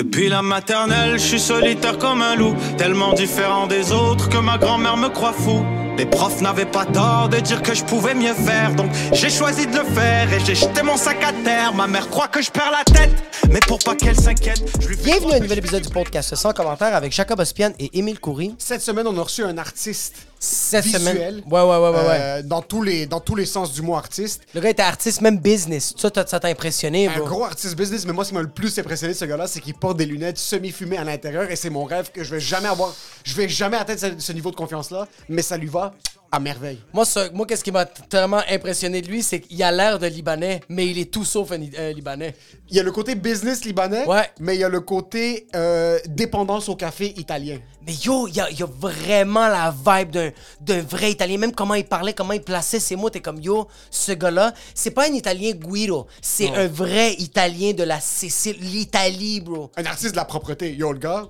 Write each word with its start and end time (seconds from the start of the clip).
Depuis 0.00 0.30
la 0.30 0.40
maternelle, 0.40 1.18
je 1.18 1.26
suis 1.26 1.38
solitaire 1.38 1.98
comme 1.98 2.22
un 2.22 2.34
loup, 2.34 2.56
tellement 2.78 3.12
différent 3.12 3.66
des 3.66 3.92
autres 3.92 4.30
que 4.30 4.38
ma 4.38 4.56
grand-mère 4.56 4.96
me 4.96 5.10
croit 5.10 5.34
fou. 5.34 5.62
Les 5.98 6.06
profs 6.06 6.40
n'avaient 6.40 6.64
pas 6.64 6.86
tort 6.86 7.28
de 7.28 7.36
dire 7.36 7.60
que 7.60 7.74
je 7.74 7.84
pouvais 7.84 8.14
mieux 8.14 8.32
faire, 8.32 8.74
donc 8.74 8.90
j'ai 9.12 9.28
choisi 9.28 9.66
de 9.66 9.76
le 9.76 9.84
faire 9.84 10.32
et 10.32 10.40
j'ai 10.42 10.54
jeté 10.54 10.82
mon 10.82 10.96
sac 10.96 11.22
à 11.22 11.34
terre. 11.44 11.74
Ma 11.74 11.86
mère 11.86 12.08
croit 12.08 12.28
que 12.28 12.40
je 12.40 12.50
perds 12.50 12.72
la 12.72 12.82
tête, 12.90 13.12
mais 13.50 13.60
pour 13.60 13.78
pas 13.78 13.94
qu'elle 13.94 14.18
s'inquiète, 14.18 14.62
je 14.80 14.88
lui 14.88 14.96
fais 14.96 15.02
Bienvenue 15.02 15.32
à 15.32 15.36
un 15.36 15.40
nouvel 15.40 15.58
épisode 15.58 15.82
du 15.82 15.90
podcast 15.90 16.34
sans 16.34 16.54
commentaire 16.54 16.96
avec 16.96 17.12
Jacob 17.12 17.38
Ospian 17.38 17.72
et 17.78 17.90
Émile 17.98 18.20
Coury. 18.20 18.54
Cette 18.56 18.80
semaine, 18.80 19.06
on 19.06 19.18
a 19.18 19.22
reçu 19.22 19.44
un 19.44 19.58
artiste 19.58 20.29
Cette 20.42 20.84
visuel. 20.86 21.00
semaine. 21.02 21.42
Ouais, 21.50 21.60
ouais, 21.60 21.66
ouais, 21.66 21.78
ouais. 21.90 21.90
ouais. 21.90 22.18
euh, 22.18 22.42
dans, 22.42 22.62
tous 22.62 22.82
les, 22.82 23.04
dans 23.04 23.20
tous 23.20 23.34
les 23.36 23.44
sens 23.44 23.72
du 23.74 23.82
mot 23.82 23.94
artiste. 23.94 24.42
Le 24.54 24.60
gars 24.62 24.70
était 24.70 24.82
artiste, 24.82 25.20
même 25.20 25.38
business. 25.38 25.92
Ça, 25.98 26.10
ça 26.26 26.40
t'a 26.40 26.48
impressionné, 26.48 27.08
Un 27.08 27.18
bro. 27.18 27.26
gros 27.26 27.44
artiste 27.44 27.76
business, 27.76 28.06
mais 28.06 28.14
moi, 28.14 28.24
ce 28.24 28.30
qui 28.30 28.34
m'a 28.36 28.40
le 28.42 28.48
plus 28.48 28.76
impressionné 28.78 29.12
de 29.12 29.18
ce 29.18 29.26
gars-là, 29.26 29.46
c'est 29.46 29.60
qu'il 29.60 29.74
porte 29.74 29.98
des 29.98 30.06
lunettes 30.06 30.38
semi-fumées 30.38 30.96
à 30.96 31.04
l'intérieur 31.04 31.50
et 31.50 31.56
c'est 31.56 31.68
mon 31.70 31.84
rêve 31.84 32.10
que 32.10 32.24
je 32.24 32.30
vais 32.34 32.40
jamais 32.40 32.68
avoir. 32.68 32.94
Je 33.22 33.34
vais 33.34 33.48
jamais 33.50 33.76
atteindre 33.76 34.00
ce, 34.00 34.06
ce 34.18 34.32
niveau 34.32 34.50
de 34.50 34.56
confiance-là, 34.56 35.06
mais 35.28 35.42
ça 35.42 35.58
lui 35.58 35.68
va 35.68 35.92
à 36.32 36.38
merveille. 36.40 36.78
Moi, 36.92 37.04
ça- 37.04 37.30
moi 37.32 37.46
qu'est-ce 37.46 37.64
qui 37.64 37.72
m'a 37.72 37.84
tellement 37.86 38.40
impressionné 38.48 39.02
de 39.02 39.08
lui, 39.08 39.22
c'est 39.22 39.40
qu'il 39.40 39.62
a 39.62 39.72
l'air 39.72 39.98
de 39.98 40.06
Libanais, 40.06 40.60
mais 40.68 40.86
il 40.86 40.98
est 40.98 41.10
tout 41.12 41.24
sauf 41.24 41.50
un 41.52 41.60
un 41.60 41.92
Libanais. 41.92 42.34
Il 42.68 42.76
y 42.76 42.80
a 42.80 42.82
le 42.82 42.92
côté 42.92 43.14
business 43.14 43.64
libanais, 43.64 44.06
Ouais. 44.06 44.28
mais 44.38 44.54
il 44.56 44.60
y 44.60 44.64
a 44.64 44.68
le 44.68 44.80
côté 44.80 45.46
euh, 45.56 45.98
dépendance 46.06 46.68
au 46.68 46.76
café 46.76 47.12
italien. 47.18 47.58
Mais 47.86 47.94
yo, 47.94 48.28
il 48.28 48.36
y 48.36 48.40
a, 48.40 48.50
y 48.50 48.62
a 48.62 48.66
vraiment 48.66 49.48
la 49.48 49.74
vibe 49.74 50.10
d'un, 50.10 50.30
d'un 50.60 50.82
vrai 50.82 51.10
Italien. 51.12 51.38
Même 51.38 51.52
comment 51.54 51.72
il 51.74 51.84
parlait, 51.84 52.12
comment 52.12 52.34
il 52.34 52.42
plaçait 52.42 52.78
ses 52.78 52.94
mots. 52.94 53.08
T'es 53.08 53.20
comme, 53.20 53.40
yo, 53.40 53.66
ce 53.90 54.12
gars-là, 54.12 54.52
c'est 54.74 54.90
pas 54.90 55.08
un 55.08 55.14
Italien 55.14 55.52
Guido. 55.52 56.06
C'est 56.20 56.50
un 56.54 56.68
vrai 56.68 57.14
Italien 57.14 57.72
de 57.72 57.82
la 57.82 57.98
Sicile, 57.98 58.56
l'Italie, 58.60 59.40
bro. 59.40 59.70
Un 59.78 59.86
artiste 59.86 60.12
de 60.12 60.16
la 60.16 60.26
propreté. 60.26 60.74
Yo, 60.74 60.92
le 60.92 60.98
gars. 60.98 61.26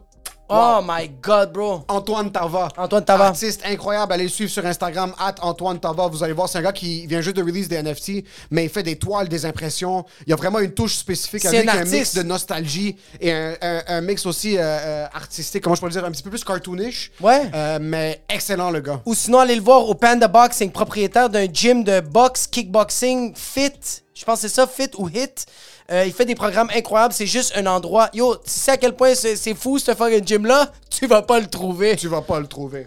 Oh 0.53 0.81
my 0.83 1.09
God, 1.23 1.53
bro. 1.53 1.85
Antoine 1.89 2.31
Tava. 2.33 2.69
Antoine 2.77 3.05
Tava. 3.05 3.27
Artiste 3.27 3.63
incroyable. 3.65 4.13
Allez 4.13 4.25
le 4.25 4.29
suivre 4.31 4.51
sur 4.51 4.65
Instagram, 4.67 5.13
at 5.19 5.37
Antoine 5.43 5.79
Tava. 5.79 6.09
Vous 6.09 6.23
allez 6.25 6.33
voir, 6.33 6.49
c'est 6.49 6.59
un 6.59 6.63
gars 6.63 6.73
qui 6.73 7.07
vient 7.07 7.21
juste 7.21 7.37
de 7.37 7.43
release 7.43 7.69
des 7.69 7.81
NFT, 7.83 8.25
mais 8.51 8.65
il 8.65 8.71
fait 8.71 8.83
des 8.83 8.97
toiles, 8.97 9.29
des 9.29 9.47
impressions. 9.47 10.05
Il 10.27 10.31
y 10.31 10.33
a 10.33 10.37
vraiment 10.37 10.59
une 10.59 10.73
touche 10.73 10.95
spécifique 10.97 11.45
lui, 11.45 11.59
un 11.69 11.85
mix 11.85 12.15
de 12.15 12.23
nostalgie 12.23 12.97
et 13.21 13.33
un, 13.33 13.55
un- 13.63 13.83
un 13.87 14.01
mix 14.01 14.27
aussi 14.27 14.57
euh, 14.59 14.61
euh, 14.63 15.07
artistique, 15.13 15.63
comment 15.63 15.75
je 15.77 15.81
pourrais 15.81 15.93
dire, 15.93 16.05
un 16.05 16.11
petit 16.11 16.23
peu 16.23 16.31
plus 16.31 16.43
cartoonish. 16.45 17.13
Ouais. 17.21 17.43
Euh, 17.55 17.79
mais 17.81 18.23
excellent, 18.29 18.71
le 18.71 18.81
gars. 18.81 19.01
Ou 19.07 19.15
sinon, 19.15 19.39
allez 19.39 19.55
le 19.57 19.63
voir 19.63 19.89
au 19.89 19.95
Panda 19.95 20.29
Boxing, 20.29 20.71
propriétaire 20.71 21.31
d'un 21.31 21.47
gym 21.53 21.85
de 21.85 22.01
boxe, 22.01 22.47
kickboxing, 22.47 23.35
fit. 23.37 23.71
Je 24.15 24.25
pense 24.25 24.43
que 24.43 24.49
c'est 24.49 24.55
ça, 24.55 24.67
fit 24.67 24.91
ou 24.99 25.09
hit. 25.09 25.47
Euh, 25.93 26.05
il 26.07 26.13
fait 26.13 26.25
des 26.25 26.35
programmes 26.35 26.71
incroyables. 26.75 27.13
C'est 27.13 27.27
juste 27.27 27.53
un 27.57 27.67
endroit. 27.67 28.11
Yo, 28.15 28.37
tu 28.37 28.43
sais 28.47 28.73
à 28.73 28.77
quel 28.77 28.95
point 28.95 29.15
c'est 29.15 29.55
fou 29.55 29.79
ce 29.79 29.95
fucking 29.95 30.25
gym-là? 30.25 30.71
Tu 30.89 31.07
vas 31.07 31.23
pas 31.23 31.41
le 31.41 31.47
trouver. 31.47 31.97
Tu 31.97 32.09
vas 32.09 32.23
pas 32.23 32.39
le 32.39 32.47
trouver. 32.47 32.87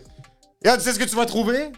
Là, 0.63 0.77
tu 0.77 0.83
sais 0.83 0.93
ce 0.93 0.99
que 0.99 1.03
tu 1.03 1.15
vas 1.15 1.25
trouver? 1.25 1.71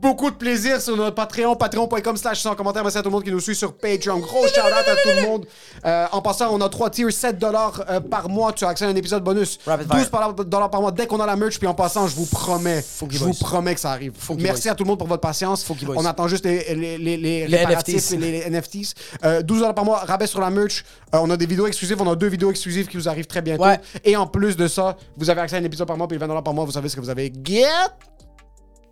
Beaucoup 0.00 0.30
de 0.30 0.36
plaisir 0.36 0.80
sur 0.80 0.96
notre 0.96 1.14
Patreon, 1.14 1.54
patreon.com 1.54 2.16
slash 2.16 2.40
sans 2.40 2.54
commentaire. 2.54 2.82
Merci 2.82 2.98
à 2.98 3.02
tout 3.02 3.08
le 3.08 3.12
monde 3.14 3.24
qui 3.24 3.30
nous 3.30 3.40
suit 3.40 3.54
sur 3.54 3.74
Patreon. 3.76 4.18
Gros 4.18 4.46
shout 4.48 4.60
out 4.60 4.88
à 4.88 4.94
tout 4.96 5.08
le 5.16 5.22
monde. 5.28 5.46
Euh, 5.84 6.06
en 6.12 6.20
passant, 6.22 6.48
on 6.52 6.60
a 6.60 6.68
trois 6.68 6.90
tiers, 6.90 7.12
7 7.12 7.38
dollars 7.38 7.84
euh, 7.88 8.00
par 8.00 8.28
mois. 8.28 8.52
Tu 8.52 8.64
as 8.64 8.68
accès 8.68 8.84
à 8.84 8.88
un 8.88 8.96
épisode 8.96 9.22
bonus. 9.22 9.58
Rapid 9.66 9.86
12 9.88 10.00
fire. 10.00 10.10
par- 10.10 10.34
dollars 10.34 10.70
par 10.70 10.80
mois 10.80 10.90
dès 10.92 11.06
qu'on 11.06 11.20
a 11.20 11.26
la 11.26 11.36
merch. 11.36 11.58
Puis 11.58 11.68
en 11.68 11.74
passant, 11.74 12.06
je 12.08 12.16
vous 12.16 12.26
promets, 12.26 12.82
je 13.10 13.18
vous 13.18 13.34
promets 13.34 13.74
que 13.74 13.80
ça 13.80 13.90
arrive. 13.92 14.12
Merci 14.38 14.68
à 14.68 14.74
tout 14.74 14.82
le 14.84 14.88
monde 14.88 14.98
pour 14.98 15.08
votre 15.08 15.20
patience. 15.20 15.64
Boys. 15.84 15.94
On 15.98 16.04
attend 16.04 16.26
juste 16.26 16.44
les, 16.46 16.74
les, 16.74 16.98
les, 16.98 17.16
les, 17.16 17.46
Les 17.46 17.56
réparatifs 17.58 18.10
NFTs. 18.12 18.20
les, 18.20 18.30
les 18.32 18.50
NFTs. 18.50 18.94
Euh, 19.24 19.42
12 19.42 19.58
dollars 19.60 19.74
par 19.74 19.84
mois, 19.84 19.98
rabais 19.98 20.26
sur 20.26 20.40
la 20.40 20.50
merch. 20.50 20.84
On 21.12 21.28
a 21.30 21.36
des 21.36 21.46
vidéos 21.46 21.66
exclusives. 21.66 22.00
On 22.00 22.10
a 22.10 22.16
deux 22.16 22.28
vidéos 22.28 22.50
exclusives 22.50 22.86
qui 22.88 22.96
vous 22.96 23.08
arrivent 23.08 23.26
très 23.26 23.42
bientôt. 23.42 23.64
Ouais. 23.64 23.80
Et 24.04 24.16
en 24.16 24.26
plus 24.26 24.56
de 24.56 24.66
ça, 24.68 24.96
vous 25.16 25.30
avez 25.30 25.40
accès 25.42 25.56
à 25.56 25.58
un 25.60 25.64
épisode 25.64 25.86
par 25.86 25.96
mois. 25.96 26.08
Puis 26.08 26.16
les 26.16 26.20
20 26.20 26.28
dollars 26.28 26.42
par 26.42 26.54
mois, 26.54 26.64
vous 26.64 26.72
savez 26.72 26.88
ce 26.88 26.96
que 26.96 27.00
vous 27.00 27.10
avez. 27.10 27.32
Get 27.44 27.66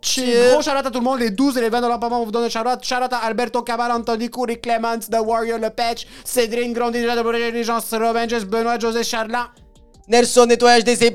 Chill. 0.01 0.49
Gros 0.51 0.61
shout-out 0.61 0.85
à 0.85 0.91
tout 0.91 0.99
le 0.99 1.03
monde, 1.03 1.19
les 1.19 1.29
12 1.29 1.57
et 1.57 1.61
les 1.61 1.69
20 1.69 1.81
dollars 1.81 1.99
par 1.99 2.09
mois, 2.09 2.19
on 2.19 2.25
vous 2.25 2.31
donne 2.31 2.45
un 2.45 2.49
shout-out. 2.49 2.83
Shout-out 2.83 3.13
à 3.13 3.17
Alberto 3.17 3.61
Cabal, 3.61 3.91
Anthony 3.91 4.29
Coury, 4.29 4.59
Clemens, 4.59 5.09
The 5.11 5.19
Warrior, 5.23 5.59
Le 5.59 5.69
Patch, 5.69 6.07
Cédrine, 6.23 6.73
Grandi, 6.73 7.05
Robin, 7.05 8.27
Jess, 8.27 8.45
Benoît, 8.45 8.79
José 8.79 9.03
Charland. 9.03 9.47
Nelson 10.07 10.47
Nettoyage 10.47 10.83
DC+, 10.83 11.13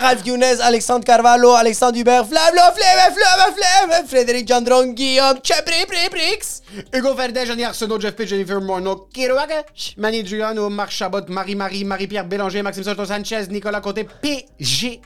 Ralph 0.00 0.26
Younes, 0.26 0.60
Alexandre 0.62 1.04
Carvalho, 1.04 1.54
Alexandre 1.54 1.98
Hubert, 1.98 2.26
Flavlo, 2.26 2.60
Flemme, 2.74 3.14
Flemme, 3.14 3.54
Flemme, 3.54 4.06
Frédéric 4.06 4.48
Gendron, 4.48 4.86
Guillaume, 4.92 5.38
Chepri, 5.44 5.86
Pri, 5.86 6.08
Prix. 6.10 6.62
Hugo 6.92 7.14
Verdet, 7.14 7.46
Johnny 7.46 7.64
Arsenault, 7.64 8.00
Jeff 8.00 8.16
Pitt, 8.16 8.26
Jennifer 8.26 8.60
Morneau, 8.60 9.08
Kirouaga, 9.12 9.62
Manny 9.96 10.24
Giuliano, 10.24 10.68
Marc 10.70 10.90
Chabot, 10.90 11.22
Marie-Marie, 11.28 11.84
Marie-Pierre 11.84 12.24
Bélanger, 12.24 12.62
Maxime 12.62 12.84
Soto 12.84 13.04
Sanchez, 13.04 13.46
Nicolas 13.48 13.80
Côté, 13.80 14.04
PG. 14.04 15.02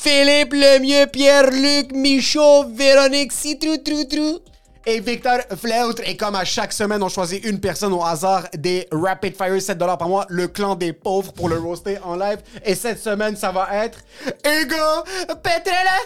Philippe 0.00 0.52
Lemieux, 0.52 1.06
Pierre-Luc, 1.08 1.90
Michaud, 1.92 2.66
Véronique, 2.72 3.32
Citrou, 3.32 3.78
Trou, 3.78 4.04
Trou. 4.04 4.38
Et 4.86 5.00
Victor 5.00 5.40
Fleutre. 5.60 6.02
Et 6.06 6.16
comme 6.16 6.36
à 6.36 6.44
chaque 6.44 6.72
semaine, 6.72 7.02
on 7.02 7.08
choisit 7.08 7.44
une 7.44 7.58
personne 7.58 7.92
au 7.92 8.04
hasard 8.04 8.44
des 8.54 8.86
Rapid 8.92 9.36
Fire 9.36 9.60
7 9.60 9.76
dollars 9.76 9.98
par 9.98 10.08
mois, 10.08 10.24
le 10.28 10.46
clan 10.46 10.76
des 10.76 10.92
pauvres 10.92 11.32
pour 11.32 11.48
le 11.48 11.58
roaster 11.58 11.98
en 12.04 12.14
live. 12.14 12.38
Et 12.64 12.76
cette 12.76 13.00
semaine, 13.00 13.36
ça 13.36 13.50
va 13.50 13.68
être 13.84 13.98
Hugo 14.46 15.04
Petrella. 15.42 15.98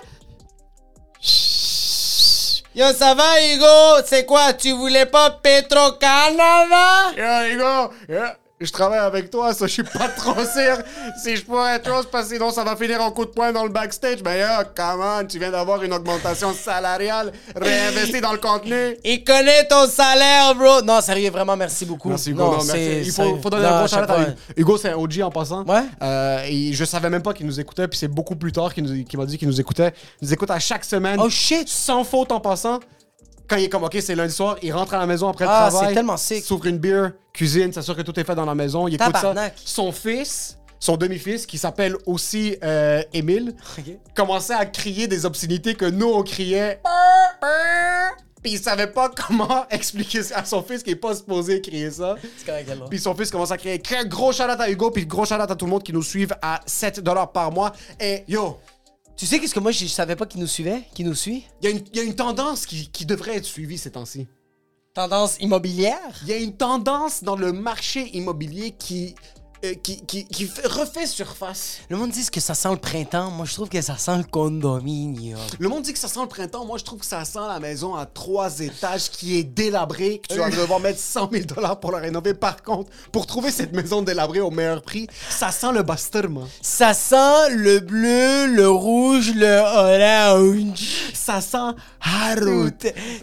Yo, 2.75 2.87
ça 2.95 3.15
va, 3.15 3.45
Hugo? 3.45 4.03
C'est 4.07 4.25
quoi, 4.25 4.55
tu 4.55 4.73
voulais 4.73 5.05
pas 5.05 5.31
Petro-Canada? 5.31 7.13
Yeah, 7.15 7.49
Hugo, 7.51 7.93
yeah. 8.09 8.37
Je 8.65 8.73
travaille 8.73 8.99
avec 8.99 9.31
toi, 9.31 9.53
ça, 9.55 9.67
je 9.67 9.73
suis 9.73 9.83
pas 9.83 10.09
trop 10.17 10.35
sûr 10.45 10.79
si 11.23 11.37
je 11.37 11.45
pourrais 11.45 11.77
être 11.77 11.87
chose 11.89 12.07
parce 12.11 12.29
que 12.29 12.35
sinon 12.35 12.51
ça 12.51 12.65
va 12.65 12.77
finir 12.77 13.01
en 13.03 13.11
coup 13.11 13.25
de 13.25 13.31
poing 13.31 13.53
dans 13.53 13.65
le 13.65 13.71
backstage. 13.71 14.19
Mais 14.25 14.39
yeah, 14.39 14.65
come 14.65 15.01
on, 15.01 15.25
tu 15.27 15.39
viens 15.39 15.51
d'avoir 15.51 15.83
une 15.83 15.93
augmentation 15.93 16.53
salariale, 16.55 17.33
réinvesti 17.57 18.21
dans 18.21 18.33
le 18.33 18.39
contenu. 18.39 18.97
Il 19.05 19.25
connaît 19.25 19.67
ton 19.67 19.87
salaire, 19.87 20.55
bro. 20.55 20.83
Non, 20.83 21.01
sérieux, 21.01 21.31
vraiment, 21.31 21.57
merci 21.57 21.85
beaucoup. 21.85 22.09
Merci 22.09 22.31
Hugo, 22.31 22.43
Non, 22.43 22.53
non, 22.53 22.61
c'est- 22.61 22.73
merci. 22.79 23.09
Il 23.09 23.13
faut, 23.13 23.39
faut 23.43 23.51
donner 23.51 23.63
non, 23.65 23.75
un 23.75 23.85
gros 23.87 23.95
à. 23.97 24.27
Hugo, 24.57 24.77
c'est 24.79 24.91
un 24.91 24.97
OG 24.97 25.23
en 25.23 25.31
passant. 25.31 25.65
Ouais. 25.65 25.83
Euh, 26.03 26.45
et 26.47 26.73
je 26.73 26.85
savais 26.85 27.11
même 27.11 27.23
pas 27.23 27.33
qu'il 27.33 27.47
nous 27.47 27.59
écoutait, 27.61 27.89
puis 27.89 27.99
c'est 27.99 28.09
beaucoup 28.09 28.37
plus 28.37 28.53
tard 28.53 28.73
qu'il 28.75 28.85
nous- 28.85 29.05
qu'il 29.05 29.19
m'a 29.19 29.27
dit 29.27 29.39
qu'il 29.39 29.49
nous 29.49 29.61
écoutait. 29.61 29.93
Il 30.21 30.27
nous 30.29 30.33
écoute 30.35 30.51
à 30.51 30.59
chaque 30.59 30.85
semaine. 30.85 31.19
Oh, 31.23 31.29
shit. 31.31 31.69
Sans 31.69 32.05
faute 32.05 32.33
en 32.33 32.41
passant. 32.41 32.81
Quand 33.49 33.57
il 33.57 33.65
est 33.65 33.69
comme, 33.69 33.85
OK, 33.85 33.97
c'est 34.01 34.15
lundi 34.15 34.33
soir, 34.33 34.57
il 34.63 34.73
rentre 34.73 34.95
à 34.95 34.99
la 34.99 35.07
maison 35.07 35.29
après 35.29 35.45
Ah, 35.49 35.65
le 35.67 35.71
travail. 35.71 35.89
c'est 35.91 35.95
tellement 35.95 36.17
sick. 36.17 36.45
S'ouvre 36.45 36.67
une 36.67 36.79
bière, 36.79 37.13
cuisine, 37.33 37.73
s'assure 37.73 37.97
que 37.97 38.03
tout 38.03 38.19
est 38.19 38.25
fait 38.25 38.35
dans 38.35 38.45
la 38.47 38.55
maison. 38.55 38.89
Il 38.89 38.95
écoute 38.95 39.13
Tabarnak. 39.13 39.55
ça. 39.57 39.63
Son 39.65 39.93
fils, 39.93 40.59
son 40.79 40.97
demi-fils, 40.97 41.45
qui 41.47 41.59
s'appelle 41.59 41.97
aussi 42.07 42.57
euh, 42.65 43.03
Émile, 43.13 43.55
Ok. 43.79 43.85
commençait 44.15 44.55
à 44.55 44.65
crier 44.67 45.07
des 45.07 45.27
obscénités 45.27 45.75
que 45.75 45.85
nous, 45.85 46.09
on 46.09 46.23
criait. 46.23 46.81
Puis 48.43 48.53
il 48.55 48.59
savait 48.59 48.89
pas 48.89 49.09
comment 49.09 49.67
expliquer 49.71 50.23
ça 50.25 50.39
à 50.39 50.45
son 50.45 50.63
fils 50.65 50.83
qui 50.83 50.91
est 50.91 50.97
pas 50.97 51.15
supposé 51.15 51.61
crier 51.61 51.91
ça. 51.93 52.17
C'est 52.37 52.45
correct, 52.47 52.69
alors. 52.71 52.89
Puis 52.89 52.99
son 52.99 53.15
fils 53.15 53.31
commence 53.31 53.53
à 53.53 53.57
crier 53.57 53.81
gros 54.07 54.33
shout 54.33 54.43
à 54.43 54.69
Hugo, 54.69 54.91
puis 54.91 55.07
gros 55.07 55.25
shout 55.25 55.35
à 55.35 55.47
tout 55.55 55.65
le 55.65 55.71
monde 55.71 55.83
qui 55.85 55.93
nous 55.93 56.03
suivent 56.03 56.35
à 56.43 56.61
7 56.67 57.01
dollars 57.01 57.31
par 57.31 57.53
mois. 57.53 57.71
Et 58.01 58.25
yo, 58.27 58.59
Tu 59.17 59.27
sais 59.27 59.39
qu'est-ce 59.39 59.55
que 59.55 59.61
moi, 59.61 59.71
je 59.73 59.87
savais 59.87 60.17
pas 60.17 60.27
qu'il 60.27 60.41
nous 60.41 60.47
suivait? 60.47 60.83
Qu'il 60.95 61.07
nous 61.07 61.15
suit? 61.15 61.45
il 61.63 61.69
y, 61.69 61.73
a 61.73 61.77
une- 61.77 61.85
il 61.93 61.97
y 61.97 62.01
a 62.01 62.03
une 62.03 62.15
tendance 62.17 62.67
qui, 62.67 62.89
qui 62.91 63.07
devrait 63.07 63.37
être 63.37 63.45
suivie 63.45 63.79
ces 63.79 63.93
temps-ci. 63.93 64.27
Tendance 64.95 65.37
immobilière? 65.41 66.21
Il 66.23 66.29
y 66.29 66.33
a 66.33 66.37
une 66.39 66.57
tendance 66.57 67.23
dans 67.23 67.37
le 67.37 67.53
marché 67.53 68.11
immobilier 68.17 68.73
qui, 68.73 69.15
euh, 69.65 69.75
qui, 69.83 70.01
qui, 70.07 70.25
qui 70.27 70.47
fait- 70.47 70.67
refait 70.67 71.07
surface. 71.07 71.79
Le 71.89 71.97
monde 71.97 72.11
dit 72.11 72.25
que 72.31 72.41
ça 72.41 72.55
sent 72.55 72.71
le 72.71 72.77
printemps. 72.77 73.31
Moi, 73.31 73.47
je 73.47 73.55
trouve 73.55 73.69
que 73.69 73.81
ça 73.81 73.97
sent 73.97 74.17
le 74.19 74.25
condominium. 74.25 75.39
Le 75.59 75.69
monde 75.69 75.83
dit 75.83 75.93
que 75.93 75.99
ça 75.99 76.09
sent 76.09 76.21
le 76.21 76.27
printemps. 76.29 76.65
Moi, 76.65 76.79
je 76.79 76.85
trouve 76.85 76.99
que 77.01 77.07
ça 77.07 77.25
sent 77.25 77.39
la 77.49 77.61
maison 77.61 77.95
à 77.95 78.07
trois 78.07 78.61
étages 78.61 79.11
qui 79.11 79.39
est 79.39 79.45
délabrée, 79.45 80.21
que 80.29 80.35
tu 80.35 80.41
vas 80.41 80.51
devoir 80.51 80.81
mettre 80.81 80.99
100 80.99 81.31
000 81.33 81.45
pour 81.81 81.93
la 81.93 81.99
rénover. 81.99 82.35
Par 82.35 82.63
contre, 82.63 82.91
pour 83.13 83.27
trouver 83.27 83.51
cette 83.51 83.73
maison 83.73 84.03
délabrée 84.03 84.41
au 84.41 84.51
meilleur 84.51 84.83
prix, 84.83 85.07
ça 85.29 85.51
sent 85.51 85.73
le 85.73 85.83
basturma. 85.83 86.43
Ça 86.61 86.95
sent 86.95 87.51
le 87.51 87.81
bleu, 87.81 88.47
le 88.47 88.69
rouge, 88.69 89.33
le 89.35 89.59
orange. 89.61 91.13
Ça 91.15 91.41
sent 91.41 91.59
Harut. 92.01 92.73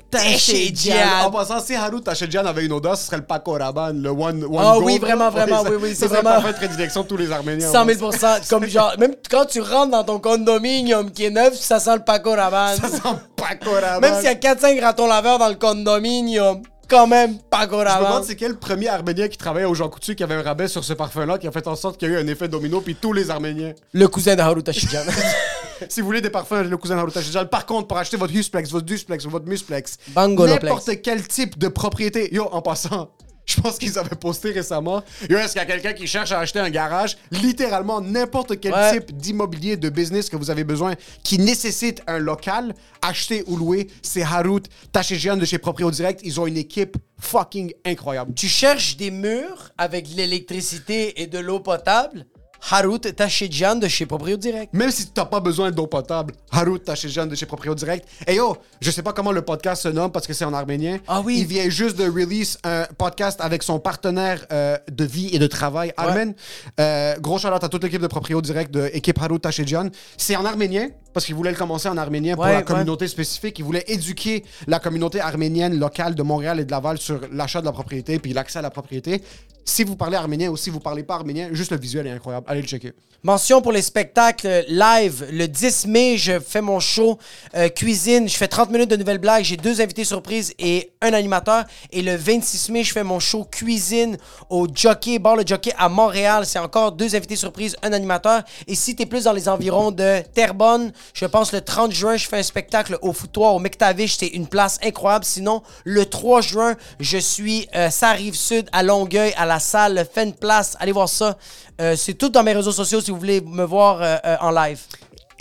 Tachedjan. 0.09 1.25
En 1.25 1.31
passant, 1.31 1.59
si 1.59 1.75
Harut 1.75 2.01
Tachedjan 2.01 2.45
avait 2.45 2.65
une 2.65 2.71
odeur, 2.71 2.97
ce 2.97 3.05
serait 3.05 3.17
le 3.17 3.25
Paco 3.25 3.51
Rabanne, 3.53 4.01
le 4.01 4.09
One, 4.09 4.43
one 4.45 4.55
Ah 4.57 4.73
Gold. 4.75 4.85
oui, 4.85 4.99
vraiment, 4.99 5.29
vraiment, 5.29 5.61
oui, 5.63 5.75
oui, 5.81 5.89
ça 5.95 6.01
c'est 6.01 6.07
vraiment- 6.07 6.28
la 6.29 6.35
parfaite 6.35 6.57
prédilection 6.57 7.03
de 7.03 7.07
tous 7.07 7.17
les 7.17 7.31
Arméniens. 7.31 7.71
100 7.71 7.85
000 7.85 8.11
Comme 8.49 8.65
genre, 8.65 8.93
même 8.97 9.15
quand 9.29 9.45
tu 9.45 9.61
rentres 9.61 9.91
dans 9.91 10.03
ton 10.03 10.19
condominium 10.19 11.11
qui 11.11 11.25
est 11.25 11.29
neuf, 11.29 11.55
ça 11.55 11.79
sent 11.79 11.95
le 11.95 12.03
Paco 12.03 12.31
Rabanne. 12.31 12.77
Ça 12.77 12.89
sent 12.89 13.15
Paco 13.35 13.71
Rabanne. 13.71 14.01
Même 14.01 14.15
s'il 14.15 14.25
y 14.25 14.27
a 14.27 14.35
4-5 14.35 14.81
ratons 14.81 15.07
laveurs 15.07 15.39
dans 15.39 15.49
le 15.49 15.55
condominium, 15.55 16.61
quand 16.89 17.07
même 17.07 17.37
Paco 17.49 17.79
Je 17.79 17.83
me 17.83 18.05
demande 18.05 18.23
c'est 18.23 18.35
quel 18.35 18.57
premier 18.57 18.87
Arménien 18.87 19.27
qui 19.27 19.37
travaillait 19.37 19.67
au 19.67 19.75
Jean 19.75 19.89
Coutu 19.89 20.15
qui 20.15 20.23
avait 20.23 20.35
un 20.35 20.41
rabais 20.41 20.67
sur 20.67 20.83
ce 20.83 20.93
parfum-là 20.93 21.37
qui 21.37 21.47
a 21.47 21.51
fait 21.51 21.67
en 21.67 21.75
sorte 21.75 21.97
qu'il 21.97 22.09
y 22.09 22.15
a 22.15 22.19
eu 22.19 22.23
un 22.23 22.27
effet 22.27 22.47
domino 22.47 22.81
puis 22.81 22.95
tous 22.95 23.13
les 23.13 23.29
Arméniens. 23.29 23.73
Le 23.93 24.07
cousin 24.07 24.35
de 24.35 24.41
Haru 24.41 24.63
Tachidjan. 24.63 25.01
si 25.87 26.01
vous 26.01 26.07
voulez 26.07 26.21
des 26.21 26.29
parfums, 26.29 26.63
le 26.67 26.77
cousin 26.77 26.97
Haruta. 26.97 27.45
Par 27.45 27.65
contre, 27.65 27.87
pour 27.87 27.97
acheter 27.97 28.17
votre 28.17 28.33
Husplex, 28.33 28.71
votre 28.71 28.85
Dusplex 28.85 29.25
ou 29.25 29.29
votre 29.29 29.45
Musplex, 29.47 29.97
n'importe 30.15 31.01
quel 31.01 31.25
type 31.27 31.57
de 31.57 31.67
propriété. 31.67 32.33
Yo, 32.33 32.49
en 32.51 32.61
passant, 32.61 33.09
Je 33.49 33.59
pense 33.61 33.77
qu'ils 33.79 33.97
avaient 33.97 34.15
posté 34.15 34.51
récemment. 34.51 35.03
Est-ce 35.27 35.53
qu'il 35.53 35.57
y 35.59 35.63
a 35.63 35.65
quelqu'un 35.65 35.93
qui 35.93 36.05
cherche 36.05 36.31
à 36.31 36.39
acheter 36.39 36.59
un 36.59 36.69
garage? 36.69 37.17
Littéralement, 37.31 37.99
n'importe 37.99 38.59
quel 38.59 38.73
Ouais. 38.73 38.91
type 38.99 39.17
d'immobilier, 39.17 39.75
de 39.75 39.89
business 39.89 40.29
que 40.29 40.35
vous 40.35 40.51
avez 40.51 40.63
besoin 40.63 40.93
qui 41.23 41.39
nécessite 41.39 42.01
un 42.05 42.19
local, 42.19 42.75
acheter 43.01 43.43
ou 43.47 43.57
louer, 43.57 43.87
c'est 44.03 44.21
Harut, 44.21 44.61
Tachejian 44.91 45.35
de 45.37 45.45
chez 45.45 45.57
Proprio 45.57 45.89
Direct. 45.89 46.21
Ils 46.23 46.39
ont 46.39 46.45
une 46.45 46.57
équipe 46.57 46.95
fucking 47.19 47.73
incroyable. 47.85 48.33
Tu 48.35 48.47
cherches 48.47 48.97
des 48.97 49.09
murs 49.09 49.71
avec 49.79 50.09
de 50.11 50.15
l'électricité 50.17 51.21
et 51.21 51.27
de 51.27 51.39
l'eau 51.39 51.59
potable? 51.59 52.25
Harut 52.71 52.99
Tachidjian 52.99 53.75
de 53.75 53.87
chez 53.87 54.05
Proprio 54.05 54.37
Direct. 54.37 54.73
Même 54.73 54.91
si 54.91 55.05
tu 55.05 55.11
n'as 55.17 55.25
pas 55.25 55.39
besoin 55.39 55.71
d'eau 55.71 55.87
potable, 55.87 56.33
Harut 56.51 56.79
Tachejian 56.79 57.25
de 57.25 57.35
chez 57.35 57.45
Proprio 57.45 57.73
Direct. 57.75 58.07
Et 58.27 58.35
yo, 58.35 58.57
je 58.81 58.91
sais 58.91 59.01
pas 59.03 59.13
comment 59.13 59.31
le 59.31 59.41
podcast 59.41 59.83
se 59.83 59.87
nomme 59.87 60.11
parce 60.11 60.27
que 60.27 60.33
c'est 60.33 60.45
en 60.45 60.53
arménien. 60.53 60.99
Ah 61.07 61.21
oui. 61.23 61.37
Il 61.39 61.45
vient 61.47 61.69
juste 61.69 61.97
de 61.97 62.03
release 62.05 62.57
un 62.63 62.85
podcast 62.97 63.39
avec 63.41 63.63
son 63.63 63.79
partenaire 63.79 64.45
euh, 64.51 64.77
de 64.91 65.05
vie 65.05 65.29
et 65.33 65.39
de 65.39 65.47
travail, 65.47 65.93
Armen. 65.97 66.33
Euh, 66.79 67.15
gros 67.19 67.37
shout 67.39 67.47
à 67.47 67.59
toute 67.69 67.83
l'équipe 67.83 68.01
de 68.01 68.07
Proprio 68.07 68.41
Direct 68.41 68.71
de 68.71 68.89
équipe 68.93 69.19
Harut 69.21 69.39
Tachejian. 69.39 69.89
C'est 70.17 70.35
en 70.35 70.45
arménien 70.45 70.89
parce 71.13 71.25
qu'il 71.25 71.33
voulait 71.35 71.51
le 71.51 71.57
commencer 71.57 71.89
en 71.89 71.97
arménien 71.97 72.35
pour 72.35 72.43
Ouais, 72.43 72.51
la 72.51 72.57
ouais. 72.59 72.63
communauté 72.63 73.07
spécifique. 73.07 73.57
Il 73.57 73.65
voulait 73.65 73.83
éduquer 73.87 74.43
la 74.67 74.79
communauté 74.79 75.19
arménienne 75.19 75.79
locale 75.79 76.13
de 76.13 76.21
Montréal 76.21 76.59
et 76.59 76.65
de 76.65 76.71
Laval 76.71 76.97
sur 76.99 77.19
l'achat 77.31 77.61
de 77.61 77.65
la 77.65 77.71
propriété 77.71 78.19
puis 78.19 78.31
l'accès 78.33 78.59
à 78.59 78.61
la 78.61 78.69
propriété. 78.69 79.23
Si 79.69 79.83
vous 79.83 79.95
parlez 79.95 80.17
arménien 80.17 80.49
ou 80.49 80.57
si 80.57 80.71
vous 80.71 80.79
parlez 80.79 81.03
pas 81.03 81.15
arménien, 81.15 81.49
juste 81.51 81.71
le 81.71 81.77
visuel 81.77 82.07
est 82.07 82.11
incroyable. 82.11 82.45
Allez 82.49 82.61
le 82.61 82.67
checker. 82.67 82.93
Mention 83.21 83.61
pour 83.61 83.73
les 83.73 83.81
spectacles 83.81 84.63
live. 84.69 85.27
Le 85.31 85.45
10 85.45 85.87
mai, 85.87 86.17
je 86.17 86.39
fais 86.39 86.61
mon 86.61 86.79
show 86.79 87.19
euh, 87.53 87.67
cuisine. 87.67 88.29
Je 88.29 88.35
fais 88.35 88.47
30 88.47 88.71
minutes 88.71 88.89
de 88.89 88.95
nouvelles 88.95 89.17
blagues. 89.17 89.43
J'ai 89.43 89.57
deux 89.57 89.81
invités 89.81 90.05
surprises 90.05 90.53
et 90.57 90.93
un 91.01 91.11
animateur. 91.11 91.65
Et 91.91 92.01
le 92.01 92.15
26 92.15 92.69
mai, 92.69 92.83
je 92.85 92.93
fais 92.93 93.03
mon 93.03 93.19
show 93.19 93.43
cuisine 93.43 94.17
au 94.49 94.67
Jockey, 94.73 95.19
Bar 95.19 95.35
Le 95.35 95.43
Jockey 95.45 95.73
à 95.77 95.89
Montréal. 95.89 96.45
C'est 96.45 96.59
encore 96.59 96.93
deux 96.93 97.13
invités 97.13 97.35
surprises, 97.35 97.75
un 97.83 97.91
animateur. 97.91 98.41
Et 98.67 98.75
si 98.75 98.95
t'es 98.95 99.05
plus 99.05 99.25
dans 99.25 99.33
les 99.33 99.49
environs 99.49 99.91
de 99.91 100.21
Terrebonne, 100.33 100.93
je 101.13 101.25
pense 101.25 101.51
le 101.51 101.59
30 101.59 101.91
juin, 101.91 102.15
je 102.15 102.25
fais 102.25 102.37
un 102.37 102.43
spectacle 102.43 102.97
au 103.01 103.11
foutoir 103.11 103.53
au 103.53 103.59
McTavish. 103.59 104.15
C'est 104.17 104.27
une 104.27 104.47
place 104.47 104.79
incroyable. 104.81 105.25
Sinon, 105.25 105.61
le 105.83 106.05
3 106.05 106.39
juin, 106.39 106.75
je 107.01 107.17
suis 107.17 107.67
euh, 107.75 107.89
ça 107.89 108.11
rive 108.11 108.35
sud 108.35 108.69
à 108.71 108.81
Longueuil 108.81 109.33
à 109.35 109.45
la 109.45 109.58
salle 109.59 110.05
Fen 110.11 110.33
Place. 110.33 110.75
Allez 110.79 110.91
voir 110.91 111.07
ça. 111.09 111.37
Euh, 111.81 111.95
c'est 111.95 112.13
tout 112.15 112.29
dans 112.29 112.43
mes 112.43 112.53
réseaux 112.53 112.71
sociaux 112.71 113.01
si 113.01 113.11
vous 113.11 113.17
voulez 113.19 113.41
me 113.41 113.63
voir 113.63 114.01
euh, 114.01 114.15
euh, 114.25 114.37
en 114.41 114.51
live. 114.51 114.81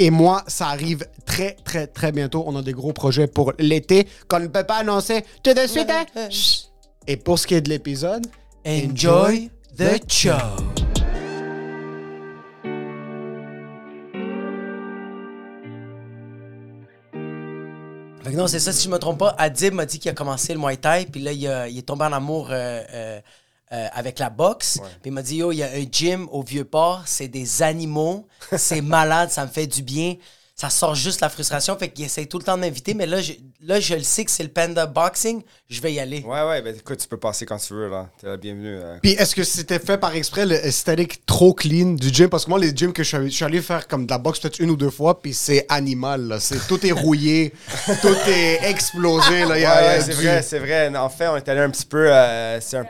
Et 0.01 0.11
moi, 0.11 0.45
ça 0.47 0.69
arrive 0.69 1.05
très, 1.27 1.57
très, 1.65 1.87
très 1.89 2.13
bientôt. 2.13 2.45
On 2.47 2.55
a 2.57 2.63
des 2.63 2.73
gros 2.73 2.93
projets 2.93 3.27
pour 3.27 3.53
l'été 3.59 4.07
qu'on 4.29 4.39
ne 4.41 4.47
peut 4.47 4.63
pas 4.65 4.77
annoncer 4.77 5.25
tout 5.43 5.55
de 5.55 5.67
suite. 5.67 5.91
hein? 5.91 6.05
Chut. 6.31 6.67
Et 7.07 7.17
pour 7.17 7.39
ce 7.39 7.47
qui 7.47 7.55
est 7.55 7.61
de 7.61 7.69
l'épisode, 7.71 8.27
Enjoy 8.67 9.51
the 9.77 10.01
show. 10.13 10.31
Fait 18.23 18.33
que 18.33 18.37
non, 18.37 18.47
c'est 18.47 18.59
ça, 18.59 18.73
si 18.73 18.85
je 18.85 18.91
me 18.91 18.99
trompe 18.99 19.19
pas. 19.19 19.35
Adib 19.39 19.75
m'a 19.75 19.87
dit 19.87 19.99
qu'il 19.99 20.11
a 20.11 20.15
commencé 20.15 20.53
le 20.53 20.59
Muay 20.59 20.77
Thai, 20.77 21.07
puis 21.11 21.21
là, 21.21 21.33
il, 21.33 21.47
a- 21.47 21.69
il 21.69 21.79
est 21.79 21.83
tombé 21.83 22.05
en 22.05 22.13
amour 22.13 22.49
euh, 22.51 22.83
euh, 22.93 23.21
euh, 23.73 23.87
avec 23.93 24.19
la 24.19 24.31
boxe. 24.31 24.79
Puis 25.03 25.11
il 25.11 25.13
m'a 25.13 25.23
dit, 25.23 25.37
yo, 25.37 25.53
il 25.53 25.57
y 25.59 25.63
a 25.63 25.69
un 25.71 25.85
gym 25.91 26.29
au 26.31 26.43
Vieux-Port, 26.43 27.03
c'est 27.07 27.29
des 27.29 27.63
animaux, 27.63 28.27
c'est 28.57 28.81
malade, 28.81 29.31
ça 29.31 29.45
me 29.45 29.51
fait 29.51 29.67
du 29.67 29.83
bien. 29.83 30.15
Ça 30.61 30.71
sort 30.71 30.97
juste 30.97 31.21
la 31.21 31.29
frustration, 31.29 31.77
fait 31.79 31.89
qu'il 31.89 32.05
essaie 32.05 32.27
tout 32.27 32.37
le 32.39 32.43
temps 32.43 32.57
de 32.57 32.63
m'inviter, 32.63 32.93
mais 32.93 33.07
là 33.07 33.21
je, 33.23 33.33
là, 33.63 33.79
je 33.79 33.95
le 33.95 34.03
sais 34.03 34.25
que 34.25 34.31
c'est 34.33 34.43
le 34.43 34.49
Panda 34.49 34.87
Boxing, 34.87 35.41
je 35.71 35.81
vais 35.81 35.93
y 35.93 36.01
aller. 36.01 36.25
Ouais, 36.27 36.43
ouais, 36.49 36.61
ben 36.63 36.75
écoute, 36.75 36.99
tu 36.99 37.07
peux 37.07 37.17
passer 37.17 37.47
quand 37.47 37.59
tu 37.59 37.75
veux, 37.75 37.89
là. 37.89 38.09
T'es 38.21 38.27
la 38.27 38.37
bienvenue. 38.37 38.77
euh. 38.77 38.99
Puis 39.01 39.13
est-ce 39.13 39.37
que 39.37 39.45
c'était 39.45 39.79
fait 39.79 39.99
par 39.99 40.17
exprès 40.17 40.47
le 40.47 40.57
esthétique 40.57 41.25
trop 41.27 41.55
clean 41.55 41.91
du 41.93 42.09
gym? 42.13 42.29
Parce 42.29 42.45
que 42.45 42.51
moi, 42.51 42.59
les 42.59 42.73
gyms 42.75 42.93
que 42.93 43.05
je 43.05 43.09
suis 43.09 43.17
allé, 43.17 43.31
je 43.31 43.37
suis 43.37 43.45
allé 43.45 43.63
faire 43.63 43.87
comme 43.87 44.05
de 44.05 44.11
la 44.11 44.19
boxe 44.19 44.41
peut-être 44.41 44.59
une 44.59 44.71
ou 44.71 44.77
deux 44.77 44.91
fois, 44.91 45.23
puis 45.23 45.33
c'est 45.33 45.65
animal. 45.69 46.23
Là. 46.27 46.41
C'est, 46.41 46.59
tout 46.67 46.85
est 46.85 46.91
rouillé, 46.91 47.53
tout 48.03 48.17
est 48.29 48.69
explosé. 48.69 49.43
Là. 49.45 49.49
Ouais, 49.51 49.65
ouais, 49.65 50.01
c'est 50.01 50.07
du- 50.17 50.27
vrai, 50.27 50.43
c'est 50.43 50.59
vrai. 50.59 50.97
En 50.97 51.09
fait, 51.09 51.29
on 51.29 51.37
est 51.37 51.49
allé 51.49 51.61
un 51.61 51.71
petit 51.71 51.87
peu. 51.87 52.13
euh, 52.13 52.61
c'est 52.61 52.79
un... 52.79 52.87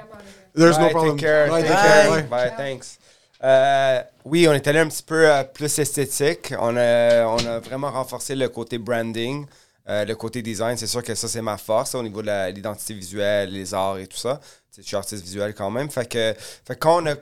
There's 0.58 0.78
no 0.78 0.88
problem. 0.90 1.16
Take 1.16 1.26
care, 1.26 1.50
Ouais, 1.52 1.62
take 1.62 1.74
care. 1.74 2.22
Bye, 2.28 2.52
thanks. 2.56 2.98
Euh, 3.44 4.02
oui, 4.24 4.48
on 4.48 4.52
est 4.52 4.66
allé 4.66 4.80
un 4.80 4.88
petit 4.88 5.02
peu 5.02 5.30
euh, 5.30 5.44
plus 5.44 5.78
esthétique. 5.78 6.52
On 6.58 6.76
a, 6.76 7.24
on 7.26 7.38
a 7.46 7.60
vraiment 7.60 7.90
renforcé 7.90 8.34
le 8.34 8.48
côté 8.48 8.78
branding, 8.78 9.46
euh, 9.88 10.04
le 10.04 10.14
côté 10.16 10.42
design. 10.42 10.76
C'est 10.76 10.88
sûr 10.88 11.02
que 11.02 11.14
ça, 11.14 11.28
c'est 11.28 11.42
ma 11.42 11.56
force 11.56 11.94
au 11.94 12.02
niveau 12.02 12.20
de 12.22 12.50
l'identité 12.52 12.94
visuelle, 12.94 13.50
les 13.52 13.72
arts 13.74 13.98
et 13.98 14.06
tout 14.08 14.16
ça. 14.16 14.40
Tu 14.42 14.48
sais, 14.76 14.82
Je 14.82 14.86
suis 14.88 14.96
artiste 14.96 15.22
visuel 15.22 15.54
quand 15.54 15.70
même. 15.70 15.88
Fait 15.90 16.08
que, 16.08 16.34
fait 16.66 16.76
quand 16.76 17.02
on 17.02 17.06
a, 17.06 17.14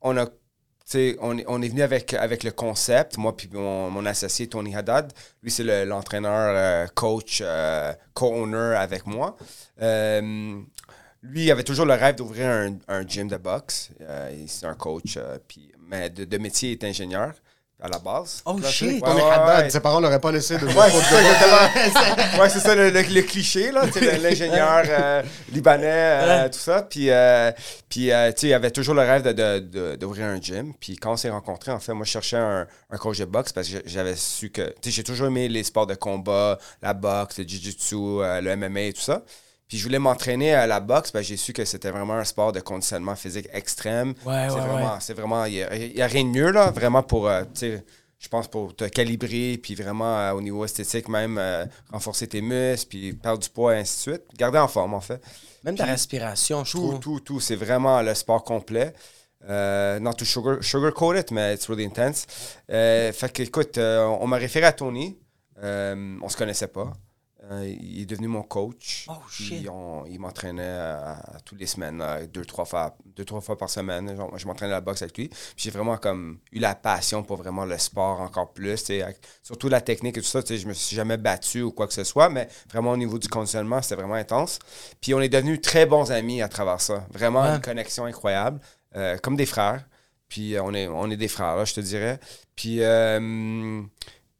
on 0.00 0.16
a 0.16 0.26
on, 1.20 1.38
est- 1.38 1.44
on 1.46 1.62
est 1.62 1.68
venu 1.68 1.82
avec, 1.82 2.14
avec 2.14 2.42
le 2.42 2.50
concept, 2.50 3.16
moi 3.16 3.36
puis 3.36 3.48
mon, 3.52 3.90
mon 3.90 4.04
associé 4.06 4.48
Tony 4.48 4.74
Haddad. 4.74 5.12
Lui, 5.40 5.50
c'est 5.52 5.62
le- 5.62 5.84
l'entraîneur, 5.84 6.52
euh, 6.56 6.86
coach, 6.96 7.40
euh, 7.44 7.92
co-owner 8.12 8.74
avec 8.76 9.06
moi. 9.06 9.36
Euh, 9.80 10.58
lui, 11.22 11.44
il 11.44 11.50
avait 11.50 11.62
toujours 11.64 11.86
le 11.86 11.94
rêve 11.94 12.16
d'ouvrir 12.16 12.48
un, 12.48 12.76
un 12.88 13.06
gym 13.06 13.28
de 13.28 13.36
boxe. 13.36 13.90
Euh, 14.00 14.30
il- 14.32 14.48
c'est 14.48 14.66
un 14.66 14.74
coach, 14.74 15.14
euh, 15.16 15.38
puis, 15.46 15.70
mais 15.88 16.08
de, 16.10 16.24
de 16.24 16.38
métier, 16.38 16.70
il 16.70 16.72
est 16.72 16.84
ingénieur 16.84 17.32
à 17.82 17.88
la 17.88 17.98
base. 17.98 18.42
Oh, 18.44 18.54
Classique. 18.56 18.74
shit. 18.76 19.02
Ouais, 19.02 19.08
Tony 19.08 19.22
ouais, 19.22 19.30
Haddad, 19.30 19.64
ouais. 19.64 19.70
ses 19.70 19.80
parents 19.80 20.00
l'auraient 20.00 20.20
pas 20.20 20.30
laissé 20.32 20.58
de 20.58 20.66
Ouais, 20.66 20.90
c'est 20.90 21.00
ça, 21.00 22.48
c'est 22.50 22.60
ça 22.60 22.74
le, 22.74 22.90
le- 22.90 23.00
le 23.02 23.22
cliché, 23.22 23.72
là. 23.72 23.84
L'ingénieur 24.22 24.82
euh, 24.88 25.22
libanais, 25.50 25.86
euh, 25.86 26.48
tout 26.50 26.58
ça. 26.58 26.82
Puis, 26.82 27.08
euh, 27.10 27.50
puis 27.88 28.12
euh, 28.12 28.32
tu 28.32 28.40
sais, 28.42 28.48
il 28.48 28.54
avait 28.54 28.70
toujours 28.70 28.94
le 28.94 29.00
rêve 29.00 29.22
de- 29.22 29.32
de- 29.32 29.58
de- 29.60 29.96
d'ouvrir 29.96 30.26
un 30.26 30.38
gym. 30.40 30.74
Puis 30.78 30.96
quand 30.96 31.12
on 31.12 31.16
s'est 31.16 31.30
rencontrés, 31.30 31.70
en 31.72 31.80
fait, 31.80 31.94
moi, 31.94 32.04
je 32.04 32.10
cherchais 32.10 32.36
un, 32.36 32.66
un 32.90 32.96
coach 32.98 33.18
de 33.18 33.24
boxe 33.24 33.52
parce 33.52 33.68
que 33.68 33.78
j'avais 33.86 34.14
su 34.16 34.50
que. 34.50 34.62
Tu 34.62 34.74
sais, 34.84 34.90
j'ai 34.90 35.04
toujours 35.04 35.28
aimé 35.28 35.48
les 35.48 35.64
sports 35.64 35.86
de 35.86 35.94
combat, 35.94 36.58
la 36.82 36.92
boxe, 36.92 37.38
le 37.38 37.44
jiu-jitsu, 37.44 37.94
euh, 37.96 38.40
le 38.42 38.56
MMA 38.56 38.80
et 38.82 38.92
tout 38.92 39.00
ça. 39.00 39.22
Puis 39.70 39.78
je 39.78 39.84
voulais 39.84 39.98
m'entraîner 39.98 40.52
à 40.52 40.66
la 40.66 40.80
boxe 40.80 41.12
j'ai 41.22 41.38
su 41.38 41.54
que 41.54 41.64
c'était 41.64 41.90
vraiment 41.90 42.14
un 42.14 42.24
sport 42.24 42.52
de 42.52 42.60
conditionnement 42.60 43.14
physique 43.14 43.48
extrême. 43.52 44.14
Ouais, 44.26 44.48
c'est 44.48 44.54
ouais, 44.56 44.60
vraiment, 44.60 45.00
c'est 45.00 45.14
vraiment, 45.14 45.44
il 45.46 45.54
n'y 45.94 46.02
a, 46.02 46.06
rien 46.06 46.24
de 46.24 46.28
mieux 46.28 46.50
là, 46.50 46.70
vraiment 46.72 47.02
pour, 47.02 47.28
euh, 47.28 47.44
tu 47.54 47.60
sais, 47.60 47.84
je 48.18 48.28
pense 48.28 48.48
pour 48.48 48.74
te 48.74 48.84
calibrer, 48.84 49.58
puis 49.62 49.74
vraiment 49.74 50.18
euh, 50.18 50.32
au 50.32 50.42
niveau 50.42 50.64
esthétique 50.64 51.08
même, 51.08 51.38
euh, 51.38 51.64
renforcer 51.90 52.26
tes 52.26 52.42
muscles, 52.42 52.88
puis 52.88 53.12
perdre 53.14 53.38
du 53.38 53.48
poids 53.48 53.76
et 53.76 53.78
ainsi 53.78 53.96
de 53.96 54.14
suite. 54.14 54.24
Garder 54.36 54.58
en 54.58 54.68
forme 54.68 54.92
en 54.92 55.00
fait. 55.00 55.22
Même 55.64 55.76
ta 55.76 55.84
respiration, 55.84 56.64
je 56.64 56.72
Tout, 56.72 56.78
trouve. 56.78 57.00
tout, 57.00 57.20
tout, 57.20 57.40
c'est 57.40 57.56
vraiment 57.56 58.02
le 58.02 58.12
sport 58.14 58.42
complet. 58.42 58.92
Euh, 59.48 59.98
not 60.00 60.14
to 60.14 60.24
sugar, 60.24 60.62
sugarcoat 60.62 61.16
it, 61.16 61.30
mais 61.30 61.54
it's 61.54 61.68
really 61.68 61.86
intense. 61.86 62.26
Euh, 62.70 63.12
fait 63.12 63.32
que, 63.32 63.42
écoute, 63.42 63.78
euh, 63.78 64.04
on 64.04 64.26
m'a 64.26 64.36
référé 64.36 64.66
à 64.66 64.72
Tony. 64.72 65.16
On 65.62 66.28
se 66.28 66.36
connaissait 66.36 66.68
pas. 66.68 66.92
Euh, 67.50 67.66
il 67.80 68.02
est 68.02 68.06
devenu 68.06 68.28
mon 68.28 68.42
coach. 68.42 69.06
Oh, 69.08 69.14
shit. 69.28 69.68
on- 69.68 70.04
il 70.06 70.20
m'entraînait 70.20 70.62
euh, 70.62 71.14
toutes 71.44 71.58
les 71.58 71.66
semaines, 71.66 72.00
euh, 72.00 72.24
deux, 72.28 72.44
trois 72.44 72.64
fois, 72.64 72.96
deux, 73.16 73.24
trois 73.24 73.40
fois 73.40 73.58
par 73.58 73.68
semaine. 73.68 74.16
Genre, 74.16 74.38
je 74.38 74.46
m'entraînais 74.46 74.72
à 74.72 74.76
la 74.76 74.80
boxe 74.80 75.02
avec 75.02 75.18
lui. 75.18 75.26
Puis 75.28 75.38
j'ai 75.56 75.70
vraiment 75.72 75.96
comme 75.96 76.38
eu 76.52 76.60
la 76.60 76.76
passion 76.76 77.24
pour 77.24 77.38
vraiment 77.38 77.64
le 77.64 77.76
sport 77.78 78.20
encore 78.20 78.52
plus. 78.52 78.70
avec- 78.90 79.18
surtout 79.42 79.68
la 79.68 79.80
technique 79.80 80.16
et 80.16 80.20
tout 80.20 80.28
ça. 80.28 80.40
Je 80.48 80.64
me 80.68 80.72
suis 80.74 80.94
jamais 80.94 81.16
battu 81.16 81.62
ou 81.62 81.72
quoi 81.72 81.88
que 81.88 81.92
ce 81.94 82.04
soit, 82.04 82.28
mais 82.28 82.48
vraiment 82.70 82.92
au 82.92 82.96
niveau 82.96 83.18
du 83.18 83.26
conditionnement, 83.26 83.82
c'était 83.82 83.96
vraiment 83.96 84.14
intense. 84.14 84.60
Puis 85.00 85.12
on 85.14 85.20
est 85.20 85.28
devenus 85.28 85.60
très 85.60 85.86
bons 85.86 86.12
amis 86.12 86.42
à 86.42 86.48
travers 86.48 86.80
ça. 86.80 87.04
Vraiment 87.12 87.42
Ouais. 87.42 87.56
une 87.56 87.60
connexion 87.60 88.04
incroyable, 88.04 88.60
euh, 88.94 89.18
comme 89.18 89.34
des 89.34 89.46
frères. 89.46 89.84
Puis 90.28 90.54
euh, 90.54 90.62
on 90.62 90.72
est, 90.72 90.86
on 90.86 91.10
est 91.10 91.16
des 91.16 91.26
frères, 91.26 91.56
là, 91.56 91.64
je 91.64 91.74
te 91.74 91.80
dirais. 91.80 92.20
Puis, 92.54 92.80
euh, 92.82 93.82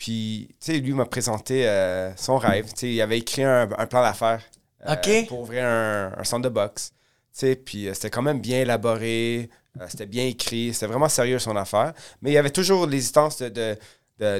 puis 0.00 0.48
tu 0.60 0.72
sais, 0.72 0.78
lui 0.78 0.92
m'a 0.94 1.04
présenté 1.04 1.68
euh, 1.68 2.10
son 2.16 2.38
rêve. 2.38 2.66
Tu 2.72 2.80
sais, 2.80 2.92
il 2.92 3.00
avait 3.02 3.18
écrit 3.18 3.44
un, 3.44 3.68
un 3.78 3.86
plan 3.86 4.02
d'affaires 4.02 4.42
euh, 4.86 4.92
pour 5.28 5.40
ouvrir 5.40 5.64
un, 5.66 6.12
un 6.18 6.24
centre 6.24 6.42
de 6.42 6.48
boxe. 6.48 6.90
Tu 7.32 7.40
sais, 7.40 7.54
puis 7.54 7.86
euh, 7.86 7.94
c'était 7.94 8.10
quand 8.10 8.22
même 8.22 8.40
bien 8.40 8.60
élaboré, 8.62 9.50
c'était 9.88 10.06
bien 10.06 10.26
écrit, 10.26 10.72
c'était 10.74 10.86
vraiment 10.86 11.08
sérieux 11.08 11.38
son 11.38 11.54
affaire. 11.54 11.92
Mais 12.22 12.30
il 12.30 12.34
y 12.34 12.38
avait 12.38 12.50
toujours 12.50 12.86
l'hésitance 12.86 13.38
de- 13.40 13.76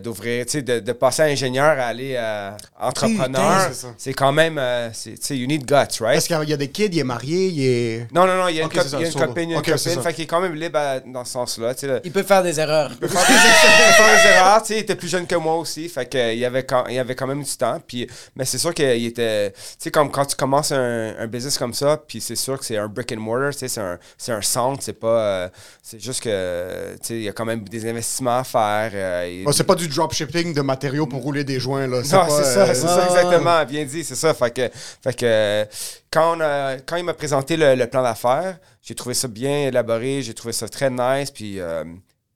d'ouvrir, 0.00 0.44
tu 0.44 0.52
sais, 0.52 0.62
de, 0.62 0.80
de 0.80 0.92
passer 0.92 1.22
à 1.22 1.25
ingénieur 1.26 1.64
à 1.78 1.87
aller 1.87 2.16
à 2.16 2.56
entrepreneur. 2.80 3.70
c'est 3.96 4.12
quand 4.12 4.32
même, 4.32 4.58
euh, 4.58 4.90
c'est- 4.92 5.12
tu 5.18 5.26
sais, 5.26 5.37
you 5.38 5.46
need 5.46 5.64
guts, 5.64 5.75
right? 6.00 6.18
Est-ce 6.18 6.26
qu'il 6.26 6.37
y 6.37 6.38
a- 6.38 6.44
y 6.44 6.56
des 6.56 6.68
kids, 6.68 6.88
il 6.92 6.99
est 6.99 7.04
marié, 7.04 7.46
il 7.49 7.62
est. 7.64 8.06
Non, 8.12 8.26
non, 8.26 8.37
non, 8.37 8.49
il 8.49 8.56
y 8.56 8.60
a 8.60 8.64
une, 8.64 8.70
ça, 8.72 8.99
y 8.99 9.04
a 9.04 9.06
une 9.06 9.12
copine, 9.14 9.49
il 9.50 9.52
y 9.52 9.54
a 9.54 9.58
une 9.58 9.62
copine, 9.64 10.02
fait 10.02 10.12
qu'il 10.14 10.25
est 10.25 10.26
quand 10.26 10.40
même 10.40 10.54
libre 10.54 10.78
à- 10.78 11.00
dans 11.00 11.25
ce 11.25 11.32
sens-là. 11.32 11.75
tu 11.75 11.87
sais. 11.87 12.00
Il 12.04 12.12
peut 12.12 12.22
faire 12.22 12.42
des 12.42 12.58
erreurs. 12.60 12.90
Il 12.92 12.99
peut 12.99 13.08
faire 13.08 13.26
des, 13.26 13.32
il 13.32 13.38
peut 13.38 14.02
faire 14.02 14.22
des 14.22 14.28
erreurs, 14.37 14.60
tu 14.62 14.66
sais, 14.68 14.75
il 14.76 14.80
était 14.80 14.96
plus 14.96 15.08
jeune 15.08 15.26
que 15.26 15.37
moi 15.37 15.56
aussi, 15.56 15.88
fait 15.88 16.06
que, 16.06 16.18
euh, 16.18 16.32
il, 16.34 16.44
avait 16.44 16.64
quand, 16.64 16.87
il 16.88 16.99
avait 16.99 17.14
quand 17.14 17.26
même 17.26 17.42
du 17.42 17.56
temps. 17.56 17.80
Puis, 17.87 18.06
mais 18.37 18.44
c'est 18.44 18.58
sûr 18.58 18.75
qu'il 18.75 19.04
était, 19.06 19.52
tu 19.52 19.56
sais, 19.78 19.90
comme 19.90 20.10
quand 20.10 20.26
tu 20.26 20.37
commences 20.37 20.72
un, 20.72 21.14
un 21.18 21.26
business 21.26 21.56
comme 21.56 21.75
ça, 21.75 21.96
puis 22.06 22.20
c'est 22.20 22.37
sûr 22.37 22.58
que 22.58 22.64
c'est 22.64 22.76
un 22.76 22.88
brick 22.88 23.12
and 23.12 23.20
mortar, 23.20 23.52
tu 23.52 23.60
sais, 23.60 23.68
c'est 23.68 23.80
un, 23.80 23.99
c'est 24.18 24.32
un 24.32 24.42
centre, 24.42 24.82
c'est 24.82 24.92
pas, 24.99 25.06
euh, 25.20 25.49
c'est 25.82 26.00
juste 26.02 26.22
que, 26.22 26.92
tu 27.00 27.06
sais, 27.06 27.14
il 27.14 27.22
y 27.22 27.28
a 27.28 27.32
quand 27.32 27.44
même 27.44 27.64
des 27.64 27.88
investissements 27.88 28.38
à 28.38 28.44
faire. 28.44 28.90
euh, 28.94 29.44
Oh, 29.46 29.52
pas 29.70 29.74
du 29.76 29.88
dropshipping 29.88 30.54
de 30.54 30.60
matériaux 30.60 31.06
pour 31.06 31.22
rouler 31.22 31.44
des 31.44 31.60
joints, 31.60 31.86
là. 31.86 31.98
Non, 32.02 32.26
pas, 32.26 32.28
c'est 32.30 32.44
ça, 32.54 32.62
euh, 32.64 32.74
c'est 32.74 32.86
ça, 32.86 33.06
exactement. 33.06 33.64
Bien 33.64 33.84
dit, 33.84 34.04
c'est 34.04 34.14
ça. 34.16 34.34
Fait 34.34 34.50
que, 34.50 34.68
fait 35.02 35.14
que 35.16 35.66
quand, 36.10 36.36
on 36.36 36.40
a- 36.40 36.78
quand 36.80 36.96
il 36.96 37.04
m'a 37.04 37.14
présenté 37.14 37.56
le, 37.56 37.74
le 37.74 37.86
plan 37.86 38.02
d'affaires, 38.02 38.58
j'ai 38.82 38.94
trouvé 38.94 39.14
ça 39.14 39.28
bien 39.28 39.66
élaboré, 39.68 40.22
j'ai 40.22 40.34
trouvé 40.34 40.52
ça 40.52 40.68
très 40.68 40.90
nice, 40.90 41.30
puis, 41.30 41.60
euh, 41.60 41.84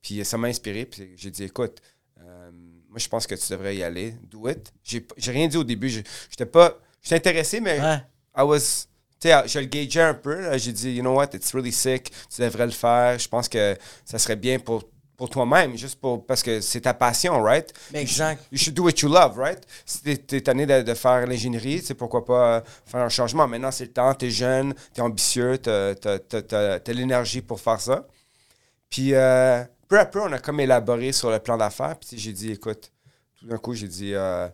puis 0.02 0.24
ça 0.24 0.36
m'a 0.38 0.48
inspiré. 0.48 0.84
Puis 0.86 1.10
j'ai 1.16 1.30
dit, 1.30 1.44
écoute, 1.44 1.78
euh, 2.20 2.50
moi, 2.88 2.98
je 2.98 3.08
pense 3.08 3.26
que 3.26 3.34
tu 3.34 3.50
devrais 3.50 3.74
y 3.76 3.82
aller. 3.82 4.14
Do 4.30 4.48
it. 4.48 4.72
J'ai 4.82 5.06
j'ai 5.16 5.32
rien 5.32 5.48
dit 5.48 5.56
au 5.56 5.64
début. 5.64 5.90
J'étais 6.30 6.46
pas. 6.46 6.78
J'étais 7.02 7.16
intéressé, 7.16 7.60
mais 7.60 7.80
Ouais. 7.80 7.98
I 8.36 8.42
was. 8.42 8.86
Tu 9.20 9.30
sais, 9.30 9.42
je 9.46 9.58
le 9.58 9.66
gageais 9.66 10.02
un 10.02 10.14
peu. 10.14 10.40
là. 10.40 10.58
J'ai 10.58 10.72
dit, 10.72 10.92
you 10.92 11.00
know 11.02 11.14
what, 11.14 11.28
it's 11.34 11.52
really 11.54 11.72
sick. 11.72 12.10
Tu 12.34 12.42
devrais 12.42 12.66
le 12.66 12.72
faire. 12.72 13.18
Je 13.18 13.26
pense 13.28 13.48
que 13.48 13.76
ça 14.04 14.18
serait 14.18 14.36
bien 14.36 14.58
pour, 14.58 14.84
pour 15.16 15.30
toi-même, 15.30 15.76
juste 15.76 16.00
pour, 16.00 16.26
parce 16.26 16.42
que 16.42 16.61
c'est 16.61 16.80
ta 16.83 16.94
passion, 16.94 17.40
right? 17.42 17.73
Exact. 17.92 18.42
You 18.50 18.59
should 18.59 18.75
do 18.75 18.83
what 18.85 18.92
you 19.00 19.09
love, 19.09 19.38
right? 19.38 19.61
Si 19.87 20.02
t'es- 20.02 20.40
tanné 20.40 20.66
de, 20.66 20.83
de 20.83 20.94
faire 20.94 21.26
l'ingénierie, 21.26 21.80
tu 21.80 21.87
sais, 21.87 21.94
pourquoi 21.94 22.25
pas 22.25 22.56
euh, 22.56 22.61
faire 22.87 23.00
un 23.02 23.09
changement. 23.09 23.47
Maintenant, 23.47 23.71
c'est 23.71 23.85
le 23.85 23.92
temps, 23.92 24.12
t'es 24.14 24.30
jeune, 24.30 24.75
t'es 24.92 25.00
ambitieux, 25.02 25.59
t'as 25.59 25.94
t'as- 25.94 26.18
t'as- 26.18 26.42
t'as- 26.42 26.80
t'as 26.80 26.92
l'énergie 26.92 27.42
pour 27.42 27.61
faire 27.61 27.80
ça. 27.80 28.06
Puis, 28.90 29.14
euh, 29.14 29.62
peu 29.88 29.99
à 29.99 30.04
peu, 30.06 30.21
on 30.21 30.33
a 30.33 30.38
comme 30.38 30.61
élaboré 30.61 31.12
sur 31.12 31.30
le 31.30 31.38
plan 31.38 31.56
d'affaires. 31.56 31.97
Puis 31.99 32.18
j'ai 32.18 32.33
dit, 32.33 32.50
écoute, 32.52 32.90
tout 33.38 33.47
d'un 33.47 33.59
coup, 33.59 33.75
j'ai 33.75 33.88
dit, 33.88 34.14
euh, 34.14 34.49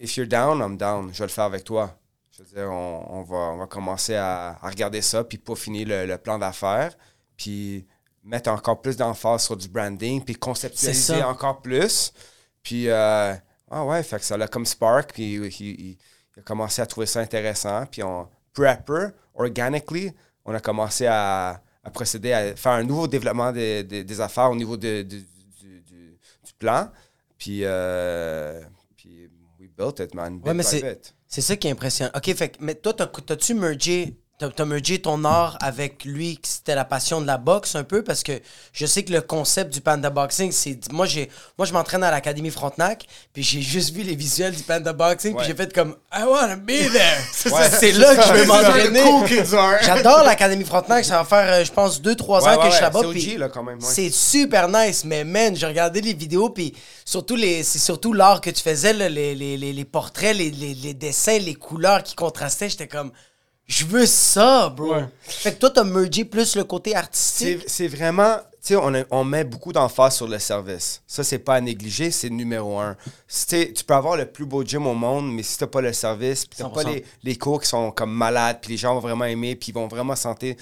if 0.00 0.16
you're 0.16 0.26
down, 0.26 0.60
I'm 0.60 0.76
down. 0.76 1.10
Je 1.12 1.18
vais 1.18 1.26
le 1.26 1.30
faire 1.32 1.44
avec 1.44 1.64
toi. 1.64 1.96
Je 2.30 2.42
veux 2.42 2.48
dire, 2.48 2.70
on, 2.70 3.06
on 3.10 3.22
va, 3.22 3.36
on 3.36 3.56
va 3.58 3.66
commencer 3.66 4.14
à, 4.14 4.58
à 4.62 4.68
regarder 4.68 5.02
ça, 5.02 5.22
puis 5.24 5.38
peaufiner 5.38 5.84
le, 5.84 6.06
le 6.06 6.18
plan 6.18 6.38
d'affaires, 6.38 6.96
puis 7.36 7.86
mettre 8.24 8.50
encore 8.50 8.80
plus 8.80 8.96
d'emphase 8.96 9.42
sur 9.44 9.56
du 9.56 9.68
branding, 9.68 10.22
puis 10.24 10.34
conceptualiser 10.34 11.22
encore 11.24 11.60
plus. 11.60 12.12
Puis, 12.62 12.88
euh, 12.88 13.34
ah 13.70 13.84
ouais, 13.84 14.02
fait 14.02 14.18
que 14.18 14.24
ça 14.24 14.36
l'a 14.36 14.46
comme 14.48 14.66
spark, 14.66 15.12
puis 15.12 15.34
il, 15.34 15.44
il- 15.60 15.98
il 16.36 16.40
a 16.40 16.42
commencé 16.42 16.80
à 16.80 16.86
trouver 16.86 17.06
ça 17.06 17.20
intéressant. 17.20 17.84
Puis, 17.86 18.02
on, 18.02 18.28
peu 18.52 18.68
à 18.68 18.76
peu, 18.76 19.10
organically, 19.34 20.12
on 20.44 20.54
a 20.54 20.60
commencé 20.60 21.06
à, 21.06 21.62
à 21.84 21.90
procéder 21.90 22.32
à 22.32 22.54
faire 22.56 22.72
un 22.72 22.84
nouveau 22.84 23.06
développement 23.08 23.50
des, 23.52 23.82
des- 23.82 24.04
des 24.04 24.20
affaires 24.20 24.50
au 24.50 24.56
niveau 24.56 24.76
de- 24.76 25.02
de- 25.02 25.04
du, 25.04 25.80
du- 25.82 26.18
du 26.44 26.52
plan. 26.58 26.90
Puis, 27.38 27.60
euh, 27.64 28.60
puis, 28.96 29.28
we 29.58 29.68
built 29.76 29.98
it, 29.98 30.14
man. 30.14 30.38
bit 30.38 30.46
Ouais, 30.46 30.54
mais 30.54 30.62
by 30.62 30.68
c'est- 30.68 30.82
bit. 30.94 31.14
C'est 31.26 31.40
ça 31.40 31.56
qui 31.56 31.66
est 31.66 31.70
impressionnant. 31.70 32.12
OK, 32.14 32.34
fait 32.34 32.56
mais 32.60 32.74
toi, 32.74 32.92
t'as- 32.94 33.06
t'as-tu 33.06 33.54
mergé, 33.54 34.16
t'as, 34.42 34.50
t'as 34.50 34.64
mergé 34.64 35.00
ton 35.00 35.24
art 35.24 35.56
avec 35.60 36.04
lui, 36.04 36.38
c'était 36.42 36.74
la 36.74 36.84
passion 36.84 37.20
de 37.20 37.26
la 37.26 37.38
boxe 37.38 37.76
un 37.76 37.84
peu? 37.84 38.02
Parce 38.02 38.22
que 38.22 38.32
je 38.72 38.86
sais 38.86 39.04
que 39.04 39.12
le 39.12 39.20
concept 39.20 39.72
du 39.72 39.80
panda 39.80 40.10
boxing, 40.10 40.50
c'est... 40.50 40.92
Moi, 40.92 41.06
j'ai, 41.06 41.30
moi 41.58 41.66
je 41.66 41.72
m'entraîne 41.72 42.02
à 42.02 42.10
l'Académie 42.10 42.50
Frontenac, 42.50 43.06
puis 43.32 43.42
j'ai 43.42 43.62
juste 43.62 43.94
vu 43.94 44.02
les 44.02 44.16
visuels 44.16 44.54
du 44.54 44.62
panda 44.62 44.92
boxing, 44.92 45.36
puis 45.36 45.46
j'ai 45.46 45.54
fait 45.54 45.72
comme 45.72 45.96
«I 46.12 46.24
wanna 46.24 46.56
be 46.56 46.66
there! 46.92 47.22
Ouais. 47.52 47.68
c'est 47.68 47.92
là 47.92 48.16
que 48.16 48.22
je 48.22 48.32
veux 48.32 48.46
m'entraîner. 48.46 49.02
J'adore 49.82 50.22
l'Académie 50.22 50.64
Frontenac, 50.64 51.04
ça 51.04 51.18
va 51.18 51.24
faire, 51.24 51.52
euh, 51.52 51.64
je 51.64 51.72
pense, 51.72 52.00
2-3 52.00 52.42
Ouais, 52.42 52.48
ans 52.48 52.56
que 52.56 52.66
je 52.66 52.70
suis 52.72 52.82
là-bas. 52.82 53.00
c'est 53.80 54.04
là, 54.04 54.10
super 54.12 54.68
nice, 54.68 55.04
mais 55.04 55.24
man, 55.24 55.54
j'ai 55.54 55.66
regardé 55.66 56.00
les 56.00 56.14
vidéos, 56.14 56.50
puis 56.50 56.74
surtout 57.04 57.36
les, 57.36 57.62
c'est 57.62 57.78
surtout 57.78 58.12
l'art 58.12 58.40
que 58.40 58.50
tu 58.50 58.62
faisais, 58.62 58.92
là, 58.92 59.08
les, 59.08 59.34
les, 59.34 59.56
les, 59.56 59.72
les 59.72 59.84
portraits, 59.84 60.34
les, 60.36 60.50
les, 60.50 60.74
les 60.74 60.94
dessins, 60.94 61.38
les 61.38 61.54
couleurs 61.54 62.02
qui 62.02 62.14
contrastaient. 62.14 62.68
J'étais 62.68 62.88
comme, 62.88 63.12
je 63.66 63.84
veux 63.86 64.06
ça, 64.06 64.68
bro. 64.68 64.94
Fait 65.22 65.52
que 65.54 65.58
toi, 65.58 65.70
t'as 65.70 65.84
mergé 65.84 66.24
plus 66.24 66.56
le 66.56 66.64
côté 66.64 66.94
artistique. 66.94 67.62
C'est 67.66 67.88
vraiment, 67.88 68.36
tu 68.64 68.74
sais, 68.74 69.06
on, 69.10 69.24
met 69.24 69.44
beaucoup 69.44 69.72
d'emphase 69.72 70.16
sur 70.16 70.28
le 70.28 70.38
service. 70.38 71.00
Ça, 71.06 71.24
c'est 71.24 71.38
pas 71.38 71.54
à 71.54 71.60
négliger, 71.60 72.10
c'est 72.10 72.28
numéro 72.30 72.78
un. 72.78 72.96
Si 73.26 73.46
t'es- 73.46 73.72
tu 73.72 73.84
peux 73.84 73.94
avoir 73.94 74.16
le 74.16 74.26
plus 74.26 74.44
beau 74.44 74.62
gym 74.64 74.86
au 74.86 74.94
monde, 74.94 75.32
mais 75.32 75.42
si 75.42 75.56
t'as 75.58 75.66
pas 75.66 75.80
le 75.80 75.92
service, 75.92 76.44
puis 76.44 76.58
t'as 76.58 76.68
pas 76.68 76.82
100%. 76.82 76.92
les, 76.92 77.04
les 77.22 77.36
cours 77.36 77.60
qui 77.62 77.68
sont 77.68 77.90
comme 77.92 78.12
malades, 78.12 78.58
puis 78.60 78.72
les 78.72 78.76
gens 78.76 78.94
vont 78.94 79.00
vraiment 79.00 79.24
aimer, 79.24 79.56
puis 79.56 79.70
ils 79.70 79.74
vont 79.74 79.88
vraiment 79.88 80.16
sentir, 80.16 80.54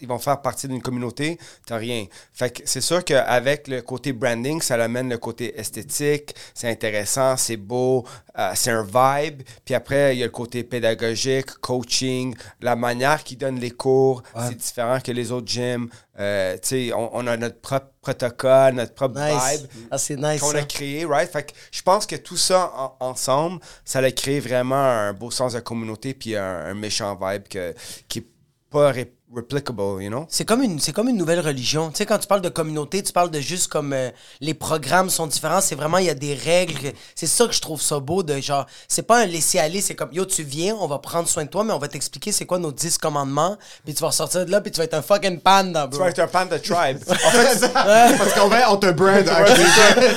ils 0.00 0.08
vont 0.08 0.18
faire 0.18 0.42
partie 0.42 0.68
d'une 0.68 0.82
communauté, 0.82 1.38
t'as 1.66 1.76
rien. 1.76 2.06
Fait 2.32 2.50
que 2.50 2.62
c'est 2.66 2.80
sûr 2.80 3.02
qu'avec 3.04 3.66
le 3.68 3.80
côté 3.82 4.12
branding, 4.12 4.60
ça 4.60 4.74
amène 4.74 5.08
le 5.08 5.18
côté 5.18 5.58
esthétique, 5.58 6.34
c'est 6.52 6.68
intéressant, 6.68 7.36
c'est 7.36 7.56
beau, 7.56 8.04
euh, 8.38 8.52
c'est 8.54 8.70
un 8.70 8.82
vibe. 8.82 9.42
Puis 9.64 9.74
après, 9.74 10.14
il 10.14 10.18
y 10.18 10.22
a 10.22 10.26
le 10.26 10.32
côté 10.32 10.64
pédagogique, 10.64 11.50
coaching, 11.60 12.34
la 12.60 12.76
manière 12.76 13.24
qu'ils 13.24 13.38
donnent 13.38 13.58
les 13.60 13.70
cours, 13.70 14.22
c'est 14.48 14.56
différent 14.56 15.00
que 15.00 15.12
les 15.12 15.32
autres 15.32 15.48
gyms. 15.48 15.88
Euh, 16.20 16.54
tu 16.54 16.68
sais, 16.88 16.92
on, 16.92 17.16
on 17.16 17.26
a 17.26 17.36
notre 17.36 17.60
propre 17.60 17.86
protocole, 18.00 18.74
notre 18.74 18.94
propre 18.94 19.18
Nice. 19.18 19.60
vibe 19.62 19.68
Ah, 19.90 19.96
nice. 20.10 20.40
qu'on 20.40 20.54
a 20.54 20.62
créé, 20.62 21.04
right? 21.06 21.28
Fait 21.30 21.42
que 21.50 21.52
je 21.72 21.82
pense 21.82 22.06
que 22.06 22.14
tout 22.16 22.36
ça 22.36 22.72
en- 22.76 22.96
ensemble, 23.08 23.60
ça 23.84 23.98
a 23.98 24.10
créé 24.12 24.38
vraiment 24.40 24.76
un 24.76 25.12
beau 25.12 25.30
sens 25.32 25.54
de 25.54 25.60
communauté 25.60 26.14
puis 26.14 26.36
un, 26.36 26.44
un 26.66 26.74
méchant 26.74 27.18
vibe 27.20 27.48
que, 27.48 27.74
qui 28.06 28.20
est 28.20 28.26
pas 28.70 28.92
replicable, 29.34 30.02
you 30.02 30.08
know? 30.08 30.26
C'est 30.28 30.44
comme 30.44 30.62
une 30.62 30.78
c'est 30.78 30.92
comme 30.92 31.08
une 31.08 31.16
nouvelle 31.16 31.40
religion. 31.40 31.90
Tu 31.90 31.98
sais 31.98 32.06
quand 32.06 32.18
tu 32.18 32.26
parles 32.26 32.42
de 32.42 32.48
communauté, 32.48 33.02
tu 33.02 33.12
parles 33.12 33.30
de 33.30 33.40
juste 33.40 33.68
comme 33.68 33.92
euh, 33.92 34.10
les 34.40 34.54
programmes 34.54 35.10
sont 35.10 35.26
différents, 35.26 35.60
c'est 35.60 35.74
vraiment 35.74 35.98
il 35.98 36.06
y 36.06 36.10
a 36.10 36.14
des 36.14 36.34
règles. 36.34 36.92
C'est 37.14 37.26
ça 37.26 37.46
que 37.46 37.52
je 37.52 37.60
trouve 37.60 37.80
ça 37.80 37.98
beau 37.98 38.22
de 38.22 38.40
genre 38.40 38.66
c'est 38.88 39.06
pas 39.06 39.20
un 39.22 39.26
laisser 39.26 39.58
aller, 39.58 39.80
c'est 39.80 39.94
comme 39.94 40.12
yo 40.12 40.24
tu 40.24 40.42
viens, 40.42 40.76
on 40.80 40.86
va 40.86 40.98
prendre 40.98 41.28
soin 41.28 41.44
de 41.44 41.50
toi 41.50 41.64
mais 41.64 41.72
on 41.72 41.78
va 41.78 41.88
t'expliquer 41.88 42.32
c'est 42.32 42.46
quoi 42.46 42.58
nos 42.58 42.72
10 42.72 42.98
commandements, 42.98 43.56
puis 43.84 43.94
tu 43.94 44.00
vas 44.00 44.08
ressortir 44.08 44.46
de 44.46 44.50
là 44.50 44.60
puis 44.60 44.70
tu 44.70 44.78
vas 44.78 44.84
être 44.84 44.94
un 44.94 45.02
fucking 45.02 45.40
panda, 45.40 45.86
bro. 45.86 45.98
Tu 45.98 46.04
vas 46.04 46.10
être 46.10 46.18
un 46.20 46.26
panda 46.28 46.58
tribe. 46.58 46.98
En 47.24 47.30
fait, 47.30 47.68
Parce 48.18 48.32
qu'en 48.34 48.48
vrai, 48.48 48.62
on 48.68 48.76
te 48.76 48.90
brand, 48.90 49.24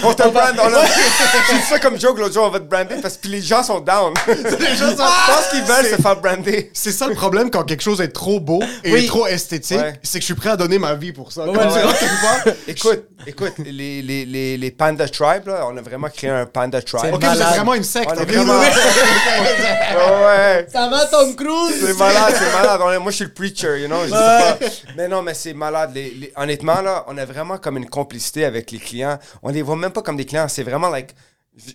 on 0.04 0.14
te 0.14 0.30
brand. 0.30 0.56
On 0.62 0.74
a... 0.74 0.86
J'ai 1.50 1.62
ça 1.62 1.80
comme 1.80 2.00
joke 2.00 2.20
l'autre 2.20 2.34
jour, 2.34 2.46
on 2.46 2.50
va 2.50 2.60
te 2.60 2.66
brander 2.66 2.96
parce 3.02 3.18
que 3.18 3.28
les 3.28 3.42
gens 3.42 3.64
sont 3.64 3.80
down. 3.80 4.14
les 4.28 4.76
gens 4.76 4.90
sont... 4.90 5.04
Je 5.04 5.32
pense 5.32 5.48
qu'ils 5.52 5.64
veulent 5.64 5.92
se 5.96 6.02
faire 6.02 6.20
brander. 6.20 6.70
C'est 6.74 6.92
ça 6.92 7.08
le 7.08 7.16
problème 7.16 7.50
quand 7.50 7.64
quelque 7.64 7.84
chose 7.84 8.02
est 8.02 8.10
trop 8.10 8.40
beau 8.40 8.62
et 8.84 8.92
Oui. 8.92 9.07
Trop 9.08 9.28
esthétique, 9.28 9.78
Ouais. 9.78 10.00
c'est 10.04 10.20
que 10.20 10.22
je 10.22 10.26
suis 10.26 10.34
prêt 10.36 10.50
à 10.52 10.58
donner 10.58 10.78
ma 10.80 10.94
vie 10.96 11.12
pour 11.12 11.32
ça. 11.32 11.46
Ouais, 11.46 11.58
ouais. 11.58 12.54
Écoute, 12.68 13.04
écoute, 13.26 13.54
les, 13.60 14.02
les, 14.02 14.26
les, 14.26 14.58
les 14.58 14.72
Panda 14.72 15.08
Tribe, 15.08 15.48
là, 15.48 15.66
on 15.70 15.76
a 15.78 15.82
vraiment 15.82 16.10
créé 16.10 16.30
un 16.30 16.46
Panda 16.46 16.82
Tribe. 16.82 17.02
C'est 17.04 17.12
Ok, 17.14 17.20
vous 17.24 17.28
êtes 17.32 17.38
malade. 17.38 17.56
vraiment 17.56 17.74
une 17.74 17.84
secte. 17.84 18.10
On 18.12 18.24
vraiment... 18.24 18.60
ouais, 18.60 20.26
ouais. 20.26 20.68
Ça 20.72 20.90
va 20.90 21.06
Tom 21.06 21.36
Cruise? 21.36 21.76
C'est 21.86 21.98
malade, 21.98 22.34
c'est 22.38 22.54
malade. 22.54 22.82
On 22.84 22.92
est- 22.92 23.00
moi, 23.00 23.12
je 23.12 23.16
suis 23.18 23.26
le 23.26 23.34
preacher, 23.34 23.80
you 23.82 23.88
know. 23.88 24.02
je 24.02 24.06
dis 24.08 24.12
pas. 24.12 24.58
Mais 24.96 25.08
non, 25.08 25.22
mais 25.22 25.34
c'est 25.34 25.54
malade. 25.54 25.92
Les- 25.94 26.12
les- 26.12 26.34
honnêtement, 26.36 26.82
là, 26.82 27.06
on 27.08 27.18
a 27.18 27.26
vraiment 27.26 27.58
comme 27.58 27.78
une 27.78 27.90
complicité 27.90 28.46
avec 28.46 28.72
les 28.72 28.80
clients. 28.80 29.18
On 29.44 29.50
les 29.50 29.62
voit 29.62 29.76
même 29.76 29.92
pas 29.92 30.02
comme 30.02 30.18
des 30.18 30.26
clients. 30.26 30.48
C'est 30.48 30.64
vraiment 30.64 30.90
like. 30.90 31.12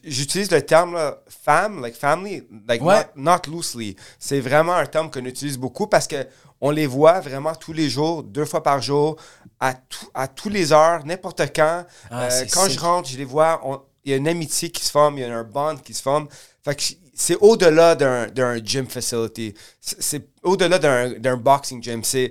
J'utilise 0.04 0.48
le 0.52 0.62
terme 0.62 0.94
là, 0.94 1.18
fam, 1.44 1.82
like 1.82 1.96
family, 1.96 2.44
like 2.68 2.80
Ouais. 2.82 3.04
not, 3.16 3.34
not 3.34 3.50
loosely. 3.50 3.96
C'est 4.20 4.38
vraiment 4.38 4.74
un 4.76 4.86
terme 4.86 5.10
qu'on 5.10 5.24
utilise 5.24 5.58
beaucoup 5.58 5.88
parce 5.88 6.06
que 6.06 6.24
on 6.64 6.71
les 6.71 6.87
voit 6.87 7.21
vraiment 7.21 7.54
tous 7.54 7.73
les 7.75 7.90
jours, 7.90 8.23
deux 8.23 8.45
fois 8.47 8.62
par 8.62 8.81
jour, 8.81 9.16
à, 9.61 9.75
tout- 9.75 10.09
à 10.14 10.28
tous 10.28 10.49
les 10.49 10.73
heures, 10.73 11.04
n'importe 11.04 11.40
quand. 11.54 11.85
Ah, 12.11 12.25
Euh, 12.31 12.45
quand 12.52 12.64
sick. 12.69 12.73
je 12.73 12.81
rentre, 12.81 13.09
je 13.11 13.19
les 13.19 13.25
vois. 13.26 13.61
Il 14.04 14.11
y 14.12 14.14
a 14.14 14.16
une 14.16 14.28
amitié 14.28 14.71
qui 14.71 14.85
se 14.85 14.90
forme, 14.90 15.19
il 15.19 15.23
y 15.23 15.25
a 15.25 15.37
un 15.37 15.45
bond 15.45 15.76
qui 15.76 15.92
se 15.92 16.02
forme. 16.02 16.28
Fait 16.64 16.75
que 16.76 16.83
c'est 17.14 17.37
au-delà 17.40 17.95
d'un 17.95 18.28
d'un 18.28 18.57
gym 18.64 18.87
facility. 18.87 19.54
C'est 19.81 20.23
au-delà 20.42 20.78
d'un 20.78 21.37
boxing 21.37 21.83
gym. 21.83 22.02
C'est, 22.04 22.31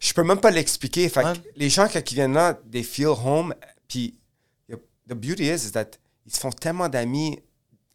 je 0.00 0.12
peux 0.12 0.24
même 0.24 0.40
pas 0.40 0.50
l'expliquer. 0.50 1.08
Fait 1.08 1.22
que 1.22 1.38
les 1.56 1.70
gens, 1.70 1.86
ils 1.94 2.14
viennent 2.14 2.34
là, 2.34 2.58
they 2.72 2.82
feel 2.82 3.06
home. 3.24 3.54
Puis, 3.88 4.16
the 5.08 5.14
beauty 5.14 5.44
is, 5.48 5.66
is 5.66 5.72
that 5.72 5.90
ils 6.26 6.34
se 6.34 6.40
font 6.40 6.50
tellement 6.52 6.88
d'amis 6.88 7.38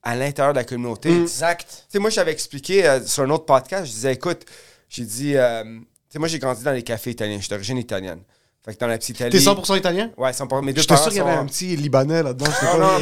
à 0.03 0.15
l'intérieur 0.15 0.53
de 0.53 0.59
la 0.59 0.65
communauté. 0.65 1.09
Mm. 1.09 1.15
Tu 1.15 1.21
Exact. 1.21 1.85
sais, 1.89 1.99
moi, 1.99 2.09
j'avais 2.09 2.31
expliqué 2.31 2.85
euh, 2.87 3.01
sur 3.05 3.23
un 3.23 3.29
autre 3.29 3.45
podcast, 3.45 3.85
je 3.85 3.91
disais, 3.91 4.13
écoute, 4.13 4.45
j'ai 4.89 5.05
dit, 5.05 5.35
euh, 5.35 5.63
tu 5.63 5.85
sais, 6.09 6.19
moi, 6.19 6.27
j'ai 6.27 6.39
grandi 6.39 6.63
dans 6.63 6.71
les 6.71 6.83
cafés 6.83 7.11
italiens. 7.11 7.37
Je 7.37 7.41
suis 7.41 7.49
d'origine 7.49 7.77
italienne. 7.77 8.21
Fait 8.65 8.73
que 8.73 8.79
dans 8.79 8.87
la 8.87 8.97
petite 8.97 9.19
Italie. 9.19 9.29
T'es 9.31 9.37
100% 9.37 9.77
italien? 9.77 10.09
Ouais, 10.17 10.31
100%. 10.31 10.63
Mes 10.63 10.73
deux 10.73 10.81
J'étais 10.81 10.95
sûr 10.97 11.09
qu'il 11.09 11.17
y 11.17 11.19
avait 11.19 11.33
sont- 11.35 11.39
un 11.41 11.45
petit 11.45 11.75
Libanais 11.75 12.23
là-dedans. 12.23 12.45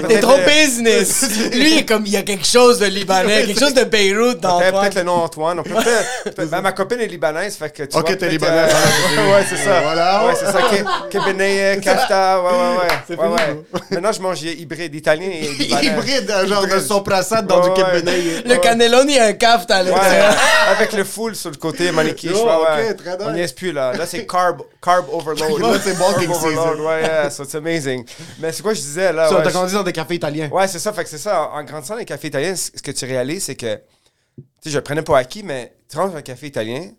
T'es 0.10 0.20
trop 0.20 0.34
euh, 0.34 0.46
business. 0.46 1.26
Lui, 1.54 1.72
il 1.72 1.78
est 1.80 1.86
comme 1.86 2.06
il 2.06 2.12
y 2.12 2.18
a 2.18 2.22
quelque 2.24 2.46
chose 2.46 2.80
de 2.80 2.86
libanais, 2.88 3.46
quelque 3.46 3.60
chose 3.62 3.74
de 3.74 3.86
Beyrouth 3.86 4.42
dans 4.42 4.60
Peut-être 4.60 4.72
toi. 4.72 4.82
peut-être 4.82 4.96
le 4.96 5.04
nom 5.04 5.14
Antoine. 5.24 5.60
On 5.60 5.64
peut 5.64 5.70
peut-être- 5.70 6.36
peut- 6.36 6.46
ben, 6.48 6.60
ma 6.60 6.74
copine 6.74 7.00
est 7.00 7.08
libanaise, 7.08 7.56
fait 7.56 7.70
que 7.72 7.84
tu 7.84 7.98
Ok, 7.98 8.08
vois, 8.08 8.16
t'es 8.18 8.28
libanaise, 8.30 8.74
euh, 9.18 9.32
ouais, 9.34 9.46
c'est 9.50 9.56
ça. 9.56 9.80
Voilà. 9.84 10.26
Ouais, 10.26 10.34
c'est 10.38 10.46
ça. 10.52 10.60
Ke- 10.64 11.10
Kebeneye, 11.10 11.80
Kafta, 11.80 12.42
ouais, 12.42 12.50
ouais, 12.50 12.78
ouais. 12.82 12.98
C'est 13.08 13.18
ouais, 13.18 13.28
ouais. 13.30 13.64
Maintenant, 13.92 14.12
je 14.12 14.22
mange 14.22 14.42
hybride 14.44 14.94
italien 14.94 15.30
et 15.32 15.48
libanais. 15.48 15.86
Hybride, 15.86 16.30
euh, 16.30 16.46
genre 16.48 16.68
de 16.68 16.80
son 16.80 17.02
prassade 17.02 17.48
dans 17.48 17.62
du. 17.62 17.70
Kebbenay. 17.74 18.44
Le 18.46 18.58
cannelloni, 18.58 19.14
il 19.14 19.16
y 19.16 19.20
a 19.20 19.28
un 19.28 19.34
café 19.34 19.64
à 19.70 19.82
Ouais, 19.82 19.92
l'intérieur. 19.92 20.36
avec 20.72 20.92
le 20.92 21.06
full 21.06 21.38
sur 21.38 21.52
le 21.52 21.56
côté, 21.56 21.90
maniquiche. 21.94 22.32
Yo, 22.32 22.44
ouais, 22.46 22.92
ok, 22.92 23.06
ouais. 23.06 23.18
On 23.22 23.32
n'y 23.32 23.40
est 23.42 23.56
plus, 23.56 23.72
là. 23.72 23.94
Là, 23.94 24.06
c'est 24.06 24.26
carb, 24.26 24.62
carb 24.82 25.06
overload. 25.54 25.82
C'est 25.84 25.92
overload, 26.02 26.40
season. 26.76 26.86
ouais, 26.86 27.02
yeah, 27.02 27.30
so 27.30 27.44
it's 27.44 27.56
amazing. 27.56 28.06
Mais 28.40 28.52
c'est 28.52 28.62
quoi 28.64 28.74
je 28.74 28.82
disais, 28.82 29.12
là? 29.14 29.28
Ça, 29.30 29.36
ouais, 29.38 29.44
t'as 29.44 29.50
je- 29.50 29.54
grandi 29.54 29.74
dans 29.74 29.84
des 29.84 29.94
cafés 29.94 30.16
italiens. 30.16 30.50
Ouais, 30.50 30.68
c'est 30.68 30.80
ça. 30.80 30.92
Fait 30.94 31.04
que 31.04 31.10
c'est 31.10 31.18
ça. 31.18 31.50
En 31.50 31.60
en 31.60 31.64
grandissant 31.64 31.94
dans 31.96 32.00
les 32.00 32.06
cafés 32.06 32.28
italiens, 32.28 32.56
ce 32.56 32.72
que 32.82 32.92
tu 32.92 33.06
réalises, 33.06 33.44
c'est 33.46 33.56
que, 33.56 33.76
tu 33.76 34.44
sais, 34.64 34.70
je 34.72 34.78
le 34.78 34.84
prenais 34.84 35.02
pas 35.04 35.18
acquis, 35.18 35.44
mais 35.44 35.76
tu 35.90 35.98
rentres 35.98 36.12
dans 36.14 36.18
un 36.18 36.22
café 36.22 36.48
italien, 36.48 36.92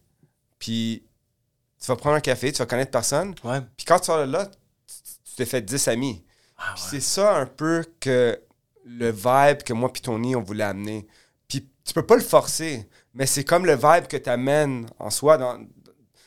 puis 0.58 1.04
tu 1.80 1.86
vas 1.86 1.96
prendre 1.96 2.16
un 2.16 2.20
café, 2.20 2.52
tu 2.52 2.58
vas 2.58 2.66
connaître 2.66 2.90
personne, 2.90 3.34
Ouais. 3.44 3.60
puis 3.76 3.84
quand 3.84 3.98
tu 3.98 4.06
sors 4.06 4.24
de 4.26 4.30
là, 4.32 4.46
tu 4.46 5.34
t'es 5.36 5.44
fait 5.46 5.60
10 5.62 5.88
amis. 5.88 6.24
Puis 6.74 6.84
C'est 6.90 7.00
ça 7.00 7.36
un 7.36 7.46
peu 7.46 7.84
que 8.00 8.38
le 8.86 9.10
vibe 9.10 9.62
que 9.64 9.72
moi 9.72 9.92
puis 9.92 10.00
Tony, 10.02 10.36
on 10.36 10.42
voulait 10.42 10.64
amener. 10.64 11.06
Puis 11.48 11.68
tu 11.84 11.92
peux 11.92 12.06
pas 12.06 12.14
le 12.16 12.22
forcer, 12.22 12.88
mais 13.12 13.26
c'est 13.26 13.44
comme 13.44 13.66
le 13.66 13.74
vibe 13.74 14.06
que 14.08 14.16
tu 14.16 14.30
amènes 14.30 14.86
en 14.98 15.10
soi. 15.10 15.36
Dans, 15.36 15.58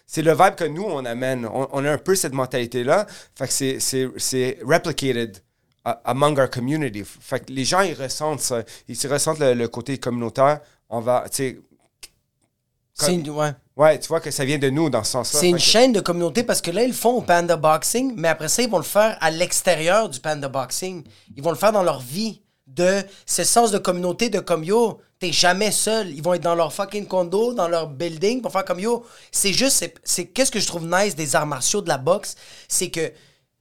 c'est 0.08 0.22
le 0.22 0.32
vibe 0.32 0.56
que 0.56 0.64
nous, 0.64 0.84
on 0.86 1.04
amène. 1.06 1.46
On, 1.46 1.68
on 1.72 1.86
a 1.86 1.92
un 1.92 1.98
peu 1.98 2.16
cette 2.16 2.34
mentalité-là. 2.34 3.06
Fait 3.36 3.48
que 3.48 3.80
c'est, 3.80 4.58
replicated 4.66 5.38
among 6.06 6.40
our 6.40 6.50
community. 6.50 7.04
Fait 7.04 7.42
que 7.46 7.52
les 7.52 7.66
gens, 7.66 7.82
ils 7.82 7.94
ressentent 7.94 8.40
ça. 8.40 8.64
Ils 8.88 8.96
se 8.96 9.08
ressentent 9.08 9.40
le, 9.40 9.54
le 9.54 9.68
côté 9.68 9.98
communautaire. 9.98 10.62
On 10.90 11.02
va, 11.02 11.26
tu 11.30 11.36
sais, 11.36 11.60
C'est 12.94 13.14
une, 13.14 13.30
ouais. 13.30 13.52
ouais, 13.76 14.00
tu 14.00 14.08
vois 14.08 14.20
que 14.22 14.32
ça 14.32 14.44
vient 14.46 14.58
de 14.58 14.70
nous 14.70 14.90
dans 14.90 15.04
ce 15.04 15.12
sens-là. 15.12 15.40
C'est 15.42 15.50
une 15.50 15.58
que- 15.58 15.62
chaîne 15.62 15.94
de 15.94 16.00
communauté 16.00 16.44
parce 16.44 16.62
que 16.62 16.72
là, 16.72 16.84
ils 16.84 16.88
le 16.88 16.94
font 16.94 17.12
au 17.18 17.22
Panda 17.22 17.56
Boxing, 17.58 18.14
mais 18.18 18.30
après 18.30 18.48
ça, 18.48 18.62
ils 18.64 18.70
vont 18.70 18.78
le 18.80 18.84
faire 18.84 19.18
à 19.22 19.30
l'extérieur 19.30 20.10
du 20.10 20.20
Panda 20.20 20.48
Boxing. 20.50 21.04
Ils 21.36 21.44
vont 21.44 21.52
le 21.52 21.58
faire 21.58 21.72
dans 21.74 21.84
leur 21.84 22.00
vie. 22.00 22.42
De 22.78 23.04
ce 23.26 23.44
sens 23.44 23.72
de 23.72 23.80
communauté, 23.80 24.30
de 24.30 24.40
comme 24.40 24.64
yo, 24.64 25.02
t'es 25.20 25.32
jamais 25.32 25.72
seul. 25.72 26.10
Ils 26.12 26.22
vont 26.22 26.36
être 26.36 26.44
dans 26.44 26.56
leur 26.56 26.72
fucking 26.72 27.08
condo, 27.08 27.54
dans 27.54 27.68
leur 27.68 27.88
building 27.88 28.42
pour 28.42 28.52
faire 28.52 28.66
comme 28.66 28.80
yo. 28.80 29.04
C'est 29.32 29.52
juste, 29.54 29.84
c'est- 30.04 30.26
qu'est-ce 30.28 30.52
que 30.52 30.60
je 30.60 30.68
trouve 30.68 30.86
nice 30.88 31.16
des 31.16 31.36
arts 31.36 31.48
martiaux, 31.48 31.82
de 31.82 31.90
la 31.90 31.98
boxe, 31.98 32.36
c'est 32.68 32.90
que 32.92 33.12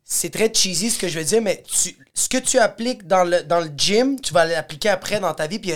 c'est 0.05 0.31
très 0.31 0.53
cheesy 0.53 0.91
ce 0.91 0.99
que 0.99 1.09
je 1.09 1.19
veux 1.19 1.25
dire, 1.25 1.41
mais 1.43 1.65
tu, 1.67 1.97
ce 2.15 2.29
que 2.29 2.37
tu 2.37 2.59
appliques 2.59 3.07
dans 3.07 3.25
le, 3.25 3.43
dans 3.43 3.61
le 3.61 3.71
gym, 3.77 4.21
tu 4.21 4.33
vas 4.35 4.45
l'appliquer 4.45 4.91
après 4.91 5.19
dans 5.19 5.35
ta 5.35 5.47
vie. 5.47 5.59
Puis 5.59 5.73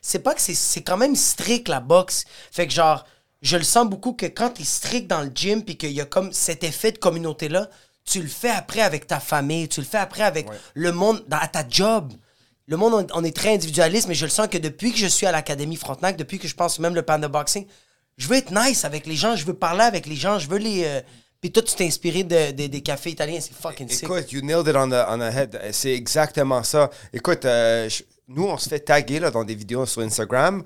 c'est, 0.00 0.18
pas 0.20 0.34
que 0.34 0.40
c'est, 0.40 0.54
c'est 0.54 0.82
quand 0.82 0.96
même 0.96 1.16
strict 1.16 1.68
la 1.68 1.80
boxe. 1.80 2.24
Fait 2.52 2.66
que 2.66 2.72
genre, 2.72 3.04
je 3.42 3.56
le 3.56 3.64
sens 3.64 3.86
beaucoup 3.88 4.12
que 4.12 4.26
quand 4.26 4.50
tu 4.50 4.62
es 4.62 4.64
strict 4.64 5.08
dans 5.08 5.22
le 5.22 5.30
gym, 5.34 5.62
puis 5.64 5.76
qu'il 5.76 5.90
y 5.92 6.00
a 6.00 6.04
comme 6.06 6.32
cet 6.32 6.62
effet 6.64 6.92
de 6.92 6.98
communauté-là, 6.98 7.68
tu 8.04 8.22
le 8.22 8.28
fais 8.28 8.48
après 8.50 8.80
avec 8.80 9.06
ta 9.06 9.20
famille, 9.20 9.68
tu 9.68 9.80
le 9.80 9.86
fais 9.86 9.98
après 9.98 10.22
avec 10.22 10.46
le 10.74 10.92
monde, 10.92 11.22
dans, 11.28 11.36
à 11.38 11.48
ta 11.48 11.64
job. 11.68 12.12
Le 12.70 12.76
monde, 12.76 12.94
on, 13.12 13.18
on 13.20 13.24
est 13.24 13.34
très 13.36 13.52
individualiste, 13.52 14.06
mais 14.06 14.14
je 14.14 14.24
le 14.24 14.30
sens 14.30 14.46
que 14.46 14.56
depuis 14.56 14.92
que 14.92 14.98
je 14.98 15.06
suis 15.08 15.26
à 15.26 15.32
l'Académie 15.32 15.74
Frontenac, 15.74 16.16
depuis 16.16 16.38
que 16.38 16.46
je 16.46 16.54
pense 16.54 16.78
même 16.78 16.94
le 16.94 17.02
Panda 17.02 17.26
Boxing, 17.26 17.66
je 18.16 18.28
veux 18.28 18.36
être 18.36 18.52
nice 18.52 18.84
avec 18.84 19.06
les 19.06 19.16
gens, 19.16 19.34
je 19.34 19.44
veux 19.44 19.54
parler 19.54 19.82
avec 19.82 20.06
les 20.06 20.14
gens, 20.14 20.38
je 20.38 20.48
veux 20.48 20.58
les. 20.58 20.84
euh, 20.84 21.00
Puis 21.40 21.50
toi, 21.50 21.62
tu 21.64 21.74
t'es 21.74 21.86
inspiré 21.86 22.22
de- 22.22 22.52
de- 22.52 22.66
des 22.68 22.80
cafés 22.80 23.10
italiens, 23.10 23.40
c'est 23.40 23.54
fucking 23.54 23.88
sick. 23.88 24.04
Écoute, 24.04 24.30
you 24.30 24.40
nailed 24.42 24.68
it 24.68 24.76
on 24.76 24.88
the, 24.88 25.04
on 25.08 25.18
the 25.18 25.34
head. 25.34 25.60
C'est 25.72 25.94
exactement 25.94 26.62
ça. 26.62 26.90
Écoute, 27.12 27.44
euh, 27.44 27.88
nous, 28.28 28.44
on 28.46 28.56
se 28.56 28.68
fait 28.68 28.78
taguer 28.80 29.18
là, 29.18 29.30
dans 29.32 29.42
des 29.42 29.54
vidéos 29.56 29.84
sur 29.86 30.02
Instagram. 30.02 30.62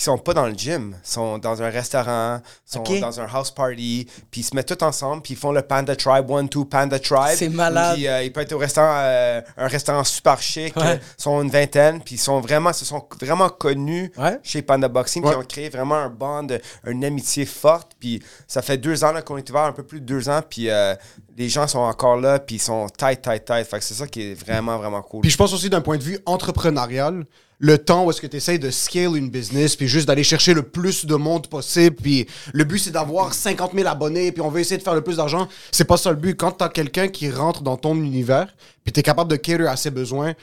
Ils 0.00 0.04
sont 0.04 0.16
pas 0.16 0.32
dans 0.32 0.46
le 0.46 0.54
gym. 0.54 0.94
Ils 1.04 1.08
sont 1.10 1.38
dans 1.38 1.60
un 1.60 1.70
restaurant, 1.70 2.40
ils 2.68 2.72
sont 2.72 3.00
dans 3.00 3.20
un 3.20 3.26
house 3.26 3.50
party, 3.50 4.06
puis 4.30 4.42
ils 4.42 4.44
se 4.44 4.54
mettent 4.54 4.76
tous 4.78 4.84
ensemble, 4.84 5.22
puis 5.22 5.34
ils 5.34 5.36
font 5.36 5.50
le 5.50 5.60
Panda 5.62 5.96
Tribe, 5.96 6.30
One, 6.30 6.48
Two 6.48 6.64
Panda 6.66 7.00
Tribe. 7.00 7.34
C'est 7.36 7.48
malade. 7.48 7.96
Puis 7.96 8.06
euh, 8.06 8.22
ils 8.22 8.32
peuvent 8.32 8.44
être 8.44 8.52
au 8.52 8.58
restaurant, 8.58 8.94
euh, 9.00 9.40
un 9.56 9.66
restaurant 9.66 10.04
super 10.04 10.40
chic. 10.40 10.76
Ouais. 10.76 10.82
euh, 10.86 10.96
Ils 11.18 11.22
sont 11.22 11.42
une 11.42 11.50
vingtaine, 11.50 12.00
puis 12.00 12.14
ils 12.14 12.18
sont 12.18 12.40
vraiment, 12.40 12.72
se 12.72 12.84
sont 12.84 13.04
vraiment 13.20 13.48
connus 13.48 14.12
Ouais. 14.16 14.38
chez 14.44 14.62
Panda 14.62 14.86
Boxing, 14.86 15.20
puis 15.22 15.32
ils 15.32 15.36
ont 15.36 15.42
créé 15.44 15.68
vraiment 15.68 15.96
un 15.96 16.08
bond, 16.10 16.46
une 16.86 17.04
amitié 17.04 17.44
forte. 17.44 17.92
Puis 17.98 18.22
ça 18.46 18.62
fait 18.62 18.76
deux 18.78 19.02
ans 19.02 19.10
là, 19.10 19.22
qu'on 19.22 19.36
est 19.36 19.50
ouvert, 19.50 19.62
un 19.64 19.72
peu 19.72 19.82
plus 19.82 20.00
de 20.00 20.06
deux 20.06 20.28
ans, 20.28 20.42
puis 20.48 20.70
euh, 20.70 20.94
les 21.36 21.48
gens 21.48 21.66
sont 21.66 21.80
encore 21.80 22.16
là, 22.18 22.38
puis 22.38 22.56
ils 22.56 22.60
sont 22.60 22.86
tight, 22.88 23.20
tight, 23.20 23.44
tight. 23.44 23.66
Fait 23.66 23.78
que 23.80 23.84
c'est 23.84 23.94
ça 23.94 24.06
qui 24.06 24.30
est 24.30 24.34
vraiment, 24.34 24.78
vraiment 24.78 25.02
cool. 25.02 25.22
Puis 25.22 25.30
je 25.30 25.36
pense 25.36 25.52
aussi 25.52 25.68
d'un 25.68 25.80
point 25.80 25.96
de 25.98 26.04
vue 26.04 26.18
entrepreneurial, 26.24 27.24
le 27.58 27.78
temps 27.78 28.04
où 28.04 28.10
est-ce 28.10 28.20
que 28.20 28.26
tu 28.26 28.36
essayes 28.36 28.58
de 28.58 28.70
scale 28.70 29.16
une 29.16 29.30
business, 29.30 29.74
puis 29.74 29.88
juste 29.88 30.06
d'aller 30.06 30.22
chercher 30.22 30.54
le 30.54 30.62
plus 30.62 31.06
de 31.06 31.14
monde 31.16 31.48
possible, 31.48 31.96
puis 31.96 32.26
le 32.52 32.64
but 32.64 32.78
c'est 32.78 32.90
d'avoir 32.90 33.34
50 33.34 33.72
000 33.74 33.88
abonnés, 33.88 34.32
puis 34.32 34.42
on 34.42 34.48
veut 34.48 34.60
essayer 34.60 34.78
de 34.78 34.82
faire 34.82 34.94
le 34.94 35.02
plus 35.02 35.16
d'argent. 35.16 35.48
C'est 35.72 35.84
pas 35.84 35.96
ça 35.96 36.10
le 36.10 36.16
but. 36.16 36.36
Quand 36.36 36.52
t'as 36.52 36.68
quelqu'un 36.68 37.08
qui 37.08 37.30
rentre 37.30 37.62
dans 37.62 37.76
ton 37.76 37.96
univers, 37.96 38.54
puis 38.84 38.92
t'es 38.92 39.02
capable 39.02 39.30
de 39.30 39.36
cater 39.36 39.66
à 39.66 39.76
ses 39.76 39.90
besoins, 39.90 40.34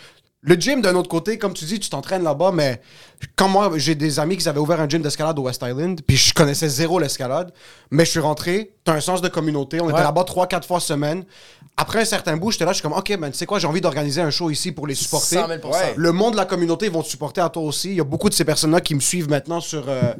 le 0.48 0.54
gym, 0.56 0.80
d'un 0.80 0.94
autre 0.94 1.10
côté, 1.10 1.40
comme 1.40 1.54
tu 1.54 1.66
dis, 1.66 1.80
tu 1.80 1.90
t'entraînes 1.90 2.24
là-bas, 2.24 2.52
mais 2.54 2.80
quand 3.36 3.48
moi, 3.48 3.72
j'ai 3.78 3.96
des 3.96 4.20
amis 4.20 4.38
qui 4.38 4.48
avaient 4.48 4.60
ouvert 4.60 4.80
un 4.80 4.88
gym 4.88 5.02
d'escalade 5.02 5.40
au 5.40 5.44
West 5.44 5.64
Island, 5.66 6.02
puis 6.06 6.18
je 6.18 6.36
connaissais 6.36 6.70
zéro 6.70 7.00
l'escalade, 7.00 7.52
mais 7.90 8.06
je 8.06 8.12
suis 8.12 8.20
rentré, 8.20 8.74
t'as 8.84 8.94
un 8.94 9.00
sens 9.00 9.22
de 9.22 9.28
communauté, 9.28 9.82
on 9.82 9.90
était 9.90 10.04
là-bas 10.04 10.24
trois, 10.24 10.46
quatre 10.46 10.68
fois 10.68 10.80
semaine. 10.80 11.24
Après 11.78 12.00
un 12.02 12.06
certain 12.06 12.38
bout, 12.38 12.52
j'étais 12.52 12.64
là, 12.64 12.72
je 12.72 12.76
suis 12.76 12.84
comme, 12.84 12.94
OK, 12.94 13.10
man, 13.18 13.32
tu 13.32 13.38
sais 13.38 13.46
quoi, 13.46 13.60
j'ai 13.60 13.68
envie 13.68 13.82
d'organiser 13.82 14.22
un 14.22 14.30
show 14.30 14.50
ici 14.50 14.72
pour 14.72 14.88
les 14.88 14.96
supporter. 14.96 15.42
100 15.42 15.48
000 15.48 15.68
Ouais. 15.68 15.94
Le 15.98 16.12
monde 16.14 16.34
de 16.34 16.38
la 16.38 16.46
communauté 16.46 16.88
vont 16.88 17.04
te 17.04 17.08
supporter 17.10 17.42
à 17.42 17.50
toi 17.50 17.64
aussi. 17.64 17.90
Il 17.90 17.96
y 17.96 18.02
a 18.02 18.06
beaucoup 18.06 18.30
de 18.30 18.34
ces 18.34 18.46
personnes-là 18.46 18.80
qui 18.80 18.96
me 18.96 19.02
suivent 19.02 19.30
maintenant 19.30 19.60
sur, 19.60 19.90
euh, 19.90 20.14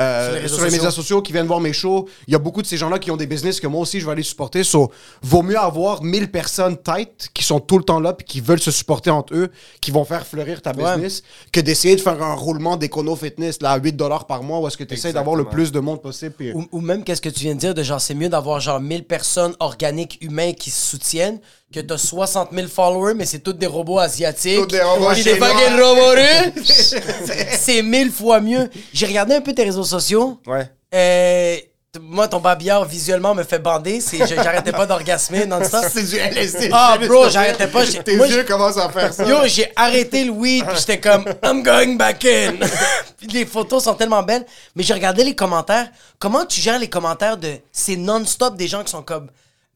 euh, 0.00 0.24
Sur 0.26 0.34
les 0.34 0.40
réseaux 0.40 0.56
sur 0.56 0.64
les 0.64 0.70
médias 0.70 0.90
sociaux, 0.90 1.22
qui 1.22 1.32
viennent 1.32 1.46
voir 1.46 1.60
mes 1.60 1.72
shows. 1.72 2.08
Il 2.26 2.32
y 2.32 2.34
a 2.34 2.38
beaucoup 2.38 2.62
de 2.62 2.66
ces 2.66 2.76
gens-là 2.76 2.98
qui 2.98 3.10
ont 3.10 3.16
des 3.16 3.26
business 3.26 3.60
que 3.60 3.66
moi 3.66 3.80
aussi 3.82 4.00
je 4.00 4.06
vais 4.06 4.12
aller 4.12 4.22
supporter. 4.22 4.64
So, 4.64 4.90
vaut 5.22 5.42
mieux 5.42 5.58
avoir 5.58 6.02
1000 6.02 6.30
personnes 6.30 6.76
tight 6.82 7.28
qui 7.34 7.44
sont 7.44 7.60
tout 7.60 7.76
le 7.78 7.84
temps 7.84 8.00
là 8.00 8.12
puis 8.14 8.24
qui 8.26 8.40
veulent 8.40 8.60
se 8.60 8.70
supporter 8.70 9.10
entre 9.10 9.34
eux, 9.34 9.50
qui 9.80 9.90
vont 9.90 10.04
faire 10.04 10.26
fleurir 10.26 10.62
ta 10.62 10.72
Ouais. 10.72 10.94
business, 10.94 11.22
que 11.52 11.60
d'essayer 11.60 11.94
de 11.96 12.00
faire 12.00 12.22
un 12.22 12.34
roulement 12.34 12.76
d'écono 12.76 13.14
fitness 13.16 13.60
là, 13.60 13.72
à 13.72 13.78
8 13.78 13.92
dollars 13.92 14.26
par 14.26 14.42
mois 14.42 14.60
où 14.60 14.66
est-ce 14.66 14.76
que 14.78 14.84
tu 14.84 14.94
essaies 14.94 15.12
d'avoir 15.12 15.36
le 15.36 15.44
plus 15.44 15.72
de 15.72 15.80
monde 15.80 16.00
possible. 16.00 16.34
puis- 16.36 16.52
Ou, 16.52 16.66
ou 16.72 16.80
même, 16.80 17.04
qu'est-ce 17.04 17.20
que 17.20 17.28
tu 17.28 17.40
viens 17.40 17.54
de 17.54 17.60
dire, 17.60 17.74
de 17.74 17.82
genre, 17.82 18.00
c'est 18.00 18.14
mieux 18.14 18.28
d'avoir 18.30 18.60
genre 18.60 18.80
1000 18.80 19.04
personnes 19.04 19.54
organiques, 19.60 20.18
humains 20.22 20.52
qui 20.52 20.70
se 20.70 20.90
soutiennent, 20.90 21.38
que 21.72 21.80
t'as 21.80 21.98
60 21.98 22.50
000 22.52 22.68
followers, 22.68 23.14
mais 23.14 23.24
c'est 23.26 23.40
tous 23.40 23.52
des 23.54 23.66
robots 23.66 23.98
asiatiques. 23.98 24.58
Tous 24.60 24.66
des 24.66 24.80
robots 24.82 25.12
des 25.14 25.22
chinois. 25.22 25.48
fucking 25.48 25.80
robots 25.80 26.14
russes. 26.54 26.94
c'est 27.58 27.82
mille 27.82 28.12
fois 28.12 28.40
mieux. 28.40 28.68
J'ai 28.92 29.06
regardé 29.06 29.34
un 29.34 29.40
peu 29.40 29.52
tes 29.54 29.64
réseaux 29.64 29.84
sociaux. 29.84 30.38
Ouais. 30.46 30.70
Euh, 30.94 31.56
t- 31.92 31.98
moi, 32.00 32.28
ton 32.28 32.38
babillard 32.40 32.84
visuellement 32.84 33.34
me 33.34 33.42
fait 33.44 33.58
bander. 33.58 34.00
C'est, 34.00 34.18
je- 34.18 34.34
j'arrêtais 34.34 34.72
pas 34.72 34.84
d'orgasmer 34.86 35.46
non-stop. 35.46 35.84
C'est 35.92 36.02
du 36.04 36.16
LSD. 36.16 36.68
Ah, 36.72 36.98
bro, 37.06 37.28
j'arrêtais 37.30 37.66
pas. 37.66 37.84
j'ai- 37.84 38.02
Tes 38.02 38.16
moi, 38.16 38.26
yeux 38.28 38.44
commencent 38.44 38.76
à 38.78 38.88
faire 38.90 39.12
ça. 39.12 39.24
Yo, 39.24 39.36
j'ai 39.46 39.72
arrêté 39.74 40.24
le 40.24 40.30
weed, 40.32 40.64
puis 40.66 40.76
j'étais 40.78 41.00
comme, 41.00 41.24
I'm 41.42 41.62
going 41.62 41.94
back 41.96 42.24
in. 42.26 42.54
puis 43.18 43.28
les 43.28 43.46
photos 43.46 43.84
sont 43.84 43.94
tellement 43.94 44.22
belles. 44.22 44.44
Mais 44.76 44.82
j'ai 44.82 44.94
regardé 44.94 45.24
les 45.24 45.34
commentaires. 45.34 45.88
Comment 46.18 46.44
tu 46.44 46.60
gères 46.60 46.78
les 46.78 46.88
commentaires 46.90 47.36
de. 47.38 47.54
C'est 47.72 47.96
non-stop 47.96 48.56
des 48.56 48.68
gens 48.68 48.82
qui 48.84 48.90
sont 48.90 49.02
comme. 49.02 49.28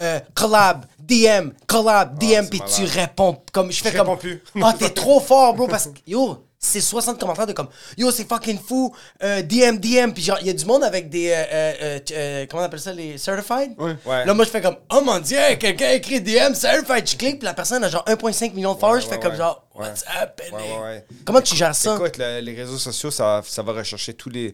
Euh, 0.03 0.21
collab, 0.35 0.85
DM, 0.99 1.51
collab, 1.67 2.19
DM, 2.19 2.43
c'est 2.45 2.51
puis 2.51 2.61
tu 2.75 2.85
réponds 2.85 3.39
comme. 3.53 3.71
Je 3.73 3.83
fais 3.83 3.91
Je 3.93 3.97
comme. 3.97 4.09
réponds 4.09 4.19
plus. 4.21 4.43
Ah, 4.63 4.75
t'es 4.79 4.91
trop 4.95 5.21
fort, 5.21 5.55
bro, 5.55 5.67
parce 5.69 5.87
que. 5.87 5.99
Yo, 6.07 6.43
c'est 6.59 6.81
60 6.81 7.21
commentaires 7.21 7.47
de 7.47 7.53
comme. 7.53 7.69
Yo, 7.97 8.11
c'est 8.11 8.29
fucking 8.29 8.59
fou. 8.59 8.95
euh, 9.23 9.43
DM, 9.43 9.77
DM. 9.79 10.11
Puis 10.13 10.23
genre, 10.25 10.39
il 10.41 10.47
y 10.49 10.51
a 10.51 10.53
du 10.53 10.65
monde 10.65 10.83
avec 10.85 11.09
des. 11.09 11.31
euh, 11.33 11.99
euh, 12.13 12.47
comment 12.51 12.63
on 12.63 12.67
appelle 12.67 12.81
ça, 12.81 12.93
les 12.93 13.19
certified? 13.19 13.73
Ouais. 13.79 14.25
Là, 14.25 14.35
moi, 14.35 14.45
je 14.45 14.51
fais 14.51 14.61
comme, 14.61 14.77
oh 14.93 15.01
mon 15.05 15.19
dieu, 15.21 15.39
quelqu'un 15.61 15.87
a 15.89 15.93
écrit 15.95 16.21
DM, 16.21 16.55
certified. 16.55 17.09
Je 17.09 17.17
clique, 17.17 17.39
puis 17.39 17.45
la 17.47 17.55
personne 17.55 17.85
a 17.85 17.89
genre 17.89 18.05
1,5 18.07 18.53
million 18.55 18.75
de 18.75 18.79
followers. 18.81 19.03
je 19.03 19.07
fais 19.07 19.15
ouais, 19.17 19.21
comme 19.21 19.37
genre, 19.37 19.63
Ouais. 19.77 19.87
what's 19.89 20.05
happening? 20.09 20.55
Ouais, 20.55 20.73
ouais, 20.79 20.83
ouais. 20.83 21.07
Comment 21.25 21.41
tu 21.43 21.55
gères 21.55 21.75
ça? 21.75 21.95
Écoute, 21.95 22.17
le- 22.19 22.41
les 22.41 22.55
réseaux 22.55 22.79
sociaux, 22.79 23.11
ça, 23.11 23.43
ça 23.47 23.63
va 23.63 23.73
rechercher 23.73 24.15
tous 24.15 24.31
les 24.31 24.53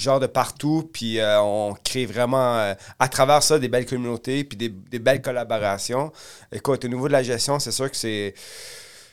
genres 0.00 0.20
de 0.20 0.26
partout, 0.26 0.88
puis 0.92 1.20
euh, 1.20 1.40
on 1.40 1.74
crée 1.84 2.06
vraiment, 2.06 2.56
euh, 2.58 2.74
à 2.98 3.08
travers 3.08 3.42
ça, 3.42 3.58
des 3.58 3.68
belles 3.68 3.86
communautés, 3.86 4.44
puis 4.44 4.56
des, 4.56 4.68
des 4.68 4.98
belles 4.98 5.22
collaborations. 5.22 6.12
Écoute, 6.52 6.84
au 6.84 6.88
niveau 6.88 7.06
de 7.08 7.12
la 7.12 7.22
gestion, 7.22 7.58
c'est 7.58 7.72
sûr 7.72 7.90
que 7.90 7.96
c'est... 7.96 8.34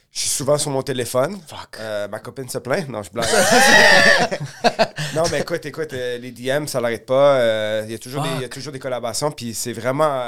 Je 0.09 0.21
suis 0.21 0.29
souvent 0.29 0.57
sur 0.57 0.71
mon 0.71 0.81
téléphone. 0.81 1.37
Fuck. 1.47 1.77
Euh, 1.79 2.07
ma 2.07 2.19
copine 2.19 2.49
se 2.49 2.57
plaint. 2.57 2.87
Non, 2.89 3.03
je 3.03 3.11
blague. 3.11 3.27
non, 5.15 5.23
mais 5.31 5.41
écoute, 5.41 5.63
écoute, 5.65 5.91
les 5.91 6.31
DM, 6.31 6.65
ça 6.65 6.81
l'arrête 6.81 7.05
pas. 7.05 7.83
Il 7.83 7.91
y, 7.91 7.93
a 7.93 7.99
toujours 7.99 8.23
des- 8.23 8.29
il 8.37 8.41
y 8.41 8.45
a 8.45 8.49
toujours 8.49 8.73
des 8.73 8.79
collaborations. 8.79 9.29
Puis 9.31 9.53
c'est 9.53 9.73
vraiment. 9.73 10.23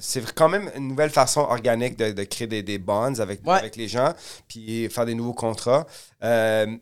c'est 0.00 0.32
quand 0.34 0.48
même 0.48 0.70
une 0.74 0.88
nouvelle 0.88 1.10
façon 1.10 1.40
organique 1.42 1.96
de, 1.96 2.10
de 2.10 2.24
créer 2.24 2.48
des, 2.48 2.62
des 2.64 2.78
bonds 2.78 3.20
avec, 3.20 3.46
Ouais. 3.46 3.58
avec 3.58 3.76
les 3.76 3.86
gens. 3.86 4.12
Puis 4.48 4.88
faire 4.88 5.06
des 5.06 5.14
nouveaux 5.14 5.34
contrats. 5.34 5.86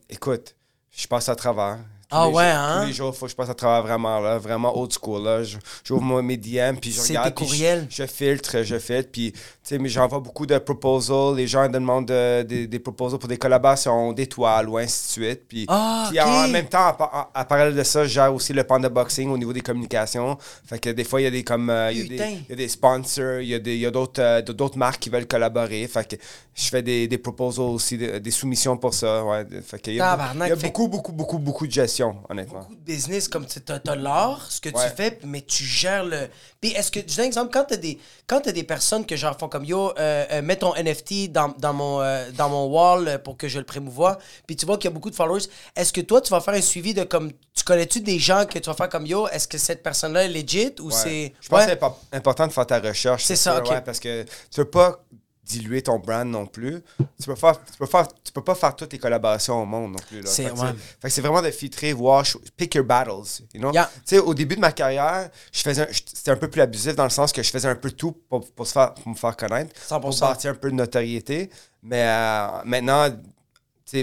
Écoute, 0.09 0.55
je 0.97 1.07
passe 1.09 1.29
à 1.29 1.35
travers. 1.37 1.79
Ah 2.11 2.29
ouais, 2.29 2.33
jours- 2.33 2.42
hein? 2.45 2.81
Tous 2.83 2.87
les 2.87 2.92
jours, 2.92 3.16
faut 3.16 3.27
que 3.27 3.31
je 3.33 3.37
passe 3.37 3.51
à 3.51 3.55
travers 3.55 3.83
vraiment, 3.83 4.21
là, 4.21 4.38
vraiment 4.38 4.79
old 4.79 4.92
school. 4.92 5.25
Là. 5.25 5.42
J'ouvre 5.85 6.23
mes 6.23 6.37
DM, 6.37 6.77
puis 6.81 6.92
je 6.92 7.01
regarde. 7.01 7.29
tes 7.29 7.35
puis 7.35 7.45
je- 7.47 7.51
courriels. 7.53 7.87
Je, 7.90 8.07
filtre, 8.07 8.62
je 8.62 8.79
filtre, 8.79 9.09
puis 9.11 9.33
tu 9.33 9.40
sais, 9.62 9.79
mais 9.79 9.88
j'envoie 9.88 10.21
beaucoup 10.21 10.47
de 10.47 10.57
proposals. 10.59 11.35
Les 11.37 11.47
gens 11.49 11.69
demandent 11.69 12.07
des, 12.07 12.66
des 12.69 12.79
proposals 12.79 13.19
pour 13.19 13.29
des 13.29 13.37
collaborations, 13.38 14.12
des 14.12 14.27
toiles 14.29 14.69
ou 14.69 14.79
ainsi 14.79 15.19
de 15.21 15.25
suite. 15.27 15.42
Puis, 15.49 15.64
Ah, 15.69 16.07
puis 16.09 16.21
en 16.21 16.47
même 16.49 16.66
temps, 16.69 16.97
à, 16.99 17.31
à 17.35 17.45
parallèle 17.45 17.75
de 17.75 17.83
ça, 17.83 18.05
je 18.05 18.09
gère 18.11 18.33
aussi 18.33 18.53
le 18.53 18.62
panda 18.62 18.88
boxing 18.88 19.29
au 19.31 19.38
niveau 19.38 19.53
des 19.53 19.61
communications. 19.61 20.38
Fait 20.66 20.79
que 20.79 20.90
des 20.90 21.03
fois, 21.05 21.21
il 21.21 21.25
y 21.25 21.27
a 21.27 21.31
des 21.31 21.42
comme 21.42 21.71
euh, 21.71 21.90
il 21.92 21.99
y 21.99 22.01
a 22.03 22.09
des, 22.09 22.33
il 22.35 22.51
y 22.51 22.53
a 22.53 22.57
des 22.57 22.69
sponsors, 22.69 23.40
il 23.40 23.49
y 23.49 23.85
a 23.87 23.90
d'autres 23.90 24.23
euh, 24.23 24.42
d'autres 24.42 24.79
marques 24.79 25.01
qui 25.01 25.11
veulent 25.11 25.27
collaborer. 25.27 25.87
Fait 25.88 26.07
que 26.09 26.16
je 26.55 26.64
fais 26.69 26.83
des, 26.83 27.09
des 27.09 27.19
proposals 27.19 27.64
aussi, 27.66 27.99
des, 27.99 28.21
des 28.21 28.31
soumissions 28.31 28.77
pour 28.77 28.95
ça. 28.95 29.25
Ouais. 29.25 29.45
Fait 29.66 29.79
que 29.81 29.90
il 29.90 29.97
y 29.97 30.01
a, 30.01 30.16
il 30.35 30.38
y 30.49 30.53
a 30.53 30.57
beaucoup, 30.69 30.88
beaucoup, 30.88 31.12
beaucoup, 31.12 31.38
beaucoup 31.38 31.66
de 31.66 31.73
gestion, 31.73 31.95
honnêtement. 32.02 32.61
Beaucoup 32.61 32.74
de 32.74 32.80
business, 32.80 33.28
comme 33.28 33.46
tu 33.46 33.61
as, 33.68 33.94
l'art, 33.96 34.46
ce 34.50 34.61
que 34.61 34.68
Ouais. 34.70 34.88
tu 34.90 34.96
fais, 34.96 35.18
mais 35.24 35.40
tu 35.42 35.64
gères 35.64 36.04
le. 36.04 36.28
Puis 36.61 36.70
est-ce 36.72 36.90
que, 36.90 37.00
je 37.00 37.16
donne 37.16 37.24
un 37.24 37.28
exemple, 37.28 37.50
quand 37.52 37.64
tu 37.64 37.74
as, 37.74 37.76
des- 37.76 37.98
quand 38.26 38.40
t'as 38.40 38.52
des 38.52 38.64
personnes 38.64 39.04
que 39.06 39.16
genre 39.16 39.37
font 39.38 39.48
comme 39.48 39.64
yo, 39.64 39.92
euh, 39.98 40.24
euh, 40.32 40.42
mets 40.42 40.56
ton 40.56 40.74
NFT 40.74 41.28
dans, 41.32 41.48
dans 41.59 41.72
mon, 41.72 42.00
euh, 42.00 42.30
dans 42.32 42.48
mon 42.48 42.66
wall 42.66 43.09
euh, 43.09 43.18
pour 43.18 43.37
que 43.37 43.48
je 43.48 43.59
le 43.59 43.64
prémouvoie, 43.64 44.18
puis 44.46 44.56
tu 44.56 44.66
vois 44.66 44.76
qu'il 44.76 44.85
y 44.90 44.92
a 44.92 44.94
beaucoup 44.94 45.11
de 45.11 45.14
followers, 45.16 45.42
est-ce 45.74 45.92
que 45.92 46.00
toi, 46.00 46.20
tu 46.20 46.30
vas 46.30 46.40
faire 46.40 46.54
un 46.54 46.61
suivi 46.62 46.94
de 46.94 47.04
comme. 47.04 47.32
Tu 47.54 47.64
connais-tu 47.64 48.00
des 48.00 48.18
gens 48.18 48.44
que 48.46 48.59
tu 48.59 48.68
vas 48.68 48.74
faire 48.76 48.88
comme 48.88 49.06
yo, 49.06 49.26
est-ce 49.28 49.48
que 49.48 49.59
cette 49.59 49.82
personne-là 49.82 50.24
est 50.24 50.28
legit 50.28 50.74
ou 50.80 50.88
Ouais. 50.88 50.92
c'est. 50.92 51.32
Je 51.40 51.48
pense 51.48 51.61
Ouais. 51.61 51.66
que 51.66 51.72
c'est 51.72 51.80
impo- 51.82 51.96
important 52.12 52.46
de 52.46 52.52
faire 52.52 52.66
ta 52.66 52.80
recherche. 52.80 53.24
C'est 53.24 53.37
sûr, 53.37 53.52
ça, 53.52 53.59
ok. 53.59 53.85
parce 53.85 53.98
que 54.00 54.24
tu 54.24 54.61
veux 54.61 54.68
pas 54.70 55.00
diluer 55.46 55.80
ton 55.82 55.98
brand 55.98 56.26
non 56.28 56.44
plus. 56.46 56.82
Tu 57.20 57.26
peux, 57.26 57.35
faire, 57.37 57.59
tu, 57.64 57.78
peux 57.78 57.87
faire, 57.87 58.09
tu 58.24 58.32
peux 58.32 58.42
pas 58.42 58.54
faire 58.56 58.74
toutes 58.74 58.88
tes 58.90 58.98
collaborations 58.98 59.62
au 59.62 59.64
monde 59.64 59.92
non 59.92 59.98
plus. 60.09 60.20
là. 60.20 60.26
C'est- 60.28 60.44
Fait 60.44 60.50
que 60.54 60.59
ouais. 60.61 60.72
fait 61.00 61.09
que 61.09 61.14
c'est 61.14 61.20
vraiment 61.20 61.40
de 61.42 61.50
filtrer, 61.50 61.92
voir, 61.92 62.24
pick 62.56 62.74
your 62.74 62.85
battles. 62.85 63.42
You 63.54 63.61
know? 63.61 63.72
Yeah. 63.72 63.88
Tu 63.94 64.16
sais, 64.16 64.18
au 64.18 64.35
début 64.35 64.56
de 64.56 64.61
ma 64.61 64.72
carrière, 64.72 65.30
je 65.52 65.61
faisais 65.62 65.87
je- 65.92 66.02
c'était 66.12 66.32
un 66.32 66.37
peu 66.37 66.48
plus 66.48 66.61
abusif 66.61 66.94
dans 66.96 67.04
le 67.04 67.11
sens 67.11 67.32
que 67.32 67.42
je 67.42 67.50
faisais 67.50 67.68
un 67.68 67.76
peu 67.76 67.90
tout 67.92 68.12
pour, 68.28 68.50
pour, 68.52 68.66
se 68.66 68.72
faire, 68.72 68.92
pour 68.94 69.09
me 69.09 69.14
faire 69.14 69.37
connaître, 69.37 69.72
100%. 69.88 70.00
pour 70.00 70.28
bâtir 70.28 70.50
un 70.50 70.54
peu 70.54 70.70
de 70.70 70.74
notoriété. 70.74 71.48
Mais 71.82 72.02
euh, 72.04 72.48
maintenant, 72.64 73.09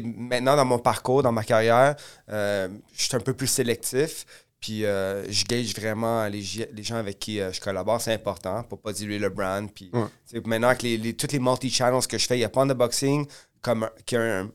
maintenant, 0.03 0.55
dans 0.55 0.65
mon 0.65 0.79
parcours, 0.79 1.23
dans 1.23 1.31
ma 1.31 1.43
carrière, 1.43 1.95
euh, 2.29 2.69
je 2.95 3.03
suis 3.03 3.15
un 3.15 3.19
peu 3.19 3.33
plus 3.33 3.47
sélectif. 3.47 4.25
Puis 4.63 4.85
euh, 4.85 5.29
je 5.29 5.43
gage 5.43 5.75
vraiment 5.75 6.25
les, 6.29 6.41
les 6.71 6.83
gens 6.83 6.95
avec 6.95 7.19
qui 7.19 7.41
euh, 7.41 7.51
je 7.51 7.59
collabore. 7.59 7.99
C'est 7.99 8.13
important 8.13 8.63
pour 8.63 8.79
pas 8.79 8.93
diluer 8.93 9.19
le 9.19 9.27
brand. 9.29 9.69
Puis 9.69 9.91
Ouais. 9.91 10.39
maintenant, 10.45 10.69
avec 10.69 10.83
les, 10.83 10.97
les, 10.97 11.13
toutes 11.13 11.33
les 11.33 11.39
multi-channels 11.39 12.07
que 12.07 12.17
je 12.17 12.25
fais, 12.25 12.37
il 12.37 12.41
y 12.41 12.45
a 12.45 12.49
Panda 12.49 12.73
Boxing 12.73 13.25
comme 13.61 13.89
qui 14.05 14.15
a 14.15 14.21
un, 14.39 14.49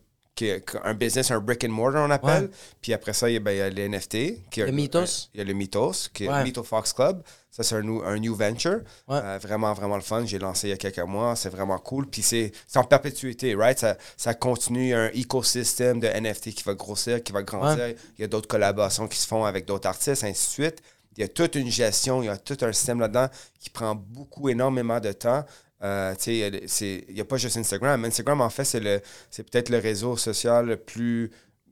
un 0.84 0.94
business, 0.94 1.30
un 1.30 1.40
brick 1.40 1.64
and 1.64 1.68
mortar, 1.70 2.06
on 2.06 2.10
appelle. 2.10 2.44
Ouais. 2.44 2.50
Puis 2.80 2.92
après 2.92 3.12
ça, 3.12 3.28
il 3.30 3.34
y 3.34 3.36
a, 3.36 3.40
ben, 3.40 3.52
il 3.52 3.58
y 3.58 3.60
a 3.60 3.68
les 3.70 3.88
NFT. 3.88 4.42
Qui 4.50 4.60
Le 4.60 4.72
Mythos. 4.72 4.98
un- 4.98 5.28
Il 5.34 5.38
y 5.38 5.40
a 5.40 5.44
le 5.44 5.52
Mythos, 5.52 6.08
qui 6.12 6.24
est 6.24 6.28
Ouais. 6.28 6.38
le 6.38 6.44
Mytho 6.44 6.62
Fox 6.62 6.92
Club. 6.92 7.22
Ça, 7.50 7.62
c'est 7.62 7.74
un, 7.74 7.82
new 7.82 8.34
venture. 8.34 8.80
Ouais. 9.08 9.18
Euh, 9.22 9.38
vraiment, 9.42 9.72
vraiment 9.72 9.96
le 9.96 10.02
fun. 10.02 10.24
J'ai 10.24 10.38
lancé 10.38 10.68
il 10.68 10.70
y 10.70 10.74
a 10.74 10.76
quelques 10.76 10.98
mois. 11.00 11.34
C'est 11.34 11.48
vraiment 11.48 11.78
cool. 11.78 12.06
Puis 12.06 12.22
c'est 12.22 12.52
en 12.76 12.84
perpétuité, 12.84 13.54
right? 13.54 13.78
Ça, 13.78 13.96
ça 14.16 14.34
continue. 14.34 14.84
Il 14.84 14.88
y 14.90 14.94
a 14.94 15.00
un 15.04 15.10
écosystème 15.14 15.98
de 15.98 16.06
NFT 16.06 16.52
qui 16.52 16.62
va 16.64 16.74
grossir, 16.74 17.22
qui 17.22 17.32
va 17.32 17.42
grandir. 17.42 17.94
Il 18.16 18.20
y 18.20 18.24
a 18.24 18.28
d'autres 18.28 18.48
collaborations 18.48 19.08
qui 19.08 19.18
se 19.18 19.26
font 19.26 19.44
avec 19.44 19.64
d'autres 19.66 19.88
artistes, 19.88 20.22
ainsi 20.24 20.46
de 20.58 20.64
suite. 20.64 20.82
Il 21.16 21.22
y 21.22 21.24
a 21.24 21.28
toute 21.28 21.56
une 21.56 21.68
gestion, 21.70 22.22
il 22.22 22.26
y 22.26 22.28
a 22.28 22.36
tout 22.36 22.56
un 22.60 22.72
système 22.72 23.00
là-dedans 23.00 23.26
qui 23.58 23.70
prend 23.70 23.96
beaucoup, 23.96 24.48
énormément 24.48 25.00
de 25.00 25.10
temps. 25.10 25.44
Euh, 25.82 26.14
il 26.26 27.04
n'y 27.14 27.20
a 27.20 27.24
pas 27.24 27.36
juste 27.36 27.56
Instagram. 27.56 28.04
Instagram, 28.04 28.40
en 28.40 28.50
fait, 28.50 28.64
c'est 28.64 28.80
peut-être 29.50 29.68
le 29.68 29.78
réseau 29.78 30.16
social 30.16 30.66
le 30.66 30.76
plus 30.76 31.30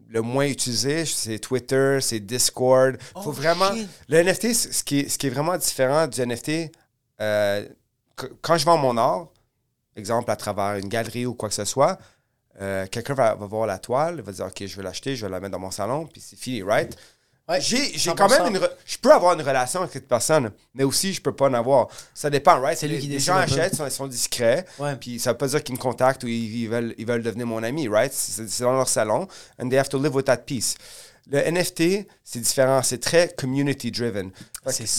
le 0.09 0.23
moins 0.23 0.47
utilisé, 0.47 1.05
c'est 1.05 1.41
Twitter, 1.41 1.99
c'est 2.01 2.21
Discord. 2.21 2.97
Faut 3.15 3.23
Oh, 3.27 3.33
vraiment. 3.33 3.75
shit. 3.75 3.89
Le 4.09 4.19
NFT, 4.23 4.55
ce 4.55 4.85
qui, 4.85 5.01
est, 5.01 5.09
ce 5.09 5.19
qui 5.19 5.27
est 5.27 5.31
vraiment 5.31 5.57
différent 5.59 6.07
du 6.07 6.21
NFT, 6.25 6.71
euh, 7.21 7.67
qu- 8.17 8.29
quand 8.41 8.57
je 8.57 8.65
vends 8.65 8.77
mon 8.79 8.97
art, 8.99 9.27
exemple 9.97 10.31
à 10.31 10.37
travers 10.37 10.77
une 10.77 10.89
galerie 10.89 11.27
ou 11.27 11.35
quoi 11.35 11.49
que 11.49 11.57
ce 11.57 11.65
soit, 11.65 11.99
euh, 12.61 12.87
quelqu'un 12.87 13.15
va, 13.15 13.35
va 13.35 13.47
voir 13.47 13.67
la 13.67 13.79
toile, 13.79 14.21
va 14.21 14.31
dire 14.31 14.47
Ok, 14.47 14.65
je 14.65 14.77
vais 14.77 14.83
l'acheter, 14.85 15.17
je 15.17 15.27
vais 15.27 15.33
la 15.33 15.41
mettre 15.41 15.53
dans 15.53 15.59
mon 15.59 15.73
salon, 15.73 16.07
puis 16.07 16.21
c'est 16.21 16.37
fini, 16.39 16.63
right? 16.63 16.97
Ouais, 17.49 17.61
J'ai 17.61 17.97
j'ai 17.97 18.11
100%. 18.11 18.15
quand 18.17 18.29
même 18.29 18.47
une. 18.55 18.59
re- 18.59 18.71
Je 18.85 18.99
peux 18.99 19.13
avoir 19.13 19.35
une 19.35 19.43
relation 19.47 19.81
avec 19.81 19.93
cette 19.93 20.09
personne, 20.09 20.51
mais 20.75 20.83
aussi 20.83 21.13
je 21.13 21.21
peux 21.23 21.33
pas 21.35 21.47
en 21.49 21.55
avoir. 21.55 21.87
Ça 22.13 22.29
dépend, 22.29 22.61
right? 22.61 22.77
C'est 22.77 22.89
lui 22.89 22.97
les, 22.97 23.01
qui 23.01 23.07
les 23.07 23.15
décide 23.15 23.29
gens 23.29 23.37
achètent, 23.37 23.77
sont, 23.77 23.89
sont 23.89 24.07
discrets, 24.09 24.65
Ouais. 24.81 24.97
puis 24.97 25.21
ça 25.21 25.31
veut 25.31 25.39
pas 25.39 25.47
dire 25.47 25.63
qu'ils 25.63 25.77
me 25.77 25.81
contactent 25.81 26.25
ou 26.25 26.27
ils, 26.29 26.63
ils 26.63 26.69
veulent, 26.69 26.95
ils 26.99 27.07
veulent 27.07 27.23
devenir 27.23 27.47
mon 27.47 27.63
ami, 27.63 27.87
right? 27.89 28.13
C'est 28.13 28.63
dans 28.63 28.73
leur 28.73 28.89
salon, 28.89 29.29
and 29.61 29.69
they 29.69 29.79
have 29.79 29.89
to 29.89 30.03
live 30.03 30.15
with 30.15 30.27
that 30.27 30.39
peace. 30.39 30.75
Le 31.29 31.39
NFT, 31.41 32.07
c'est 32.25 32.41
différent, 32.41 32.83
c'est 32.83 32.99
très 33.01 33.29
community 33.29 33.91
driven. 33.93 34.31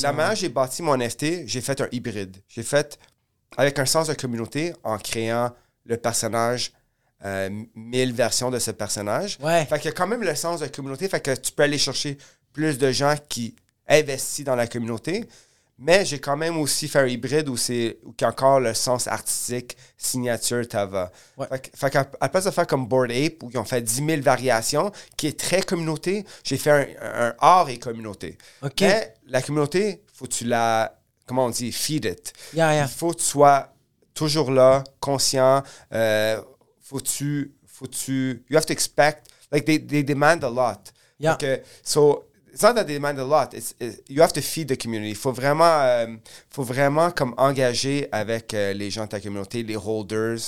La 0.02 0.14
manière 0.14 0.36
j'ai 0.36 0.50
bâti 0.50 0.82
mon 0.84 0.96
NFT, 0.98 1.48
j'ai 1.48 1.62
fait 1.62 1.80
un 1.82 1.88
hybride. 1.92 2.38
J'ai 2.48 2.64
fait 2.64 2.98
avec 3.58 3.78
un 3.80 3.86
sens 3.86 4.08
de 4.08 4.14
communauté 4.14 4.74
en 4.84 4.98
créant 4.98 5.52
le 5.86 5.96
personnage, 5.98 6.74
euh, 7.26 7.50
mille 7.76 8.12
versions 8.14 8.52
de 8.52 8.60
ce 8.60 8.72
personnage. 8.72 9.38
Ouais. 9.42 9.66
Fait 9.66 9.78
qu'il 9.78 9.86
y 9.86 9.88
a 9.88 9.94
quand 9.94 10.06
même 10.06 10.22
le 10.22 10.36
sens 10.36 10.60
de 10.60 10.68
communauté, 10.68 11.08
fait 11.08 11.22
que 11.22 11.34
tu 11.34 11.52
peux 11.54 11.64
aller 11.64 11.78
chercher 11.78 12.18
plus 12.58 12.80
de 12.80 12.92
gens 12.92 13.14
qui 13.30 13.56
investissent 13.88 14.46
dans 14.46 14.56
la 14.56 14.66
communauté. 14.66 15.26
Mais 15.78 16.04
j'ai 16.06 16.18
quand 16.18 16.36
même 16.36 16.58
aussi 16.58 16.88
fait 16.88 16.98
un 16.98 17.06
hybride 17.06 17.48
où 17.50 17.56
c'est 17.56 18.00
y 18.20 18.24
a 18.24 18.30
encore 18.30 18.60
le 18.60 18.74
sens 18.74 19.06
artistique, 19.06 19.78
signature, 19.96 20.68
Tava. 20.68 21.12
Ouais. 21.38 21.46
Fait, 21.52 21.72
fait 21.76 21.90
qu'à 21.92 22.00
à 22.00 22.08
la 22.22 22.30
place 22.30 22.46
de 22.46 22.52
faire 22.52 22.66
comme 22.66 22.88
Board 22.88 23.12
Ape, 23.12 23.44
où 23.44 23.52
ils 23.52 23.60
ont 23.60 23.64
fait 23.64 23.80
10 23.80 24.04
000 24.08 24.22
variations, 24.24 24.92
qui 25.16 25.28
est 25.28 25.40
très 25.40 25.62
communauté, 25.62 26.26
j'ai 26.44 26.58
fait 26.58 26.98
un, 27.00 27.28
un 27.28 27.36
art 27.38 27.70
et 27.70 27.78
communauté. 27.78 28.40
OK. 28.64 28.82
Mais 28.82 29.14
la 29.28 29.44
communauté, 29.44 30.02
faut 30.12 30.26
que 30.26 30.34
tu 30.34 30.46
la, 30.46 30.98
comment 31.28 31.46
on 31.46 31.52
dit, 31.52 31.72
feed 31.72 32.06
it. 32.06 32.34
Yeah, 32.56 32.74
yeah. 32.74 32.86
Il 32.86 32.90
faut 32.90 33.12
que 33.12 33.20
tu 33.20 33.26
sois 33.26 33.72
toujours 34.16 34.50
là, 34.50 34.84
conscient. 35.00 35.62
Euh, 35.94 36.42
faut 36.82 36.98
que 36.98 37.04
tu, 37.04 37.54
faut 37.68 37.86
que 37.86 37.96
tu, 37.96 38.44
you 38.50 38.58
have 38.58 38.66
to 38.66 38.74
expect, 38.74 39.28
like 39.52 39.66
they, 39.66 39.78
they 39.78 40.04
demand 40.04 40.44
a 40.44 40.50
lot. 40.50 40.92
Yeah. 41.20 41.38
So, 41.84 42.27
it's 42.58 42.64
not 42.64 42.74
that 42.74 42.86
they 42.86 42.96
demand 42.96 43.20
a 43.20 43.24
lot, 43.24 43.54
it's, 43.54 43.76
it- 43.80 44.04
you 44.10 44.20
have 44.24 44.34
to 44.34 44.42
feed 44.42 44.68
the 44.68 44.76
community. 44.76 45.12
Il 45.12 45.16
faut 45.16 45.32
vraiment, 45.32 45.80
euh, 45.82 46.08
faut 46.50 46.64
vraiment 46.64 47.12
comme 47.12 47.36
engager 47.38 48.08
avec 48.12 48.52
euh, 48.56 48.74
les 48.74 48.90
gens 48.90 49.04
de 49.04 49.10
ta 49.10 49.20
communauté, 49.20 49.62
les 49.62 49.78
holders. 49.78 50.40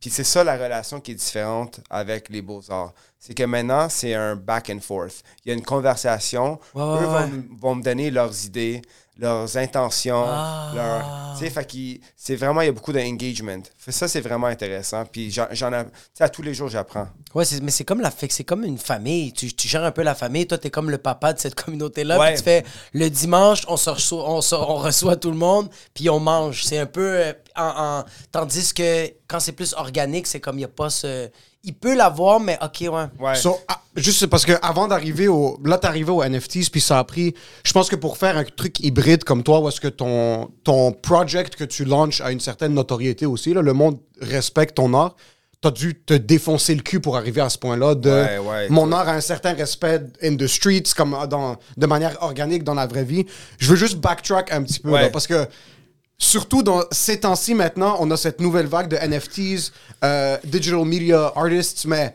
Puis 0.00 0.08
c'est 0.10 0.24
ça 0.24 0.42
la 0.44 0.56
relation 0.56 0.98
qui 1.00 1.10
est 1.10 1.14
différente 1.16 1.80
avec 1.90 2.30
les 2.30 2.40
beaux-arts. 2.40 2.94
C'est 3.18 3.34
que 3.34 3.42
maintenant, 3.42 3.88
c'est 3.90 4.14
un 4.14 4.34
back 4.36 4.70
and 4.70 4.80
forth. 4.80 5.22
Il 5.44 5.48
y 5.48 5.52
a 5.52 5.54
une 5.58 5.64
conversation. 5.64 6.58
Ouais, 6.74 6.82
Eux 6.82 7.06
ouais. 7.06 7.30
vont 7.60 7.74
me 7.74 7.82
donner 7.82 8.10
leurs 8.10 8.44
idées, 8.46 8.80
leurs 9.18 9.56
intentions, 9.56 10.24
Ah. 10.26 10.72
leurs... 10.74 11.34
Tu 11.38 11.44
sais, 11.44 11.50
fait 11.50 11.64
qu'il- 11.66 12.00
c'est 12.16 12.36
vraiment, 12.36 12.60
il 12.62 12.66
y 12.66 12.68
a 12.68 12.72
beaucoup 12.72 12.92
d'engagement. 12.92 13.60
Ça, 13.88 14.08
c'est 14.08 14.20
vraiment 14.20 14.46
intéressant. 14.48 15.04
Puis 15.04 15.30
j'en 15.30 15.72
à 16.20 16.28
tous 16.28 16.42
les 16.42 16.54
jours, 16.54 16.68
j'apprends. 16.68 17.08
Ouais, 17.34 17.44
c'est- 17.44 17.60
mais 17.60 17.70
c'est 17.70 17.84
comme 17.84 18.00
la 18.00 18.10
c'est 18.10 18.44
comme 18.44 18.64
une 18.64 18.78
famille. 18.78 19.32
Tu, 19.32 19.52
tu 19.52 19.68
gères 19.68 19.84
un 19.84 19.90
peu 19.92 20.02
la 20.02 20.14
famille. 20.14 20.46
Toi, 20.46 20.58
t'es 20.58 20.70
comme 20.70 20.90
le 20.90 20.98
papa 20.98 21.32
de 21.32 21.38
cette 21.38 21.54
communauté-là. 21.54 22.18
Ouais. 22.18 22.28
Puis 22.28 22.36
tu 22.38 22.42
fais 22.44 22.64
le 22.92 23.08
dimanche, 23.10 23.62
on, 23.68 23.76
se 23.76 23.90
reçoit, 23.90 24.28
on, 24.30 24.40
se- 24.40 24.54
on 24.54 24.76
reçoit 24.76 25.16
tout 25.16 25.30
le 25.30 25.36
monde, 25.36 25.68
puis 25.94 26.08
on 26.10 26.18
mange. 26.20 26.64
C'est 26.64 26.78
un 26.78 26.86
peu. 26.86 27.18
euh, 27.18 27.32
en, 27.56 28.00
en- 28.00 28.04
tandis 28.32 28.72
que 28.72 29.06
quand 29.26 29.40
c'est 29.40 29.52
plus 29.52 29.74
organique, 29.74 30.26
c'est 30.26 30.40
comme 30.40 30.56
il 30.56 30.60
n'y 30.60 30.64
a 30.64 30.68
pas 30.68 30.90
ce. 30.90 31.28
Il 31.64 31.74
peut 31.74 31.96
l'avoir, 31.96 32.38
mais 32.40 32.56
ok, 32.62 32.80
ouais. 32.82 33.04
Ouais. 33.18 33.34
So, 33.34 33.58
ah, 33.66 33.80
juste 33.96 34.26
parce 34.26 34.44
que 34.44 34.52
avant 34.62 34.86
d'arriver 34.86 35.26
au. 35.26 35.58
Là, 35.64 35.76
t'es 35.76 35.88
arrivé 35.88 36.10
au 36.10 36.22
NFTs, 36.22 36.70
puis 36.70 36.80
ça 36.80 36.98
a 37.00 37.04
pris. 37.04 37.34
Je 37.64 37.72
pense 37.72 37.88
que 37.88 37.96
pour 37.96 38.16
faire 38.16 38.36
un 38.36 38.44
truc 38.44 38.78
hybride 38.80 39.24
comme 39.24 39.42
toi, 39.42 39.60
où 39.60 39.68
est-ce 39.68 39.80
que 39.80 39.88
ton, 39.88 40.50
ton 40.62 40.92
project 40.92 41.56
que 41.56 41.64
tu 41.64 41.84
launches 41.84 42.20
a 42.20 42.30
une 42.30 42.40
certaine 42.40 42.74
notoriété 42.74 43.26
aussi, 43.26 43.52
là, 43.54 43.60
le 43.60 43.72
monde 43.72 43.98
respecte 44.20 44.76
ton 44.76 44.94
art, 44.94 45.16
t'as 45.60 45.72
dû 45.72 45.96
te 45.96 46.14
défoncer 46.14 46.76
le 46.76 46.82
cul 46.82 47.00
pour 47.00 47.16
arriver 47.16 47.40
à 47.40 47.48
ce 47.48 47.58
point-là 47.58 47.96
de. 47.96 48.08
Ouais, 48.08 48.38
ouais, 48.38 48.68
mon 48.70 48.92
art 48.92 49.08
a 49.08 49.12
un 49.14 49.20
certain 49.20 49.52
respect 49.54 50.02
in 50.22 50.36
the 50.36 50.46
streets, 50.46 50.94
comme 50.96 51.16
dans, 51.28 51.56
de 51.76 51.86
manière 51.86 52.16
organique 52.22 52.62
dans 52.62 52.74
la 52.74 52.86
vraie 52.86 53.04
vie. 53.04 53.26
Je 53.58 53.68
veux 53.68 53.76
juste 53.76 53.96
backtrack 53.98 54.52
un 54.52 54.62
petit 54.62 54.78
peu, 54.78 54.90
Ouais. 54.90 55.02
là, 55.02 55.10
parce 55.10 55.26
que. 55.26 55.44
Surtout 56.20 56.62
dans 56.62 56.82
ces 56.90 57.20
temps-ci 57.20 57.54
maintenant, 57.54 57.96
on 58.00 58.10
a 58.10 58.16
cette 58.16 58.40
nouvelle 58.40 58.66
vague 58.66 58.88
de 58.88 58.96
NFTs, 58.96 59.72
euh, 60.04 60.36
digital 60.44 60.84
media 60.84 61.32
artists, 61.36 61.84
mais 61.86 62.14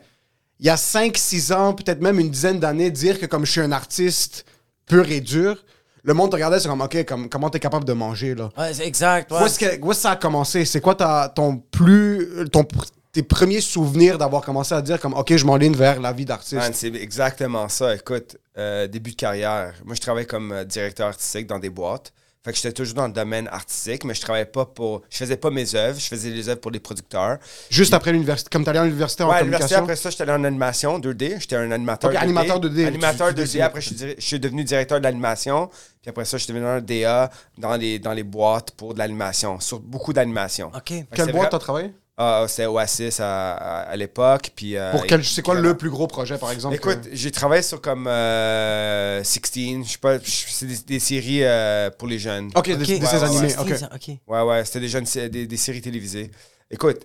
il 0.60 0.66
y 0.66 0.70
a 0.70 0.76
5-6 0.76 1.52
ans, 1.54 1.72
peut-être 1.72 2.00
même 2.02 2.20
une 2.20 2.30
dizaine 2.30 2.60
d'années, 2.60 2.90
dire 2.90 3.18
que 3.18 3.26
comme 3.26 3.46
je 3.46 3.52
suis 3.52 3.60
un 3.60 3.72
artiste 3.72 4.44
pur 4.86 5.10
et 5.10 5.20
dur, 5.20 5.56
le 6.02 6.12
monde 6.12 6.30
te 6.30 6.36
regardait, 6.36 6.60
c'est 6.60 6.68
comme, 6.68 6.82
OK, 6.82 7.04
comme, 7.06 7.28
comment 7.30 7.48
t'es 7.48 7.58
capable 7.58 7.86
de 7.86 7.94
manger, 7.94 8.34
là? 8.34 8.50
Ouais, 8.58 8.74
c'est 8.74 8.86
exact. 8.86 9.32
ouais. 9.32 9.40
Où 9.40 9.46
est-ce 9.46 9.58
que, 9.58 9.80
où 9.80 9.90
est-ce 9.90 9.98
que 10.00 10.02
ça 10.02 10.10
a 10.10 10.16
commencé? 10.16 10.66
C'est 10.66 10.82
quoi 10.82 10.94
ta, 10.94 11.32
ton 11.34 11.56
plus... 11.56 12.46
Ton, 12.52 12.66
tes 13.10 13.22
premiers 13.22 13.60
souvenirs 13.60 14.18
d'avoir 14.18 14.42
commencé 14.42 14.74
à 14.74 14.82
dire 14.82 15.00
comme, 15.00 15.14
OK, 15.14 15.34
je 15.34 15.46
m'enligne 15.46 15.74
vers 15.74 16.00
la 16.00 16.12
vie 16.12 16.26
d'artiste? 16.26 16.54
Man, 16.54 16.74
c'est 16.74 16.94
exactement 16.94 17.68
ça. 17.70 17.94
Écoute, 17.94 18.36
euh, 18.58 18.86
début 18.86 19.12
de 19.12 19.16
carrière, 19.16 19.72
moi, 19.84 19.94
je 19.94 20.00
travaillais 20.00 20.26
comme 20.26 20.52
euh, 20.52 20.64
directeur 20.64 21.08
artistique 21.08 21.46
dans 21.46 21.58
des 21.60 21.70
boîtes. 21.70 22.12
Fait 22.44 22.52
que 22.52 22.56
j'étais 22.58 22.72
toujours 22.72 22.94
dans 22.96 23.06
le 23.06 23.12
domaine 23.14 23.48
artistique, 23.48 24.04
mais 24.04 24.12
je 24.12 24.20
travaillais 24.20 24.44
pas 24.44 24.66
pour... 24.66 25.00
Je 25.08 25.16
faisais 25.16 25.38
pas 25.38 25.48
mes 25.50 25.74
œuvres, 25.74 25.98
je 25.98 26.04
faisais 26.06 26.28
les 26.28 26.46
œuvres 26.50 26.60
pour 26.60 26.70
les 26.70 26.78
producteurs. 26.78 27.38
Juste 27.70 27.94
après 27.94 28.12
l'université, 28.12 28.50
comme 28.52 28.64
t'allais 28.66 28.80
à 28.80 28.84
l'université 28.84 29.22
en 29.22 29.30
Ouais, 29.30 29.36
à 29.36 29.40
l'université, 29.40 29.76
communication? 29.76 29.82
après 29.84 29.96
ça, 29.96 30.10
j'étais 30.10 30.22
allé 30.24 30.32
en 30.32 30.44
animation 30.44 30.98
2D. 30.98 31.40
J'étais 31.40 31.56
un 31.56 31.70
animateur 31.70 32.10
Ok, 32.10 32.16
2D. 32.16 32.22
animateur 32.22 32.60
2D. 32.60 32.84
Animateur 32.86 33.28
Tu- 33.28 33.34
tu 33.34 33.40
2D. 33.40 33.44
dessines. 33.44 33.60
Après, 33.62 33.80
je 33.80 33.86
suis, 33.86 33.96
diri- 33.96 34.14
je 34.18 34.24
suis 34.26 34.38
devenu 34.40 34.62
directeur 34.62 34.98
de 34.98 35.04
l'animation. 35.04 35.68
Puis 36.02 36.10
après 36.10 36.26
ça, 36.26 36.36
je 36.36 36.44
suis 36.44 36.52
devenu 36.52 36.66
un 36.68 36.82
DA 36.82 37.30
dans 37.56 37.76
les, 37.76 37.98
dans 37.98 38.12
les 38.12 38.24
boîtes 38.24 38.72
pour 38.72 38.92
de 38.92 38.98
l'animation, 38.98 39.58
sur 39.58 39.80
beaucoup 39.80 40.12
d'animation. 40.12 40.70
Ok. 40.76 40.92
Quelle 41.14 41.32
boîte 41.32 41.50
t'as 41.50 41.58
travaillé? 41.58 41.94
Ah, 42.16 42.44
c'était 42.46 42.66
Oasis 42.66 43.18
à, 43.18 43.54
à, 43.54 43.80
à 43.90 43.96
l'époque. 43.96 44.52
Puis, 44.54 44.76
euh, 44.76 44.92
Pour 44.92 45.04
quel, 45.06 45.24
c'est 45.24 45.42
quoi 45.42 45.56
le 45.56 45.76
plus 45.76 45.90
gros 45.90 46.06
projet, 46.06 46.38
par 46.38 46.52
exemple? 46.52 46.76
Écoute, 46.76 47.02
que- 47.02 47.08
j'ai 47.14 47.32
travaillé 47.32 47.62
sur 47.62 47.80
comme 47.80 48.06
euh, 48.06 49.22
16, 49.24 49.82
je 49.84 49.90
sais 49.90 49.98
pas, 49.98 50.18
c'est 50.24 50.66
des, 50.66 50.76
des 50.78 51.00
séries 51.00 51.42
euh, 51.42 51.90
pour 51.90 52.06
les 52.06 52.20
jeunes. 52.20 52.50
OK, 52.54 52.66
des, 52.66 52.74
Ok. 52.74 52.80
des 52.86 53.00
Ouais, 53.00 53.22
animés, 53.24 53.56
ouais. 53.56 53.72
OK. 53.72 53.82
Ok. 53.94 54.16
Ouais, 54.28 54.42
ouais, 54.42 54.64
c'était 54.64 54.80
des, 54.80 54.88
jeunes, 54.88 55.06
des, 55.28 55.46
des 55.48 55.56
séries 55.56 55.80
télévisées. 55.80 56.30
Écoute, 56.70 57.00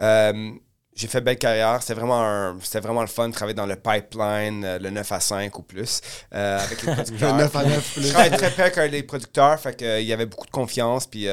euh, 0.00 0.50
j'ai 0.96 1.08
fait 1.08 1.20
belle 1.20 1.38
carrière. 1.38 1.80
C'était 1.82 1.94
vraiment, 1.94 2.22
un- 2.22 2.56
vraiment 2.80 3.00
le 3.00 3.06
fun 3.08 3.28
de 3.28 3.34
travailler 3.34 3.54
dans 3.54 3.66
le 3.66 3.76
pipeline, 3.76 4.64
euh, 4.64 4.78
le 4.78 4.90
9 4.90 5.10
à 5.12 5.20
5 5.20 5.58
ou 5.58 5.62
plus, 5.62 6.00
euh, 6.34 6.58
avec 6.60 6.82
les 6.82 6.92
producteurs. 6.94 7.32
Le 7.36 7.42
9 7.42 7.56
à 7.56 7.60
Puis, 7.60 7.68
9 7.70 7.92
plus. 7.94 8.02
Je 8.04 8.08
travaillais 8.12 8.36
très 8.36 8.50
près 8.50 8.78
avec 8.78 8.92
les 8.92 9.02
producteurs, 9.02 9.58
fait 9.58 9.76
que, 9.76 9.84
euh, 9.84 10.00
il 10.00 10.06
y 10.06 10.12
avait 10.12 10.26
beaucoup 10.26 10.46
de 10.46 10.50
confiance. 10.52 11.06
Puis, 11.06 11.26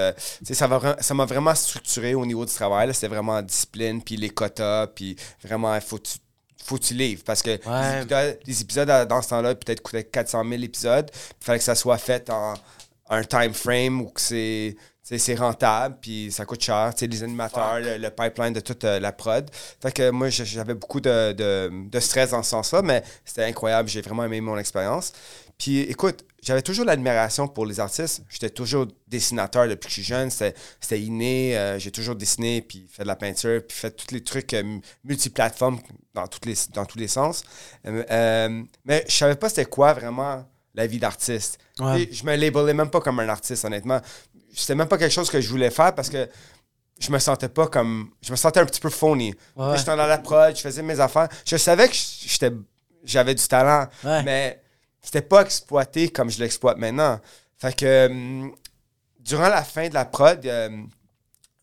ça 0.51 0.67
m'a 0.67 0.95
ça 0.99 1.13
vraiment 1.13 1.53
structuré 1.55 2.15
au 2.15 2.25
niveau 2.25 2.45
du 2.45 2.53
travail. 2.53 2.93
C'était 2.93 3.07
vraiment 3.07 3.33
en 3.33 3.41
discipline, 3.41 4.01
puis 4.03 4.17
les 4.17 4.29
quotas, 4.29 4.87
puis 4.87 5.15
vraiment, 5.43 5.75
il 5.75 5.81
faut 5.81 5.97
que 5.97 6.07
tu 6.07 6.17
faut 6.63 6.77
que 6.77 6.83
tu 6.83 6.93
livres 6.93 7.23
parce 7.25 7.41
que 7.41 7.49
les 7.49 8.01
épisodes, 8.03 8.39
les 8.45 8.61
épisodes 8.61 8.89
à- 8.91 9.03
dans 9.05 9.19
ce 9.23 9.29
temps-là 9.29 9.55
peut-être 9.55 9.81
coûtaient 9.81 10.03
400 10.03 10.43
000 10.47 10.61
épisodes. 10.61 11.09
Il 11.41 11.43
fallait 11.43 11.57
que 11.57 11.63
ça 11.65 11.73
soit 11.73 11.97
fait 11.97 12.29
en, 12.29 12.53
un 13.09 13.23
time 13.23 13.51
frame 13.55 13.99
où 14.01 14.09
que 14.11 14.21
c'est 14.21 14.75
c'est 15.17 15.35
rentable, 15.35 15.97
puis 16.01 16.31
ça 16.31 16.45
coûte 16.45 16.61
cher. 16.61 16.93
Les 17.01 17.23
animateurs, 17.23 17.79
le, 17.79 17.97
le 17.97 18.09
pipeline 18.09 18.53
de 18.53 18.59
toute 18.61 18.83
euh, 18.83 18.99
la 18.99 19.11
prod. 19.11 19.49
Fait 19.81 19.91
que 19.91 20.09
moi, 20.09 20.29
j'avais 20.29 20.73
beaucoup 20.73 21.01
de, 21.01 21.33
de, 21.33 21.71
de 21.89 21.99
stress 21.99 22.31
dans 22.31 22.43
ce 22.43 22.51
sens-là, 22.51 22.81
mais 22.81 23.03
c'était 23.25 23.43
incroyable. 23.43 23.89
J'ai 23.89 24.01
vraiment 24.01 24.23
aimé 24.23 24.41
mon 24.41 24.57
expérience. 24.57 25.11
Puis 25.57 25.79
écoute, 25.81 26.25
j'avais 26.41 26.63
toujours 26.63 26.85
l'admiration 26.85 27.47
pour 27.47 27.67
les 27.67 27.79
artistes. 27.79 28.23
J'étais 28.29 28.49
toujours 28.49 28.87
dessinateur 29.07 29.67
depuis 29.67 29.87
que 29.87 29.89
je 29.89 30.01
suis 30.01 30.03
jeune. 30.03 30.31
C'était 30.31 30.99
inné. 30.99 31.55
Euh, 31.55 31.77
J'ai 31.77 31.91
toujours 31.91 32.15
dessiné, 32.15 32.61
puis 32.63 32.87
fait 32.89 33.03
de 33.03 33.07
la 33.07 33.15
peinture, 33.15 33.61
puis 33.67 33.77
fait 33.77 33.91
tous 33.91 34.11
les 34.11 34.23
trucs 34.23 34.53
euh, 34.55 34.79
multiplateformes 35.03 35.79
dans, 36.15 36.25
toutes 36.27 36.47
les, 36.47 36.55
dans 36.73 36.85
tous 36.85 36.97
les 36.97 37.07
sens. 37.07 37.43
Euh, 37.85 38.63
mais 38.85 39.05
je 39.07 39.13
savais 39.15 39.35
pas 39.35 39.49
c'était 39.49 39.65
quoi 39.65 39.93
vraiment 39.93 40.43
la 40.73 40.87
vie 40.87 40.99
d'artiste. 40.99 41.59
Ouais. 41.79 42.09
Je 42.11 42.23
me 42.25 42.35
labelais 42.35 42.73
même 42.73 42.89
pas 42.89 43.01
comme 43.01 43.19
un 43.19 43.29
artiste, 43.29 43.65
honnêtement. 43.65 44.01
C'était 44.53 44.75
même 44.75 44.87
pas 44.87 44.97
quelque 44.97 45.11
chose 45.13 45.29
que 45.29 45.39
je 45.41 45.49
voulais 45.49 45.69
faire 45.71 45.93
parce 45.95 46.09
que 46.09 46.27
je 46.99 47.11
me 47.11 47.19
sentais 47.19 47.49
pas 47.49 47.67
comme. 47.67 48.11
Je 48.21 48.31
me 48.31 48.35
sentais 48.35 48.59
un 48.59 48.65
petit 48.65 48.79
peu 48.81 48.89
phony. 48.89 49.33
Ouais. 49.55 49.77
J'étais 49.77 49.95
dans 49.95 50.05
la 50.05 50.17
prod, 50.17 50.55
je 50.55 50.61
faisais 50.61 50.81
mes 50.83 50.99
affaires. 50.99 51.29
Je 51.45 51.57
savais 51.57 51.87
que 51.87 51.95
j'étais, 51.95 52.51
j'avais 53.03 53.33
du 53.35 53.47
talent, 53.47 53.87
Ouais. 54.03 54.23
mais 54.23 54.61
c'était 55.01 55.21
pas 55.21 55.41
exploité 55.41 56.09
comme 56.09 56.29
je 56.29 56.39
l'exploite 56.39 56.77
maintenant. 56.77 57.19
Fait 57.57 57.75
que 57.75 58.07
hum, 58.07 58.53
durant 59.19 59.49
la 59.49 59.63
fin 59.63 59.87
de 59.89 59.93
la 59.93 60.05
prod, 60.05 60.45
euh, 60.45 60.69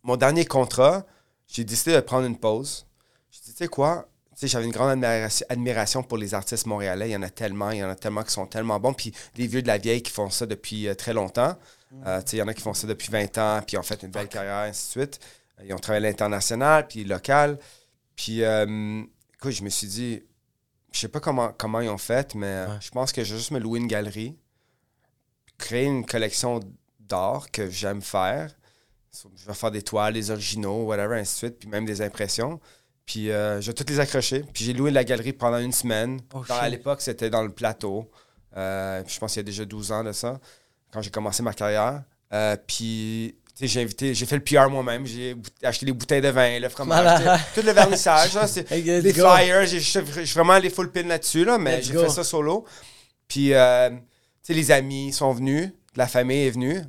mon 0.03 0.16
dernier 0.16 0.44
contrat, 0.44 1.05
j'ai 1.46 1.64
décidé 1.64 1.94
de 1.94 2.01
prendre 2.01 2.27
une 2.27 2.38
pause. 2.38 2.87
J'ai 3.31 3.40
dit, 3.44 3.51
tu 3.53 3.57
sais 3.64 3.68
quoi? 3.68 4.09
J'avais 4.40 4.66
une 4.66 4.70
grande 4.72 5.05
admiration, 5.48 6.03
pour 6.05 6.16
les 6.16 6.33
artistes 6.33 6.66
montréalais. 6.66 7.09
Il 7.09 7.12
y 7.12 7.16
en 7.16 7.22
a 7.22 7.31
tellement, 7.31 7.70
il 7.72 7.79
y 7.79 7.85
en 7.85 7.90
a 7.90 7.96
tellement 7.96 8.22
qui 8.22 8.31
sont 8.33 8.46
tellement 8.46 8.79
bons. 8.79 8.92
Puis 8.94 9.12
les 9.37 9.48
vieux 9.48 9.62
de 9.62 9.66
la 9.66 9.79
vieille 9.79 10.01
qui 10.01 10.12
font 10.12 10.31
ça 10.31 10.46
depuis 10.46 10.87
euh, 10.87 10.94
très 10.94 11.12
longtemps. 11.12 11.57
Euh, 12.07 12.20
il 12.33 12.38
y 12.38 12.42
en 12.42 12.48
a 12.48 12.55
qui 12.55 12.62
font 12.62 12.74
ça 12.74 12.87
depuis 12.87 13.11
20 13.11 13.38
ans, 13.38 13.61
puis 13.66 13.77
ils 13.77 13.79
ont 13.79 13.83
fait 13.83 14.03
une 14.03 14.11
belle 14.11 14.29
carrière, 14.29 14.68
ainsi 14.70 14.87
de 14.98 15.01
suite. 15.03 15.20
Euh, 15.59 15.64
Ils 15.66 15.72
ont 15.74 15.79
travaillé 15.79 16.07
à 16.07 16.11
l'international, 16.11 16.87
puis 16.87 17.05
local. 17.05 17.59
Puis, 18.16 18.42
euh, 18.42 19.03
écoute, 19.35 19.53
je 19.53 19.62
me 19.62 19.68
suis 19.70 19.87
dit, 19.87 20.22
je 20.92 21.01
sais 21.01 21.09
pas 21.09 21.20
comment, 21.20 21.53
comment 21.57 21.81
ils 21.81 21.88
ont 21.88 21.98
fait, 21.98 22.35
mais 22.35 22.64
je 22.81 22.90
pense 22.90 23.12
que 23.12 23.24
je 23.24 23.33
vais 23.33 23.38
juste 23.38 23.53
me 23.53 23.59
louer 23.59 23.79
une 23.79 23.87
galerie, 23.87 24.37
créer 25.57 25.85
une 25.87 26.05
collection 26.07 26.61
d'art 27.01 27.51
que 27.51 27.68
j'aime 27.70 28.03
faire. 28.03 28.51
Je 29.37 29.46
vais 29.46 29.55
faire 29.55 29.70
des 29.70 29.83
toiles, 29.83 30.14
des 30.14 30.31
originaux, 30.31 30.85
whatever, 30.85 31.18
ainsi 31.18 31.33
de 31.35 31.38
suite, 31.38 31.59
puis 31.59 31.68
même 31.68 31.85
des 31.85 32.03
impressions. 32.03 32.61
Puis 33.07 33.31
euh, 33.31 33.61
je 33.61 33.68
vais 33.68 33.74
toutes 33.74 33.88
les 33.90 34.01
accrocher. 34.01 34.44
Puis 34.53 34.64
j'ai 34.64 34.74
loué 34.74 34.90
la 34.90 35.03
galerie 35.03 35.33
pendant 35.33 35.59
une 35.59 35.72
semaine. 35.72 36.20
Oh, 36.35 36.44
Dans- 36.46 36.55
à 36.57 36.68
l'époque, 36.68 37.01
c'était 37.01 37.31
dans 37.31 37.42
le 37.42 37.51
plateau. 37.51 38.11
Euh, 38.57 39.03
je 39.07 39.18
pense 39.18 39.33
qu'il 39.33 39.40
y 39.40 39.44
a 39.44 39.44
déjà 39.44 39.64
12 39.64 39.90
ans 39.92 40.05
de 40.05 40.12
ça, 40.12 40.38
quand 40.92 41.03
j'ai 41.03 41.11
commencé 41.11 41.42
ma 41.42 41.53
carrière. 41.53 42.03
Euh, 42.33 42.57
puis, 42.66 43.35
tu 43.57 43.61
sais, 43.61 43.66
j'ai 43.66 43.83
invité, 43.83 44.14
j'ai 44.14 44.27
fait 44.27 44.37
le 44.37 44.42
PR 44.44 44.68
moi-même. 44.70 45.07
J'ai 45.07 45.35
acheté 45.62 45.87
des 45.87 45.92
bouteilles 45.92 46.20
de 46.20 46.29
vin, 46.29 46.59
le 46.59 46.68
fromage, 46.68 47.22
tout 47.55 47.62
le 47.64 47.72
vernissage. 47.72 48.35
là, 48.35 48.46
Hey, 48.70 48.83
les 49.03 49.12
go. 49.12 49.27
flyers, 49.29 49.66
j'ai- 49.66 49.81
je 49.81 50.01
suis 50.24 50.35
vraiment 50.35 50.53
allé 50.55 50.70
full 50.70 50.90
pin 50.90 51.03
là-dessus, 51.05 51.44
là, 51.44 51.59
mais 51.59 51.79
Let's 51.79 51.87
j'ai 51.87 51.94
go. 51.94 52.03
fait 52.05 52.11
ça 52.11 52.24
solo. 52.24 52.64
Puis, 53.27 53.53
euh, 53.55 53.90
tu 53.90 53.96
sais, 54.42 54.55
les 54.55 54.70
amis 54.70 55.12
sont 55.12 55.33
venus, 55.33 55.70
la 55.96 56.07
famille 56.07 56.46
est 56.46 56.51
venue. 56.51 56.81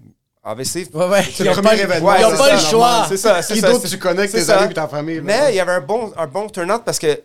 Obviously, 0.44 0.88
Ouais, 0.94 1.08
ouais. 1.08 1.24
C'est 1.24 1.44
Ils 1.44 1.48
le 1.48 1.52
premier 1.54 1.68
pas, 1.70 1.76
événement, 1.78 2.16
ils 2.16 2.26
ont 2.26 2.30
c'est 2.32 2.38
pas 2.38 2.48
ça, 2.48 2.54
le 2.54 2.60
choix. 2.60 3.06
c'est 3.10 3.18
ça, 3.18 3.42
c'est 3.42 3.54
Qui 3.56 3.60
ça. 3.60 3.68
d'autre 3.72 3.82
c'est- 3.84 3.90
tu 3.90 4.00
connais 4.00 4.26
que 4.28 4.32
tes 4.32 4.42
ça. 4.42 4.60
amis 4.62 4.72
et 4.72 4.74
ta 4.74 4.88
famille? 4.88 5.16
là? 5.18 5.22
Mais 5.22 5.40
il 5.50 5.56
y 5.56 5.60
avait 5.60 5.74
un 5.74 5.82
bon, 5.82 6.14
un 6.16 6.28
bon 6.28 6.48
turn-out 6.48 6.82
parce 6.86 6.98
que 6.98 7.22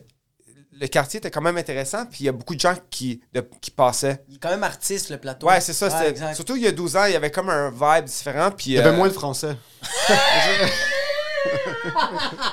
le 0.85 0.89
quartier 0.89 1.17
était 1.17 1.31
quand 1.31 1.41
même 1.41 1.57
intéressant, 1.57 2.05
puis 2.05 2.19
il 2.21 2.27
y 2.27 2.29
a 2.29 2.33
beaucoup 2.33 2.55
de 2.55 2.61
gens 2.61 2.75
qui, 2.91 3.23
de- 3.33 3.49
qui 3.63 3.71
passaient. 3.71 4.23
Il 4.29 4.35
est 4.35 4.39
quand 4.39 4.51
même 4.51 4.63
artiste, 4.65 5.09
le 5.09 5.17
plateau. 5.17 5.47
Ouais, 5.47 5.59
c'est 5.63 5.73
ça. 5.73 5.89
surtout 6.35 6.57
il 6.57 6.63
y 6.63 6.67
a 6.67 6.73
12 6.73 6.97
ans, 6.97 7.05
il 7.07 7.13
y 7.13 7.17
avait 7.17 7.31
comme 7.31 7.49
un 7.49 7.71
vibe 7.71 8.05
différent. 8.05 8.51
Puis, 8.51 8.73
Il 8.73 8.73
y 8.75 8.79
avait 8.79 8.91
euh, 8.91 8.93
moins 8.97 9.09
de 9.09 9.15
français. 9.15 9.57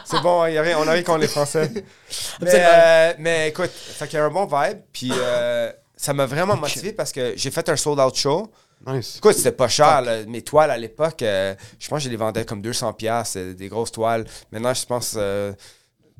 C'est 0.05 0.21
bon, 0.21 0.45
il 0.45 0.53
y 0.53 0.57
a 0.57 0.61
rien, 0.61 0.77
on 0.79 0.87
a 0.87 0.91
rien 0.91 1.03
contre 1.03 1.19
les 1.19 1.27
Français. 1.27 1.71
mais, 2.41 2.49
euh, 2.53 3.13
mais 3.19 3.49
écoute, 3.49 3.69
fait 3.71 4.07
qu'il 4.07 4.17
y 4.17 4.21
a 4.21 4.25
un 4.25 4.29
bon 4.29 4.45
vibe. 4.45 4.79
Puis 4.93 5.11
euh, 5.13 5.71
ça 5.95 6.13
m'a 6.13 6.25
vraiment 6.25 6.55
motivé 6.55 6.93
parce 6.93 7.11
que 7.11 7.33
j'ai 7.35 7.51
fait 7.51 7.67
un 7.69 7.75
sold-out 7.75 8.15
show. 8.15 8.51
Nice. 8.85 9.17
Écoute, 9.17 9.33
c'était 9.35 9.51
pas 9.51 9.67
cher. 9.67 10.01
là. 10.01 10.23
Mes 10.25 10.41
toiles 10.41 10.71
à 10.71 10.77
l'époque, 10.77 11.21
euh, 11.21 11.53
je 11.79 11.87
pense 11.87 11.99
que 11.99 12.05
je 12.05 12.09
les 12.09 12.15
vendais 12.17 12.43
comme 12.45 12.61
200$. 12.61 12.95
piastres, 12.95 13.37
euh, 13.39 13.53
des 13.53 13.67
grosses 13.69 13.91
toiles. 13.91 14.25
Maintenant, 14.51 14.73
je 14.73 14.85
pense. 14.85 15.17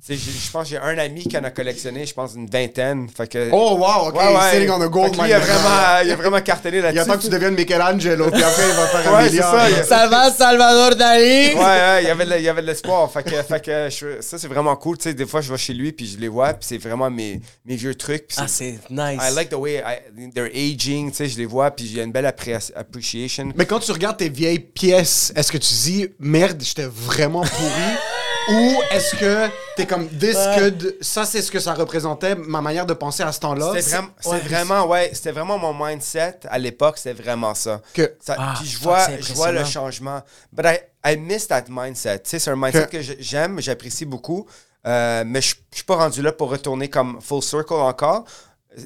Je 0.09 0.51
pense 0.51 0.63
que 0.63 0.69
j'ai 0.69 0.77
un 0.77 0.97
ami 0.97 1.23
qui 1.23 1.37
en 1.37 1.43
a 1.43 1.51
collectionné, 1.51 2.05
je 2.05 2.13
pense, 2.13 2.33
une 2.35 2.49
vingtaine. 2.49 3.07
Fait 3.15 3.27
que, 3.27 3.49
Oh, 3.51 3.77
wow, 3.77 4.07
OK. 4.09 4.15
Ouais, 4.15 4.35
ouais. 4.35 4.51
Sitting 4.53 4.69
on 4.71 4.81
a 4.81 4.87
gold 4.87 5.13
il, 5.15 5.19
a 5.21 5.23
mine. 5.23 5.37
vraiment, 5.45 5.99
il 6.03 6.11
a 6.11 6.15
vraiment 6.15 6.41
cartonné 6.41 6.77
Il 6.77 6.83
là-dessus. 6.83 6.99
attend 7.01 7.17
que 7.17 7.21
tu 7.23 7.29
deviennes 7.29 7.53
Michelangelo, 7.53 8.31
puis 8.31 8.43
après, 8.43 8.63
il 8.67 8.73
va 8.75 8.87
faire 8.87 9.13
un 9.13 9.17
Ouais, 9.17 9.23
c'est 9.25 9.31
milliard. 9.31 9.51
ça, 9.53 9.69
il 9.69 9.75
y 9.75 9.79
a- 9.79 9.83
Ça 9.83 10.07
va, 10.07 10.31
Salvador 10.31 10.95
Dali? 10.95 11.53
Ouais, 11.53 11.55
ouais, 11.55 12.03
il 12.03 12.07
y 12.07 12.09
avait 12.09 12.25
de- 12.25 12.35
il 12.37 12.43
y 12.43 12.49
avait 12.49 12.61
de 12.63 12.67
l'espoir. 12.67 13.11
Fait 13.11 13.23
que, 13.23 13.29
fait 13.43 13.63
que 13.63 13.89
je- 13.89 14.21
ça, 14.21 14.37
c'est 14.39 14.47
vraiment 14.47 14.75
cool. 14.75 14.97
Tu 14.97 15.03
sais, 15.03 15.13
des 15.13 15.25
fois, 15.27 15.41
je 15.41 15.51
vais 15.51 15.57
chez 15.59 15.73
lui, 15.73 15.91
puis 15.91 16.07
je 16.07 16.17
les 16.17 16.27
vois, 16.29 16.53
puis 16.53 16.65
c'est 16.67 16.77
vraiment 16.79 17.09
mes, 17.11 17.39
mes 17.65 17.75
vieux 17.75 17.93
trucs. 17.95 18.27
puis 18.27 18.37
Ah, 18.39 18.47
c'est- 18.47 18.79
nice. 18.89 19.19
I 19.21 19.33
like 19.35 19.49
the 19.49 19.55
way 19.55 19.83
I- 19.85 20.31
they're 20.33 20.49
aging, 20.53 21.11
tu 21.11 21.17
sais, 21.17 21.27
je 21.27 21.37
les 21.37 21.45
vois, 21.45 21.69
puis 21.71 21.87
j'ai 21.87 22.01
une 22.01 22.11
belle 22.11 22.25
appréci- 22.25 22.71
appreciation. 22.75 23.51
Mais 23.55 23.65
quand 23.67 23.79
tu 23.79 23.91
regardes 23.91 24.17
tes 24.17 24.29
vieilles 24.29 24.59
pièces, 24.59 25.31
est-ce 25.35 25.51
que 25.51 25.57
tu 25.59 25.73
dis 25.73 26.07
merde, 26.19 26.61
j'étais 26.63 26.87
vraiment 26.91 27.41
pourri? 27.41 27.51
ou 28.49 28.81
est-ce 28.91 29.15
que 29.15 29.47
t'es 29.75 29.85
comme 29.85 30.07
this 30.09 30.35
Ouais. 30.35 30.55
could 30.57 30.95
ça 31.01 31.25
c'est 31.25 31.41
ce 31.41 31.51
que 31.51 31.59
ça 31.59 31.73
représentait 31.73 32.35
ma 32.35 32.61
manière 32.61 32.85
de 32.85 32.93
penser 32.93 33.23
à 33.23 33.31
ce 33.31 33.39
temps-là? 33.39 33.71
C'était 33.75 33.89
vraiment, 33.95 34.07
ouais. 34.07 34.13
c'est 34.41 34.47
vraiment, 34.49 34.87
ouais, 34.87 35.09
c'était 35.13 35.31
vraiment 35.31 35.57
mon 35.57 35.73
mindset 35.85 36.39
à 36.49 36.57
l'époque, 36.57 36.97
c'était 36.97 37.21
vraiment 37.21 37.53
ça. 37.55 37.81
que 37.93 38.15
Ça- 38.19 38.35
Ah, 38.37 38.53
puis 38.57 38.67
je 38.67 38.79
vois, 38.79 39.07
je 39.19 39.33
vois 39.33 39.51
le 39.51 39.63
changement. 39.65 40.21
But 40.51 40.65
I, 40.65 41.13
I 41.13 41.17
miss 41.17 41.47
that 41.47 41.65
mindset. 41.69 42.19
Tu 42.19 42.29
sais, 42.31 42.39
c'est 42.39 42.51
un 42.51 42.55
mindset 42.55 42.87
Que- 42.87 43.01
j'aime, 43.19 43.59
j'apprécie 43.61 44.05
beaucoup. 44.05 44.45
Euh, 44.87 45.23
mais 45.27 45.41
je 45.41 45.53
suis 45.71 45.83
pas 45.83 45.95
rendu 45.95 46.21
là 46.23 46.31
pour 46.31 46.49
retourner 46.49 46.89
comme 46.89 47.21
full 47.21 47.43
circle 47.43 47.73
encore. 47.73 48.23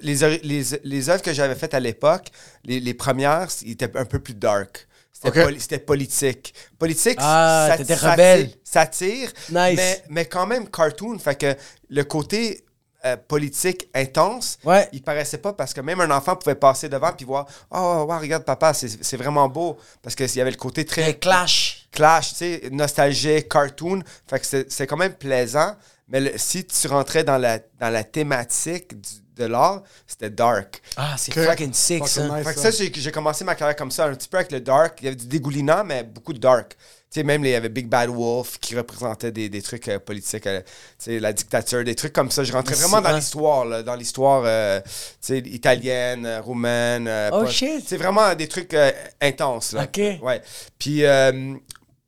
Les, 0.02 0.24
ori- 0.24 0.42
les, 0.44 0.64
les 0.84 1.10
œuvres 1.10 1.22
que 1.22 1.32
j'avais 1.32 1.56
faites 1.56 1.74
à 1.74 1.80
l'époque, 1.80 2.28
les, 2.66 2.80
les 2.80 2.94
premières, 2.94 3.48
ils 3.62 3.72
étaient 3.72 3.96
un 3.98 4.04
peu 4.06 4.20
plus 4.20 4.34
dark. 4.34 4.88
C'était 5.26 5.78
poli- 5.80 5.86
politique. 5.86 6.54
Politique, 6.78 7.18
Ah, 7.20 7.68
ça- 7.72 7.78
t'étais 7.78 7.96
ça- 7.96 8.12
rebelle. 8.12 8.50
Satire, 8.64 9.30
Nice. 9.50 9.76
mais, 9.76 10.04
mais 10.10 10.26
quand 10.26 10.46
même 10.46 10.68
cartoon. 10.70 11.18
Fait 11.20 11.36
que 11.36 11.56
le 11.90 12.04
côté 12.04 12.62
euh, 13.06 13.18
politique 13.18 13.88
intense, 13.94 14.58
Ouais. 14.64 14.90
il 14.92 15.04
paraissait 15.04 15.38
pas 15.38 15.54
parce 15.54 15.76
que 15.76 15.82
même 15.82 16.02
un 16.02 16.10
enfant 16.10 16.36
pouvait 16.36 16.56
passer 16.56 16.90
devant 16.90 17.12
puis 17.14 17.24
voir 17.24 17.46
Oh, 17.70 18.06
wow, 18.10 18.18
regarde 18.20 18.44
papa, 18.44 18.74
c'est 18.74 19.04
c'est 19.04 19.16
vraiment 19.18 19.48
beau. 19.48 19.78
Parce 20.02 20.16
qu'il 20.16 20.28
y 20.36 20.42
avait 20.42 20.50
le 20.50 20.58
côté 20.58 20.86
très 20.86 21.14
clash. 21.14 21.88
clash, 21.92 22.30
tu 22.32 22.36
sais, 22.38 22.62
nostalgique, 22.72 23.48
cartoon. 23.48 24.02
Fait 24.28 24.40
que 24.40 24.46
c'est 24.48 24.72
c'est 24.72 24.88
quand 24.88 24.98
même 24.98 25.14
plaisant. 25.14 25.76
Mais 26.08 26.20
le- 26.20 26.38
si 26.38 26.66
tu 26.66 26.88
rentrais 26.88 27.24
dans 27.24 27.38
la, 27.38 27.60
dans 27.80 27.90
la 27.90 28.04
thématique 28.04 29.00
du- 29.00 29.10
de 29.36 29.46
l'art, 29.46 29.84
c'était 30.08 30.30
dark. 30.30 30.82
Ah, 30.96 31.16
c'est 31.18 31.34
fucking 31.34 31.74
sick, 31.74 32.00
Fucking 32.08 32.30
ça. 32.30 32.38
nice. 32.38 32.48
Fait 32.48 32.54
que 32.54 32.60
ça, 32.62 32.72
j'ai 32.72 33.12
commencé 33.12 33.44
ma 33.44 33.54
carrière 33.56 33.76
comme 33.76 33.92
ça, 33.92 34.06
un 34.06 34.14
petit 34.16 34.30
peu 34.30 34.38
avec 34.38 34.50
le 34.52 34.62
dark. 34.62 35.00
Il 35.02 35.06
y 35.06 35.08
avait 35.08 35.18
du 35.18 35.28
dégoulinant, 35.28 35.84
mais 35.84 36.04
beaucoup 36.04 36.32
de 36.32 36.38
dark. 36.40 36.78
Tu 37.12 37.20
sais, 37.20 37.24
même 37.24 37.44
il 37.44 37.52
y 37.52 37.56
avait 37.56 37.68
Big 37.70 37.88
Bad 37.88 38.10
Wolf 38.10 38.58
qui 38.60 38.76
représentait 38.78 39.32
des, 39.34 39.50
des 39.50 39.62
trucs 39.62 39.88
euh, 39.90 40.00
politiques, 40.00 40.48
euh, 40.48 40.62
tu 40.62 40.66
sais, 41.00 41.20
la 41.20 41.34
dictature, 41.34 41.84
des 41.84 41.96
trucs 41.96 42.14
comme 42.14 42.32
ça. 42.32 42.44
Je 42.46 42.54
rentrais 42.54 42.76
vraiment 42.76 43.02
dans 43.02 43.10
hein. 43.10 43.18
l'histoire, 43.18 43.66
là, 43.66 43.84
dans 43.84 43.96
l'histoire 43.96 44.44
euh, 44.46 44.80
tu 44.82 44.90
sais, 45.20 45.40
italienne, 45.40 46.40
roumaine. 46.42 47.08
euh, 47.08 47.30
Oh, 47.34 47.46
shit. 47.48 47.84
C'est 47.86 47.98
vraiment 47.98 48.34
des 48.36 48.48
trucs 48.48 48.74
euh, 48.74 48.92
intenses. 49.22 49.74
Là. 49.74 49.84
OK. 49.84 50.00
Ouais. 50.22 50.42
Puis, 50.80 51.04
euh, 51.06 51.56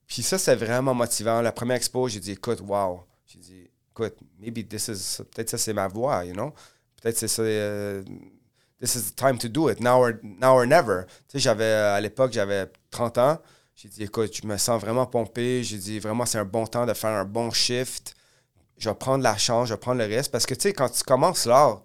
puis 0.07 0.23
ça, 0.23 0.37
c'est 0.37 0.55
vraiment 0.55 0.93
motivant. 0.93 1.41
La 1.41 1.51
première 1.51 1.75
expo, 1.77 2.07
j'ai 2.07 2.19
dit, 2.21 2.31
écoute, 2.31 2.59
wow. 2.65 3.01
Écoute, 3.97 4.15
maybe 4.39 4.67
this 4.67 4.87
is, 4.89 5.23
peut-être 5.33 5.49
ça, 5.49 5.57
c'est 5.57 5.73
ma 5.73 5.87
voix, 5.87 6.23
you 6.23 6.33
know? 6.33 6.53
Peut-être 7.01 7.17
c'est 7.17 7.27
ça, 7.27 7.41
euh, 7.41 8.03
this 8.79 8.95
is 8.95 9.11
the 9.11 9.15
time 9.15 9.37
to 9.39 9.47
do 9.47 9.69
it, 9.69 9.79
now 9.79 10.03
or, 10.03 10.11
now 10.23 10.53
or 10.59 10.65
never. 10.67 11.05
Tu 11.27 11.33
sais, 11.33 11.39
j'avais, 11.39 11.63
euh, 11.63 11.95
à 11.95 12.01
l'époque, 12.01 12.31
j'avais 12.33 12.67
30 12.91 13.17
ans. 13.17 13.39
J'ai 13.75 13.89
dit, 13.89 14.03
écoute, 14.03 14.35
je 14.39 14.47
me 14.47 14.57
sens 14.57 14.79
vraiment 14.81 15.05
pompé. 15.05 15.63
J'ai 15.63 15.77
dit, 15.77 15.99
vraiment, 15.99 16.25
c'est 16.25 16.37
un 16.39 16.45
bon 16.45 16.65
temps 16.67 16.85
de 16.85 16.93
faire 16.93 17.11
un 17.11 17.25
bon 17.25 17.51
shift. 17.51 18.15
Je 18.77 18.89
vais 18.89 18.95
prendre 18.95 19.23
la 19.23 19.37
chance, 19.37 19.69
je 19.69 19.73
vais 19.73 19.79
prendre 19.79 19.99
le 19.99 20.05
risque. 20.15 20.31
Parce 20.31 20.45
que, 20.45 20.53
tu 20.55 20.61
sais, 20.61 20.73
quand 20.73 20.89
tu 20.89 21.03
commences 21.03 21.45
l'art, 21.45 21.83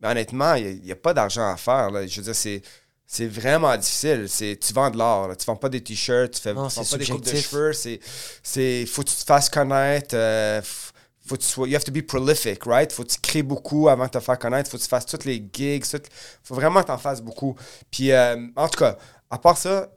ben, 0.00 0.10
honnêtement, 0.10 0.54
il 0.54 0.80
n'y 0.82 0.92
a, 0.92 0.96
pas 0.96 1.12
d'argent 1.14 1.46
à 1.50 1.56
faire. 1.56 1.90
là. 1.90 2.06
Je 2.06 2.16
veux 2.16 2.24
dire, 2.24 2.34
c'est, 2.34 2.60
c'est 3.06 3.26
vraiment 3.26 3.74
difficile. 3.76 4.26
C'est, 4.28 4.58
tu 4.60 4.72
vends 4.74 4.90
de 4.90 4.98
l'art. 4.98 5.34
Tu 5.36 5.44
vends 5.46 5.56
pas 5.56 5.68
des 5.70 5.82
t-shirts, 5.82 6.32
tu 6.34 6.40
fais 6.42 6.52
Non, 6.54 6.68
tu 6.68 6.76
vends 6.76 6.84
c'est 6.84 6.90
pas 6.98 7.04
des 7.04 7.10
coupes 7.10 7.24
de 7.24 7.30
cheveux. 7.36 7.72
C'est, 7.72 8.00
c'est, 8.42 8.84
faut 8.86 9.02
que 9.02 9.08
tu 9.10 9.16
te 9.16 9.24
fasses 9.24 9.48
connaître. 9.48 10.14
euh, 10.14 10.60
f- 10.60 10.90
faut 11.26 11.36
que 11.36 11.40
tu 11.40 11.48
sois, 11.48 11.68
you 11.68 11.74
have 11.74 11.84
to 11.84 11.92
be 11.92 12.02
prolific, 12.02 12.64
right? 12.66 12.92
Faut 12.92 13.02
que 13.02 13.08
tu 13.08 13.18
crées 13.20 13.42
beaucoup 13.42 13.88
avant 13.88 14.04
de 14.04 14.10
te 14.10 14.20
faire 14.20 14.38
connaître. 14.38 14.70
Faut 14.70 14.76
que 14.76 14.82
tu 14.82 14.88
fasses 14.88 15.06
toutes 15.06 15.24
les 15.24 15.42
gigs. 15.52 15.84
Tout, 15.90 16.02
faut 16.42 16.54
vraiment 16.54 16.80
que 16.82 16.86
tu 16.86 16.92
en 16.92 16.98
fasses 16.98 17.22
beaucoup. 17.22 17.56
Puis, 17.90 18.12
euh, 18.12 18.36
en 18.56 18.68
tout 18.68 18.78
cas, 18.78 18.98
à 19.30 19.38
part 19.38 19.56
ça, 19.56 19.88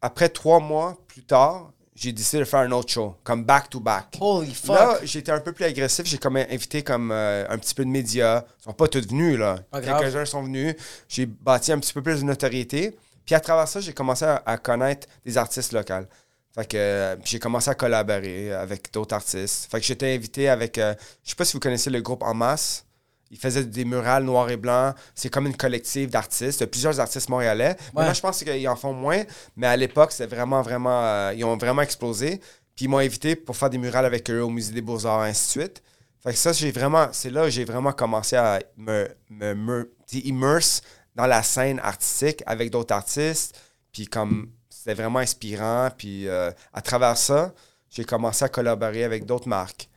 après 0.00 0.30
trois 0.30 0.58
mois 0.58 0.96
plus 1.06 1.22
tard, 1.22 1.70
j'ai 1.94 2.12
décidé 2.12 2.38
de 2.38 2.44
faire 2.44 2.60
un 2.60 2.70
autre 2.70 2.90
show, 2.90 3.14
comme 3.22 3.44
back-to-back. 3.44 4.16
Holy 4.20 4.54
fuck. 4.54 4.74
Là, 4.74 4.98
j'étais 5.02 5.32
un 5.32 5.40
peu 5.40 5.52
plus 5.52 5.66
agressif. 5.66 6.06
J'ai 6.06 6.16
comme 6.16 6.36
invité 6.36 6.82
comme 6.82 7.10
euh, 7.12 7.44
un 7.50 7.58
petit 7.58 7.74
peu 7.74 7.84
de 7.84 7.90
médias. 7.90 8.44
Ils 8.60 8.64
sont 8.64 8.72
pas 8.72 8.88
tous 8.88 9.06
venus, 9.06 9.38
là. 9.38 9.58
Quelques-uns 9.72 10.24
sont 10.24 10.42
venus. 10.42 10.74
J'ai 11.08 11.26
bâti 11.26 11.72
un 11.72 11.78
petit 11.78 11.92
peu 11.92 12.00
plus 12.00 12.20
de 12.20 12.24
notoriété. 12.24 12.96
Puis 13.26 13.34
à 13.34 13.40
travers 13.40 13.68
ça, 13.68 13.80
j'ai 13.80 13.92
commencé 13.92 14.24
à, 14.24 14.42
à 14.46 14.56
connaître 14.56 15.06
des 15.26 15.36
artistes 15.36 15.72
locaux. 15.72 16.06
Fait 16.54 16.66
que 16.66 16.76
euh, 16.76 17.16
j'ai 17.24 17.38
commencé 17.38 17.70
à 17.70 17.74
collaborer 17.74 18.52
avec 18.52 18.92
d'autres 18.92 19.14
artistes. 19.14 19.70
Fait 19.70 19.80
que 19.80 19.86
j'étais 19.86 20.14
invité 20.14 20.48
avec, 20.48 20.78
euh, 20.78 20.94
je 21.24 21.30
sais 21.30 21.36
pas 21.36 21.44
si 21.44 21.52
vous 21.52 21.60
connaissez 21.60 21.90
le 21.90 22.00
groupe 22.00 22.22
En 22.22 22.34
Masse. 22.34 22.84
Ils 23.30 23.38
faisaient 23.38 23.64
des 23.64 23.84
murales 23.84 24.24
noirs 24.24 24.50
et 24.50 24.56
blancs. 24.56 24.96
C'est 25.14 25.28
comme 25.28 25.46
une 25.46 25.56
collective 25.56 26.10
d'artistes, 26.10 26.66
plusieurs 26.66 26.98
artistes 26.98 27.28
montréalais. 27.28 27.76
Maintenant, 27.94 28.12
je 28.12 28.20
pense 28.20 28.42
qu'ils 28.42 28.68
en 28.68 28.74
font 28.74 28.92
moins, 28.92 29.22
mais 29.54 29.68
à 29.68 29.76
l'époque, 29.76 30.10
c'était 30.10 30.34
vraiment, 30.34 30.62
vraiment. 30.62 31.04
euh, 31.04 31.32
ils 31.36 31.44
ont 31.44 31.56
vraiment 31.56 31.82
explosé. 31.82 32.40
Puis 32.74 32.86
ils 32.86 32.88
m'ont 32.88 32.98
invité 32.98 33.36
pour 33.36 33.56
faire 33.56 33.70
des 33.70 33.78
murales 33.78 34.04
avec 34.04 34.28
eux 34.30 34.42
au 34.42 34.50
Musée 34.50 34.72
des 34.72 34.80
Beaux-Arts, 34.80 35.20
ainsi 35.20 35.58
de 35.58 35.62
suite. 35.62 35.82
Fait 36.24 36.32
que 36.32 36.38
ça, 36.38 36.52
j'ai 36.52 36.72
vraiment. 36.72 37.08
C'est 37.12 37.30
là 37.30 37.44
que 37.44 37.50
j'ai 37.50 37.64
vraiment 37.64 37.92
commencé 37.92 38.34
à 38.34 38.58
me, 38.76 39.08
me, 39.28 39.54
me 39.54 39.92
immerse 40.12 40.82
dans 41.14 41.26
la 41.26 41.44
scène 41.44 41.78
artistique 41.78 42.42
avec 42.46 42.70
d'autres 42.70 42.94
artistes. 42.94 43.56
Puis 43.92 44.06
comme 44.06 44.50
c'était 44.80 44.94
vraiment 44.94 45.18
inspirant. 45.18 45.90
Puis 45.96 46.26
euh, 46.26 46.50
à 46.72 46.80
travers 46.80 47.16
ça, 47.16 47.52
j'ai 47.90 48.04
commencé 48.04 48.44
à 48.44 48.48
collaborer 48.48 49.04
avec 49.04 49.26
d'autres 49.26 49.48
marques. 49.48 49.88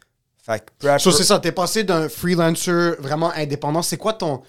Fait 0.46 0.60
que 0.60 0.72
peu 0.78 0.90
à 0.92 1.00
So, 1.00 1.10
peu- 1.12 1.16
c'est 1.18 1.24
ça, 1.24 1.40
t'es 1.40 1.54
passé 1.54 1.86
d'un 1.86 2.10
freelancer 2.10 2.96
vraiment 3.00 3.32
indépendant. 3.34 3.82
C'est 3.82 3.96
quoi 3.98 4.12
ton, 4.14 4.42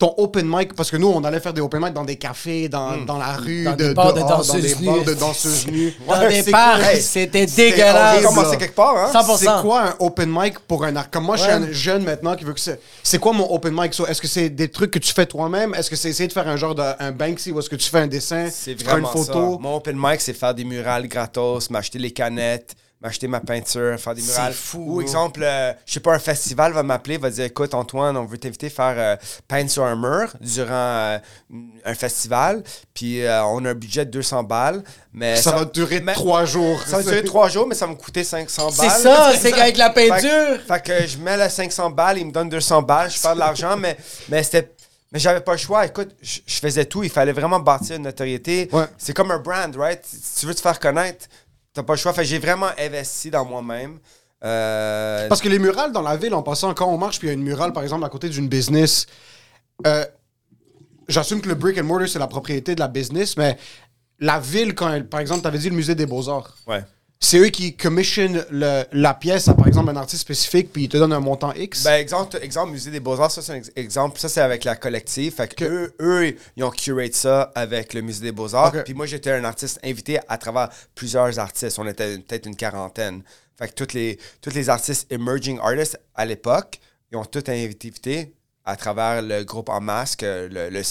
ton 0.00 0.12
open 0.16 0.44
mic? 0.48 0.74
Parce 0.74 0.90
que 0.90 0.96
nous, 0.96 1.06
on 1.06 1.22
allait 1.22 1.38
faire 1.38 1.52
des 1.54 1.60
open 1.60 1.80
mic 1.80 1.92
dans 1.92 2.04
des 2.04 2.16
cafés, 2.16 2.68
dans, 2.68 2.90
Hmm. 2.96 3.04
dans 3.06 3.18
la 3.18 3.34
rue, 3.36 3.62
Dans 3.64 3.76
de, 3.76 3.84
des 3.88 3.94
bars 3.94 4.12
de 4.12 4.18
dehors, 4.18 4.44
dans 4.44 4.54
des 4.54 4.60
danseuses 4.62 4.80
bars 4.82 4.96
nues. 4.96 5.04
de 5.04 5.14
danseuses 5.14 5.66
nues. 5.70 5.94
Dans 6.08 6.18
Ouais, 6.18 6.42
des 6.42 7.00
c'était 7.00 7.46
dégueulasse. 7.46 8.24
commencé 8.24 8.56
quelque 8.56 8.74
part, 8.74 8.96
hein? 8.96 9.10
100%. 9.12 9.36
C'est 9.38 9.62
quoi 9.62 9.82
un 9.90 9.94
open 10.00 10.28
mic 10.32 10.58
pour 10.60 10.84
un 10.84 10.96
art? 10.96 11.10
Comme 11.10 11.24
moi, 11.24 11.36
je 11.36 11.42
suis 11.44 11.52
un 11.52 11.70
jeune 11.70 12.02
maintenant 12.02 12.34
qui 12.34 12.44
veut 12.44 12.54
que 12.54 12.60
c'est. 12.60 12.80
C'est 13.02 13.18
quoi 13.18 13.32
mon 13.32 13.52
open 13.54 13.72
mic? 13.72 13.94
So, 13.94 14.06
est-ce 14.06 14.20
que 14.20 14.26
c'est 14.28 14.48
des 14.50 14.68
trucs 14.68 14.90
que 14.90 14.98
tu 14.98 15.12
fais 15.12 15.26
toi-même? 15.26 15.74
Est-ce 15.74 15.88
que 15.90 15.96
c'est 15.96 16.08
essayer 16.08 16.26
de 16.28 16.32
faire 16.32 16.48
un 16.48 16.56
genre 16.56 16.74
de 16.74 16.82
un 16.98 17.12
Banksy 17.12 17.52
ou 17.52 17.58
est-ce 17.60 17.70
que 17.70 17.76
tu 17.76 17.88
fais 17.88 17.98
un 18.00 18.06
dessin? 18.06 18.48
C'est 18.50 18.74
tu 18.74 18.84
prends 18.84 18.96
une 18.96 19.04
vraiment 19.04 19.24
photo? 19.24 19.52
ça. 19.52 19.58
Mon 19.60 19.76
open 19.76 19.96
mic, 19.98 20.20
c'est 20.20 20.32
faire 20.32 20.54
des 20.54 20.64
murales 20.64 21.06
gratos, 21.08 21.68
m'acheter 21.70 21.98
les 21.98 22.10
canettes, 22.10 22.74
m'acheter 23.02 23.28
ma 23.28 23.40
peinture, 23.40 23.98
faire 23.98 24.14
des 24.14 24.20
C'est 24.20 24.32
murales. 24.32 24.52
fou, 24.52 24.84
Ou 24.86 24.98
hein. 24.98 25.02
exemple, 25.02 25.40
euh, 25.42 25.72
je 25.86 25.94
sais 25.94 26.00
pas, 26.00 26.12
un 26.14 26.18
festival 26.18 26.72
va 26.72 26.82
m'appeler, 26.82 27.16
va 27.16 27.30
dire 27.30 27.44
écoute 27.46 27.72
Antoine, 27.72 28.16
on 28.16 28.26
veut 28.26 28.36
t'inviter 28.36 28.66
à 28.66 28.70
faire 28.70 28.94
euh, 28.98 29.16
peindre 29.48 29.70
sur 29.70 29.84
un 29.84 29.96
mur 29.96 30.32
durant 30.40 30.68
euh, 30.70 31.18
un 31.84 31.94
festival, 31.94 32.62
puis 32.92 33.22
euh, 33.24 33.42
on 33.44 33.64
a 33.64 33.70
un 33.70 33.74
budget 33.74 34.04
de 34.04 34.10
200 34.10 34.42
balles, 34.42 34.82
mais 35.14 35.36
Ça 35.36 35.52
va 35.52 35.64
durer 35.64 36.00
mais- 36.00 36.12
trois 36.12 36.44
jours. 36.44 36.82
Ça 36.86 36.98
va 36.98 37.02
durer 37.02 37.24
trois 37.24 37.48
jours, 37.48 37.66
mais 37.66 37.74
ça 37.74 37.86
va 37.86 37.92
me 37.92 37.96
coûter 37.96 38.22
500 38.22 38.70
C'est 38.70 38.86
balles. 38.86 39.00
ça, 39.00 39.32
c'est 39.40 39.52
qu'avec 39.52 39.78
la 39.78 39.92
Fait 39.92 40.08
peinture. 40.08 40.28
que, 40.28 40.58
fait 40.74 40.82
que 40.84 41.06
je 41.06 41.16
mets 41.18 41.36
la 41.38 41.48
500 41.48 41.90
balles, 41.90 42.18
il 42.18 42.26
me 42.26 42.32
donne 42.32 42.50
200 42.50 42.82
balles, 42.82 43.10
je 43.10 43.18
perds 43.20 43.34
de 43.34 43.40
l'argent, 43.40 43.76
mais, 43.78 43.96
mais 44.28 44.42
c'était. 44.42 44.70
Mais 45.12 45.18
j'avais 45.18 45.40
pas 45.40 45.50
le 45.52 45.58
choix. 45.58 45.84
Écoute, 45.86 46.10
je 46.22 46.38
je 46.46 46.58
faisais 46.60 46.84
tout. 46.84 47.02
Il 47.02 47.10
fallait 47.10 47.32
vraiment 47.32 47.58
bâtir 47.58 47.96
une 47.96 48.02
notoriété. 48.02 48.68
Ouais. 48.70 48.84
C'est 48.96 49.12
comme 49.12 49.32
un 49.32 49.40
brand, 49.40 49.74
right? 49.74 50.00
Si 50.06 50.38
tu 50.38 50.46
veux 50.46 50.54
te 50.54 50.60
faire 50.60 50.78
connaître, 50.78 51.26
t'as 51.72 51.82
pas 51.82 51.94
le 51.94 51.98
choix. 51.98 52.12
Fait 52.12 52.24
j'ai 52.24 52.38
vraiment 52.38 52.68
investi 52.78 53.30
dans 53.30 53.44
moi-même. 53.44 53.98
Euh, 54.42 55.28
Parce 55.28 55.40
que 55.42 55.48
les 55.48 55.58
murales 55.58 55.92
dans 55.92 56.02
la 56.02 56.16
ville, 56.16 56.34
en 56.34 56.42
passant, 56.42 56.72
quand 56.74 56.86
on 56.86 56.96
marche, 56.96 57.18
puis 57.18 57.28
il 57.28 57.30
y 57.30 57.32
a 57.32 57.34
une 57.34 57.42
murale, 57.42 57.72
par 57.72 57.82
exemple, 57.82 58.04
à 58.04 58.08
côté 58.08 58.28
d'une 58.28 58.48
business, 58.48 59.06
euh, 59.86 60.04
j'assume 61.08 61.40
que 61.42 61.48
le 61.48 61.54
brick 61.54 61.78
and 61.78 61.84
mortar, 61.84 62.08
c'est 62.08 62.18
la 62.18 62.26
propriété 62.26 62.74
de 62.74 62.80
la 62.80 62.88
business, 62.88 63.36
mais 63.36 63.58
la 64.18 64.40
ville, 64.40 64.74
quand 64.74 64.90
elle- 64.92 65.08
par 65.08 65.20
exemple, 65.20 65.42
tu 65.42 65.46
avais 65.46 65.58
dit 65.58 65.68
le 65.68 65.76
musée 65.76 65.94
des 65.94 66.06
beaux-arts, 66.06 66.56
ouais. 66.66 66.82
C'est 67.22 67.38
eux 67.38 67.48
qui 67.50 67.76
commissionnent 67.76 68.44
le- 68.50 68.84
la 68.92 69.12
pièce 69.12 69.46
à, 69.48 69.54
par 69.54 69.68
exemple, 69.68 69.90
un 69.90 69.96
artiste 69.96 70.22
spécifique, 70.22 70.72
puis 70.72 70.84
ils 70.84 70.88
te 70.88 70.96
donnent 70.96 71.12
un 71.12 71.20
montant 71.20 71.52
X? 71.52 71.84
Ben, 71.84 71.94
exemple, 72.00 72.38
exemple, 72.40 72.72
Musée 72.72 72.90
des 72.90 72.98
Beaux-Arts, 72.98 73.30
ça, 73.30 73.42
c'est 73.42 73.52
un 73.52 73.56
ex- 73.56 73.70
exemple. 73.76 74.18
Ça, 74.18 74.30
c'est 74.30 74.40
avec 74.40 74.64
la 74.64 74.74
collective. 74.74 75.34
Fait 75.34 75.54
que 75.54 75.64
eux, 75.66 75.94
eux, 76.00 76.34
ils 76.56 76.64
ont 76.64 76.70
curate 76.70 77.12
ça 77.14 77.52
avec 77.54 77.92
le 77.92 78.00
Musée 78.00 78.22
des 78.22 78.32
Beaux-Arts. 78.32 78.72
Ok. 78.74 78.84
Puis 78.84 78.94
moi, 78.94 79.04
j'étais 79.04 79.32
un 79.32 79.44
artiste 79.44 79.78
invité 79.84 80.18
à 80.28 80.38
travers 80.38 80.70
plusieurs 80.94 81.38
artistes. 81.38 81.78
On 81.78 81.86
était 81.86 82.14
une- 82.14 82.22
peut-être 82.22 82.46
une 82.46 82.56
quarantaine. 82.56 83.22
Fait 83.58 83.68
que 83.68 83.74
tous 83.84 83.92
les, 83.94 84.18
tous 84.40 84.54
les 84.54 84.70
artistes 84.70 85.12
emerging 85.12 85.58
artists 85.62 85.98
à 86.14 86.24
l'époque, 86.24 86.80
ils 87.12 87.18
ont 87.18 87.24
tous 87.26 87.40
été 87.40 87.52
invités 87.52 88.32
à 88.64 88.76
travers 88.76 89.20
le 89.20 89.44
groupe 89.44 89.68
En 89.68 89.82
Masque. 89.82 90.22
Le, 90.22 90.48
le, 90.48 90.82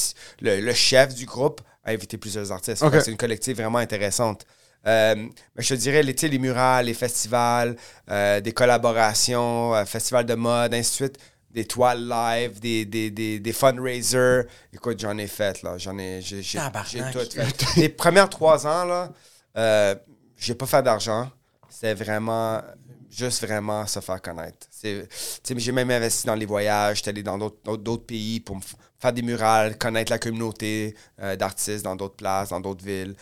le- 0.42 0.62
le 0.62 0.74
chef 0.74 1.16
du 1.16 1.26
groupe 1.26 1.62
a 1.84 1.90
invité 1.92 2.18
plusieurs 2.18 2.52
artistes. 2.52 2.84
Ok. 2.84 2.92
Fait 2.92 2.98
que 3.00 3.04
C'est 3.06 3.12
une 3.12 3.18
collective 3.18 3.58
vraiment 3.58 3.80
intéressante. 3.80 4.46
Euh, 4.88 5.16
mais 5.56 5.64
je 5.64 5.76
te 5.76 5.80
dirais, 5.80 6.04
les, 6.04 6.14
les 6.14 6.40
murales, 6.40 6.86
les 6.86 6.94
festivals, 6.94 7.76
euh, 8.10 8.40
des 8.42 8.52
collaborations, 8.54 9.76
euh, 9.76 9.86
festivals 9.86 10.26
de 10.26 10.36
mode, 10.36 10.74
ainsi 10.74 10.92
de 10.92 10.96
suite, 10.96 11.18
des 11.52 11.66
toiles 11.66 12.08
live, 12.08 12.60
des, 12.60 12.86
des, 12.86 13.12
des, 13.12 13.40
des 13.40 13.54
fundraisers. 13.54 14.44
Écoute, 14.74 15.00
j'en 15.00 15.18
ai 15.18 15.28
fait, 15.28 15.62
là. 15.64 15.78
J'en 15.78 15.98
ai, 15.98 16.22
j'ai, 16.22 16.42
j'ai, 16.42 16.60
j'ai 16.86 17.00
tout 17.12 17.20
fait. 17.36 17.46
Les 17.82 17.90
premières 17.90 18.30
trois 18.30 18.66
ans, 18.68 18.86
là, 18.86 19.12
euh, 19.58 19.96
j'ai 20.38 20.56
pas 20.56 20.66
fait 20.66 20.82
d'argent. 20.84 21.30
C'était 21.70 21.94
vraiment, 21.94 22.62
juste 23.10 23.44
vraiment 23.46 23.86
se 23.86 24.00
faire 24.00 24.22
connaître. 24.22 24.68
J'ai 24.82 25.72
même 25.72 25.92
investi 25.92 26.26
dans 26.28 26.36
les 26.36 26.46
voyages. 26.46 26.98
J'étais 26.98 27.10
allé 27.10 27.24
dans 27.24 27.38
d'autres, 27.38 27.78
d'autres- 27.78 28.06
pays 28.06 28.40
pour 28.40 28.56
me 28.56 28.62
f- 28.62 28.74
faire 29.00 29.14
des 29.14 29.22
murales, 29.22 29.78
connaître 29.78 30.12
la 30.12 30.20
communauté 30.20 30.96
euh, 31.22 31.36
d'artistes 31.36 31.84
dans 31.84 31.96
d'autres 31.96 32.16
places, 32.16 32.50
dans 32.50 32.60
d'autres 32.60 32.84
villes 32.86 33.16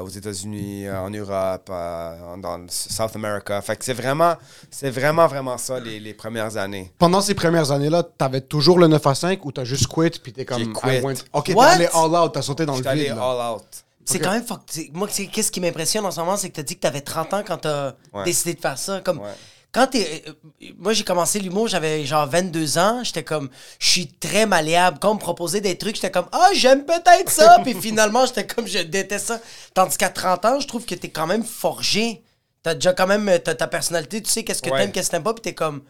aux 0.00 0.08
États-Unis, 0.08 0.86
euh, 0.86 0.98
en 1.00 1.10
Europe, 1.10 1.68
euh, 1.70 2.36
dans 2.38 2.64
South 2.68 3.14
America. 3.14 3.60
Fait 3.60 3.76
que 3.76 3.84
c'est 3.84 3.92
vraiment, 3.92 4.34
c'est 4.70 4.90
vraiment, 4.90 5.26
vraiment 5.26 5.58
ça 5.58 5.78
les, 5.80 6.00
les 6.00 6.14
premières 6.14 6.56
années. 6.56 6.92
Pendant 6.98 7.20
ces 7.20 7.34
premières 7.34 7.70
années-là, 7.72 8.02
t'avais 8.16 8.40
toujours 8.40 8.78
le 8.78 8.86
9 8.88 9.06
à 9.06 9.14
5 9.14 9.44
ou 9.44 9.52
t'as 9.52 9.64
juste 9.64 9.86
quit, 9.88 10.10
puis 10.22 10.32
t'es 10.32 10.44
comme... 10.44 10.72
Quit. 10.72 11.00
went- 11.02 11.24
Ok, 11.32 11.46
t'es 11.46 11.58
allé 11.60 11.88
all 11.92 12.10
out, 12.14 12.32
t'as 12.32 12.42
sauté 12.42 12.64
dans 12.64 12.74
J'étais 12.76 12.84
le 12.88 12.90
allé 12.92 13.04
vide. 13.08 13.16
là. 13.16 13.22
all 13.22 13.54
out. 13.56 13.64
C'est 14.04 14.18
quand 14.18 14.32
même 14.32 14.44
fuck. 14.44 14.60
Moi, 14.92 15.06
qu'est-ce 15.08 15.52
qui 15.52 15.60
m'impressionne 15.60 16.04
en 16.04 16.10
ce 16.10 16.18
moment, 16.20 16.36
c'est 16.36 16.50
que 16.50 16.56
t'as 16.56 16.62
dit 16.64 16.74
que 16.74 16.80
t'avais 16.80 17.02
30 17.02 17.34
ans 17.34 17.42
quand 17.46 17.58
t'as 17.58 17.92
Ouais. 18.12 18.24
décidé 18.24 18.54
de 18.54 18.60
faire 18.60 18.76
ça. 18.76 19.00
Comme, 19.00 19.18
Ouais. 19.20 19.28
Quand 19.72 19.86
t'es. 19.86 20.22
euh, 20.28 20.32
moi, 20.78 20.92
j'ai 20.92 21.02
commencé 21.02 21.40
l'humour, 21.40 21.66
j'avais 21.66 22.04
genre 22.04 22.26
22 22.28 22.78
ans. 22.78 23.02
J'étais 23.02 23.24
comme. 23.24 23.48
Je 23.78 23.86
suis 23.88 24.06
très 24.06 24.44
malléable. 24.46 24.98
Quand 25.00 25.12
on 25.12 25.14
me 25.14 25.18
proposait 25.18 25.60
des 25.62 25.76
trucs, 25.78 25.94
j'étais 25.96 26.10
comme. 26.10 26.28
Ah, 26.32 26.50
j'aime 26.54 26.84
peut-être 26.84 27.30
ça. 27.30 27.58
Puis 27.64 27.74
finalement, 27.74 28.26
j'étais 28.26 28.46
comme. 28.46 28.66
Je 28.66 28.78
déteste 28.80 29.26
ça. 29.28 29.40
Tandis 29.74 29.96
qu'à 29.96 30.10
30 30.10 30.44
ans, 30.44 30.60
je 30.60 30.68
trouve 30.68 30.84
que 30.84 30.94
t'es 30.94 31.08
quand 31.08 31.26
même 31.26 31.42
forgé. 31.44 32.22
T'as 32.62 32.74
déjà 32.74 32.92
quand 32.92 33.06
même. 33.06 33.30
T'as 33.42 33.54
ta 33.54 33.66
personnalité, 33.66 34.22
tu 34.22 34.30
sais 34.30 34.44
qu'est-ce 34.44 34.62
que 34.62 34.70
Ouais. 34.70 34.78
t'aimes, 34.78 34.92
qu'est-ce 34.92 35.08
que 35.08 35.12
t'aimes 35.12 35.24
pas. 35.24 35.34
Puis 35.34 35.42
t'es 35.42 35.54
comme. 35.54 35.82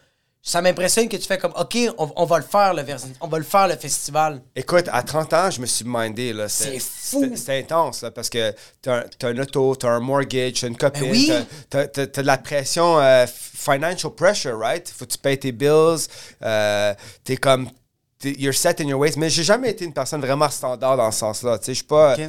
Ça 0.44 0.60
m'impressionne 0.60 1.08
que 1.08 1.16
tu 1.16 1.22
fais 1.26 1.38
comme. 1.38 1.52
Ok, 1.54 1.76
on, 1.98 2.10
on 2.16 2.24
va 2.24 2.38
le 2.38 2.44
faire, 2.44 2.74
le, 2.74 2.82
on 3.20 3.28
va 3.28 3.38
le 3.38 3.44
faire, 3.44 3.68
le 3.68 3.76
festival. 3.76 4.42
Écoute, 4.56 4.86
à 4.90 5.04
30 5.04 5.32
ans, 5.34 5.50
je 5.52 5.60
me 5.60 5.66
suis 5.66 5.84
mindé. 5.86 6.32
là. 6.32 6.48
C'est 6.48 6.80
fou. 6.80 7.30
C'était 7.36 7.60
intense, 7.60 8.02
là, 8.02 8.10
parce 8.10 8.28
que 8.28 8.52
t'as 8.80 8.98
un, 9.00 9.04
t'as 9.18 9.28
un 9.28 9.38
auto, 9.38 9.76
t'as 9.76 9.90
un 9.90 10.00
mortgage, 10.00 10.60
t'as 10.60 10.66
une 10.66 10.76
copine, 10.76 11.02
Ben 11.02 11.10
oui. 11.12 11.32
t'as- 11.70 11.86
de 11.86 12.22
la 12.22 12.38
pression, 12.38 12.98
euh, 12.98 13.24
financial 13.28 14.12
pressure, 14.12 14.58
right? 14.58 14.88
Faut 14.88 15.04
que 15.06 15.12
tu 15.12 15.18
payes 15.18 15.38
tes 15.38 15.52
bills, 15.52 16.08
euh, 16.42 16.92
t'es 17.22 17.36
comme, 17.36 17.70
you're 18.24 18.52
set 18.54 18.80
in 18.80 18.88
your 18.88 18.98
ways. 18.98 19.12
Mais 19.16 19.30
j'ai 19.30 19.44
jamais 19.44 19.70
été 19.70 19.84
une 19.84 19.94
personne 19.94 20.20
vraiment 20.22 20.50
standard 20.50 20.96
dans 20.96 21.12
ce 21.12 21.20
sens-là. 21.20 21.58
Tu 21.58 21.66
sais, 21.66 21.72
je 21.74 21.76
suis 21.78 21.86
pas... 21.86 22.14
Ok. 22.14 22.20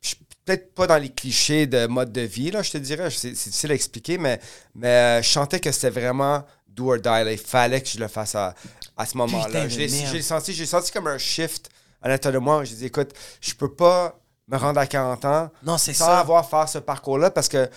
je 0.00 0.08
suis 0.08 0.16
peut-être 0.44 0.74
pas 0.74 0.88
dans 0.88 0.96
les 0.98 1.10
clichés 1.10 1.68
de 1.68 1.86
mode 1.86 2.10
de 2.10 2.22
vie, 2.22 2.50
là, 2.50 2.62
je 2.62 2.72
te 2.72 2.78
dirais. 2.78 3.08
C'est 3.10 3.36
c'est 3.36 3.44
difficile 3.50 3.70
à 3.70 3.74
expliquer, 3.74 4.18
mais, 4.18 4.40
mais 4.74 4.88
euh, 4.88 5.22
je 5.22 5.28
sentais 5.28 5.60
que 5.60 5.70
c'était 5.70 5.90
vraiment 6.00 6.42
do 6.74 6.90
or 6.92 6.98
die. 6.98 7.08
là. 7.24 7.32
Il 7.32 7.38
fallait 7.38 7.80
que 7.80 7.88
je 7.88 7.98
le 7.98 8.08
fasse 8.08 8.34
à, 8.34 8.54
à 8.96 9.06
ce 9.06 9.16
moment-là. 9.16 9.68
j'ai 9.68 10.22
senti, 10.22 10.52
j'ai 10.52 10.66
senti 10.66 10.92
comme 10.92 11.06
un 11.06 11.18
shift 11.18 11.70
à 12.00 12.08
l'intérieur 12.08 12.40
de 12.40 12.44
moi. 12.44 12.64
J'ai 12.64 12.74
dit, 12.76 12.86
écoute, 12.86 13.12
je 13.40 13.54
peux 13.54 13.72
pas 13.72 14.18
me 14.48 14.56
rendre 14.56 14.80
à 14.80 14.86
40 14.86 15.24
ans 15.24 15.50
Non, 15.62 15.78
sans 15.78 15.92
ça. 15.92 16.18
avoir 16.20 16.48
faire 16.48 16.68
ce 16.68 16.78
parcours-là 16.78 17.30
parce 17.30 17.48
que 17.48 17.68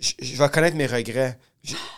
je, 0.00 0.12
je 0.20 0.36
vais 0.36 0.48
connaître 0.48 0.76
mes 0.76 0.86
regrets. 0.86 1.38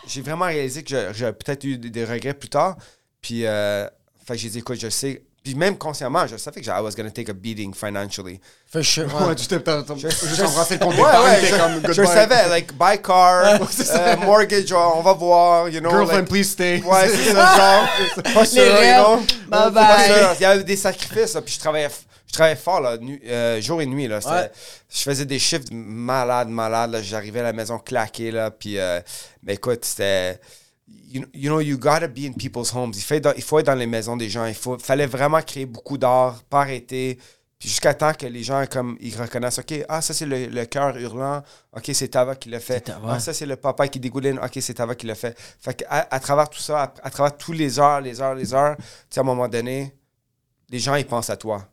J'ai- 0.06 0.22
vraiment 0.22 0.44
réalisé 0.44 0.84
que 0.84 1.12
j'ai- 1.12 1.32
peut-être 1.32 1.64
eu 1.64 1.76
des, 1.76 2.04
regrets 2.04 2.34
plus 2.34 2.48
tard. 2.48 2.76
Puis, 3.20 3.44
euh, 3.44 3.88
j'ai 4.32 4.48
dit, 4.48 4.58
écoute, 4.58 4.78
je 4.78 4.88
sais. 4.88 5.24
Puis 5.46 5.54
même 5.54 5.78
consciemment, 5.78 6.26
je 6.26 6.36
savais 6.38 6.60
que 6.60 6.66
I 6.66 6.80
was 6.82 6.96
going 6.96 7.04
to 7.04 7.12
take 7.12 7.30
a 7.30 7.32
beating 7.32 7.72
financially. 7.72 8.40
For 8.68 8.82
sure. 8.82 9.04
Ouais, 9.04 9.32
tu 9.36 9.46
t'es 9.46 9.60
Je- 9.64 10.08
juste 10.26 10.40
embrassé 10.42 10.74
le 10.74 10.80
compte 10.80 10.96
Ouais, 10.96 11.02
ouais, 11.02 11.46
je, 11.46 11.56
comme, 11.56 11.92
je 11.94 12.02
savais, 12.04 12.48
like, 12.48 12.72
buy 12.76 13.00
car, 13.00 13.44
euh, 13.60 14.16
mortgage, 14.24 14.72
on 14.72 15.02
va 15.02 15.12
voir, 15.12 15.68
you 15.68 15.78
know. 15.78 15.90
Girlfriend, 15.90 16.22
like- 16.22 16.28
please 16.28 16.48
stay. 16.50 16.82
Ouais, 16.84 17.08
c'est 17.08 17.32
ça, 17.32 17.56
genre. 18.16 18.34
Pas 18.34 18.44
sûr, 18.44 18.60
you 18.64 18.94
know. 19.04 19.16
Bye 19.18 19.48
Pas 19.48 19.70
bye. 19.70 20.04
sûr. 20.06 20.32
Il 20.40 20.42
y 20.42 20.44
avait 20.46 20.64
des 20.64 20.74
sacrifices, 20.76 21.34
là, 21.34 21.42
puis 21.42 21.54
je 21.54 21.60
travaillais, 21.60 21.90
je 22.26 22.32
travaillais 22.32 22.56
fort, 22.56 22.80
là, 22.80 22.96
nu- 22.96 23.22
euh, 23.28 23.60
jour 23.60 23.80
et 23.80 23.86
nuit, 23.86 24.08
là. 24.08 24.18
Ouais. 24.18 24.50
Je 24.92 25.00
faisais 25.02 25.26
des 25.26 25.38
shifts 25.38 25.68
malades, 25.70 26.48
malades, 26.48 26.90
là. 26.90 27.02
J'arrivais 27.02 27.38
à 27.38 27.44
la 27.44 27.52
maison 27.52 27.78
claqué, 27.78 28.32
là, 28.32 28.50
puis... 28.50 28.80
euh, 28.80 28.98
mais 29.44 29.54
écoute, 29.54 29.84
c'était... 29.84 30.40
You, 31.16 31.24
you 31.34 31.48
know, 31.50 31.60
you 31.60 31.78
gotta 31.78 32.08
be 32.08 32.20
in 32.26 32.32
people's 32.32 32.72
homes. 32.74 32.92
Il, 32.94 33.02
fait 33.02 33.20
dans- 33.20 33.32
il 33.36 33.42
faut 33.42 33.58
être 33.58 33.66
dans 33.66 33.74
les 33.74 33.86
maisons 33.86 34.16
des 34.16 34.28
gens. 34.28 34.44
Il 34.46 34.54
faut, 34.54 34.78
fallait 34.78 35.06
vraiment 35.06 35.40
créer 35.42 35.66
beaucoup 35.66 35.96
d'art, 35.98 36.42
pas 36.50 36.60
arrêter. 36.60 37.18
Puis 37.58 37.70
jusqu'à 37.70 37.94
temps 37.94 38.12
que 38.12 38.26
les 38.26 38.42
gens, 38.42 38.64
comme, 38.70 38.98
ils 39.00 39.16
reconnaissent, 39.18 39.58
OK, 39.58 39.72
ah, 39.88 40.02
ça, 40.02 40.12
c'est 40.12 40.26
le, 40.26 40.46
le 40.46 40.64
cœur 40.66 40.94
hurlant. 40.98 41.42
OK, 41.74 41.90
c'est 41.94 42.08
Tava 42.08 42.34
qui 42.36 42.50
l'a 42.50 42.60
fait. 42.60 42.74
C'est 42.86 42.92
Tava. 42.92 43.12
Ah, 43.14 43.18
ça, 43.18 43.32
c'est 43.32 43.46
le 43.46 43.56
papa 43.56 43.88
qui 43.88 43.98
dégouline. 43.98 44.38
OK, 44.38 44.58
c'est 44.60 44.74
Tava 44.74 44.94
qui 44.94 45.06
l'a 45.06 45.14
fait. 45.14 45.34
Fait 45.60 45.72
qu'à 45.74 46.06
à 46.10 46.20
travers 46.20 46.50
tout 46.50 46.60
ça, 46.60 46.82
à, 46.82 46.94
à 47.02 47.10
travers 47.10 47.34
tous 47.36 47.52
les 47.52 47.78
heures, 47.78 48.00
les 48.02 48.20
heures, 48.20 48.34
les 48.34 48.52
heures, 48.52 48.76
tu 48.76 48.84
sais, 49.08 49.20
à 49.20 49.22
un 49.22 49.26
moment 49.26 49.48
donné, 49.48 49.94
les 50.68 50.78
gens, 50.78 50.94
ils 50.96 51.06
pensent 51.06 51.30
à 51.30 51.36
toi. 51.38 51.66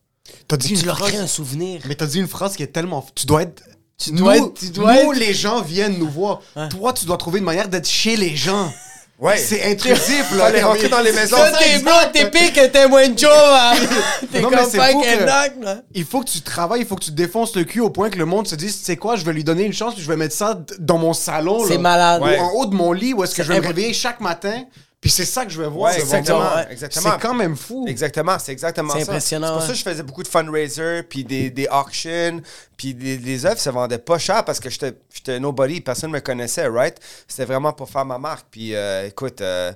T'as 0.48 0.56
dit 0.56 0.70
Tu 0.70 0.74
une 0.80 0.86
leur 0.86 0.98
phrase- 0.98 1.10
crées 1.12 1.20
un 1.22 1.28
souvenir. 1.28 1.82
Mais 1.86 1.96
t'as 1.96 2.06
dit 2.08 2.20
une 2.20 2.28
phrase 2.30 2.56
qui 2.56 2.64
est 2.64 2.68
tellement. 2.68 3.06
Tu 3.14 3.26
dois 3.26 3.41
être. 3.44 3.62
Tu 3.98 4.12
nous, 4.14 4.20
dois 4.20 4.38
être- 4.38 4.54
tu 4.54 4.70
dois 4.70 5.04
nous, 5.04 5.12
être- 5.12 5.20
les 5.20 5.34
gens 5.34 5.62
viennent 5.62 5.98
nous 5.98 6.10
voir. 6.10 6.39
Toi, 6.70 6.94
tu 6.94 7.06
dois 7.06 7.18
trouver 7.18 7.39
une 7.39 7.46
manière 7.46 7.68
d'être 7.68 7.88
chez 7.89 8.16
les 8.16 8.36
gens. 8.38 8.72
Ouais. 9.20 9.38
C'est 9.38 9.64
intrusif, 9.72 10.32
là. 10.36 10.45
Fallait 10.45 10.64
rentrer 10.64 10.89
dans 10.89 10.99
les 10.99 11.11
maisons. 11.14 11.38
Toi, 11.38 11.51
t'es 11.59 11.80
blanc, 11.80 11.91
t'es 12.11 12.30
pique, 12.30 12.59
t'es 12.72 12.88
moins 12.88 13.07
de 13.07 13.18
Joe, 13.18 13.30
hein. 13.32 13.74
T'es 14.32 14.41
Non, 14.41 14.49
mais 14.49 14.57
comme 14.57 14.70
c'est 14.70 14.78
knock, 14.78 15.51
là. 15.61 15.82
Il 15.93 16.03
faut 16.03 16.22
que 16.22 16.30
tu 16.30 16.41
travailles, 16.41 16.82
il 16.82 16.88
faut 16.88 16.95
que 16.95 17.03
tu 17.03 17.11
te 17.11 17.16
défonces 17.16 17.55
le 17.55 17.64
cul 17.64 17.80
au 17.80 17.89
point 17.89 18.09
que 18.09 18.18
le 18.18 18.26
monde 18.26 18.47
se 18.47 18.55
dise, 18.55 18.78
tu 18.80 18.84
sais 18.84 18.97
quoi, 18.97 19.16
je 19.16 19.24
vais 19.24 19.32
lui 19.34 19.43
donner 19.43 19.64
une 19.64 19.72
chance, 19.74 19.93
puis 19.93 20.03
je 20.03 20.07
vais 20.09 20.18
mettre 20.18 20.36
ça 20.36 20.59
dans 20.80 20.97
mon 20.97 21.14
salon. 21.14 21.64
C'est 21.66 21.76
là. 21.76 21.80
malade. 21.80 22.22
Ou 22.22 22.26
Ouais. 22.26 22.39
en 22.39 22.49
haut 22.55 22.66
de 22.66 22.76
mon 22.76 22.91
lit, 22.91 23.14
où 23.14 23.24
est-ce 23.24 23.36
que 23.36 23.43
je 23.43 23.53
vais 23.53 23.61
me 23.61 23.68
réveiller 23.68 23.93
chaque 23.93 24.20
matin, 24.20 24.64
puis 25.04 25.12
c'est 25.12 25.26
ça 25.26 25.43
que 25.43 25.51
je 25.51 25.62
vais 25.62 25.68
voir. 25.68 25.91
Ouais, 25.91 25.99
exactement. 25.99 26.60
exactement. 26.70 27.10
C'est 27.12 27.22
quand 27.22 27.34
même 27.34 27.58
fou. 27.58 27.84
Exactement, 27.89 28.39
c'est 28.39 28.54
exactement 28.54 28.93
C'est 28.93 29.04
ça. 29.04 29.12
impressionnant, 29.12 29.47
C'est 29.47 29.51
pour 29.51 29.62
ouais. 29.62 29.68
ça 29.68 29.74
que 29.74 29.78
je 29.80 29.84
faisais 29.84 30.04
beaucoup 30.04 30.24
de 30.24 30.30
fundraisers, 30.30 31.04
puis 31.04 31.26
des, 31.26 31.49
des 31.49 31.68
auctions, 31.68 32.41
puis 32.78 32.93
des, 32.93 33.18
les 33.18 33.45
œuvres 33.45 33.60
se 33.60 33.70
vendaient 33.70 33.97
pas 33.97 34.18
cher 34.18 34.45
parce 34.45 34.62
que 34.62 34.70
j'étais 34.70 34.93
j'étais 35.14 35.41
nobody, 35.41 35.82
personne 35.82 36.10
me 36.10 36.22
connaissait, 36.22 36.68
right? 36.68 36.97
C'était 37.28 37.43
vraiment 37.43 37.74
pour 37.74 37.89
faire 37.89 38.06
ma 38.06 38.18
marque. 38.18 38.45
Puis 38.49 38.74
euh, 38.74 39.06
écoute, 39.08 39.41
euh, 39.41 39.74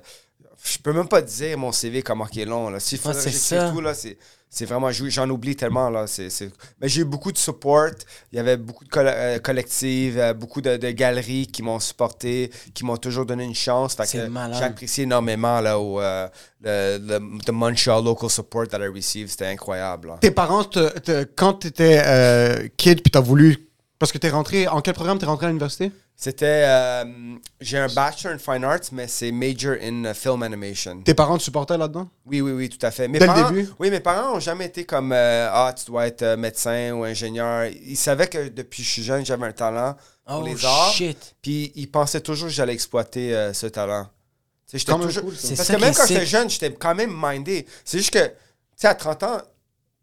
je 0.64 0.78
peux 0.78 0.94
même 0.94 1.08
pas 1.08 1.20
te 1.20 1.28
dire 1.28 1.58
mon 1.58 1.72
CV 1.72 2.00
comment 2.00 2.26
il 2.32 2.40
est 2.40 2.44
long. 2.46 2.70
Là. 2.70 2.80
S'il 2.80 2.98
c'est 2.98 3.12
j'écrive 3.12 3.34
ça. 3.34 3.70
tout, 3.70 3.82
là, 3.82 3.92
c'est... 3.92 4.16
C'est 4.50 4.64
vraiment, 4.64 4.90
j'en 4.90 5.28
oublie 5.28 5.54
tellement. 5.56 5.90
Là. 5.90 6.06
C'est, 6.06 6.28
Mais 6.80 6.88
j'ai 6.88 7.02
eu 7.02 7.04
beaucoup 7.04 7.30
de 7.32 7.36
support. 7.38 7.90
Il 8.32 8.36
y 8.36 8.38
avait 8.38 8.56
beaucoup 8.56 8.84
de 8.84 8.88
coll- 8.88 9.06
euh, 9.06 9.38
collectives, 9.38 10.18
euh, 10.18 10.32
beaucoup 10.32 10.60
de, 10.62 10.76
de 10.78 10.90
galeries 10.90 11.46
qui 11.46 11.62
m'ont 11.62 11.78
supporté, 11.78 12.50
qui 12.72 12.84
m'ont 12.84 12.96
toujours 12.96 13.26
donné 13.26 13.44
une 13.44 13.54
chance. 13.54 13.94
J'apprécie 14.58 15.02
énormément 15.02 15.60
là, 15.60 15.78
au, 15.78 16.00
euh, 16.00 16.26
le, 16.62 16.98
le- 16.98 17.38
the 17.44 17.50
Montreal 17.50 18.02
local 18.02 18.30
support 18.30 18.68
that 18.68 18.78
I 18.78 18.88
received. 18.88 19.28
C'était 19.28 19.46
incroyable. 19.46 20.08
là. 20.08 20.16
Tes 20.20 20.30
parents, 20.30 20.64
te- 20.64 20.98
te- 20.98 21.24
quand 21.36 21.52
t'étais 21.54 22.02
euh, 22.06 22.68
kid, 22.78 23.02
puis 23.02 23.10
t'as 23.10 23.20
voulu. 23.20 23.67
Parce 23.98 24.12
que 24.12 24.18
t'es 24.18 24.30
rentré. 24.30 24.68
En 24.68 24.80
quel 24.80 24.94
programme 24.94 25.18
t'es 25.18 25.26
rentré 25.26 25.46
à 25.46 25.48
l'université? 25.48 25.90
C'était. 26.14 26.64
euh, 26.66 27.04
j'ai 27.60 27.78
un 27.78 27.88
bachelor 27.88 28.34
in 28.34 28.38
fine 28.38 28.64
arts, 28.64 28.80
mais 28.92 29.08
c'est 29.08 29.32
major 29.32 29.74
in 29.82 30.04
uh, 30.04 30.14
film 30.14 30.42
animation. 30.42 31.02
Tes 31.02 31.14
parents 31.14 31.36
te 31.36 31.42
supportaient 31.42 31.76
là-dedans? 31.78 32.08
Oui, 32.26 32.40
oui, 32.40 32.52
oui, 32.52 32.68
tout 32.68 32.84
à 32.86 32.90
fait. 32.92 33.08
Mes 33.08 33.18
Dès 33.18 33.26
le 33.26 33.32
parents, 33.32 33.50
début? 33.50 33.68
Oui, 33.78 33.90
mes 33.90 34.00
parents 34.00 34.34
n'ont 34.34 34.40
jamais 34.40 34.66
été 34.66 34.84
comme 34.84 35.12
euh, 35.12 35.48
Ah, 35.52 35.74
tu 35.76 35.84
dois 35.86 36.06
être 36.06 36.22
euh, 36.22 36.36
médecin 36.36 36.92
ou 36.92 37.04
ingénieur. 37.04 37.66
Ils 37.66 37.96
savaient 37.96 38.28
que 38.28 38.48
depuis 38.48 38.82
que 38.82 38.86
je 38.88 38.92
suis 38.92 39.02
jeune, 39.02 39.24
j'avais 39.26 39.46
un 39.46 39.52
talent 39.52 39.96
pour 40.26 40.40
Oh, 40.40 40.46
les 40.46 40.64
arts. 40.64 40.92
shit. 40.92 41.34
Puis 41.42 41.72
ils 41.74 41.90
pensaient 41.90 42.20
toujours 42.20 42.48
que 42.48 42.54
j'allais 42.54 42.74
exploiter 42.74 43.34
euh, 43.34 43.52
ce 43.52 43.66
talent. 43.66 44.08
Tu 44.70 44.76
même 44.90 45.00
toujours... 45.00 45.22
cool. 45.24 45.34
C'est 45.36 45.56
Parce 45.56 45.66
ça 45.68 45.74
que 45.74 45.80
même 45.80 45.94
quand 45.94 46.06
j'étais 46.06 46.26
jeune, 46.26 46.50
j'étais 46.50 46.72
quand 46.72 46.94
même 46.94 47.12
mindé. 47.16 47.66
C'est 47.84 47.98
juste 47.98 48.12
que, 48.12 48.26
tu 48.26 48.32
sais, 48.76 48.88
à 48.88 48.94
30 48.94 49.22
ans, 49.22 49.38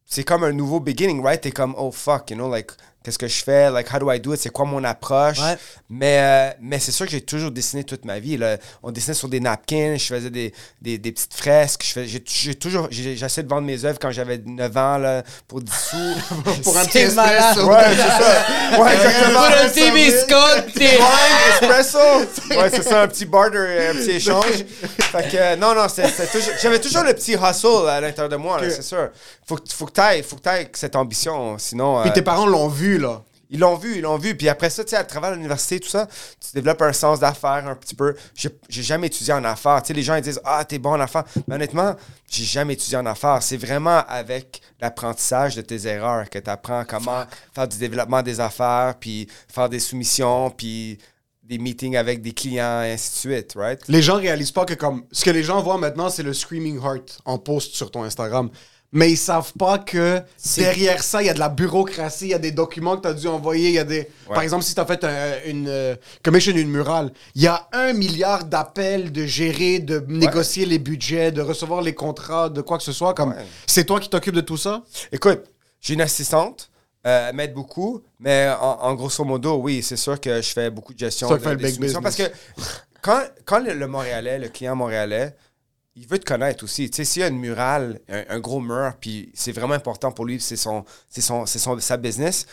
c'est 0.06 0.24
comme 0.24 0.44
un 0.44 0.52
nouveau 0.52 0.80
beginning, 0.80 1.22
right? 1.24 1.40
T'es 1.40 1.52
comme, 1.52 1.76
oh 1.78 1.92
fuck, 1.92 2.32
you 2.32 2.36
know, 2.36 2.50
like, 2.52 2.72
qu'est-ce 3.06 3.18
que 3.20 3.28
je 3.28 3.44
fais? 3.44 3.70
Like, 3.70 3.88
how 3.94 4.00
do 4.00 4.12
I 4.12 4.20
do 4.20 4.34
it? 4.34 4.40
C'est 4.42 4.50
quoi 4.50 4.66
mon 4.66 4.84
approche? 4.84 5.40
Ouais. 5.40 5.56
Mais, 5.90 6.18
euh, 6.20 6.50
mais 6.62 6.80
c'est 6.80 6.92
sûr 6.92 7.06
que 7.06 7.12
j'ai 7.12 7.22
toujours 7.22 7.52
dessiné 7.52 7.84
toute 7.84 8.04
ma 8.04 8.20
vie. 8.20 8.36
Là. 8.38 8.58
On 8.84 8.92
dessinait 8.92 9.14
sur 9.14 9.30
des 9.30 9.40
napkins, 9.40 9.96
je 9.98 10.06
faisais 10.06 10.30
des, 10.32 10.54
des, 10.82 10.98
des 10.98 11.12
petites 11.12 11.34
fresques. 11.34 11.84
Je 11.86 11.92
fais- 11.94 12.08
J'ai 12.08 12.24
j'ai 12.26 12.56
toujours... 12.56 12.88
j'ai- 12.90 13.16
J'essaie 13.16 13.44
de 13.44 13.48
vendre 13.50 13.68
mes 13.68 13.86
œuvres 13.86 14.00
quand 14.02 14.12
j'avais 14.12 14.40
9 14.44 14.78
ans, 14.78 14.98
là, 14.98 15.24
pour 15.48 15.62
10 15.62 15.72
sous. 15.72 15.96
Pour 16.64 16.76
un 16.78 16.84
C'est 16.84 16.90
petit 16.90 16.98
espresso. 17.00 17.68
Ouais, 17.70 17.84
c'est 17.92 18.24
ça. 18.24 18.82
Ouais, 18.82 18.94
exactement. 18.96 19.34
Pour 19.40 19.46
un 19.46 19.70
petit 19.70 19.92
biscotti. 19.92 20.80
Wine, 20.80 21.62
espresso. 21.62 22.00
Ouais, 22.50 22.70
c'est 22.72 22.84
ça, 22.84 23.04
un 23.04 23.08
petit 23.08 23.26
barter, 23.26 23.90
un 23.90 23.94
petit 23.94 24.12
échange. 24.12 24.46
Fait 25.00 25.30
que, 25.32 25.38
euh, 25.38 25.56
non, 25.56 25.76
non, 25.76 25.88
c'est- 25.88 26.08
c'est 26.10 26.32
toujours- 26.32 26.54
j'avais 26.62 26.80
toujours 26.80 27.04
le 27.04 27.14
petit 27.14 27.34
hustle 27.34 27.88
à 27.90 28.02
l'intérieur 28.02 28.30
de 28.30 28.36
moi, 28.38 28.60
là, 28.62 28.70
c'est 28.70 28.82
sûr. 28.82 29.10
Faut, 29.48 29.56
que- 29.58 29.72
faut 29.72 29.86
que 29.86 29.92
t'ailles, 29.92 30.24
faut 30.24 30.36
que 30.38 30.42
t'ailles 30.42 30.68
cette 30.74 30.96
ambition, 30.96 31.58
sinon... 31.60 32.02
Puis 32.02 32.10
euh, 32.10 32.14
tes 32.14 32.22
parents 32.24 32.48
l'ont 32.48 32.68
vu, 32.68 32.95
ils 33.50 33.60
l'ont 33.60 33.76
vu, 33.76 33.98
ils 33.98 34.02
l'ont 34.02 34.18
vu. 34.18 34.36
Puis 34.36 34.50
après 34.50 34.70
ça, 34.70 34.84
tu 34.84 34.92
sais, 34.92 34.96
à 34.96 35.04
travers 35.04 35.32
l'université, 35.32 35.80
tout 35.80 35.90
ça, 35.90 36.08
tu 36.40 36.50
développes 36.54 36.82
un 36.82 36.94
sens 36.94 37.20
d'affaires 37.20 37.68
un 37.68 37.76
petit 37.76 37.96
peu. 37.96 38.16
J'ai 38.34 38.84
jamais 38.84 39.08
étudié 39.08 39.34
en 39.34 39.44
affaires. 39.44 39.82
Tu 39.84 39.94
les 39.94 40.04
gens 40.04 40.16
ils 40.16 40.22
disent 40.22 40.42
Ah, 40.44 40.66
t'es 40.66 40.80
bon 40.80 40.92
en 40.92 41.00
affaires. 41.00 41.26
Mais 41.48 41.56
honnêtement, 41.56 41.96
j'ai 42.30 42.44
jamais 42.44 42.74
étudié 42.74 42.98
en 42.98 43.06
affaires. 43.06 43.42
C'est 43.42 43.58
vraiment 43.58 44.04
avec 44.08 44.62
l'apprentissage 44.80 45.56
de 45.56 45.62
tes 45.62 45.88
erreurs 45.88 46.30
que 46.30 46.40
tu 46.40 46.50
apprends 46.50 46.84
comment 46.86 47.26
faire 47.54 47.68
du 47.68 47.78
développement 47.78 48.22
des 48.22 48.40
affaires, 48.40 48.96
puis 49.00 49.28
faire 49.48 49.70
des 49.70 49.80
soumissions, 49.80 50.50
puis 50.50 50.98
des 51.44 51.60
meetings 51.60 51.96
avec 51.96 52.24
des 52.24 52.34
clients, 52.34 52.82
et 52.82 52.94
ainsi 52.94 53.12
de 53.12 53.34
suite, 53.34 53.54
right? 53.56 53.80
Les 53.88 54.02
gens 54.02 54.16
réalisent 54.16 54.52
pas 54.52 54.66
que 54.66 54.74
comme 54.74 55.06
ce 55.12 55.24
que 55.24 55.30
les 55.30 55.44
gens 55.44 55.62
voient 55.62 55.78
maintenant, 55.78 56.10
c'est 56.10 56.24
le 56.24 56.34
Screaming 56.34 56.82
Heart 56.84 57.20
en 57.26 57.38
post 57.38 57.76
sur 57.76 57.92
ton 57.92 58.04
Instagram. 58.04 58.50
Mais 58.96 59.12
ils 59.12 59.18
savent 59.18 59.52
pas 59.60 59.78
que 59.78 60.22
derrière 60.64 61.04
ça, 61.04 61.22
il 61.22 61.26
y 61.26 61.30
a 61.30 61.34
de 61.34 61.40
la 61.40 61.50
bureaucratie, 61.50 62.26
il 62.26 62.30
y 62.32 62.34
a 62.34 62.40
des 62.40 62.52
documents 62.52 62.96
que 62.96 63.02
tu 63.04 63.08
as 63.10 63.14
dû 63.14 63.28
envoyer, 63.28 63.68
il 63.70 63.76
y 63.76 63.80
a 63.80 63.84
des... 63.84 64.10
Par 64.28 64.42
exemple, 64.42 64.64
si 64.64 64.74
tu 64.74 64.80
as 64.80 64.86
fait 64.86 65.04
un- 65.04 65.34
une 65.46 65.68
euh, 65.68 65.96
commission, 66.24 66.54
une 66.56 66.70
murale, 66.70 67.12
il 67.36 67.42
y 67.44 67.48
a 67.48 67.68
un 67.74 67.92
milliard 67.94 68.46
d'appels 68.46 69.12
de 69.12 69.26
gérer, 69.26 69.80
de 69.80 70.04
négocier 70.08 70.66
les 70.66 70.80
budgets, 70.80 71.32
de 71.32 71.42
recevoir 71.42 71.82
les 71.82 71.94
contrats, 71.94 72.50
de 72.50 72.62
quoi 72.62 72.78
que 72.78 72.84
ce 72.84 72.94
soit. 72.94 73.14
Comme 73.14 73.32
Ouais. 73.32 73.46
C'est 73.68 73.84
toi 73.84 74.00
qui 74.00 74.10
t'occupes 74.10 74.36
de 74.36 74.42
tout 74.42 74.58
ça? 74.58 74.82
Écoute, 75.12 75.44
j'ai 75.82 75.94
une 75.94 76.02
assistante. 76.02 76.72
euh, 77.06 77.28
elle 77.30 77.36
m'aide 77.36 77.54
beaucoup, 77.54 78.02
mais 78.20 78.50
en, 78.60 78.80
en 78.82 78.94
grosso 78.96 79.24
modo, 79.26 79.58
oui, 79.58 79.84
c'est 79.84 79.98
sûr 79.98 80.20
que 80.20 80.42
je 80.42 80.50
fais 80.54 80.72
beaucoup 80.72 80.94
de 80.94 81.00
gestion. 81.00 81.30
De- 81.30 81.36
qui 81.36 81.44
fais 81.44 81.50
le 81.52 81.56
big 81.58 81.76
soumissions, 81.76 82.02
Parce 82.02 82.16
que 82.16 82.24
quand, 83.02 83.22
quand 83.46 83.60
le, 83.60 83.74
le 83.74 83.88
Montréalais, 83.88 84.40
le 84.40 84.48
client 84.48 84.76
montréalais, 84.76 85.36
il 85.96 86.08
veut 86.08 86.20
te 86.20 86.26
connaître 86.26 86.64
aussi. 86.64 86.90
Tu 86.90 86.98
sais, 86.98 87.06
s'il 87.06 87.22
y 87.22 87.24
a 87.24 87.28
une 87.28 87.40
murale, 87.40 88.00
un, 88.10 88.24
un 88.30 88.40
gros 88.40 88.60
mur, 88.60 88.94
puis 89.00 89.32
c'est 89.34 89.52
vraiment 89.52 89.74
important 89.74 90.12
pour 90.12 90.26
lui, 90.26 90.40
c'est 90.40 90.58
son, 90.58 90.84
c'est 91.10 91.22
son, 91.22 91.46
c'est 91.46 91.60
son, 91.60 91.80
sa 91.80 91.98
business, 91.98 92.46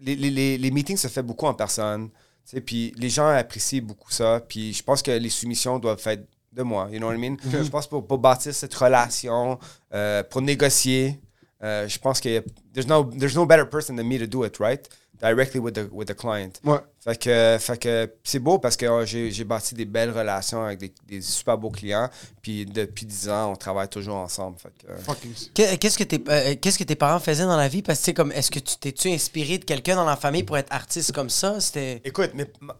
les, 0.00 0.16
les, 0.16 0.58
les, 0.58 0.70
meetings 0.70 0.96
se 0.96 1.08
fait 1.08 1.22
beaucoup 1.22 1.46
en 1.46 1.54
personne. 1.54 2.10
Tu 2.10 2.56
sais, 2.56 2.60
puis 2.60 2.92
les 2.96 3.08
gens 3.08 3.28
apprécient 3.28 3.82
beaucoup 3.82 4.10
ça. 4.10 4.40
Puis 4.46 4.72
je 4.72 4.82
pense 4.82 5.00
que 5.00 5.12
les 5.12 5.30
soumissions 5.30 5.78
doivent 5.78 6.00
faire 6.00 6.18
de 6.52 6.62
moi. 6.62 6.88
You 6.90 6.98
know 6.98 7.06
what 7.06 7.14
I 7.14 7.18
mean? 7.18 7.36
Je 7.44 7.70
pense 7.70 7.86
pour, 7.86 8.06
pour 8.06 8.18
bâtir 8.18 8.52
cette 8.52 8.74
relation, 8.74 9.58
euh, 9.94 10.22
pour 10.24 10.42
négocier, 10.42 11.20
euh, 11.62 11.88
je 11.88 11.98
pense 11.98 12.20
que 12.20 12.44
there's 12.74 12.86
no, 12.86 13.04
there's 13.04 13.36
no 13.36 13.46
better 13.46 13.68
person 13.68 13.96
than 13.96 14.04
me 14.04 14.18
to 14.18 14.26
do 14.26 14.44
it, 14.44 14.58
right? 14.58 14.88
Directly 15.22 15.60
with 15.60 15.74
the, 15.74 15.88
with 15.92 16.08
the 16.08 16.14
client. 16.16 16.50
Ouais. 16.64 16.80
Fait 16.98 17.16
que, 17.16 17.56
fait 17.60 17.78
que 17.78 18.12
c'est 18.24 18.40
beau 18.40 18.58
parce 18.58 18.76
que 18.76 18.86
euh, 18.86 19.06
j'ai 19.06 19.30
j'ai 19.30 19.44
bâti 19.44 19.74
des 19.76 19.84
belles 19.84 20.10
relations 20.10 20.64
avec 20.64 20.80
des, 20.80 20.92
des 21.06 21.20
super 21.22 21.56
beaux 21.56 21.70
clients. 21.70 22.10
Puis 22.42 22.66
depuis 22.66 23.06
10 23.06 23.28
ans, 23.28 23.52
on 23.52 23.56
travaille 23.56 23.88
toujours 23.88 24.16
ensemble. 24.16 24.58
Fait 24.58 24.72
que, 24.76 24.90
euh, 24.90 25.76
Qu'est-ce 25.76 25.96
que, 25.96 26.02
tes, 26.04 26.22
euh, 26.28 26.56
qu'est-ce 26.60 26.76
que 26.78 26.82
tes 26.84 26.96
parents 26.96 27.20
faisaient 27.20 27.44
dans 27.44 27.56
la 27.56 27.68
vie? 27.68 27.82
Parce 27.82 28.00
que, 28.00 28.04
tu 28.04 28.10
sais, 28.10 28.14
comme, 28.14 28.32
est-ce 28.32 28.50
que 28.50 28.58
tu 28.58 28.76
t'es-tu 28.78 29.08
inspiré 29.10 29.58
de 29.58 29.64
quelqu'un 29.64 29.94
dans 29.94 30.04
la 30.04 30.16
famille 30.16 30.42
pour 30.42 30.58
être 30.58 30.72
artiste 30.72 31.12
comme 31.12 31.30
ça? 31.30 31.60
C'était. 31.60 32.00
Écoute, 32.04 32.32
mais 32.34 32.50
ma- 32.60 32.76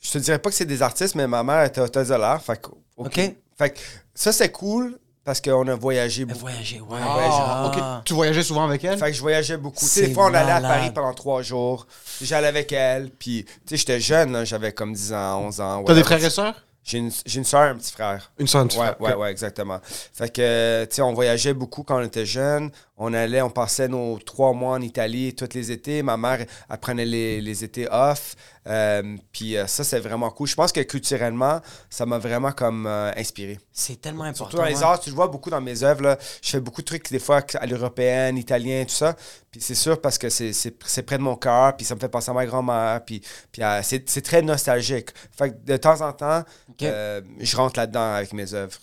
je 0.00 0.10
te 0.12 0.18
dirais 0.18 0.38
pas 0.38 0.48
que 0.48 0.56
c'est 0.56 0.64
des 0.64 0.80
artistes, 0.80 1.16
mais 1.16 1.26
ma 1.26 1.42
mère 1.42 1.64
était 1.64 1.82
hôtelière. 1.82 2.40
Fait 2.42 2.60
que, 2.60 2.68
OK. 2.96 3.14
Fait 3.58 3.70
que 3.70 3.78
ça, 4.14 4.32
c'est 4.32 4.50
cool 4.52 4.98
parce 5.28 5.42
qu'on 5.42 5.68
a 5.68 5.74
voyagé 5.74 6.24
beaucoup. 6.24 6.40
voyageait, 6.40 6.80
ouais. 6.80 6.98
Ah, 7.02 7.70
Ah. 7.70 7.98
ok. 7.98 8.04
Tu 8.06 8.14
voyageais 8.14 8.42
souvent 8.42 8.64
avec 8.64 8.82
elle? 8.82 8.98
Fait 8.98 9.10
que 9.10 9.12
je 9.12 9.20
voyageais 9.20 9.58
beaucoup. 9.58 9.78
Tu 9.80 9.84
sais, 9.84 10.00
C'est 10.00 10.06
des 10.08 10.14
fois, 10.14 10.24
on 10.24 10.28
allait 10.34 10.50
à 10.50 10.60
malade. 10.60 10.62
Paris 10.78 10.90
pendant 10.94 11.12
trois 11.12 11.42
jours. 11.42 11.86
J'allais 12.22 12.46
avec 12.46 12.72
elle. 12.72 13.10
Puis, 13.10 13.44
tu 13.44 13.52
sais, 13.66 13.76
j'étais 13.76 14.00
jeune, 14.00 14.32
là, 14.32 14.46
j'avais 14.46 14.72
comme 14.72 14.94
10 14.94 15.12
ans, 15.12 15.40
11 15.42 15.60
ans. 15.60 15.84
T'as 15.86 15.92
des 15.92 16.00
whatever. 16.00 16.02
frères 16.04 16.24
et 16.24 16.30
sœurs? 16.30 16.54
J'ai 16.82 16.96
une, 16.98 17.10
j'ai 17.26 17.38
une 17.40 17.44
soeur, 17.44 17.60
un 17.60 17.74
petit 17.74 17.92
frère. 17.92 18.32
Une 18.38 18.46
sœur, 18.46 18.62
un 18.62 18.66
petit 18.66 18.78
Ouais, 18.78 18.86
frère. 18.86 19.00
ouais, 19.02 19.14
ouais, 19.16 19.30
exactement. 19.30 19.78
Fait 20.14 20.32
que, 20.32 20.86
tu 20.86 20.94
sais, 20.96 21.02
on 21.02 21.12
voyageait 21.12 21.52
beaucoup 21.52 21.82
quand 21.82 21.98
on 22.00 22.02
était 22.04 22.24
jeune. 22.24 22.70
On 23.00 23.14
allait, 23.14 23.40
on 23.42 23.50
passait 23.50 23.86
nos 23.88 24.18
trois 24.18 24.52
mois 24.52 24.74
en 24.74 24.80
Italie 24.80 25.34
tous 25.34 25.54
les 25.54 25.70
étés. 25.70 26.02
Ma 26.02 26.16
mère, 26.16 26.44
elle 26.68 26.78
prenait 26.78 27.04
les, 27.04 27.40
les 27.40 27.62
étés 27.64 27.86
off. 27.90 28.34
Euh, 28.66 29.16
puis 29.32 29.56
euh, 29.56 29.66
ça, 29.66 29.84
c'est 29.84 30.00
vraiment 30.00 30.30
cool. 30.30 30.46
Je 30.48 30.54
pense 30.56 30.72
que 30.72 30.80
culturellement, 30.80 31.60
ça 31.88 32.04
m'a 32.06 32.18
vraiment 32.18 32.52
comme 32.52 32.86
euh, 32.86 33.10
inspiré. 33.16 33.58
C'est 33.72 34.00
tellement 34.00 34.24
important. 34.24 34.50
Surtout 34.50 34.56
dans 34.58 34.64
les 34.64 34.76
ouais. 34.76 34.82
arts, 34.82 35.00
tu 35.00 35.10
le 35.10 35.16
vois 35.16 35.28
beaucoup 35.28 35.48
dans 35.48 35.60
mes 35.60 35.82
œuvres. 35.84 36.02
là. 36.02 36.18
Je 36.42 36.50
fais 36.50 36.60
beaucoup 36.60 36.82
de 36.82 36.86
trucs, 36.86 37.08
des 37.10 37.18
fois, 37.20 37.40
à 37.54 37.66
l'européenne, 37.66 38.36
italien, 38.36 38.84
tout 38.84 38.94
ça. 38.94 39.14
Puis 39.50 39.60
c'est 39.60 39.74
sûr 39.76 40.00
parce 40.00 40.18
que 40.18 40.28
c'est- 40.28 40.52
c'est 40.52 40.74
c'est 40.84 41.02
près 41.04 41.16
de 41.18 41.22
mon 41.22 41.36
cœur, 41.36 41.76
puis 41.76 41.86
ça 41.86 41.94
me 41.94 42.00
fait 42.00 42.08
penser 42.08 42.30
à 42.30 42.34
ma 42.34 42.44
grand-mère, 42.44 43.02
puis, 43.06 43.22
puis 43.52 43.62
c'est 43.82 44.10
c'est 44.10 44.22
très 44.22 44.42
nostalgique. 44.42 45.10
Fait 45.36 45.50
que 45.50 45.56
de 45.64 45.76
temps 45.78 46.00
en 46.02 46.12
temps, 46.12 46.42
je 46.80 47.56
rentre 47.56 47.78
là-dedans 47.78 48.12
avec 48.14 48.32
mes 48.34 48.52
œuvres. 48.54 48.78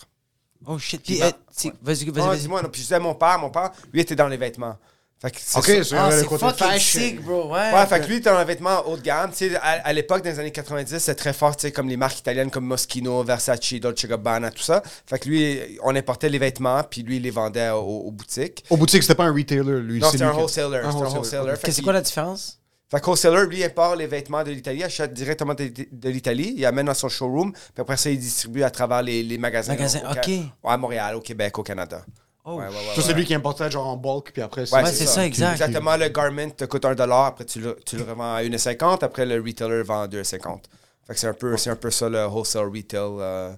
Oh 0.65 0.77
shit. 0.79 1.01
Puis, 1.03 1.15
Puis 1.15 1.23
euh, 1.23 1.31
tu- 1.57 1.71
vas-y, 1.81 2.05
vas-y, 2.09 2.23
Ah, 2.23 2.27
vas-y. 2.29 2.39
dis-moi, 2.39 2.61
non, 2.61 2.69
puis 2.69 2.81
je 2.81 2.87
disais 2.87 2.99
mon 2.99 3.15
père, 3.15 3.37
mon 3.39 3.49
père, 3.49 3.71
lui 3.93 4.01
était 4.01 4.15
dans 4.15 4.27
les 4.27 4.37
vêtements. 4.37 4.77
Fait 5.21 5.31
que 5.31 5.37
c'est 5.39 5.57
Ok, 5.59 5.65
ça. 5.65 5.83
c'est 5.83 5.95
Ah, 5.95 6.09
le 6.09 6.19
c'est 6.19 6.25
côté 6.25 6.45
fucking 6.45 7.19
bro. 7.21 7.49
Ouais. 7.53 7.71
Ouais, 7.73 7.85
fait 7.87 8.01
que 8.01 8.05
lui, 8.07 8.15
était 8.17 8.29
dans 8.29 8.37
les 8.37 8.45
vêtements 8.45 8.85
haut 8.85 8.97
de 8.97 9.01
gamme. 9.01 9.31
Tu 9.31 9.49
sais, 9.49 9.55
à, 9.55 9.61
à 9.87 9.93
l'époque, 9.93 10.21
dans 10.23 10.29
les 10.29 10.39
années 10.39 10.51
90, 10.51 10.99
c'était 10.99 11.15
très 11.15 11.31
fort, 11.31 11.55
tu 11.55 11.61
sais, 11.61 11.71
comme 11.71 11.87
les 11.87 11.95
marques 11.95 12.19
italiennes 12.19 12.51
comme 12.51 12.65
Moschino, 12.65 13.23
Versace, 13.23 13.73
Dolce 13.75 14.05
Gabbana, 14.05 14.51
tout 14.51 14.61
ça. 14.61 14.83
Fait 15.07 15.17
que 15.17 15.29
lui, 15.29 15.79
on 15.83 15.95
importait 15.95 16.27
les 16.29 16.37
vêtements, 16.37 16.83
puis 16.83 17.01
lui, 17.01 17.15
il 17.15 17.21
les 17.23 17.31
vendait 17.31 17.69
aux, 17.69 17.77
aux 17.79 18.11
boutiques. 18.11 18.65
Au 18.69 18.75
boutique, 18.77 19.03
c'était 19.03 19.15
pas 19.15 19.23
un 19.25 19.33
retailer, 19.33 19.79
lui. 19.81 19.99
Non, 19.99 20.07
c'est 20.07 20.13
c'était 20.17 20.25
un 20.25 20.31
qui- 20.33 20.37
wholesaler. 20.41 20.77
Un 20.79 20.81
C'était 20.81 20.87
un 20.87 20.97
wholesaler. 20.99 21.17
wholesaler. 21.17 21.55
Fait 21.55 21.61
Qu'est-ce- 21.67 21.75
C'est 21.77 21.81
quoi 21.83 21.93
la 21.93 22.01
différence? 22.01 22.59
Fait 22.91 22.99
que 23.01 23.05
wholesaler, 23.09 23.47
lui, 23.47 23.63
importe 23.63 23.97
les 23.97 24.05
vêtements 24.07 24.43
de 24.43 24.51
l'Italie, 24.51 24.83
achète 24.83 25.11
directement 25.13 25.53
de, 25.55 25.71
de 25.91 26.09
l'Italie, 26.09 26.53
il 26.55 26.65
amène 26.65 26.85
dans 26.85 26.93
son 26.93 27.09
showroom, 27.09 27.51
puis 27.51 27.81
après 27.81 27.97
ça, 27.97 28.09
il 28.11 28.19
distribue 28.19 28.61
à 28.63 28.69
travers 28.69 29.01
les, 29.01 29.23
les 29.23 29.37
magasins. 29.39 29.73
Magasins, 29.73 30.01
au- 30.07 30.11
ok. 30.11 30.27
ouais, 30.27 30.43
à 30.63 30.77
Montréal, 30.77 31.15
au 31.15 31.21
Québec, 31.21 31.57
au 31.57 31.63
Canada. 31.63 32.05
Oh. 32.47 32.57
Ouais, 32.59 32.67
ouais, 32.67 32.69
ouais, 32.69 32.95
Ça, 32.95 33.01
c'est 33.01 33.13
lui 33.13 33.25
qui 33.25 33.33
importait 33.33 33.71
genre 33.71 33.87
en 33.87 33.97
bulk, 33.97 34.31
puis 34.31 34.43
après, 34.43 34.67
c'est 34.67 35.05
ça, 35.07 35.25
exact. 35.25 35.53
Exactement, 35.53 35.97
le 35.97 36.09
garment 36.09 36.51
te 36.51 36.65
coûte 36.65 36.83
1$, 36.83 37.25
après 37.27 37.45
tu 37.45 37.59
le, 37.59 37.75
tu 37.83 37.97
le 37.97 38.03
revends 38.03 38.35
à 38.35 38.43
1,50$, 38.43 39.03
après 39.03 39.25
le 39.25 39.41
retailer 39.41 39.81
vend 39.81 40.01
à 40.03 40.07
2,50$. 40.07 40.59
Fait 41.07 41.13
que 41.15 41.19
c'est 41.19 41.27
un, 41.27 41.33
peu, 41.33 41.57
c'est 41.57 41.71
un 41.71 41.75
peu 41.75 41.89
ça 41.89 42.07
le 42.07 42.23
wholesale 42.27 42.67
retail 42.67 42.99
euh, 43.19 43.51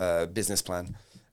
euh, 0.00 0.24
business 0.26 0.62
plan. 0.62 0.84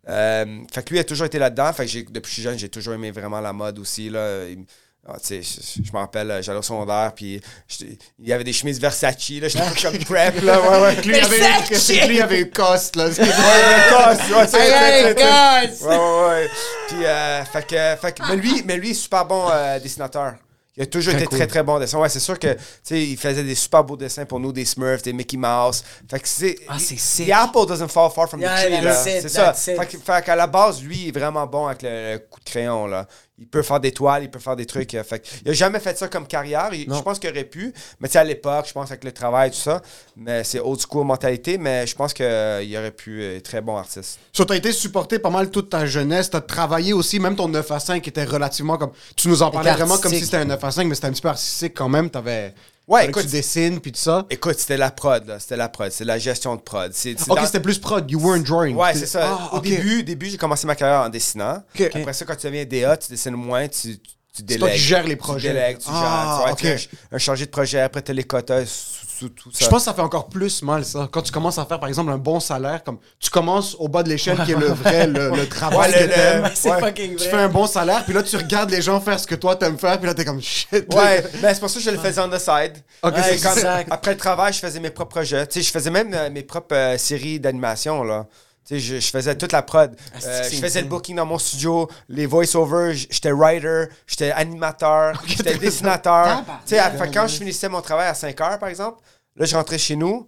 Euh, 0.09 0.45
fait 0.71 0.83
que 0.83 0.89
lui 0.93 0.99
a 0.99 1.03
toujours 1.03 1.25
été 1.27 1.39
là-dedans. 1.39 1.71
Fait 1.73 1.83
que 1.85 1.91
j'ai- 1.91 2.03
depuis 2.03 2.21
que 2.21 2.27
je 2.27 2.33
suis 2.33 2.41
jeune, 2.41 2.57
j'ai 2.57 2.69
toujours 2.69 2.93
aimé 2.93 3.11
vraiment 3.11 3.41
la 3.41 3.51
mode 3.51 3.77
aussi. 3.79 4.09
Là. 4.09 4.45
Il- 4.47 4.65
ah, 5.07 5.15
tu 5.19 5.41
sais, 5.41 5.41
je, 5.41 5.83
je 5.87 5.91
me 5.93 5.97
rappelle, 5.97 6.29
euh, 6.31 6.41
j'allais 6.41 6.59
au 6.59 6.63
secondaire, 6.63 7.11
puis 7.15 7.41
il 8.19 8.27
y 8.27 8.33
avait 8.33 8.43
des 8.43 8.53
chemises 8.53 8.79
Versace, 8.79 9.29
là, 9.29 9.47
j'étais 9.47 9.81
comme 9.81 9.97
prep, 10.05 10.41
là, 10.43 10.61
ouais, 10.61 10.81
ouais. 10.81 10.95
Lui, 11.01 11.17
il 11.17 11.23
avait, 11.23 11.39
c'est 11.73 11.99
que 11.99 12.07
lui, 12.07 12.15
il 12.17 12.21
avait 12.21 12.41
une 12.41 12.49
coste, 12.51 12.95
là. 12.95 13.11
C'est- 13.11 13.21
Ouais, 13.27 13.27
cosse, 13.89 14.29
ouais, 14.35 14.47
c'est- 14.47 15.15
guys! 15.15 15.83
Ouais, 15.85 15.95
ouais, 15.97 16.27
ouais. 16.29 16.49
Puis, 16.89 17.05
euh, 17.05 17.43
fait 17.45 17.65
que, 17.67 18.01
fait 18.01 18.11
que- 18.17 18.27
mais 18.27 18.35
lui, 18.35 18.63
mais 18.65 18.77
lui, 18.77 18.93
super 18.93 19.25
bon 19.25 19.47
euh, 19.51 19.79
dessinateur. 19.79 20.35
Il 20.79 20.83
a 20.83 20.85
toujours 20.85 21.13
Très 21.13 21.23
été 21.23 21.27
cool. 21.29 21.39
très, 21.39 21.47
très 21.47 21.63
bon 21.63 21.79
dessin. 21.79 21.97
Ouais, 21.97 22.07
c'est 22.07 22.19
sûr 22.19 22.37
que, 22.37 22.53
tu 22.53 22.59
sais, 22.83 23.01
il 23.03 23.17
faisait 23.17 23.41
des 23.41 23.55
super 23.55 23.83
beaux 23.83 23.97
dessins 23.97 24.25
pour 24.25 24.39
nous, 24.39 24.51
des 24.51 24.63
Smurfs, 24.63 25.01
des 25.01 25.11
Mickey 25.11 25.35
Mouse. 25.35 25.83
Fait 26.07 26.19
que 26.19 26.27
c'est. 26.27 26.55
Ah, 26.67 26.75
c'est 26.77 26.99
sick. 26.99 27.27
The 27.27 27.31
apple 27.31 27.65
doesn't 27.67 27.87
fall 27.87 28.11
far 28.11 28.29
from 28.29 28.41
Yeah, 28.41 28.55
the 28.61 28.65
tree, 28.67 28.81
là. 28.81 28.93
C'est 28.93 29.27
ça. 29.27 29.55
it. 29.57 29.99
Fait, 30.05 30.23
qu'à 30.23 30.35
la 30.35 30.45
base, 30.45 30.83
lui, 30.83 31.05
il 31.05 31.07
est 31.07 31.19
vraiment 31.19 31.47
bon 31.47 31.65
avec 31.65 31.81
le, 31.81 31.89
le 32.13 32.17
coup 32.19 32.39
de 32.39 32.45
crayon, 32.47 32.85
là. 32.85 33.07
Il 33.39 33.47
peut 33.47 33.61
faire 33.61 33.79
des 33.79 33.91
toiles, 33.91 34.23
il 34.23 34.31
peut 34.31 34.39
faire 34.39 34.55
des 34.55 34.65
trucs. 34.65 34.95
euh, 34.95 35.03
Fait 35.03 35.23
il 35.45 35.51
a 35.51 35.53
jamais 35.53 35.79
fait 35.79 35.95
ça 35.95 36.07
comme 36.07 36.25
carrière. 36.25 36.69
Il- 36.73 36.87
je 36.97 37.01
pense 37.03 37.19
qu'il 37.19 37.29
aurait 37.29 37.43
pu. 37.43 37.71
Mais 37.99 38.07
tu 38.07 38.13
sais, 38.13 38.17
à 38.19 38.23
l'époque, 38.23 38.65
je 38.67 38.73
pense 38.73 38.89
avec 38.89 39.03
le 39.03 39.11
travail, 39.11 39.51
tout 39.51 39.57
ça. 39.57 39.79
Mais 40.15 40.43
c'est 40.43 40.59
old 40.59 40.79
school 40.81 41.05
mentalité. 41.05 41.59
Mais 41.59 41.85
je 41.85 41.95
pense 41.95 42.13
qu'il 42.15 42.25
aurait 42.25 42.91
pu 42.91 43.23
être 43.23 43.43
très 43.43 43.61
bon 43.61 43.77
artiste. 43.77 44.19
So, 44.33 44.43
t'as 44.43 44.55
été 44.55 44.71
supporté 44.71 45.19
pas 45.19 45.29
mal 45.29 45.51
toute 45.51 45.69
ta 45.69 45.85
jeunesse. 45.85 46.31
T'as 46.31 46.41
travaillé 46.41 46.93
aussi, 46.93 47.19
même 47.19 47.35
ton 47.35 47.47
9 47.47 47.69
à 47.71 47.79
5 47.79 48.07
était 48.07 48.23
relativement 48.23 48.77
comme. 48.77 48.91
Tu 49.15 49.27
nous 49.27 49.43
en 49.43 49.51
parlais 49.51 49.69
vraiment 49.77 49.97
comme 49.99 50.11
si 50.19 50.25
c'était 50.25 50.37
un 50.37 50.45
9 50.45 50.63
à 50.63 50.71
5, 50.71 50.85
mais 50.87 50.95
c'était 50.95 51.07
un 51.07 51.11
petit 51.11 51.21
peu 51.21 51.29
artistique 51.29 51.73
quand 51.75 51.89
même. 51.89 52.09
T'avais. 52.09 52.55
Ouais, 52.87 53.07
écoute- 53.07 53.23
tu 53.23 53.29
dessines 53.31 53.79
puis 53.81 53.91
tout 53.91 53.99
ça. 53.99 54.25
Écoute, 54.29 54.57
c'était 54.59 54.77
la 54.77 54.91
prod, 54.91 55.25
là. 55.27 55.39
C'était 55.39 55.57
la 55.57 55.67
prod. 55.67 55.91
C'est 55.91 56.05
la 56.05 56.17
gestion 56.17 56.55
de 56.55 56.61
prod. 56.61 56.91
C'est, 56.93 57.19
c'est 57.19 57.29
Ok, 57.29 57.37
dans- 57.37 57.45
c'était 57.45 57.59
plus 57.59 57.77
prod. 57.79 58.09
You 58.09 58.19
weren't 58.19 58.45
drawing. 58.45 58.75
Ouais, 58.77 58.93
c'est 58.93 59.05
ça. 59.07 59.37
Ah, 59.39 59.49
Au 59.55 59.57
ok. 59.57 59.63
début, 59.65 60.03
début 60.03 60.27
j'ai 60.29 60.37
commencé 60.37 60.65
ma 60.65 60.75
carrière 60.75 61.01
en 61.01 61.09
dessinant. 61.09 61.63
Ok. 61.75 61.81
Après 61.93 62.13
ça, 62.13 62.23
quand 62.25 62.35
tu 62.37 62.47
deviens 62.47 62.63
DA, 62.65 62.95
tu 62.95 63.09
dessines 63.11 63.33
moins, 63.35 63.67
tu, 63.67 63.97
tu 63.99 63.99
C'est 64.33 64.45
délègues. 64.45 64.59
toi 64.61 64.69
qui 64.69 64.77
gères 64.77 65.03
les 65.07 65.15
projets. 65.17 65.49
Tu 65.49 65.53
délègues, 65.55 65.77
tu 65.79 65.85
Ah, 65.89 66.45
gères. 66.45 66.55
Tu 66.55 66.67
es 66.67 66.73
un, 67.11 67.15
un 67.15 67.17
chargé 67.17 67.45
de 67.45 67.51
projet, 67.51 67.81
après 67.81 68.01
tu 68.01 68.11
as 68.11 68.13
les 68.13 68.23
quotas, 68.23 68.63
tout 69.25 69.51
ça. 69.51 69.59
Je 69.65 69.67
pense 69.69 69.79
que 69.79 69.85
ça 69.85 69.93
fait 69.93 70.01
encore 70.01 70.27
plus 70.27 70.61
mal, 70.63 70.85
ça. 70.85 71.07
Quand 71.11 71.21
tu 71.21 71.31
commences 71.31 71.57
à 71.57 71.65
faire, 71.65 71.79
par 71.79 71.89
exemple, 71.89 72.11
un 72.11 72.17
bon 72.17 72.39
salaire, 72.39 72.83
comme 72.83 72.97
tu 73.19 73.29
commences 73.29 73.75
au 73.79 73.87
bas 73.87 74.03
de 74.03 74.09
l'échelle, 74.09 74.37
qui 74.45 74.51
est 74.51 74.55
le 74.55 74.67
vrai, 74.67 75.07
le, 75.07 75.31
le 75.35 75.47
travail 75.49 75.91
Ouais, 75.91 75.97
que 75.99 76.03
le- 76.03 76.09
t'aimes. 76.13 76.43
le- 76.43 76.49
C'est 76.53 76.71
Ouais. 76.71 76.79
fucking 76.79 77.15
Tu 77.15 77.23
fais 77.27 77.37
un 77.37 77.49
bon 77.49 77.67
salaire, 77.67 78.03
puis 78.05 78.13
là, 78.13 78.23
tu 78.23 78.35
regardes 78.37 78.69
les 78.69 78.81
gens 78.81 78.99
faire 79.01 79.19
ce 79.19 79.27
que 79.27 79.35
toi 79.35 79.55
t'aimes 79.55 79.77
faire, 79.77 79.97
puis 79.97 80.07
là, 80.07 80.13
t'es 80.13 80.25
comme 80.25 80.41
shit. 80.41 80.69
Ouais, 80.93 81.23
ben 81.41 81.53
c'est 81.53 81.59
pour 81.59 81.69
ça 81.69 81.79
que 81.79 81.85
je 81.85 81.89
le 81.91 81.97
faisais 81.97 82.21
on 82.21 82.29
the 82.29 82.39
side. 82.39 82.73
C'est 83.03 83.41
comme- 83.41 83.91
après 83.91 84.11
le 84.11 84.17
travail, 84.17 84.53
je 84.53 84.59
faisais 84.59 84.79
mes 84.79 84.89
propres 84.91 85.11
projets. 85.11 85.45
Tu 85.47 85.59
sais, 85.59 85.61
je 85.67 85.71
faisais 85.71 85.89
même 85.91 86.13
euh, 86.13 86.29
mes 86.29 86.43
propres 86.43 86.75
euh, 86.75 86.97
séries 86.97 87.39
d'animation, 87.39 88.03
là. 88.03 88.25
Sais, 88.67 88.79
je, 88.79 88.99
je 88.99 89.07
faisais 89.09 89.33
toute 89.35 89.53
la 89.53 89.61
prod. 89.61 89.95
Ah, 90.13 90.17
Euh, 90.25 90.43
je 90.51 90.57
faisais 90.57 90.81
le 90.81 90.87
booking 90.89 91.15
dans 91.15 91.25
mon 91.25 91.37
studio, 91.37 91.87
les 92.09 92.25
voice-overs, 92.25 92.93
j'étais 93.09 93.31
writer, 93.31 93.85
j'étais 94.05 94.31
animateur, 94.31 95.21
j'étais 95.25 95.57
dessinateur. 95.57 96.43
Tu 96.65 96.71
sais, 96.75 96.79
à- 96.79 96.91
fait 96.91 97.07
que 97.07 97.13
quand 97.13 97.27
je 97.27 97.37
finissais 97.37 97.69
mon 97.69 97.81
travail 97.81 98.07
à 98.07 98.13
5 98.13 98.39
heures, 98.41 98.59
par 98.59 98.67
exemple, 98.69 98.99
là, 99.37 99.45
je 99.45 99.55
rentrais 99.55 99.77
chez 99.77 99.95
nous, 99.95 100.27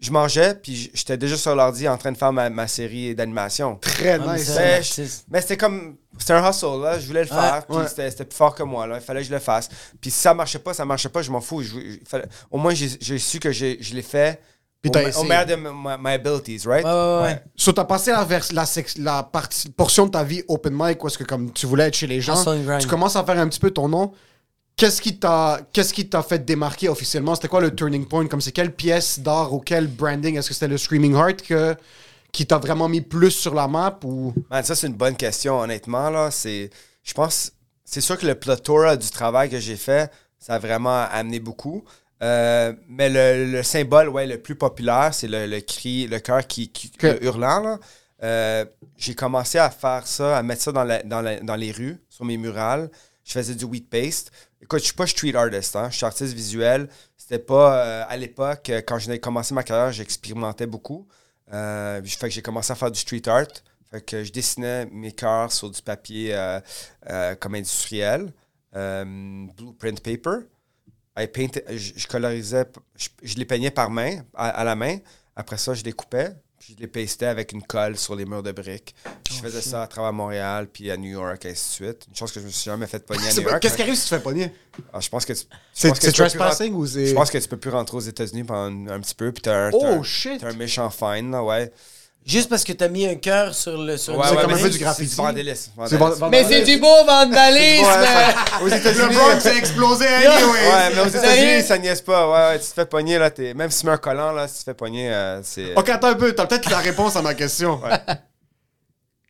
je 0.00 0.10
mangeais, 0.10 0.54
puis 0.54 0.90
j'étais 0.94 1.16
déjà 1.18 1.36
sur 1.36 1.54
l'ordi 1.54 1.86
en 1.86 1.96
train 1.98 2.10
de 2.10 2.16
faire 2.16 2.32
ma, 2.32 2.48
ma 2.50 2.66
série 2.66 3.14
d'animation. 3.14 3.76
Très 3.76 4.12
Ah, 4.14 4.18
mais 4.26 4.38
nice. 4.38 4.48
ça, 4.52 4.60
Ben. 4.62 4.82
Mais 5.30 5.40
c'était 5.42 5.56
comme. 5.58 5.96
C'était 6.18 6.32
un 6.32 6.50
hustle, 6.50 6.80
là. 6.82 6.98
Je 6.98 7.06
voulais 7.06 7.20
le 7.22 7.28
faire. 7.28 7.64
puis 7.68 7.76
ouais. 7.76 7.86
c'était 7.86 8.10
c'était 8.10 8.24
plus 8.24 8.36
fort 8.36 8.54
que 8.54 8.62
moi, 8.64 8.86
là. 8.86 8.96
Il 8.96 9.02
fallait 9.02 9.20
que 9.20 9.26
je 9.28 9.32
le 9.32 9.38
fasse. 9.38 9.68
Puis 10.00 10.10
si 10.10 10.18
ça 10.18 10.34
marchait 10.34 10.58
pas, 10.58 10.74
ça 10.74 10.84
marchait 10.84 11.08
pas, 11.10 11.22
je 11.22 11.30
m'en 11.30 11.40
fous. 11.40 11.62
Je- 11.62 11.68
je- 11.78 11.98
fallait- 12.08 12.26
au 12.50 12.58
moins, 12.58 12.74
j'ai 12.74 13.18
su 13.18 13.38
que 13.38 13.52
je 13.52 13.94
l'ai 13.94 14.02
fait. 14.02 14.40
Puis 14.82 14.90
au, 14.90 15.20
au 15.20 15.24
meilleur 15.24 15.46
de 15.46 15.56
my, 15.56 15.96
my 16.00 16.12
abilities, 16.12 16.66
right? 16.66 16.84
Ouais, 16.84 16.90
ouais, 16.90 17.22
ouais. 17.22 17.42
So, 17.56 17.72
t'as 17.72 17.84
passé 17.84 18.12
la, 18.12 18.24
vers- 18.24 18.46
la, 18.52 18.64
sec- 18.64 18.96
la 18.98 19.22
partie, 19.22 19.68
portion 19.70 20.06
de 20.06 20.10
ta 20.12 20.24
vie 20.24 20.42
open 20.48 20.72
mic 20.74 20.98
est-ce 21.04 21.18
que 21.18 21.24
comme 21.24 21.52
tu 21.52 21.66
voulais 21.66 21.88
être 21.88 21.94
chez 21.96 22.06
les 22.06 22.20
gens, 22.20 22.34
tu 22.80 22.86
commences 22.88 23.16
à 23.16 23.24
faire 23.24 23.38
un 23.38 23.48
petit 23.48 23.60
peu 23.60 23.70
ton 23.70 23.88
nom. 23.88 24.12
Qu'est-ce 24.76 25.02
qui 25.02 25.18
t'a 25.18 25.60
qu'est-ce 25.74 25.92
qui 25.92 26.08
t'a 26.08 26.22
fait 26.22 26.42
démarquer 26.42 26.88
officiellement? 26.88 27.34
C'était 27.34 27.48
quoi 27.48 27.60
le 27.60 27.74
turning 27.74 28.06
point? 28.06 28.26
Comme 28.28 28.40
c'est 28.40 28.52
quelle 28.52 28.72
pièce 28.74 29.18
d'art 29.20 29.52
ou 29.52 29.60
quel 29.60 29.86
branding? 29.86 30.38
Est-ce 30.38 30.48
que 30.48 30.54
c'était 30.54 30.68
le 30.68 30.78
Screaming 30.78 31.14
Heart 31.14 31.42
que, 31.42 31.76
qui 32.32 32.46
t'a 32.46 32.56
vraiment 32.56 32.88
mis 32.88 33.02
plus 33.02 33.32
sur 33.32 33.54
la 33.54 33.68
map 33.68 33.98
ou? 34.04 34.32
Man, 34.50 34.64
ça, 34.64 34.74
c'est 34.74 34.86
une 34.86 34.94
bonne 34.94 35.16
question, 35.16 35.60
honnêtement, 35.60 36.08
là. 36.08 36.30
C'est. 36.30 36.70
Je 37.04 37.12
pense. 37.12 37.52
C'est 37.84 38.00
sûr 38.00 38.16
que 38.16 38.24
le 38.26 38.34
plethora 38.36 38.96
du 38.96 39.10
travail 39.10 39.50
que 39.50 39.58
j'ai 39.58 39.76
fait, 39.76 40.10
ça 40.38 40.54
a 40.54 40.58
vraiment 40.58 41.04
amené 41.12 41.40
beaucoup. 41.40 41.84
Euh, 42.22 42.72
mais 42.88 43.08
le, 43.08 43.50
le 43.50 43.62
symbole, 43.62 44.08
ouais, 44.10 44.26
le 44.26 44.38
plus 44.40 44.54
populaire, 44.54 45.14
c'est 45.14 45.28
le, 45.28 45.46
le 45.46 45.60
cri, 45.60 46.06
le 46.06 46.18
cœur 46.20 46.46
qui, 46.46 46.70
qui 46.70 46.92
le 47.02 47.24
hurlant, 47.24 47.60
là. 47.60 47.78
Euh, 48.22 48.66
j'ai 48.98 49.14
commencé 49.14 49.56
à 49.58 49.70
faire 49.70 50.06
ça, 50.06 50.36
à 50.36 50.42
mettre 50.42 50.60
ça 50.62 50.72
dans, 50.72 50.84
la- 50.84 51.02
dans, 51.02 51.22
la- 51.22 51.40
dans 51.40 51.56
les 51.56 51.72
rues, 51.72 51.96
sur 52.10 52.26
mes 52.26 52.36
murales. 52.36 52.90
Je 53.24 53.32
faisais 53.32 53.54
du 53.54 53.64
wheat 53.64 53.88
paste. 53.88 54.30
Écoute, 54.60 54.80
je 54.80 54.84
suis 54.86 54.94
pas 54.94 55.06
street 55.06 55.34
artist, 55.34 55.74
hein. 55.76 55.88
je 55.90 55.96
suis 55.96 56.04
artiste 56.04 56.34
visuel. 56.34 56.88
C'était 57.16 57.38
pas 57.38 57.76
euh, 57.86 58.04
à 58.06 58.16
l'époque, 58.18 58.70
quand 58.86 58.98
j'ai 58.98 59.18
commencé 59.18 59.54
ma 59.54 59.62
carrière, 59.62 59.90
j'expérimentais 59.92 60.66
beaucoup. 60.66 61.08
Euh, 61.54 62.02
fait 62.04 62.28
que 62.28 62.34
j'ai 62.34 62.42
commencé 62.42 62.70
à 62.72 62.74
faire 62.74 62.90
du 62.90 63.00
street 63.00 63.22
art. 63.26 63.46
Fait 63.90 64.02
que 64.02 64.22
je 64.22 64.30
dessinais 64.30 64.84
mes 64.92 65.12
cœurs 65.12 65.50
sur 65.50 65.70
du 65.70 65.80
papier 65.80 66.36
comme 67.40 67.54
industriel, 67.54 68.32
blueprint 68.72 70.00
paper. 70.00 70.46
I 71.22 71.28
je, 71.76 71.92
je 71.96 72.06
colorisais, 72.06 72.64
je, 72.96 73.08
je 73.22 73.34
les 73.36 73.44
peignais 73.44 73.70
par 73.70 73.90
main, 73.90 74.20
à, 74.34 74.48
à 74.48 74.64
la 74.64 74.74
main. 74.74 74.98
Après 75.36 75.56
ça, 75.58 75.74
je 75.74 75.82
les 75.84 75.92
coupais, 75.92 76.30
puis 76.58 76.74
je 76.76 76.80
les 76.82 76.86
pastais 76.88 77.26
avec 77.26 77.52
une 77.52 77.62
colle 77.62 77.96
sur 77.96 78.14
les 78.14 78.24
murs 78.26 78.42
de 78.42 78.52
briques. 78.52 78.94
Puis 79.24 79.34
je 79.36 79.40
faisais 79.40 79.60
ça 79.62 79.82
à 79.82 79.86
travers 79.86 80.12
Montréal, 80.12 80.68
puis 80.72 80.90
à 80.90 80.96
New 80.96 81.10
York, 81.10 81.44
et 81.46 81.50
ainsi 81.50 81.80
de 81.80 81.86
suite. 81.86 82.06
Une 82.08 82.16
chose 82.16 82.32
que 82.32 82.40
je 82.40 82.46
me 82.46 82.50
suis 82.50 82.64
jamais 82.70 82.86
fait 82.86 83.04
pogner 83.06 83.28
à 83.28 83.32
New 83.32 83.42
York. 83.42 83.60
Qu'est-ce 83.60 83.74
qui 83.74 83.78
mais- 83.82 83.88
arrive 83.88 83.96
si 83.96 84.02
tu 84.08 84.08
fais 84.14 84.20
pogner? 84.20 84.52
Ah, 84.92 85.00
je 85.00 85.08
pense 85.08 85.24
que 85.24 85.32
tu, 85.32 85.44
C'est 85.72 85.92
trespassing 86.12 86.74
ou 86.74 86.86
c'est 86.86 87.06
Je 87.06 87.14
pense 87.14 87.30
que 87.30 87.38
tu 87.38 87.48
peux 87.48 87.56
plus 87.56 87.70
rentrer 87.70 87.96
aux 87.96 88.00
États-Unis 88.00 88.44
pendant 88.44 88.90
un, 88.90 88.96
un 88.96 89.00
petit 89.00 89.14
peu, 89.14 89.32
puis 89.32 89.42
t'as 89.42 89.68
un, 89.68 89.70
Oh 89.72 89.84
un- 90.02 90.46
un 90.48 90.52
méchant 90.54 90.90
fine, 90.90 91.30
là, 91.30 91.42
ouais. 91.44 91.72
Juste 92.26 92.48
parce 92.50 92.64
que 92.64 92.72
t'as 92.72 92.88
mis 92.88 93.06
un 93.06 93.14
cœur 93.14 93.54
sur 93.54 93.78
le. 93.78 93.96
Sur 93.96 94.16
Ouais, 94.16 94.24
c'est 94.28 94.34
ouais, 94.36 94.42
comme 94.42 94.52
mais 94.52 94.58
un 94.58 94.62
peu 94.62 94.68
du 94.68 94.74
c'est- 94.76 94.84
graffiti. 94.84 95.08
C'est 95.08 95.16
du 95.16 95.22
vandalisme. 95.22 95.72
C'est 95.86 95.96
vandalisme. 95.96 96.20
vend- 96.20 96.28
Mais 96.30 96.44
c'est 96.44 96.62
du 96.62 96.78
beau 96.78 97.04
vandalisme! 97.06 97.84
Ouais, 97.86 98.06
ça- 98.06 98.62
aux 98.62 98.68
États-Unis. 98.68 99.06
Le 99.08 99.14
Bronx 99.14 99.46
a 99.46 99.54
explosé 99.54 100.04
Ouais, 100.04 100.26
anyway 100.26 100.94
mais 100.94 101.00
aux? 101.00 101.06
États-Unis, 101.06 101.62
ça 101.66 101.78
niaise 101.78 102.02
pas. 102.02 102.28
Ouais, 102.28 102.52
ouais, 102.54 102.58
tu 102.60 102.66
te 102.68 102.74
fais 102.74 102.84
pogner, 102.86 103.18
là. 103.18 103.30
t'es- 103.30 103.54
Même 103.54 103.70
si 103.70 103.80
tu 103.80 103.86
mets 103.86 103.92
un 103.92 103.96
collant, 103.96 104.32
là, 104.32 104.46
si 104.48 104.54
tu 104.58 104.60
te 104.60 104.64
fais 104.70 104.74
pogner, 104.74 105.10
euh, 105.10 105.40
c'est. 105.42 105.74
Ok, 105.76 105.88
attends 105.88 106.08
un 106.08 106.14
peu, 106.14 106.32
t'as 106.34 106.46
peut-être 106.46 106.70
la 106.70 106.78
réponse 106.78 107.16
à 107.16 107.22
ma 107.22 107.32
question. 107.34 107.80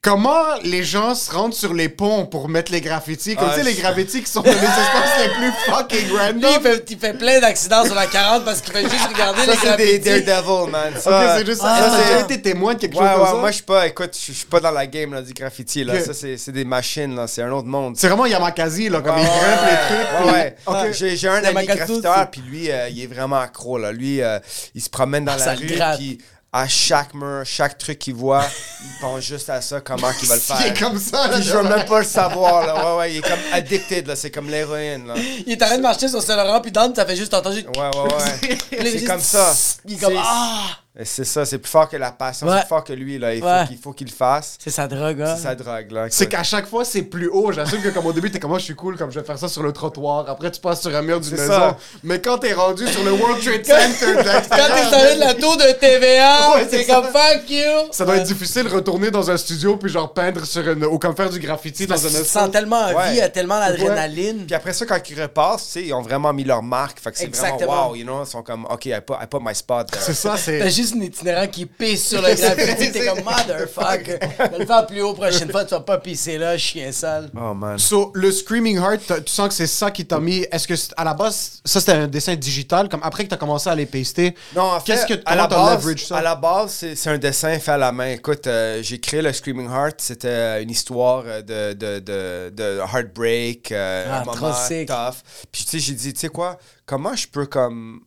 Comment 0.02 0.54
les 0.64 0.82
gens 0.82 1.14
se 1.14 1.30
rendent 1.30 1.52
sur 1.52 1.74
les 1.74 1.90
ponts 1.90 2.24
pour 2.24 2.48
mettre 2.48 2.72
les 2.72 2.80
graffitis? 2.80 3.36
Comme 3.36 3.48
Ah, 3.50 3.54
tu 3.58 3.62
sais, 3.62 3.70
les 3.70 3.74
graffitis 3.74 4.22
qui 4.22 4.30
sont 4.30 4.40
dans 4.40 4.50
les 4.50 4.56
espaces 4.56 5.18
les 5.20 5.28
plus 5.28 5.52
fucking 5.66 5.98
Lui, 6.08 6.14
il 6.14 6.18
random. 6.18 6.62
fait, 6.62 6.84
il 6.90 6.98
fait 6.98 7.12
plein 7.12 7.38
d'accidents 7.38 7.84
sur 7.84 7.94
la 7.94 8.06
40 8.06 8.46
parce 8.46 8.62
qu'il 8.62 8.72
fait 8.72 8.88
juste 8.88 9.08
regarder 9.12 9.42
Ça, 9.42 9.50
les 9.52 9.56
c'est 9.58 9.76
des 9.76 9.98
graffitis. 10.00 10.24
Daredevil, 10.24 10.70
man. 10.70 10.92
Ça, 10.98 11.36
c'est 11.36 11.44
juste 11.46 11.60
Ah, 11.62 11.76
ça. 11.78 11.84
T'as 11.90 11.98
c'est- 11.98 12.04
déjà 12.14 12.20
été 12.24 12.40
témoin 12.40 12.72
de 12.72 12.78
quelque 12.80 12.94
Ouais, 12.96 13.00
chose 13.00 13.10
comme 13.12 13.20
ouais, 13.24 13.26
ça? 13.28 13.34
moi, 13.34 13.50
je 13.50 13.54
suis 13.56 13.64
pas, 13.64 13.86
écoute, 13.88 14.16
je 14.26 14.32
suis 14.32 14.46
pas 14.46 14.60
dans 14.60 14.70
la 14.70 14.86
game, 14.86 15.12
là, 15.12 15.20
du 15.20 15.34
graffiti, 15.34 15.84
là. 15.84 15.92
Ok. 15.96 16.00
Ça, 16.00 16.14
c'est 16.14 16.38
c'est 16.38 16.52
des 16.52 16.64
machines, 16.64 17.14
là. 17.14 17.26
C'est 17.26 17.42
un 17.42 17.52
autre 17.52 17.68
monde. 17.68 17.94
C'est 17.98 18.08
vraiment 18.08 18.24
Yamakasi, 18.24 18.88
là, 18.88 19.02
comme 19.02 19.18
il 19.18 19.24
grimpe 19.24 19.34
ouais, 19.34 19.70
les 19.70 19.96
trucs. 19.96 20.34
ouais, 20.34 20.56
puis- 20.64 20.72
ouais. 20.72 20.88
Ok. 20.88 21.14
J'ai 21.18 21.28
un 21.28 21.44
ami 21.44 21.66
graffiteur, 21.66 22.30
puis 22.30 22.40
lui, 22.48 22.70
euh, 22.70 22.88
il 22.88 23.02
est 23.02 23.06
vraiment 23.06 23.38
accro, 23.38 23.76
là. 23.76 23.92
Lui, 23.92 24.22
euh, 24.22 24.38
il 24.74 24.80
se 24.80 24.88
promène 24.88 25.26
dans 25.26 25.32
Ah, 25.38 25.44
la 25.44 25.52
rue, 25.52 25.96
puis 25.98 26.18
à 26.52 26.66
chaque 26.66 27.14
mur, 27.14 27.42
chaque 27.44 27.78
truc 27.78 27.98
qu'il 27.98 28.14
voit, 28.14 28.44
il 28.82 29.00
pense 29.00 29.20
juste 29.20 29.48
à 29.50 29.60
ça, 29.60 29.80
comment 29.80 30.10
il 30.20 30.28
va 30.28 30.34
le 30.34 30.40
faire. 30.40 30.56
Il 30.60 30.66
est 30.66 30.78
comme 30.78 30.98
ça, 30.98 31.28
là. 31.28 31.34
Puis 31.34 31.44
je 31.44 31.56
veux 31.56 31.62
même 31.62 31.84
pas 31.84 32.00
le 32.00 32.04
savoir, 32.04 32.66
là. 32.66 32.74
Ouais, 32.74 32.98
ouais, 32.98 33.12
il 33.12 33.18
est 33.18 33.22
comme 33.22 33.38
addicted, 33.52 34.06
là. 34.06 34.16
C'est 34.16 34.32
comme 34.32 34.50
l'héroïne, 34.50 35.06
là. 35.06 35.14
Il 35.46 35.52
est 35.52 35.62
en 35.62 35.66
train 35.66 35.76
de 35.76 35.82
marcher 35.82 36.08
sur 36.08 36.20
Saint-Laurent, 36.20 36.60
puis 36.60 36.72
Dan, 36.72 36.92
ça 36.94 37.06
fait 37.06 37.16
juste 37.16 37.32
entendre. 37.32 37.56
Ouais, 37.56 37.62
ouais, 37.62 38.78
ouais. 38.78 38.90
C'est 38.98 39.04
comme 39.04 39.20
ça. 39.20 39.54
Il 39.86 39.94
est 39.94 39.98
comme. 39.98 40.14
Ah! 40.18 40.66
C'est 41.04 41.24
ça, 41.24 41.46
c'est 41.46 41.58
plus 41.58 41.70
fort 41.70 41.88
que 41.88 41.96
la 41.96 42.10
passion, 42.10 42.48
Ouais. 42.48 42.54
c'est 42.54 42.60
plus 42.62 42.68
fort 42.68 42.82
que 42.82 42.92
lui, 42.92 43.16
là. 43.16 43.32
Il 43.32 43.40
faut 43.40 43.46
Ouais. 43.46 43.64
qu'il 43.68 43.78
faut 43.78 43.92
qu'il 43.92 44.08
le 44.08 44.12
fasse. 44.12 44.56
C'est 44.58 44.70
sa 44.70 44.88
drogue, 44.88 45.22
hein. 45.22 45.34
C'est 45.36 45.44
sa 45.44 45.54
drogue, 45.54 45.92
là. 45.92 46.06
C'est 46.10 46.26
qu'à 46.28 46.42
chaque 46.42 46.66
fois, 46.66 46.84
c'est 46.84 47.02
plus 47.02 47.28
haut. 47.28 47.52
J'assume 47.52 47.80
que 47.80 47.90
comme 47.90 48.06
au 48.06 48.12
début, 48.12 48.28
t'es 48.28 48.40
comme 48.40 48.50
moi, 48.50 48.58
je 48.58 48.64
suis 48.64 48.74
cool, 48.74 48.96
comme 48.96 49.10
je 49.12 49.20
vais 49.20 49.24
faire 49.24 49.38
ça 49.38 49.48
sur 49.48 49.62
le 49.62 49.72
trottoir. 49.72 50.28
Après, 50.28 50.50
tu 50.50 50.60
passes 50.60 50.80
sur 50.80 50.94
un 50.94 51.02
mur 51.02 51.20
d'une 51.20 51.36
maison. 51.36 51.46
ça. 51.52 51.76
Mais 52.02 52.20
quand 52.20 52.38
t'es 52.38 52.52
rendu 52.52 52.86
sur 52.88 53.04
le 53.04 53.12
World 53.12 53.40
Trade 53.40 53.64
Center, 53.64 54.14
Quand 54.50 54.74
t'es 54.74 54.90
sorti 54.90 55.14
de 55.14 55.20
la 55.20 55.34
tour 55.34 55.56
de 55.56 55.72
TVA, 55.78 56.50
Ouais, 56.56 56.66
c'est 56.68 56.78
c'est 56.82 56.86
comme 56.92 57.04
fuck 57.06 57.48
you! 57.48 57.88
Ça 57.92 58.04
doit 58.04 58.16
être 58.16 58.26
difficile 58.26 58.64
de 58.64 58.70
retourner 58.70 59.12
dans 59.12 59.30
un 59.30 59.36
studio 59.36 59.76
puis 59.76 59.90
genre 59.92 60.12
peindre 60.12 60.44
sur 60.44 60.68
une 60.68 60.84
ou 60.84 60.98
comme 60.98 61.14
faire 61.14 61.30
du 61.30 61.38
graffiti 61.38 61.86
dans 61.86 61.94
un 62.04 62.08
que 62.10 62.16
tu 62.18 62.24
sens 62.24 62.50
tellement 62.50 62.80
en 62.80 63.00
vie, 63.12 63.20
tellement 63.32 63.60
d'adrénaline. 63.60 64.44
Puis 64.44 64.54
après 64.56 64.72
ça, 64.72 64.84
quand 64.86 64.98
ils 65.08 65.22
repassent, 65.22 65.66
tu 65.66 65.70
sais, 65.72 65.82
ils 65.84 65.94
ont 65.94 66.02
vraiment 66.02 66.32
mis 66.32 66.42
leur 66.44 66.62
marque. 66.64 66.98
Fait 66.98 67.12
que 67.12 67.18
c'est 67.18 67.24
Exactement. 67.26 67.58
vraiment 67.58 67.88
wow, 67.90 67.94
you 67.94 68.02
know. 68.04 68.24
Ils 68.24 68.28
sont 68.30 68.42
comme, 68.42 68.64
OK, 68.68 68.86
I 68.86 68.98
put, 69.06 69.14
I 69.22 69.26
put 69.30 69.38
my 69.40 69.54
spot. 69.54 69.88
C'est 70.00 70.14
ça, 70.14 70.36
c'est. 70.36 70.58
Juste 70.80 70.94
un 70.96 71.00
itinérant 71.02 71.46
qui 71.46 71.66
pisse 71.66 72.08
sur 72.08 72.22
le 72.22 72.34
graffiti. 72.34 72.92
T'es 72.92 73.04
comme 73.06 73.22
motherfucker. 73.24 74.18
Je 74.38 74.50
vais 74.50 74.58
le 74.58 74.66
faire 74.66 74.86
plus 74.86 75.02
haut 75.02 75.12
prochaine 75.14 75.50
fois. 75.50 75.64
Tu 75.64 75.70
vas 75.74 75.80
pas 75.80 75.98
pisser 75.98 76.38
là, 76.38 76.56
chien 76.56 76.90
sale. 76.92 77.30
Oh 77.36 77.52
man. 77.54 77.78
So, 77.78 78.10
le 78.14 78.32
Screaming 78.32 78.78
Heart, 78.78 79.24
tu 79.24 79.32
sens 79.32 79.48
que 79.48 79.54
c'est 79.54 79.66
ça 79.66 79.90
qui 79.90 80.06
t'a 80.06 80.18
mis. 80.20 80.46
Est-ce 80.50 80.66
que 80.66 80.74
à 80.96 81.04
la 81.04 81.14
base, 81.14 81.60
ça 81.64 81.80
c'était 81.80 81.92
un 81.92 82.08
dessin 82.08 82.34
digital, 82.34 82.88
comme 82.88 83.00
après 83.02 83.24
que 83.24 83.28
t'as 83.30 83.36
commencé 83.36 83.68
à 83.68 83.74
les 83.74 83.86
paster? 83.86 84.34
Non, 84.56 84.62
en 84.62 84.80
fait, 84.80 84.92
Qu'est-ce 84.92 85.06
que 85.06 85.20
à 85.26 85.36
la 85.36 85.46
base, 85.46 85.84
leverage 85.84 86.06
ça? 86.06 86.16
à 86.18 86.22
la 86.22 86.34
base, 86.34 86.70
c'est 86.72 86.94
c'est 86.96 87.10
un 87.10 87.18
dessin 87.18 87.58
fait 87.58 87.72
à 87.72 87.78
la 87.78 87.92
main. 87.92 88.12
Écoute, 88.12 88.46
euh, 88.46 88.80
j'ai 88.82 88.98
créé 89.00 89.20
le 89.22 89.32
Screaming 89.32 89.68
Heart. 89.70 89.96
C'était 90.00 90.62
une 90.62 90.70
histoire 90.70 91.24
euh, 91.26 91.42
de, 91.42 91.72
de, 91.74 91.98
de, 91.98 92.50
de 92.54 92.78
heartbreak, 92.80 93.72
euh, 93.72 94.06
Ah, 94.10 94.20
un 94.20 94.22
trop 94.24 94.36
moment 94.36 94.54
sick. 94.54 94.88
tough. 94.88 95.16
Puis 95.52 95.64
tu 95.64 95.70
sais, 95.70 95.78
j'ai 95.78 95.92
dit, 95.92 96.12
tu 96.12 96.20
sais 96.20 96.28
quoi, 96.28 96.58
comment 96.86 97.14
je 97.14 97.26
peux 97.28 97.46
comme... 97.46 98.00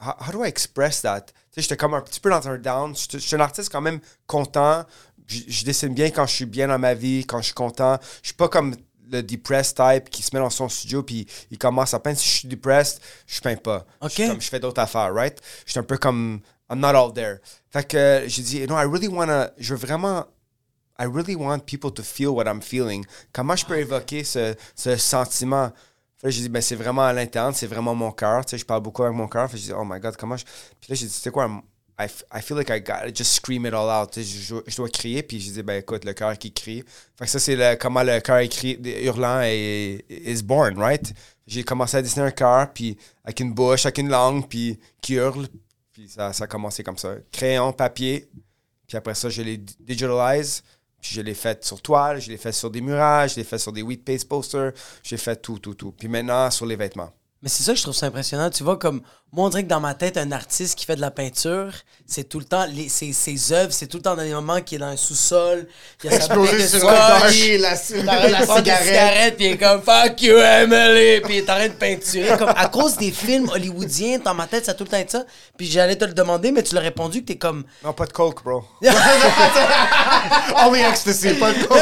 How, 0.00 0.14
how 0.20 0.32
do 0.32 0.44
I 0.44 0.48
express 0.48 1.02
that? 1.02 1.22
Tu 1.22 1.32
sais, 1.50 1.62
j'étais 1.62 1.76
comme 1.76 1.94
un 1.94 2.00
petit 2.00 2.20
peu 2.20 2.30
dans 2.30 2.46
un 2.48 2.58
down. 2.58 2.94
Je 2.94 3.18
je 3.18 3.18
suis 3.18 3.36
un 3.36 3.40
artiste 3.40 3.70
quand 3.70 3.80
même 3.80 4.00
content. 4.26 4.84
Je, 5.26 5.40
je 5.48 5.64
dessine 5.64 5.92
bien 5.94 6.10
quand 6.10 6.26
je 6.26 6.34
suis 6.34 6.46
bien 6.46 6.68
dans 6.68 6.78
ma 6.78 6.94
vie, 6.94 7.24
quand 7.26 7.38
je 7.38 7.46
suis 7.46 7.54
content. 7.54 7.98
Je 8.22 8.28
suis 8.28 8.36
pas 8.36 8.48
comme 8.48 8.74
le 9.10 9.22
depressed 9.22 9.76
type 9.76 10.10
qui 10.10 10.22
se 10.22 10.34
met 10.34 10.40
dans 10.40 10.50
son 10.50 10.68
studio 10.68 11.02
puis 11.02 11.26
il 11.50 11.58
commence 11.58 11.94
à 11.94 11.98
peindre. 12.00 12.18
Si 12.18 12.28
je 12.28 12.34
suis 12.40 12.48
depressed, 12.48 13.00
je 13.26 13.40
peins 13.40 13.56
pas. 13.56 13.86
Je, 14.02 14.08
suis 14.08 14.22
Ok. 14.24 14.30
comme, 14.30 14.40
je 14.40 14.48
fais 14.48 14.60
d'autres 14.60 14.80
affaires, 14.82 15.12
right? 15.14 15.40
Je 15.64 15.70
suis 15.72 15.80
un 15.80 15.84
peu 15.84 15.96
comme 15.98 16.40
I'm 16.70 16.78
not 16.80 16.88
all 16.94 17.12
there. 17.14 17.38
Fait 17.70 17.84
que 17.88 18.24
j'ai 18.26 18.42
dit, 18.42 18.66
no, 18.66 18.76
I 18.78 18.84
really 18.84 19.08
wanna, 19.08 19.50
je 19.56 19.74
veux 19.74 19.80
vraiment, 19.86 20.26
I 20.98 21.06
really 21.06 21.34
want 21.36 21.60
people 21.60 21.90
to 21.92 22.02
feel 22.02 22.28
what 22.28 22.44
I'm 22.46 22.60
feeling. 22.60 23.06
Comment 23.32 23.56
je 23.56 23.64
peux 23.64 23.78
évoquer 23.78 24.24
ce, 24.24 24.54
ce 24.74 24.96
sentiment? 24.96 25.72
Fait 26.20 26.28
que 26.28 26.30
j'ai 26.30 26.42
dit, 26.42 26.48
ben 26.48 26.60
c'est 26.60 26.74
vraiment 26.74 27.02
à 27.02 27.12
l'interne, 27.12 27.54
c'est 27.54 27.66
vraiment 27.68 27.94
mon 27.94 28.10
cœur. 28.10 28.44
Je 28.50 28.64
parle 28.64 28.82
beaucoup 28.82 29.04
avec 29.04 29.16
mon 29.16 29.28
cœur. 29.28 29.48
Fait 29.50 29.56
j'ai 29.56 29.66
dit, 29.68 29.72
oh 29.72 29.84
my 29.84 30.00
god, 30.00 30.16
comment 30.16 30.36
je. 30.36 30.44
Puis 30.44 30.90
là, 30.90 30.94
j'ai 30.94 31.06
dit, 31.06 31.12
sais 31.12 31.30
quoi, 31.30 31.48
I, 32.00 32.06
I 32.32 32.40
feel 32.40 32.56
like 32.56 32.70
I 32.70 32.80
gotta 32.80 33.12
just 33.12 33.34
scream 33.34 33.66
it 33.66 33.74
all 33.74 33.88
out. 33.88 34.14
Je, 34.16 34.76
dois 34.76 34.88
crier. 34.88 35.22
Puis 35.22 35.40
j'ai 35.40 35.52
dit, 35.52 35.62
ben 35.62 35.80
écoute, 35.80 36.04
le 36.04 36.12
cœur 36.12 36.36
qui 36.38 36.52
crie. 36.52 36.84
Ça, 37.24 37.38
c'est 37.38 37.56
le- 37.56 37.76
comment 37.76 38.02
le 38.02 38.20
cœur 38.20 38.40
hurlant 38.40 39.40
est, 39.42 40.04
is 40.08 40.42
born, 40.42 40.78
right? 40.78 41.12
J'ai 41.46 41.64
commencé 41.64 41.96
à 41.96 42.02
dessiner 42.02 42.26
un 42.26 42.30
cœur, 42.30 42.72
puis 42.72 42.96
avec 43.24 43.40
une 43.40 43.52
bouche, 43.52 43.86
avec 43.86 43.98
une 43.98 44.08
langue, 44.08 44.46
puis 44.48 44.78
qui 45.00 45.14
hurle. 45.14 45.48
Puis 45.92 46.08
ça, 46.08 46.32
ça 46.32 46.44
a 46.44 46.46
commencé 46.46 46.84
comme 46.84 46.98
ça. 46.98 47.14
Crayon, 47.32 47.72
papier. 47.72 48.28
Puis 48.86 48.96
après 48.96 49.14
ça, 49.14 49.28
je 49.28 49.42
l'ai 49.42 49.58
digitalise. 49.58 50.62
Puis 51.00 51.14
je 51.14 51.20
l'ai 51.20 51.34
fait 51.34 51.64
sur 51.64 51.80
toile, 51.80 52.20
je 52.20 52.28
l'ai 52.28 52.36
fait 52.36 52.52
sur 52.52 52.70
des 52.70 52.80
murages, 52.80 53.32
je 53.32 53.36
l'ai 53.36 53.44
fait 53.44 53.58
sur 53.58 53.72
des 53.72 53.82
wheat 53.82 54.04
paste 54.04 54.28
posters. 54.28 54.72
J'ai 55.02 55.16
fait 55.16 55.36
tout, 55.36 55.58
tout, 55.58 55.74
tout. 55.74 55.92
Puis 55.92 56.08
maintenant, 56.08 56.50
sur 56.50 56.66
les 56.66 56.76
vêtements. 56.76 57.12
Mais 57.42 57.48
c'est 57.48 57.62
ça 57.62 57.72
que 57.72 57.78
je 57.78 57.84
trouve 57.84 57.94
ça 57.94 58.06
impressionnant. 58.06 58.50
Tu 58.50 58.64
vois, 58.64 58.76
comme 58.76 59.00
moi, 59.30 59.44
on 59.46 59.48
dirait 59.50 59.62
que 59.64 59.68
dans 59.68 59.80
ma 59.80 59.92
tête, 59.92 60.16
un 60.16 60.32
artiste 60.32 60.78
qui 60.78 60.86
fait 60.86 60.96
de 60.96 61.02
la 61.02 61.10
peinture, 61.10 61.70
c'est 62.06 62.26
tout 62.26 62.38
le 62.38 62.46
temps, 62.46 62.64
les, 62.72 62.88
ses, 62.88 63.12
ses 63.12 63.52
œuvres, 63.52 63.70
c'est 63.72 63.86
tout 63.86 63.98
le 63.98 64.02
temps 64.02 64.16
dans 64.16 64.22
des 64.22 64.32
moments 64.32 64.62
qui 64.62 64.76
est 64.76 64.78
dans 64.78 64.86
un 64.86 64.96
sous-sol. 64.96 65.68
Il 66.02 66.10
y 66.10 66.14
a 66.14 66.18
sa 66.18 66.34
bouteille 66.34 66.62
de 66.62 66.66
sur 66.66 66.78
scotch, 66.78 66.90
la, 66.92 67.34
il 67.34 68.08
arrête 68.08 68.40
de 68.40 68.44
prendre 68.46 68.58
une 68.60 68.64
cigarette, 68.86 69.36
puis 69.36 69.44
il 69.46 69.52
est 69.52 69.58
comme 69.58 69.82
fuck 69.82 70.22
you, 70.22 70.38
Emily, 70.38 71.20
puis 71.20 71.34
il 71.34 71.38
est 71.40 71.50
en 71.50 71.56
train 71.56 71.68
de 71.68 71.72
peinturer. 71.74 72.38
Comme, 72.38 72.48
à 72.56 72.68
cause 72.68 72.96
des 72.96 73.10
films 73.10 73.50
hollywoodiens, 73.50 74.18
dans 74.24 74.32
ma 74.32 74.46
tête, 74.46 74.64
ça 74.64 74.70
a 74.70 74.74
tout 74.74 74.84
le 74.84 74.90
temps 74.90 74.96
été 74.96 75.12
ça. 75.12 75.24
Puis 75.58 75.66
j'allais 75.66 75.96
te 75.96 76.06
le 76.06 76.14
demander, 76.14 76.50
mais 76.50 76.62
tu 76.62 76.74
l'as 76.74 76.80
répondu 76.80 77.20
que 77.20 77.26
t'es 77.26 77.36
comme. 77.36 77.64
Non, 77.84 77.92
pas 77.92 78.06
de 78.06 78.12
coke, 78.12 78.42
bro. 78.42 78.64
Only 80.56 80.80
ecstasy, 80.80 81.34
pas 81.34 81.52
de 81.52 81.64
coke. 81.64 81.78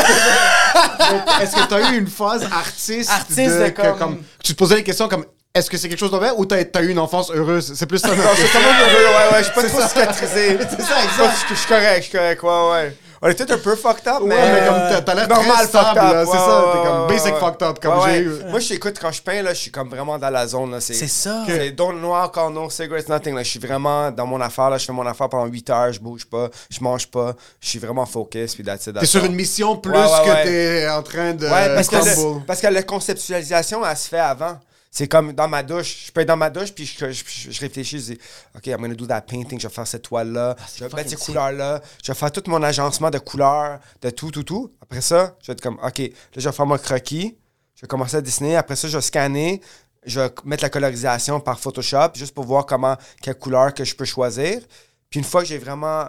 Est-ce 1.41 1.55
que 1.55 1.69
t'as 1.69 1.93
eu 1.93 1.99
une 1.99 2.09
phase 2.09 2.43
artiste, 2.51 3.11
Artiste 3.11 3.59
de 3.59 3.69
que, 3.69 3.99
comme- 3.99 4.23
Tu 4.43 4.53
te 4.53 4.59
posais 4.59 4.75
des 4.77 4.83
questions 4.85 5.09
comme 5.09 5.25
est-ce 5.55 5.71
que 5.71 5.79
c'est 5.79 5.89
quelque 5.89 5.99
chose 5.99 6.11
de 6.11 6.17
vrai 6.19 6.33
ou 6.37 6.45
t'as 6.45 6.59
as 6.75 6.83
eu 6.83 6.91
une 6.91 6.99
enfance 6.99 7.31
heureuse? 7.37 7.73
C'est 7.77 7.87
plus 7.87 7.99
ça. 7.99 8.09
Non, 8.09 8.15
quand 8.17 8.61
même 8.61 8.81
heureux, 8.81 9.05
ouais, 9.07 9.33
ouais. 9.33 9.39
Je 9.39 9.45
suis 9.45 9.53
pas 9.55 9.63
trop 9.65 9.81
cicatrisé. 9.89 10.59
C'est 10.71 10.83
ça, 10.83 10.95
Je 11.03 11.37
suis- 11.37 11.47
je 11.51 11.55
suis 11.55 11.69
correct, 11.69 11.97
je 11.99 12.03
suis 12.03 12.13
correct, 12.19 12.43
ouais, 12.43 12.71
ouais. 12.73 12.97
On 13.23 13.29
est 13.29 13.35
peut-être 13.35 13.53
un 13.53 13.59
peu 13.59 13.75
fucked 13.77 14.07
up, 14.07 14.19
mais. 14.27 14.35
Ouais, 14.35 14.53
mais 14.53 14.67
comme 14.69 14.77
t'as- 14.77 15.01
t'as 15.01 15.15
l'air 15.15 15.27
très 15.27 15.37
normal 15.39 15.67
stable, 15.67 15.87
fucked 15.87 16.03
up. 16.03 16.13
là, 16.13 16.25
c'est 16.27 16.31
ouais, 16.33 16.37
ça, 16.37 16.59
ouais, 16.67 16.73
t'es 16.83 16.87
comme 16.87 17.01
ouais, 17.01 17.09
basic 17.09 17.33
ouais. 17.35 17.41
fucked 17.41 17.63
up, 17.63 17.79
comme 17.81 17.95
Ouais, 17.99 18.05
j'ai 18.05 18.11
ouais. 18.11 18.21
eu. 18.47 18.51
Moi, 18.51 18.61
je 18.61 18.69
t'écoute 18.69 18.97
quand 19.01 19.11
je 19.11 19.23
peins, 19.23 19.43
là, 19.43 19.55
je 19.55 19.59
suis 19.59 19.71
comme 19.71 19.89
vraiment 19.89 20.19
dans 20.19 20.29
la 20.31 20.47
zone, 20.47 20.71
là. 20.73 20.81
C'est 20.83 20.95
ça. 21.09 21.43
C'est 21.47 21.71
don't 21.71 21.99
noir, 21.99 22.27
encore 22.27 22.51
no 22.51 22.69
cigarettes, 22.69 23.09
nothing. 23.09 23.35
Là. 23.35 23.43
Je 23.43 23.49
suis 23.49 23.59
vraiment 23.59 24.11
dans 24.11 24.27
mon 24.27 24.39
affaire, 24.43 24.69
là. 24.69 24.77
Je 24.77 24.85
fais 24.85 24.93
mon 24.93 25.07
affaire 25.07 25.31
pendant 25.31 25.47
8 25.47 25.71
heures, 25.71 25.93
je 25.95 25.99
bouge 25.99 26.27
pas, 26.27 26.49
je 26.71 26.79
mange 26.81 27.07
pas. 27.11 27.33
Je 27.59 27.69
suis 27.71 27.79
vraiment 27.79 28.05
focus, 28.05 28.55
puis 28.55 28.63
that's 28.63 28.87
it, 28.87 28.93
that's 28.93 29.01
T'es 29.01 29.07
sur 29.07 29.25
une 29.25 29.35
mission 29.35 29.77
plus 29.77 29.93
Ouais, 29.93 29.99
ouais, 29.99 30.25
que 30.25 30.31
ouais. 30.31 30.45
t'es 30.45 30.89
en 30.91 31.03
train 31.03 31.33
de 31.33 31.47
Ouais, 31.47 31.75
parce 31.75 31.89
que, 31.89 31.97
le- 31.97 32.41
parce 32.47 32.61
que 32.61 32.67
la 32.67 32.83
conceptualisation, 32.83 33.81
elle 33.85 33.97
se 33.97 34.09
fait 34.09 34.19
avant. 34.19 34.59
C'est 34.97 35.09
comme 35.09 35.35
dans 35.35 35.47
ma 35.47 35.63
douche. 35.63 36.07
Je 36.07 36.11
peux 36.13 36.23
être 36.23 36.29
dans 36.29 36.39
ma 36.39 36.49
douche, 36.49 36.73
puis 36.73 36.87
je, 36.87 37.11
je- 37.13 37.51
je 37.51 37.61
réfléchis, 37.61 37.99
je 37.99 38.05
dis, 38.15 38.19
OK, 38.57 38.67
I'm 38.69 38.81
gonna 38.81 38.95
do 38.95 39.05
that 39.07 39.21
painting, 39.21 39.61
je 39.61 39.69
vais 39.69 39.75
faire 39.75 39.87
cette 39.87 40.01
toile-là, 40.05 40.57
je 40.75 40.85
vais 40.85 40.89
mettre 40.97 41.11
ces 41.11 41.17
couleurs-là, 41.27 41.83
je 42.03 42.13
vais 42.13 42.19
faire 42.19 42.33
tout 42.33 42.43
mon 42.47 42.63
agencement 42.63 43.11
de 43.11 43.19
couleurs, 43.19 43.79
de 44.01 44.09
tout, 44.09 44.31
tout, 44.31 44.43
tout. 44.43 44.73
Après 44.81 45.03
ça, 45.03 45.37
je 45.43 45.49
vais 45.49 45.53
être 45.53 45.61
comme, 45.61 45.79
OK, 45.83 45.99
là, 45.99 46.09
je 46.35 46.49
vais 46.49 46.53
faire 46.55 46.65
mon 46.65 46.79
croquis, 46.79 47.37
je 47.75 47.83
vais 47.83 47.87
commencer 47.89 48.17
à 48.17 48.23
dessiner. 48.23 48.57
Après 48.57 48.75
ça, 48.75 48.89
je 48.89 48.97
vais 48.97 49.03
scanner, 49.03 49.61
je 50.07 50.19
vais 50.19 50.31
mettre 50.47 50.63
la 50.63 50.71
colorisation 50.71 51.41
par 51.41 51.61
Photoshop, 51.61 52.13
juste 52.15 52.33
pour 52.35 52.45
voir 52.47 52.65
comment, 52.65 52.97
quelle 53.21 53.35
couleur 53.39 53.75
que 53.75 53.85
je 53.85 53.95
peux 53.95 54.07
choisir. 54.07 54.63
Puis 55.11 55.19
une 55.21 55.27
fois 55.27 55.43
que 55.43 55.49
j'ai 55.49 55.59
vraiment 55.59 56.07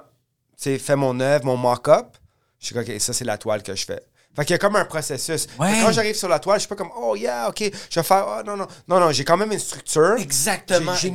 fait 0.58 0.96
mon 0.96 1.20
œuvre, 1.20 1.44
mon 1.44 1.58
mock-up, 1.58 2.16
je 2.62 2.68
suis 2.68 2.80
OK, 2.80 2.90
ça, 3.02 3.12
c'est 3.12 3.26
la 3.26 3.38
toile 3.38 3.64
que 3.64 3.76
je 3.76 3.84
fais. 3.86 4.02
Fait 4.38 4.46
qu'il 4.46 4.54
y 4.54 4.56
a 4.56 4.60
comme 4.60 4.76
un 4.78 4.86
processus. 4.86 5.48
Ouais. 5.60 5.74
Quand 5.84 5.92
j'arrive 5.92 6.16
sur 6.16 6.30
la 6.30 6.38
toile, 6.40 6.58
je 6.58 6.62
suis 6.62 6.70
pas 6.70 6.76
comme, 6.76 6.92
oh 6.96 7.16
yeah, 7.16 7.50
OK, 7.50 7.64
je 7.90 8.00
vais 8.00 8.04
faire, 8.06 8.26
oh 8.30 8.44
non, 8.46 8.56
non. 8.56 8.68
Non, 8.88 9.00
non, 9.00 9.12
j'ai 9.12 9.26
quand 9.26 9.36
même 9.36 9.52
une 9.52 9.60
structure. 9.60 10.16
Exactement, 10.20 10.94
J'ai 10.96 11.08
une, 11.10 11.14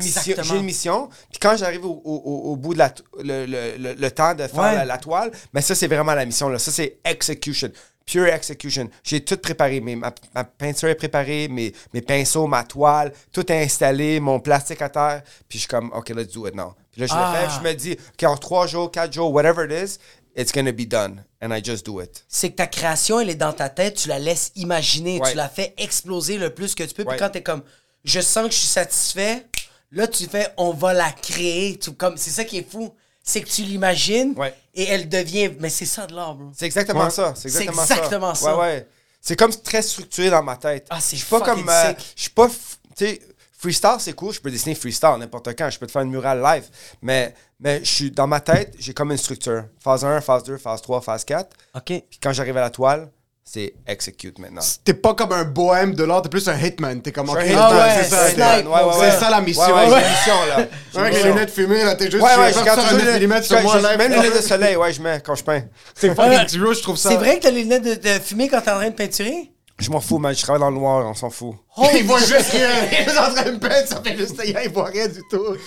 mission, 0.64 1.04
une. 1.04 1.08
Puis 1.30 1.38
quand 1.40 1.56
j'arrive 1.56 1.86
au, 1.86 2.02
au- 2.04 2.22
au- 2.24 2.52
au 2.52 2.56
bout 2.56 2.74
de 2.74 2.78
la, 2.80 2.92
le, 3.22 3.46
le- 3.46 3.76
le- 3.78 3.94
le 3.94 4.10
temps 4.10 4.34
de 4.34 4.46
faire 4.48 4.60
Ouais. 4.60 4.74
la, 4.74 4.84
la 4.84 4.98
toile, 4.98 5.30
mais 5.54 5.60
ça, 5.62 5.74
c'est 5.74 5.86
vraiment 5.86 6.14
la 6.14 6.24
mission. 6.26 6.48
Là. 6.48 6.58
Ça, 6.58 6.70
c'est 6.72 6.98
execution. 7.04 7.70
Pure 8.04 8.26
execution. 8.26 8.90
J'ai 9.04 9.24
tout 9.24 9.36
préparé. 9.36 9.80
Mes- 9.80 9.94
ma, 9.94 10.12
ma 10.34 10.42
peinture 10.42 10.88
est 10.88 10.96
préparée, 10.96 11.46
mes, 11.48 11.72
mes 11.94 12.02
pinceaux, 12.02 12.48
ma 12.48 12.64
toile, 12.64 13.12
tout 13.32 13.50
est 13.52 13.62
installé, 13.62 14.18
mon 14.18 14.40
plastique 14.40 14.82
à 14.82 14.88
terre. 14.88 15.22
Puis 15.48 15.58
je 15.58 15.60
suis 15.60 15.68
comme, 15.68 15.92
OK, 15.94 16.08
let's 16.10 16.32
do 16.32 16.48
it 16.48 16.54
now. 16.56 16.74
Puis 16.90 17.00
là, 17.02 17.06
je 17.06 17.12
Ah. 17.14 17.32
le 17.32 17.38
fais. 17.48 17.54
Je 17.56 17.68
me 17.68 17.72
dis, 17.74 17.92
OK, 17.92 18.28
en 18.28 18.36
trois 18.36 18.66
jours, 18.66 18.90
quatre 18.90 19.12
jours, 19.12 19.32
whatever 19.32 19.64
it 19.64 19.70
is, 19.90 19.98
it's 20.36 20.52
gonna 20.52 20.72
be 20.72 20.86
done. 20.86 21.24
And 21.40 21.50
I 21.54 21.60
just 21.64 21.84
do 21.86 22.00
it. 22.00 22.24
c'est 22.28 22.50
que 22.50 22.56
ta 22.56 22.66
création, 22.66 23.18
elle 23.20 23.30
est 23.30 23.34
dans 23.34 23.52
ta 23.52 23.68
tête, 23.68 23.96
tu 23.96 24.08
la 24.08 24.18
laisses 24.18 24.52
imaginer, 24.56 25.20
tu 25.28 25.34
la 25.36 25.48
fais 25.48 25.74
exploser 25.76 26.38
le 26.38 26.50
plus 26.54 26.74
que 26.74 26.84
tu 26.84 26.94
peux. 26.94 27.04
Puis 27.04 27.16
quand 27.18 27.30
t'es 27.30 27.42
comme, 27.42 27.62
je 28.04 28.20
sens 28.20 28.46
que 28.46 28.52
je 28.54 28.58
suis 28.58 28.68
satisfait, 28.68 29.46
là, 29.90 30.06
tu 30.06 30.26
fais, 30.26 30.48
on 30.56 30.72
va 30.72 30.92
la 30.92 31.10
créer. 31.10 31.78
Tu, 31.78 31.92
comme, 31.92 32.16
c'est 32.16 32.30
ça 32.30 32.44
qui 32.44 32.58
est 32.58 32.70
fou. 32.70 32.94
C'est 33.24 33.40
que 33.42 33.48
tu 33.48 33.62
l'imagines 33.62 34.34
Ouais. 34.36 34.52
et 34.74 34.84
elle 34.84 35.08
devient. 35.08 35.50
Mais 35.60 35.68
c'est 35.70 35.86
ça 35.86 36.06
de 36.06 36.14
l'art, 36.14 36.34
bro. 36.34 36.50
C'est 36.56 36.66
exactement 36.66 37.04
Ouais. 37.04 37.10
ça. 37.10 37.34
C'est 37.36 37.48
C'est 37.48 37.62
exactement, 37.64 37.82
exactement 37.82 38.34
ça. 38.34 38.56
Ouais, 38.56 38.62
ouais. 38.62 38.88
C'est 39.20 39.36
comme 39.36 39.52
très 39.54 39.82
structuré 39.82 40.30
dans 40.30 40.42
ma 40.42 40.56
tête. 40.56 40.86
Ah, 40.90 41.00
c'est 41.00 41.16
Je 41.16 41.22
suis 41.22 41.30
pas 41.30 41.40
comme. 41.40 41.68
euh. 41.68 41.92
Je 42.16 42.20
suis 42.22 42.30
pas. 42.30 42.46
f- 42.48 42.76
Tu 42.96 43.06
sais, 43.06 43.22
freestyle, 43.62 43.96
c'est 44.00 44.12
cool. 44.14 44.32
Je 44.34 44.40
peux 44.40 44.50
dessiner 44.50 44.74
freestyle 44.74 45.16
n'importe 45.18 45.48
quand. 45.56 45.70
Je 45.70 45.78
peux 45.78 45.86
te 45.86 45.92
faire 45.92 46.02
une 46.02 46.10
murale 46.10 46.42
live. 46.42 46.64
Mais, 47.00 47.34
mais 47.60 47.80
je 47.84 47.90
suis 47.90 48.10
dans 48.10 48.26
ma 48.26 48.40
tête, 48.40 48.74
j'ai 48.78 48.92
comme 48.92 49.12
une 49.12 49.16
structure. 49.18 49.64
Phase 49.82 50.04
1, 50.04 50.20
phase 50.20 50.42
2, 50.42 50.58
phase 50.58 50.82
3, 50.82 51.00
phase 51.00 51.24
4. 51.24 51.56
OK. 51.76 51.82
Puis 51.84 52.18
quand 52.20 52.32
j'arrive 52.32 52.56
à 52.56 52.62
la 52.62 52.70
toile, 52.70 53.08
c'est 53.44 53.74
execute 53.86 54.38
maintenant. 54.38 54.62
T'es 54.84 54.94
pas 54.94 55.14
comme 55.14 55.32
un 55.32 55.44
bohème 55.44 55.94
de 55.94 56.04
l'art, 56.04 56.22
t'es 56.22 56.28
plus 56.28 56.48
un 56.48 56.56
hitman. 56.56 57.02
T'es 57.02 57.12
comme 57.12 57.28
suis 57.28 57.50
hitman, 57.50 57.58
un 57.58 57.68
Ah 57.68 57.86
ouais, 57.86 58.02
c'est 58.02 58.10
ça. 58.10 58.28
C'est 58.28 59.18
ça 59.20 59.30
la 59.30 59.40
mission. 59.40 59.62
Ouais, 59.62 59.90
ouais, 59.90 60.10
mission, 60.10 60.34
là. 60.48 60.66
Avec 61.00 61.14
les 61.14 61.22
lunettes 61.24 61.50
fumées, 61.50 61.84
là, 61.84 61.94
t'es 61.94 62.10
juste. 62.10 62.22
Ouais, 62.22 62.36
ouais, 62.36 62.52
je 62.52 62.64
garde 62.64 62.80
un 62.80 62.92
9 62.98 63.18
les 63.18 63.26
mm 63.26 63.42
sur 63.42 63.62
moi. 63.62 63.96
Même 63.96 64.10
les 64.10 64.16
lunettes 64.16 64.36
de 64.36 64.42
soleil, 64.46 64.76
ouais, 64.76 64.92
je 64.92 65.02
mets 65.02 65.20
quand 65.24 65.34
je 65.34 65.44
peins. 65.44 65.62
C'est 65.94 66.14
gros, 66.14 66.72
je 66.72 66.82
trouve 66.82 66.96
ça. 66.96 67.10
C'est 67.10 67.16
vrai 67.16 67.38
que 67.38 67.42
t'as 67.42 67.50
les 67.50 67.62
lunettes 67.62 67.84
de, 67.84 67.94
de 67.94 68.22
fumée 68.22 68.48
quand 68.48 68.60
t'es 68.60 68.70
en 68.70 68.76
train 68.76 68.90
de 68.90 68.94
peinturer? 68.94 69.52
Je 69.78 69.90
m'en 69.90 70.00
fous, 70.00 70.18
man. 70.18 70.34
Je 70.34 70.42
travaille 70.42 70.60
dans 70.60 70.70
le 70.70 70.76
noir, 70.76 71.04
on 71.06 71.14
s'en 71.14 71.30
fout. 71.30 71.54
Il 71.94 72.04
voit 72.04 72.18
juste 72.20 72.50
qu'il 72.50 72.60
est 72.60 73.18
en 73.18 73.32
train 73.34 73.50
de 73.50 73.56
peindre, 73.58 73.86
ça 73.88 74.00
fait 74.04 74.16
juste 74.16 74.40
il 74.44 74.68
voit 74.70 74.84
rien 74.86 75.08
du 75.08 75.20
tout. 75.30 75.56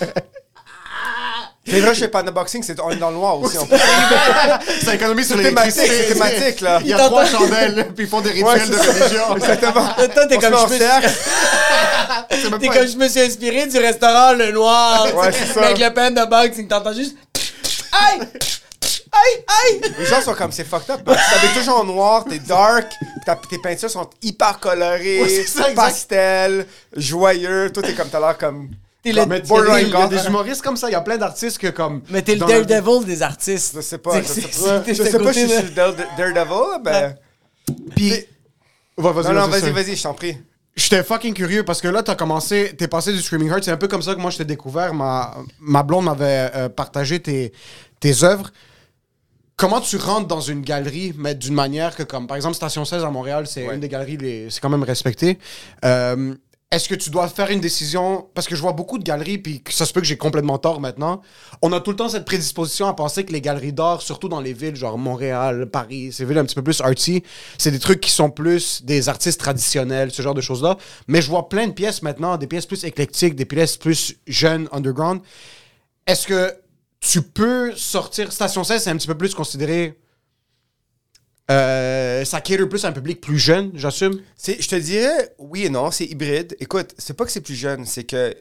C'est 1.68 1.80
vrai, 1.80 1.94
je 1.94 1.98
fais 2.00 2.08
pas 2.08 2.22
de 2.22 2.30
boxing, 2.30 2.62
c'est 2.62 2.78
on 2.80 2.90
est 2.90 2.96
dans 2.96 3.10
le 3.10 3.16
noir 3.16 3.40
aussi. 3.40 3.58
on 3.58 3.66
peut- 3.66 3.74
C'est 4.84 4.94
économie 4.94 5.24
sur 5.24 5.36
C'est 5.36 5.42
thématique, 5.42 5.74
l'électricité. 5.82 6.06
c'est 6.08 6.14
thématique, 6.14 6.60
là. 6.60 6.78
Il 6.80 6.86
y 6.86 6.92
a 6.92 6.98
trois 6.98 7.24
chandelles, 7.26 7.74
là, 7.74 7.84
puis 7.84 8.04
ils 8.04 8.08
font 8.08 8.20
des 8.20 8.40
Ouais, 8.40 8.52
rituels 8.52 8.70
de 8.70 8.76
ça. 8.76 8.92
religion. 8.92 9.36
Exactement. 9.36 9.88
Toi, 9.96 10.26
t'es 10.28 10.38
comme 10.38 10.54
je 10.56 12.48
me- 12.48 12.58
T'es 12.58 12.68
comme 12.68 12.86
je 12.86 12.96
me 12.96 13.08
suis 13.08 13.20
inspiré 13.20 13.66
du 13.66 13.78
restaurant 13.78 14.32
Le 14.34 14.52
Noir. 14.52 15.08
Ouais, 15.16 15.32
c'est 15.32 15.52
ça. 15.52 15.64
Avec 15.64 15.78
le 15.78 15.90
pen 15.92 16.14
de 16.14 16.24
boxing, 16.24 16.68
t'entends 16.68 16.92
juste. 16.92 17.16
Aïe! 17.90 18.20
Aïe! 19.12 19.44
Aïe! 19.82 19.92
Les 19.98 20.04
gens 20.06 20.20
sont 20.20 20.34
comme 20.34 20.52
c'est 20.52 20.64
fucked 20.64 20.90
up. 20.90 21.00
parce 21.04 21.18
que 21.40 21.58
toujours 21.58 21.78
en 21.80 21.84
noir, 21.84 22.24
t'es 22.28 22.38
dark, 22.38 22.92
ta- 23.24 23.36
tes 23.48 23.58
peintures 23.58 23.90
sont 23.90 24.08
hyper 24.22 24.58
colorées, 24.60 25.22
Ouais, 25.22 25.28
c'est 25.28 25.46
ça, 25.46 25.70
exact. 25.70 25.74
pastel, 25.76 26.66
joyeux. 26.96 27.70
Toi, 27.72 27.82
t'es 27.82 27.94
comme 27.94 28.08
t'as 28.08 28.20
l'air 28.20 28.36
comme. 28.38 28.70
T'es 29.02 29.12
le- 29.12 29.24
mais 29.26 29.36
il 29.36 29.38
y 29.38 29.38
a 29.38 29.40
des- 29.42 29.48
Borderline 29.48 29.86
il 29.86 29.92
y 29.92 29.96
a 29.96 30.00
God. 30.00 30.10
des 30.10 30.26
humoristes 30.26 30.62
comme 30.62 30.76
ça, 30.76 30.88
il 30.88 30.92
y 30.92 30.96
a 30.96 31.00
plein 31.00 31.16
d'artistes 31.16 31.58
que 31.58 31.68
comme. 31.68 32.02
Mais 32.10 32.22
t'es 32.22 32.34
le 32.34 32.40
dans 32.40 32.46
Daredevil 32.46 33.04
des 33.06 33.22
artistes. 33.22 33.72
Je 33.76 33.80
sais 33.80 33.98
pas. 33.98 34.20
Je 34.20 34.26
sais 34.26 34.40
pas, 34.42 34.82
je 34.86 34.92
c'est 34.94 35.10
sais 35.10 35.18
pas 35.18 35.32
si 35.32 35.48
je 35.48 35.54
suis 35.54 35.70
Dare- 35.70 35.94
Daredevil, 36.16 36.82
ben. 36.82 37.14
Puis. 37.94 38.12
Ouais, 38.98 39.12
Non, 39.12 39.32
non, 39.32 39.46
vas-y, 39.48 39.60
vas-y, 39.60 39.70
vas-y, 39.72 39.96
je 39.96 40.02
t'en 40.02 40.14
prie. 40.14 40.36
J'étais 40.74 41.02
fucking 41.02 41.32
curieux 41.34 41.64
parce 41.64 41.80
que 41.80 41.88
là, 41.88 42.02
t'as 42.02 42.14
commencé, 42.16 42.74
t'es 42.76 42.86
passé 42.88 43.12
du 43.12 43.20
Screaming 43.22 43.48
Heart. 43.50 43.64
C'est 43.64 43.70
un 43.70 43.76
peu 43.78 43.88
comme 43.88 44.02
ça 44.02 44.14
que 44.14 44.20
moi, 44.20 44.30
je 44.30 44.38
t'ai 44.38 44.44
découvert. 44.44 44.92
Ma, 44.92 45.34
ma 45.60 45.82
blonde 45.82 46.04
m'avait 46.04 46.50
euh, 46.54 46.68
partagé 46.68 47.20
tes, 47.20 47.52
tes 48.00 48.24
œuvres. 48.24 48.50
Comment 49.56 49.80
tu 49.80 49.96
rentres 49.96 50.26
dans 50.26 50.40
une 50.42 50.60
galerie, 50.60 51.14
mais 51.16 51.34
d'une 51.34 51.54
manière 51.54 51.96
que, 51.96 52.02
comme 52.02 52.26
par 52.26 52.36
exemple, 52.36 52.54
Station 52.56 52.84
16 52.84 53.02
à 53.04 53.10
Montréal, 53.10 53.46
c'est 53.46 53.64
une 53.74 53.80
des 53.80 53.88
galeries, 53.88 54.18
les- 54.18 54.50
c'est 54.50 54.60
quand 54.60 54.68
même 54.68 54.82
respecté. 54.82 55.38
Euh, 55.84 56.34
Est-ce 56.72 56.88
que 56.88 56.96
tu 56.96 57.10
dois 57.10 57.28
faire 57.28 57.48
une 57.52 57.60
décision? 57.60 58.28
Parce 58.34 58.48
que 58.48 58.56
je 58.56 58.60
vois 58.60 58.72
beaucoup 58.72 58.98
de 58.98 59.04
galeries, 59.04 59.38
puis 59.38 59.62
ça 59.70 59.86
se 59.86 59.92
peut 59.92 60.00
que 60.00 60.06
j'ai 60.06 60.16
complètement 60.16 60.58
tort 60.58 60.80
maintenant. 60.80 61.22
On 61.62 61.72
a 61.72 61.78
tout 61.80 61.90
le 61.92 61.96
temps 61.96 62.08
cette 62.08 62.24
prédisposition 62.24 62.88
à 62.88 62.92
penser 62.92 63.24
que 63.24 63.32
les 63.32 63.40
galeries 63.40 63.72
d'art, 63.72 64.02
surtout 64.02 64.28
dans 64.28 64.40
les 64.40 64.52
villes, 64.52 64.74
genre 64.74 64.98
Montréal, 64.98 65.70
Paris, 65.70 66.12
ces 66.12 66.24
villes 66.24 66.38
un 66.38 66.44
petit 66.44 66.56
peu 66.56 66.64
plus 66.64 66.80
artsy, 66.80 67.22
c'est 67.56 67.70
des 67.70 67.78
trucs 67.78 68.00
qui 68.00 68.10
sont 68.10 68.30
plus 68.30 68.82
des 68.84 69.08
artistes 69.08 69.38
traditionnels, 69.38 70.10
ce 70.10 70.22
genre 70.22 70.34
de 70.34 70.40
choses-là. 70.40 70.76
Mais 71.06 71.22
je 71.22 71.30
vois 71.30 71.48
plein 71.48 71.68
de 71.68 71.72
pièces 71.72 72.02
maintenant, 72.02 72.36
des 72.36 72.48
pièces 72.48 72.66
plus 72.66 72.82
éclectiques, 72.84 73.36
des 73.36 73.44
pièces 73.46 73.76
plus 73.76 74.16
jeunes, 74.26 74.68
underground. 74.72 75.20
Est-ce 76.08 76.26
que 76.26 76.52
tu 77.08 77.22
peux 77.22 77.74
sortir 77.76 78.32
Station 78.32 78.64
16, 78.64 78.82
c'est 78.82 78.90
un 78.90 78.96
petit 78.96 79.06
peu 79.06 79.16
plus 79.16 79.34
considéré. 79.34 79.98
Euh, 81.48 82.24
ça 82.24 82.40
cater 82.40 82.66
plus 82.66 82.84
à 82.84 82.88
un 82.88 82.92
public 82.92 83.20
plus 83.20 83.38
jeune, 83.38 83.70
j'assume? 83.74 84.20
Je 84.44 84.66
te 84.66 84.74
dirais 84.74 85.34
oui 85.38 85.64
et 85.64 85.70
non, 85.70 85.92
c'est 85.92 86.06
hybride. 86.06 86.56
Écoute, 86.58 86.94
c'est 86.98 87.14
pas 87.14 87.24
que 87.24 87.30
c'est 87.30 87.40
plus 87.40 87.54
jeune, 87.54 87.86
c'est 87.86 88.04
que 88.04 88.34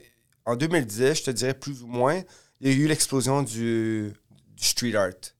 en 0.45 0.55
2010, 0.55 1.15
je 1.15 1.23
te 1.23 1.31
dirais 1.31 1.53
plus 1.53 1.83
ou 1.83 1.87
moins, 1.87 2.21
il 2.59 2.67
y 2.67 2.71
a 2.71 2.75
eu 2.75 2.87
l'explosion 2.87 3.43
du, 3.43 4.13
street 4.57 4.95
art. 4.95 5.33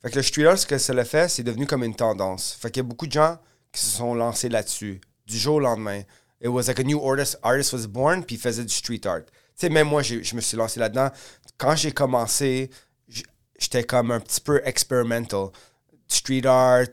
Fait 0.00 0.10
que 0.10 0.16
le 0.16 0.22
street 0.22 0.46
art, 0.46 0.58
ce 0.58 0.66
que 0.66 0.78
ça 0.78 0.94
l'a 0.94 1.04
fait, 1.04 1.28
c'est 1.28 1.42
devenu 1.42 1.66
comme 1.66 1.84
une 1.84 1.94
tendance. 1.94 2.56
Fait 2.58 2.70
qu'il 2.70 2.82
y 2.82 2.86
a 2.86 2.88
beaucoup 2.88 3.06
de 3.06 3.12
gens 3.12 3.38
qui 3.70 3.82
se 3.82 3.96
sont 3.98 4.14
lancés 4.14 4.48
là-dessus, 4.48 5.00
du 5.26 5.36
jour 5.36 5.56
au 5.56 5.60
lendemain. 5.60 6.02
It 6.40 6.48
was 6.48 6.64
like 6.68 6.80
a 6.80 6.82
new 6.82 7.00
artist, 7.04 7.38
artist 7.42 7.72
was 7.74 7.86
born, 7.86 8.24
puis 8.24 8.36
il 8.36 8.40
faisait 8.40 8.64
du 8.64 8.74
street 8.74 9.02
art. 9.04 9.24
Sais, 9.56 9.68
même 9.68 9.88
moi, 9.88 10.02
je 10.02 10.34
me 10.34 10.40
suis 10.40 10.56
lancé 10.56 10.80
là-dedans. 10.80 11.10
Quand 11.58 11.76
j'ai 11.76 11.92
commencé, 11.92 12.70
j'étais 13.58 13.84
comme 13.84 14.10
un 14.10 14.20
petit 14.20 14.40
peu 14.40 14.60
experimental. 14.64 15.48
Street 16.08 16.44
art, 16.44 16.86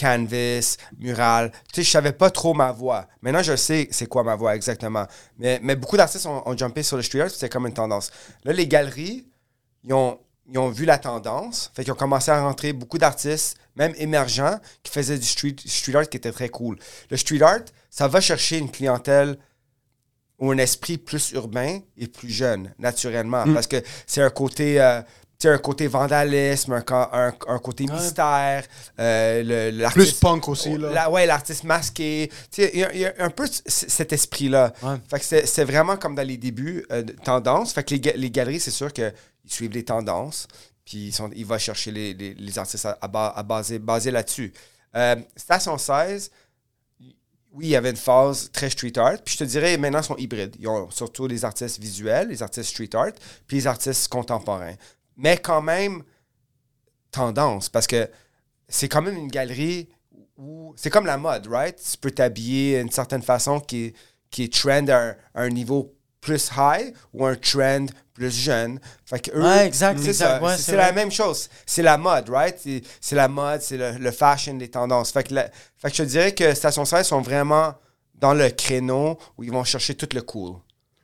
canvas, 0.00 0.76
mural. 0.98 1.50
Tu 1.72 1.76
sais, 1.76 1.82
je 1.82 1.90
savais 1.90 2.12
pas 2.12 2.30
trop 2.30 2.54
ma 2.54 2.72
voix. 2.72 3.06
Maintenant, 3.22 3.42
je 3.42 3.56
sais 3.56 3.88
c'est 3.90 4.06
quoi 4.06 4.24
ma 4.24 4.34
voix 4.34 4.54
exactement. 4.54 5.06
Mais, 5.38 5.60
mais 5.62 5.76
beaucoup 5.76 5.96
d'artistes 5.96 6.26
ont, 6.26 6.56
jumpé 6.56 6.82
sur 6.82 6.96
le 6.96 7.02
street 7.02 7.20
art, 7.20 7.30
c'était 7.30 7.48
comme 7.48 7.66
une 7.66 7.74
tendance. 7.74 8.10
Là, 8.44 8.52
les 8.52 8.66
galeries, 8.66 9.26
ils 9.84 9.92
ont, 9.92 10.18
ils 10.48 10.58
ont 10.58 10.70
vu 10.70 10.84
la 10.84 10.98
tendance. 10.98 11.70
Fait 11.74 11.84
qu'ils 11.84 11.92
ont 11.92 11.96
commencé 11.96 12.30
à 12.30 12.40
rentrer 12.40 12.72
beaucoup 12.72 12.98
d'artistes, 12.98 13.58
même 13.76 13.92
émergents, 13.96 14.58
qui 14.82 14.92
faisaient 14.92 15.18
du 15.18 15.26
street, 15.26 15.56
street 15.64 15.94
art 15.94 16.08
qui 16.08 16.16
était 16.16 16.32
très 16.32 16.48
cool. 16.48 16.78
Le 17.10 17.16
street 17.16 17.42
art, 17.42 17.60
ça 17.90 18.08
va 18.08 18.20
chercher 18.20 18.58
une 18.58 18.70
clientèle 18.70 19.38
ou 20.40 20.50
un 20.50 20.58
esprit 20.58 20.98
plus 20.98 21.30
urbain 21.32 21.78
et 21.96 22.08
plus 22.08 22.30
jeune, 22.30 22.72
naturellement. 22.78 23.44
Parce 23.54 23.66
que 23.66 23.76
c'est 24.06 24.22
un 24.22 24.30
côté. 24.30 24.80
euh, 24.80 25.00
un 25.42 25.56
côté 25.56 25.86
vandalisme, 25.86 26.74
un, 26.74 26.84
un- 26.90 27.32
un 27.48 27.58
côté 27.60 27.86
mystère, 27.86 28.62
euh, 28.98 29.70
le- 29.72 29.88
Plus 29.90 30.12
punk 30.12 30.46
aussi, 30.48 30.76
là. 30.76 30.90
la- 30.92 31.10
ouais, 31.10 31.24
l'artiste 31.24 31.64
masqué. 31.64 32.30
Il 32.58 32.64
y, 32.78 32.84
a- 32.84 32.92
il 32.92 33.00
y 33.00 33.06
a 33.06 33.14
un 33.20 33.30
peu 33.30 33.46
cet 33.66 34.12
esprit-là. 34.12 34.72
Ouais. 34.82 34.96
Fait 35.08 35.18
que 35.18 35.46
c'est 35.46 35.64
vraiment 35.64 35.96
comme 35.96 36.14
dans 36.14 36.26
les 36.26 36.36
débuts, 36.36 36.84
euh, 36.92 37.02
tendance. 37.24 37.72
Fait 37.72 37.82
que 37.84 37.94
les, 37.94 38.12
les 38.18 38.30
galeries, 38.30 38.60
c'est 38.60 38.70
sûr 38.70 38.92
qu'ils 38.92 39.14
suivent 39.46 39.72
les 39.72 39.84
tendances. 39.84 40.46
Puis 40.84 41.06
ils, 41.06 41.12
sont, 41.14 41.30
ils 41.34 41.46
vont 41.46 41.56
chercher 41.56 41.90
les, 41.90 42.12
les- 42.12 42.34
les 42.34 42.58
artistes 42.58 42.84
à, 42.84 42.98
à 43.00 43.38
à 43.38 43.42
baser, 43.42 43.78
baser 43.78 44.10
là-dessus. 44.10 44.52
Euh, 44.94 45.16
Station 45.36 45.78
16, 45.78 46.30
oui, 47.52 47.66
il 47.66 47.70
y 47.70 47.76
avait 47.76 47.90
une 47.90 47.96
phase 47.96 48.50
très 48.52 48.70
street 48.70 48.96
art. 48.96 49.18
Puis 49.24 49.34
je 49.34 49.38
te 49.38 49.44
dirais, 49.44 49.76
maintenant, 49.76 50.00
ils 50.00 50.04
sont 50.04 50.16
hybrides. 50.16 50.56
Ils 50.58 50.68
ont 50.68 50.90
surtout 50.90 51.26
les 51.26 51.44
artistes 51.44 51.80
visuels, 51.80 52.28
les 52.28 52.42
artistes 52.42 52.70
street 52.70 52.90
art, 52.94 53.12
puis 53.46 53.58
les 53.58 53.66
artistes 53.66 54.08
contemporains. 54.08 54.74
Mais 55.16 55.36
quand 55.36 55.62
même, 55.62 56.02
tendance, 57.10 57.68
parce 57.68 57.86
que 57.86 58.08
c'est 58.68 58.88
quand 58.88 59.02
même 59.02 59.16
une 59.16 59.28
galerie 59.28 59.88
où 60.36 60.72
c'est 60.76 60.90
comme 60.90 61.06
la 61.06 61.18
mode, 61.18 61.48
right? 61.48 61.76
Tu 61.76 61.98
peux 61.98 62.10
t'habiller 62.10 62.78
d'une 62.78 62.90
certaine 62.90 63.22
façon 63.22 63.60
qui 63.60 63.86
est, 63.86 63.94
qui 64.30 64.48
trend 64.48 64.86
à 64.88 65.08
un, 65.08 65.10
à 65.34 65.42
un 65.42 65.48
niveau 65.48 65.92
plus 66.20 66.50
high 66.56 66.94
ou 67.12 67.26
un 67.26 67.34
trend 67.34 67.86
plus 68.20 68.30
jeune. 68.38 68.78
Fait 69.06 69.18
que 69.20 69.30
eux, 69.34 69.42
Ouais, 69.42 69.66
exact, 69.66 69.98
c'est 69.98 70.08
exact, 70.08 70.38
ça. 70.38 70.42
ouais, 70.42 70.50
c'est 70.56 70.62
c'est 70.62 70.70
c'est 70.72 70.76
la 70.76 70.92
même 70.92 71.10
chose. 71.10 71.48
C'est 71.66 71.82
la 71.82 71.96
mode, 71.96 72.28
right? 72.28 72.56
C'est- 72.62 72.82
C'est 73.00 73.16
la 73.16 73.28
mode, 73.28 73.62
c'est 73.62 73.78
le, 73.78 73.92
le 73.98 74.10
fashion, 74.10 74.56
les 74.58 74.68
tendances. 74.70 75.10
Fait 75.10 75.24
que, 75.24 75.34
la- 75.34 75.48
fait 75.78 75.90
que 75.90 75.96
je 75.96 76.02
te 76.02 76.08
dirais 76.08 76.34
que 76.34 76.54
Station 76.54 76.84
16 76.84 77.06
sont 77.06 77.22
vraiment 77.22 77.74
dans 78.14 78.34
le 78.34 78.50
créneau 78.50 79.16
où 79.38 79.44
ils 79.44 79.50
vont 79.52 79.64
chercher 79.64 79.94
tout 79.94 80.08
le 80.14 80.20
cool. 80.22 80.56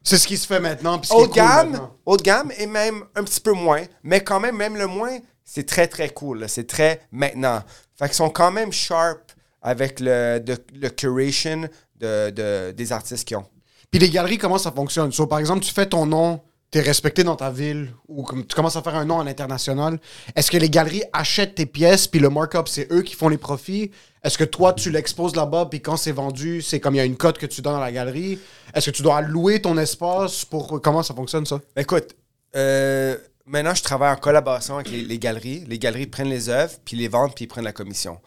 C'est 0.03 0.19
ce 0.19 0.27
qui 0.27 0.37
se 0.37 0.47
fait 0.47 0.61
maintenant. 0.61 0.99
puis 0.99 1.11
Haut 1.13 1.27
de 1.27 1.33
gamme, 1.33 1.89
haut 2.05 2.17
de 2.19 2.23
gamme 2.23 2.53
et 2.59 2.67
même 2.67 3.03
un 3.15 3.25
petit 3.25 3.41
peu 3.41 3.53
moins. 3.53 3.83
Mais 4.05 4.23
quand 4.23 4.39
même, 4.39 4.57
même 4.57 4.77
le 4.77 4.87
moins, 4.87 5.19
c'est 5.45 5.67
très, 5.67 5.89
très 5.89 6.11
cool. 6.11 6.41
là. 6.41 6.49
C'est 6.49 6.67
très 6.67 7.01
maintenant. 7.11 7.63
Fait 7.99 8.07
qu'ils 8.07 8.15
sont 8.15 8.31
quand 8.31 8.53
même 8.53 8.71
sharp 8.73 9.33
avec 9.63 9.99
le, 10.01 10.39
de- 10.39 10.59
le 10.75 10.91
curation 10.91 11.63
de, 11.99 12.31
de- 12.31 12.73
des 12.73 12.93
artistes 12.93 13.27
qu'ils 13.27 13.39
ont. 13.39 13.47
Puis 13.91 13.99
les 14.01 14.11
galeries, 14.11 14.37
comment 14.39 14.59
ça 14.59 14.71
fonctionne? 14.71 15.11
So, 15.13 15.27
par 15.27 15.39
exemple, 15.39 15.65
tu 15.65 15.73
fais 15.73 15.87
ton 15.87 16.05
nom, 16.07 16.41
tu 16.71 16.79
es 16.79 16.81
respecté 16.81 17.23
dans 17.25 17.37
ta 17.37 17.51
ville, 17.51 17.93
ou 18.09 18.23
comme 18.25 18.45
tu 18.45 18.55
commences 18.55 18.77
à 18.77 18.83
faire 18.83 18.97
un 18.97 19.05
nom 19.05 19.21
à 19.21 19.25
l'international. 19.25 19.99
Est-ce 20.35 20.51
que 20.51 20.57
les 20.57 20.69
galeries 20.69 21.05
achètent 21.13 21.55
tes 21.55 21.67
pièces, 21.67 22.07
puis 22.09 22.19
le 22.21 22.29
markup, 22.29 22.67
c'est 22.69 22.91
eux 22.93 23.03
qui 23.03 23.15
font 23.15 23.29
les 23.29 23.39
profits? 23.39 23.93
Est-ce 24.25 24.37
que 24.37 24.45
toi, 24.45 24.73
tu 24.73 24.91
l'exposes 24.91 25.37
là-bas, 25.37 25.67
puis 25.71 25.81
quand 25.81 25.97
c'est 25.97 26.11
vendu, 26.13 26.61
c'est 26.63 26.81
comme 26.81 26.95
il 26.95 26.99
y 26.99 27.01
a 27.01 27.05
une 27.05 27.17
cote 27.17 27.39
que 27.39 27.47
tu 27.47 27.63
donnes 27.63 27.77
à 27.77 27.81
la 27.81 27.93
galerie? 27.93 28.39
Est-ce 28.75 28.91
que 28.91 28.97
tu 28.97 29.03
dois 29.03 29.21
louer 29.21 29.63
ton 29.63 29.79
espace 29.79 30.45
pour. 30.45 30.81
Comment 30.83 31.03
ça 31.05 31.15
fonctionne, 31.15 31.47
ça? 31.47 31.61
Écoute, 31.77 32.17
euh, 32.57 33.17
maintenant, 33.47 33.75
je 33.75 33.83
travaille 33.85 34.13
en 34.13 34.17
collaboration 34.17 34.75
avec 34.75 34.91
les, 34.91 35.03
les 35.03 35.19
galeries. 35.21 35.65
Les 35.69 35.79
galeries 35.79 36.07
prennent 36.09 36.29
les 36.31 36.49
œuvres, 36.49 36.75
puis 36.85 36.97
les 36.97 37.07
vendent, 37.07 37.35
puis 37.35 37.45
ils 37.45 37.49
prennent 37.49 37.65
la 37.65 37.73
commission. 37.73 38.19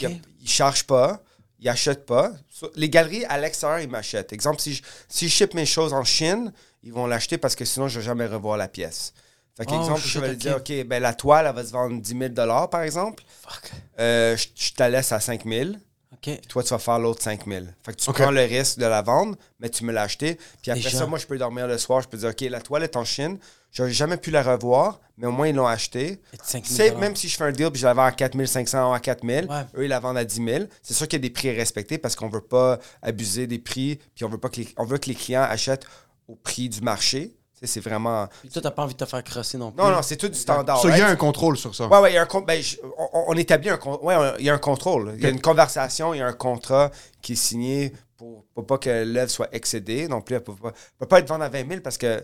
Ils 0.00 0.08
ne 0.08 0.48
chargent 0.48 0.84
pas, 0.84 1.22
ils 1.60 1.68
achètent 1.68 2.06
pas. 2.06 2.32
So- 2.50 2.72
Les 2.74 2.90
galeries, 2.90 3.24
à 3.26 3.38
l'extérieur, 3.38 3.78
ils 3.78 3.88
m'achètent. 3.88 4.32
Exemple, 4.32 4.60
si 4.60 4.74
je, 4.74 4.82
si 5.08 5.28
je 5.28 5.32
ship 5.32 5.54
mes 5.54 5.66
choses 5.66 5.92
en 5.92 6.02
Chine, 6.02 6.52
ils 6.86 6.92
vont 6.92 7.06
l'acheter 7.06 7.36
parce 7.38 7.54
que 7.56 7.64
sinon, 7.64 7.88
je 7.88 7.96
ne 7.98 8.00
vais 8.00 8.06
jamais 8.06 8.26
revoir 8.26 8.56
la 8.56 8.68
pièce. 8.68 9.12
Fait 9.56 9.64
Oh, 9.68 9.70
qu'exemple, 9.72 10.00
je 10.00 10.06
shit, 10.08 10.20
vais 10.20 10.26
ok. 10.28 10.32
lui 10.32 10.36
dire, 10.38 10.56
OK, 10.56 10.86
ben, 10.86 11.02
la 11.02 11.14
toile, 11.14 11.46
elle 11.48 11.54
va 11.54 11.64
se 11.64 11.72
vendre 11.72 12.00
10 12.00 12.16
000 12.34 12.68
par 12.68 12.82
exemple. 12.82 13.22
Fuck. 13.42 13.72
Euh, 13.98 14.36
je, 14.36 14.48
je 14.54 14.72
te 14.72 14.82
la 14.82 14.90
laisse 14.90 15.12
à 15.12 15.20
5 15.20 15.44
000 15.46 15.70
OK. 16.12 16.40
toi, 16.48 16.62
tu 16.62 16.68
vas 16.70 16.78
faire 16.78 16.98
l'autre 16.98 17.22
5000. 17.22 17.74
Fait 17.84 17.92
que 17.92 18.00
tu 18.00 18.12
prends 18.12 18.30
le 18.30 18.42
risque 18.42 18.78
de 18.78 18.86
la 18.86 19.02
vendre, 19.02 19.36
mais 19.58 19.68
tu 19.70 19.84
me 19.84 19.92
l'as 19.92 20.02
acheté. 20.02 20.38
Puis 20.62 20.70
après 20.70 20.82
Déjà. 20.84 20.98
ça, 20.98 21.06
moi, 21.06 21.18
je 21.18 21.26
peux 21.26 21.36
dormir 21.38 21.66
le 21.66 21.76
soir. 21.78 22.00
Je 22.02 22.08
peux 22.08 22.16
dire, 22.18 22.28
OK, 22.30 22.40
la 22.42 22.60
toile 22.60 22.82
est 22.84 22.96
en 22.96 23.04
Chine. 23.04 23.38
J'aurais 23.72 23.92
jamais 23.92 24.16
pu 24.16 24.30
la 24.30 24.42
revoir, 24.42 25.00
mais 25.18 25.26
au 25.26 25.32
moins, 25.32 25.48
ils 25.48 25.54
l'ont 25.54 25.66
acheté. 25.66 26.20
Et 26.32 26.38
5 26.42 26.64
000 26.64 26.76
C'est 26.90 26.94
même 26.96 27.14
si 27.16 27.28
je 27.28 27.36
fais 27.36 27.44
un 27.44 27.52
deal 27.52 27.70
puis 27.70 27.80
je 27.80 27.86
la 27.86 27.92
vends 27.92 28.04
à 28.06 28.12
4500 28.12 28.90
ou 28.90 28.94
à 28.94 29.00
4000, 29.00 29.46
Ouais. 29.50 29.62
eux, 29.76 29.84
ils 29.84 29.88
la 29.88 30.00
vendent 30.00 30.16
à 30.16 30.24
10 30.24 30.36
000. 30.44 30.64
C'est 30.82 30.94
sûr 30.94 31.06
qu'il 31.08 31.18
y 31.18 31.20
a 31.20 31.28
des 31.28 31.32
prix 31.32 31.50
respectés 31.54 31.98
parce 31.98 32.14
qu'on 32.16 32.28
veut 32.30 32.40
pas 32.40 32.78
abuser 33.02 33.46
des 33.46 33.58
prix. 33.58 33.98
Puis 34.14 34.24
on 34.24 34.28
veut 34.30 34.38
pas 34.38 34.48
que 34.48 34.60
les, 34.60 34.68
on 34.78 34.84
veut 34.84 34.96
que 34.98 35.08
les 35.08 35.14
clients 35.14 35.42
achètent 35.42 35.84
au 36.28 36.34
prix 36.36 36.68
du 36.68 36.80
marché. 36.80 37.34
C'est 37.62 37.80
vraiment. 37.80 38.28
Puis 38.42 38.50
toi, 38.50 38.60
t'as 38.62 38.70
pas 38.70 38.82
envie 38.82 38.92
de 38.94 38.98
te 38.98 39.06
faire 39.06 39.24
crosser 39.24 39.56
non 39.56 39.72
plus. 39.72 39.82
Non, 39.82 39.90
non, 39.90 40.02
c'est 40.02 40.16
tout 40.16 40.28
du 40.28 40.38
standard. 40.38 40.78
Il 40.84 40.98
y 40.98 41.00
a 41.00 41.08
un 41.08 41.16
contrôle 41.16 41.56
sur 41.56 41.74
ça. 41.74 41.86
Ouais, 41.88 41.98
ouais, 42.00 42.12
il 42.12 42.14
y 42.14 42.18
a 42.18 42.22
un 42.22 42.26
con- 42.26 42.42
ben, 42.42 42.60
je- 42.62 42.76
on, 42.98 43.24
on 43.28 43.32
établit 43.34 43.70
un 43.70 43.78
con- 43.78 43.98
ouais, 44.02 44.14
il 44.38 44.44
y 44.44 44.50
a 44.50 44.54
un 44.54 44.58
contrôle. 44.58 45.14
Il 45.16 45.22
y 45.22 45.26
a 45.26 45.30
une 45.30 45.40
conversation, 45.40 46.12
il 46.12 46.18
y 46.18 46.20
a 46.20 46.26
un 46.26 46.34
contrat 46.34 46.90
qui 47.22 47.32
est 47.32 47.36
signé 47.36 47.92
pour, 48.18 48.44
pour 48.54 48.66
pas 48.66 48.76
que 48.76 49.04
l'œuvre 49.04 49.30
soit 49.30 49.48
excédée. 49.52 50.06
Non 50.06 50.20
plus, 50.20 50.36
elle 50.36 50.44
peut 50.44 50.54
pas, 50.54 50.68
elle 50.68 50.98
peut 50.98 51.06
pas 51.06 51.18
être 51.20 51.28
vendue 51.28 51.44
à 51.44 51.48
20 51.48 51.66
000 51.66 51.80
parce 51.80 51.96
que 51.96 52.22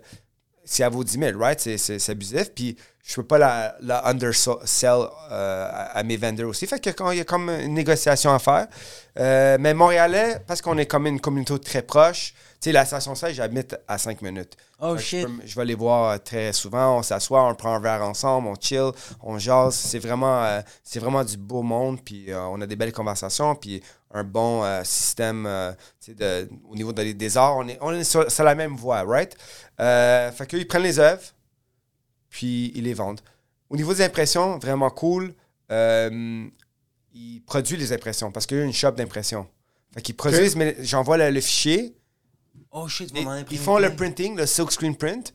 si 0.64 0.82
elle 0.82 0.92
vaut 0.92 1.03
10 1.03 1.18
000, 1.18 1.38
right? 1.40 1.59
C'est, 1.59 2.11
abusif. 2.11 2.53
Puis 2.55 2.76
je 3.03 3.14
peux 3.16 3.24
pas 3.26 3.38
la, 3.38 3.74
la 3.80 4.07
undersell 4.07 5.07
euh, 5.30 5.66
à, 5.70 5.98
à 5.98 6.03
mes 6.03 6.18
vendeurs 6.18 6.50
aussi. 6.50 6.66
Fait 6.66 6.78
que 6.78 6.90
quand 6.90 7.11
il 7.11 7.18
y 7.18 7.20
a 7.20 7.24
comme 7.24 7.48
une 7.48 7.72
négociation 7.74 8.32
à 8.34 8.38
faire. 8.38 8.68
Euh, 9.18 9.57
mais 9.59 9.72
Montréalais, 9.74 10.40
parce 10.46 10.61
qu'on 10.61 10.76
est 10.78 10.86
comme 10.86 11.07
une 11.07 11.20
communauté 11.20 11.59
très 11.59 11.82
proche, 11.82 12.34
sais, 12.64 12.72
la 12.72 12.84
station 12.84 13.14
16, 13.14 13.34
j'habite 13.34 13.76
à 13.88 13.98
5 13.98 14.22
minutes. 14.22 14.56
Oh, 14.80 14.96
Fait 14.96 15.02
shit. 15.02 15.20
Je, 15.20 15.26
peux- 15.26 15.42
je 15.46 15.54
vais 15.56 15.64
les 15.64 15.74
voir 15.74 16.10
euh, 16.10 16.18
très 16.18 16.52
souvent. 16.52 16.98
On 16.98 17.02
s'assoit, 17.02 17.44
on 17.48 17.54
prend 17.54 17.74
un 17.74 17.80
verre 17.80 18.02
ensemble, 18.02 18.48
on 18.48 18.54
chill, 18.60 18.90
on 19.20 19.38
jase. 19.38 19.74
C'est 19.74 19.98
vraiment, 19.98 20.42
euh, 20.44 20.60
c'est 20.82 20.98
vraiment 21.00 21.24
du 21.24 21.36
beau 21.36 21.62
monde. 21.62 22.00
Puis 22.04 22.30
euh, 22.32 22.40
on 22.46 22.60
a 22.60 22.66
des 22.66 22.76
belles 22.76 22.92
conversations. 22.92 23.54
Puis 23.54 23.82
un 24.12 24.24
bon 24.24 24.62
euh, 24.64 24.82
système 24.84 25.44
de, 26.08 26.48
au 26.68 26.74
niveau 26.76 26.92
des, 26.92 27.14
des 27.14 27.36
arts. 27.36 27.56
On 27.56 27.66
est, 27.68 27.78
on 27.80 27.92
est 27.92 28.04
sur, 28.04 28.30
sur 28.30 28.44
la 28.44 28.54
même 28.54 28.76
voie, 28.76 29.02
right? 29.02 29.34
Fait 29.78 30.46
qu'eux, 30.46 30.58
ils 30.58 30.68
prennent 30.68 30.82
les 30.82 30.98
œuvres, 30.98 31.22
puis 32.28 32.72
ils 32.74 32.84
les 32.84 32.94
vendent. 32.94 33.20
Au 33.70 33.76
niveau 33.76 33.94
des 33.94 34.02
impressions, 34.02 34.58
vraiment 34.58 34.90
cool. 34.90 35.34
ils 35.70 37.42
produisent 37.46 37.78
les 37.78 37.92
impressions 37.92 38.30
parce 38.30 38.46
qu'il 38.46 38.58
y 38.58 38.60
a 38.60 38.64
une 38.64 38.72
shop 38.72 38.92
d'impression. 38.92 39.46
Fait 39.94 40.00
qu'ils 40.02 40.16
produisent, 40.16 40.56
mais 40.56 40.76
j'envoie 40.80 41.16
le- 41.18 41.30
le 41.30 41.40
fichier. 41.40 41.94
Oh 42.72 42.88
shit, 42.88 43.12
tu 43.12 43.20
Ils, 43.20 43.24
vas 43.24 43.36
m'en 43.40 43.44
ils 43.50 43.58
font 43.58 43.78
le 43.78 43.94
printing, 43.94 44.36
le 44.36 44.46
silk 44.46 44.72
screen 44.72 44.96
print. 44.96 45.32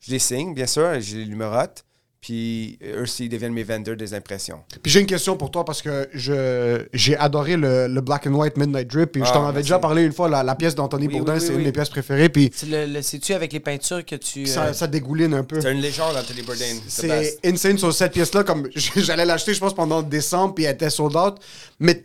Je 0.00 0.10
les 0.12 0.18
signe, 0.18 0.54
bien 0.54 0.66
sûr, 0.66 1.00
je 1.00 1.16
les 1.18 1.26
numérote. 1.26 1.84
Puis 2.20 2.80
eux 2.82 3.02
aussi, 3.02 3.26
ils 3.26 3.28
deviennent 3.28 3.52
mes 3.52 3.62
vendors 3.62 3.94
des 3.94 4.12
impressions. 4.12 4.60
Puis 4.82 4.90
j'ai 4.90 4.98
une 5.00 5.06
question 5.06 5.36
pour 5.36 5.52
toi 5.52 5.64
parce 5.64 5.80
que 5.82 6.08
je 6.12 6.84
j'ai 6.92 7.16
adoré 7.16 7.56
le, 7.56 7.86
le 7.86 8.00
Black 8.00 8.26
and 8.26 8.34
White 8.34 8.56
Midnight 8.56 8.88
Drip. 8.88 9.12
Puis 9.12 9.22
je 9.22 9.28
Ah, 9.28 9.32
t'en 9.34 9.42
avais 9.44 9.52
merci. 9.58 9.62
déjà 9.66 9.78
parlé 9.78 10.02
une 10.02 10.12
fois, 10.12 10.28
la, 10.28 10.42
la 10.42 10.56
pièce 10.56 10.74
d'Anthony 10.74 11.06
Oui, 11.06 11.14
Bourdin, 11.18 11.34
oui, 11.34 11.38
oui, 11.40 11.46
c'est 11.46 11.52
oui. 11.52 11.58
une 11.58 11.64
des 11.64 11.70
pièces 11.72 11.90
préférées. 11.90 12.28
Puis 12.28 12.50
C'est 12.52 12.66
le, 12.66 12.86
le- 12.92 13.02
C'est-tu 13.02 13.34
avec 13.34 13.52
les 13.52 13.60
peintures 13.60 14.04
que 14.04 14.16
tu. 14.16 14.46
ça, 14.46 14.64
euh, 14.66 14.72
ça 14.72 14.88
dégouline 14.88 15.32
un 15.32 15.44
peu. 15.44 15.60
C'est 15.60 15.70
une 15.70 15.80
légende, 15.80 16.16
Anthony 16.16 16.42
Bourdain. 16.42 16.74
C'est 16.88 17.38
insane 17.46 17.78
sur 17.78 17.94
cette 17.94 18.12
pièce-là. 18.12 18.42
Comme 18.42 18.68
j'allais 18.74 19.24
l'acheter, 19.24 19.54
je 19.54 19.60
pense, 19.60 19.74
pendant 19.74 20.02
décembre, 20.02 20.54
puis 20.54 20.64
elle 20.64 20.74
était 20.74 20.90
sold 20.90 21.14
out. 21.14 21.36
Mais 21.78 22.04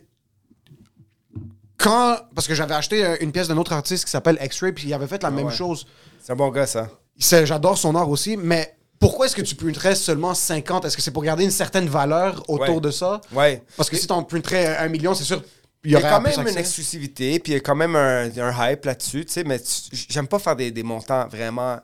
quand. 1.78 2.18
Parce 2.34 2.46
que 2.46 2.54
j'avais 2.54 2.74
acheté 2.74 3.04
euh, 3.04 3.16
une 3.20 3.32
pièce 3.32 3.48
d'un 3.48 3.56
autre 3.56 3.72
artiste 3.72 4.04
qui 4.04 4.10
s'appelle 4.10 4.38
X-Ray, 4.42 4.72
puis 4.72 4.88
il 4.88 4.94
avait 4.94 5.06
fait 5.06 5.22
la 5.22 5.30
même 5.30 5.46
Ah 5.46 5.50
ouais. 5.50 5.54
chose. 5.56 5.86
C'est 6.22 6.32
un 6.32 6.36
bon 6.36 6.48
gars, 6.50 6.66
ça. 6.66 6.88
J'adore 7.18 7.78
son 7.78 7.94
art 7.94 8.08
aussi, 8.10 8.36
mais 8.36 8.76
pourquoi 8.98 9.26
est-ce 9.26 9.36
que 9.36 9.42
tu 9.42 9.54
printerais 9.54 9.94
seulement 9.94 10.34
50 10.34 10.84
Est-ce 10.84 10.96
que 10.96 11.02
c'est 11.02 11.10
pour 11.10 11.22
garder 11.22 11.44
une 11.44 11.50
certaine 11.50 11.86
valeur 11.88 12.42
autour 12.48 12.76
Ouais. 12.76 12.80
de 12.80 12.90
ça? 12.90 13.20
Ouais. 13.32 13.62
Parce 13.76 13.90
que 13.90 13.96
si 13.96 14.06
t'en 14.06 14.22
printerais 14.22 14.76
un 14.78 14.88
million, 14.88 15.14
c'est 15.14 15.24
sûr. 15.24 15.42
Il 15.86 15.90
y 15.90 15.96
a 15.96 16.00
quand 16.00 16.22
même 16.22 16.40
une 16.48 16.56
exclusivité, 16.56 17.38
puis 17.38 17.52
il 17.52 17.56
y 17.56 17.58
a 17.58 17.60
quand 17.60 17.74
même 17.74 17.94
un, 17.94 18.30
un 18.38 18.70
hype 18.70 18.86
là-dessus, 18.86 19.26
tu 19.26 19.32
sais, 19.32 19.44
mais 19.44 19.58
tu- 19.58 19.90
j'aime 20.08 20.26
pas 20.26 20.38
faire 20.38 20.56
des, 20.56 20.70
des 20.70 20.82
montants 20.82 21.28
vraiment. 21.28 21.78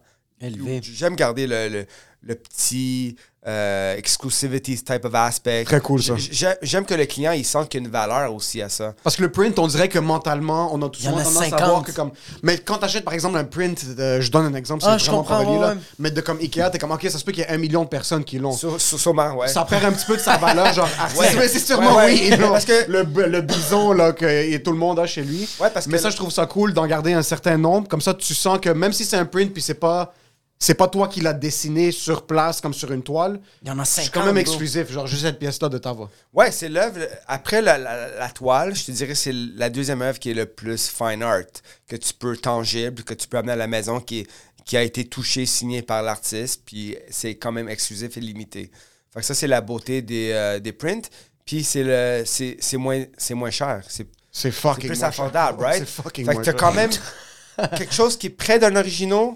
J'aime 0.81 1.17
garder 1.17 1.47
le, 1.47 1.69
le, 1.69 1.87
le 2.23 2.35
petit 2.35 3.17
euh, 3.47 3.97
exclusivity 3.97 4.77
type 4.83 5.05
of 5.07 5.15
aspect. 5.15 5.65
Très 5.65 5.81
cool, 5.81 6.03
ça. 6.03 6.15
J'aime 6.61 6.85
que 6.85 6.93
le 6.93 7.07
client, 7.07 7.33
il 7.33 7.47
sente 7.47 7.71
qu'il 7.71 7.81
y 7.81 7.83
a 7.83 7.87
une 7.87 7.91
valeur 7.91 8.35
aussi 8.35 8.61
à 8.61 8.69
ça. 8.69 8.93
Parce 9.03 9.17
que 9.17 9.23
le 9.23 9.33
print, 9.33 9.59
on 9.59 9.67
dirait 9.67 9.89
que 9.89 9.99
mentalement, 9.99 10.69
on 10.75 10.83
a 10.83 10.87
en 10.87 10.93
souvent 10.93 11.17
a 11.17 11.23
tendance 11.25 11.45
50. 11.45 11.61
à 11.63 11.67
voir 11.67 11.83
que 11.83 11.93
comme. 11.93 12.11
Mais 12.43 12.59
quand 12.59 12.77
t'achètes 12.77 13.03
par 13.05 13.15
exemple 13.15 13.39
un 13.39 13.45
print, 13.45 13.83
euh, 13.99 14.21
je 14.21 14.31
donne 14.31 14.45
un 14.45 14.55
exemple, 14.55 14.83
c'est 14.85 14.91
Ah, 14.91 14.99
je 14.99 15.07
vraiment 15.07 15.23
pas 15.25 15.39
comprends, 15.39 15.51
relié, 15.53 15.61
là. 15.63 15.69
ouais. 15.73 15.79
Mais 15.99 16.11
de 16.11 16.21
comme 16.21 16.39
Ikea, 16.39 16.69
t'es 16.71 16.79
comme 16.79 16.91
ok, 16.91 17.03
ça 17.11 17.17
se 17.19 17.25
peut 17.25 17.33
qu'il 17.33 17.43
y 17.43 17.47
ait 17.47 17.51
un 17.51 17.57
million 17.57 17.85
de 17.85 17.89
personnes 17.89 18.25
qui 18.25 18.39
l'ont. 18.39 18.53
Sur, 18.53 18.79
sur, 18.79 19.01
sûrement, 19.01 19.33
ouais. 19.37 19.49
Ça 19.49 19.65
perd 19.65 19.87
un 19.87 19.93
petit 19.93 20.05
peu 20.07 20.17
de 20.19 20.23
sa 20.23 20.37
valeur, 20.37 20.75
genre 20.75 20.89
artiste. 20.99 21.19
Ouais. 21.23 21.35
Mais 21.37 21.49
c'est 21.49 21.61
sûrement 21.61 21.97
Ouais, 21.97 22.05
ouais. 22.13 22.29
oui. 22.33 22.39
non. 22.39 22.51
Parce 22.51 22.67
que- 22.67 22.91
le, 22.91 23.05
le 23.27 23.41
bison 23.41 23.93
là, 23.93 24.13
que 24.13 24.27
et 24.27 24.63
tout 24.63 24.73
le 24.73 24.79
monde 24.79 24.99
a 24.99 25.07
chez 25.07 25.23
lui. 25.23 25.49
Ouais, 25.59 25.71
parce 25.73 25.87
mais 25.87 25.95
que 25.97 26.03
ça, 26.03 26.09
le- 26.09 26.13
je 26.13 26.17
trouve 26.19 26.31
ça 26.31 26.45
cool 26.45 26.75
d'en 26.75 26.87
garder 26.87 27.15
un 27.15 27.23
certain 27.23 27.57
nombre. 27.57 27.89
Comme 27.89 28.03
ça, 28.03 28.13
tu 28.13 28.35
sens 28.35 28.59
que 28.61 28.69
même 28.69 28.93
si 28.93 29.07
c'est 29.07 29.17
un 29.17 29.25
print, 29.25 29.51
puis 29.51 29.63
c'est 29.63 29.73
pas. 29.73 30.13
C'est 30.63 30.75
pas 30.75 30.89
toi 30.89 31.09
qui 31.09 31.23
l'as 31.23 31.33
dessiné 31.33 31.91
sur 31.91 32.27
place 32.27 32.61
comme 32.61 32.75
sur 32.75 32.93
une 32.93 33.03
toile. 33.03 33.41
Il 33.63 33.69
y 33.69 33.71
en 33.71 33.79
a 33.79 33.85
50. 33.87 33.97
Je 33.97 34.03
suis 34.03 34.11
quand 34.11 34.27
même 34.27 34.37
exclusif, 34.37 34.91
genre 34.93 35.07
juste 35.07 35.23
cette 35.23 35.39
pièce-là 35.39 35.71
de 35.71 35.79
ta 35.79 35.93
voix. 35.93 36.11
Ouais, 36.35 36.51
c'est 36.53 36.69
l'œuvre. 36.69 36.99
Après 37.27 37.63
la, 37.63 37.79
la- 37.79 38.19
la 38.19 38.29
toile, 38.29 38.75
je 38.77 38.85
te 38.85 38.91
dirais 38.93 39.15
c'est 39.15 39.33
la 39.33 39.71
deuxième 39.71 40.03
œuvre 40.03 40.19
qui 40.19 40.31
est 40.31 40.35
le 40.35 40.45
plus 40.45 40.89
fine 40.91 41.23
art, 41.23 41.45
que 41.89 41.97
tu 41.97 42.13
peux 42.13 42.37
tangible, 42.37 43.03
que 43.05 43.15
tu 43.15 43.27
peux 43.27 43.39
amener 43.39 43.53
à 43.53 43.57
la 43.57 43.69
maison, 43.69 44.01
qui, 44.01 44.19
est- 44.21 44.27
qui 44.67 44.77
a 44.77 44.83
été 44.83 45.07
touché, 45.07 45.47
signé 45.47 45.81
par 45.81 46.03
l'artiste, 46.03 46.61
puis 46.67 46.95
c'est 47.09 47.37
quand 47.37 47.53
même 47.53 47.71
exclusif 47.71 48.19
et 48.19 48.21
limité. 48.21 48.71
Fait 49.15 49.21
que 49.21 49.27
ça, 49.27 49.35
c'est 49.35 49.47
la 49.49 49.63
beauté 49.63 50.03
des, 50.03 50.33
euh, 50.35 50.61
des 50.61 50.73
prints. 50.75 51.09
Puis 51.47 51.65
c'est 51.65 51.83
le 51.83 52.23
c'est 52.27 52.59
c'est 52.61 52.77
moins, 52.77 53.03
c'est 53.17 53.35
moins 53.35 53.51
cher. 53.51 53.81
C'est 53.89 54.07
C'est 54.31 54.51
c'est 54.51 54.51
fucking 54.53 54.89
plus 54.91 54.99
moins 54.99 55.09
affordable, 55.09 55.59
cher. 55.61 55.67
right? 55.69 55.79
C'est 55.87 56.03
fucking 56.03 56.25
Fait 56.27 56.31
que 56.33 56.35
moins 56.37 56.45
t'as 56.45 56.51
cher. 56.53 56.61
quand 56.61 56.73
même 56.75 56.91
quelque 57.79 57.95
chose 57.95 58.19
qui 58.19 58.27
est 58.27 58.31
près 58.31 58.59
d'un 58.59 58.77
original, 58.77 59.31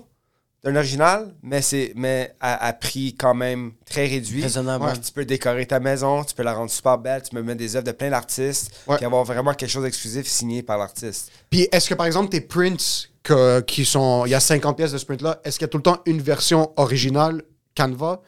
d'un 0.65 0.75
original, 0.77 1.35
mais 1.43 1.61
c'est 1.63 1.93
mais 1.95 2.35
à, 2.41 2.67
à 2.67 2.73
prix 2.73 3.15
quand 3.15 3.35
même 3.35 3.73
très 3.85 4.07
réduit. 4.07 4.43
Raisonnable. 4.43 4.87
Tu 5.05 5.13
peux 5.13 5.25
décorer 5.25 5.67
ta 5.67 5.79
maison, 5.79 6.25
tu 6.25 6.35
peux 6.35 6.43
la 6.43 6.55
rendre 6.55 6.71
super 6.71 6.97
belle, 6.99 7.23
tu 7.23 7.31
peux 7.31 7.43
mettre 7.43 7.59
des 7.59 7.77
œuvres 7.77 7.87
de 7.87 7.93
plein 7.93 8.11
d'artistes, 8.11 8.71
Ouais. 8.87 8.97
puis 8.97 9.05
avoir 9.05 9.25
vraiment 9.25 9.53
quelque 9.55 9.71
chose 9.71 9.83
d'exclusif 9.85 10.27
signé 10.27 10.63
par 10.63 10.79
l'artiste. 10.79 11.31
Puis 11.51 11.69
est-ce 11.71 11.89
que 11.89 11.95
par 11.95 12.07
exemple 12.07 12.31
tes 12.31 12.41
prints 12.41 13.09
que, 13.23 13.61
qui 13.61 13.85
sont. 13.85 14.25
Il 14.27 14.31
y 14.31 14.35
a 14.35 14.41
50 14.41 14.77
pièces 14.77 14.93
de 14.93 14.99
ce 14.99 15.05
print-là, 15.07 15.41
est-ce 15.45 15.59
qu'il 15.59 15.65
y 15.65 15.69
a 15.69 15.69
tout 15.69 15.79
le 15.79 15.83
temps 15.83 16.01
une 16.07 16.21
version 16.23 16.73
originale 16.77 17.43
Canva 17.77 18.21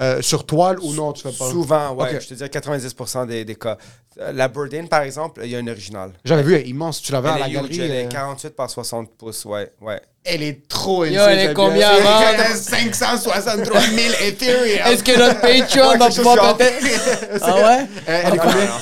euh, 0.00 0.22
sur 0.22 0.46
toile 0.46 0.78
ou 0.80 0.94
non 0.94 1.12
tu 1.12 1.22
fais 1.22 1.36
pas? 1.36 1.50
Souvent, 1.50 1.94
ouais, 1.94 2.18
je 2.20 2.26
te 2.28 2.34
dirais 2.34 2.48
90% 2.48 3.26
des, 3.26 3.44
des 3.44 3.54
cas. 3.54 3.76
Euh, 4.18 4.32
La 4.32 4.48
Bourdain, 4.48 4.86
par 4.86 5.02
exemple, 5.02 5.40
il 5.44 5.50
y 5.50 5.56
a 5.56 5.58
un 5.58 5.66
original. 5.68 6.12
J'avais 6.24 6.42
vu, 6.42 6.54
elle 6.54 6.62
est 6.62 6.68
immense. 6.68 7.00
Tu 7.00 7.12
l'avais 7.12 7.28
à 7.28 7.38
la 7.38 7.48
huge, 7.48 7.54
galerie. 7.54 7.80
elle 7.80 7.90
est 7.92 8.04
euh, 8.06 8.08
48 8.08 8.56
par 8.56 8.68
60 8.68 9.16
pouces, 9.16 9.44
ouais, 9.44 9.72
ouais. 9.80 10.00
Elle 10.24 10.42
est 10.42 10.68
trop 10.68 11.04
Yo, 11.04 11.22
elle 11.22 11.50
est 11.50 11.54
combien 11.54 11.88
avant? 11.88 12.20
Elle 12.34 12.40
est 12.40 12.54
563 12.56 13.80
000 13.80 14.14
Ethereum. 14.22 14.92
Est-ce 14.92 15.02
que 15.04 15.18
notre 15.18 15.40
Patreon 15.40 15.96
va 15.96 16.08
pouvoir 16.10 16.56
peut-être. 16.56 17.38
Ah 17.42 17.54
ouais? 17.54 17.86
Euh, 18.08 18.22
elle 18.24 18.34
est 18.34 18.38
combien? 18.38 18.64
non. 18.66 18.72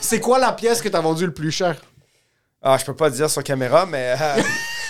C'est 0.00 0.20
quoi 0.20 0.38
la 0.38 0.52
pièce 0.52 0.80
que 0.80 0.88
t'as 0.88 1.00
vendue 1.00 1.26
le 1.26 1.34
plus 1.34 1.50
cher? 1.52 1.76
Ah, 2.62 2.76
je 2.78 2.84
peux 2.84 2.96
pas 2.96 3.10
dire 3.10 3.28
sur 3.28 3.42
caméra, 3.44 3.84
mais. 3.86 4.14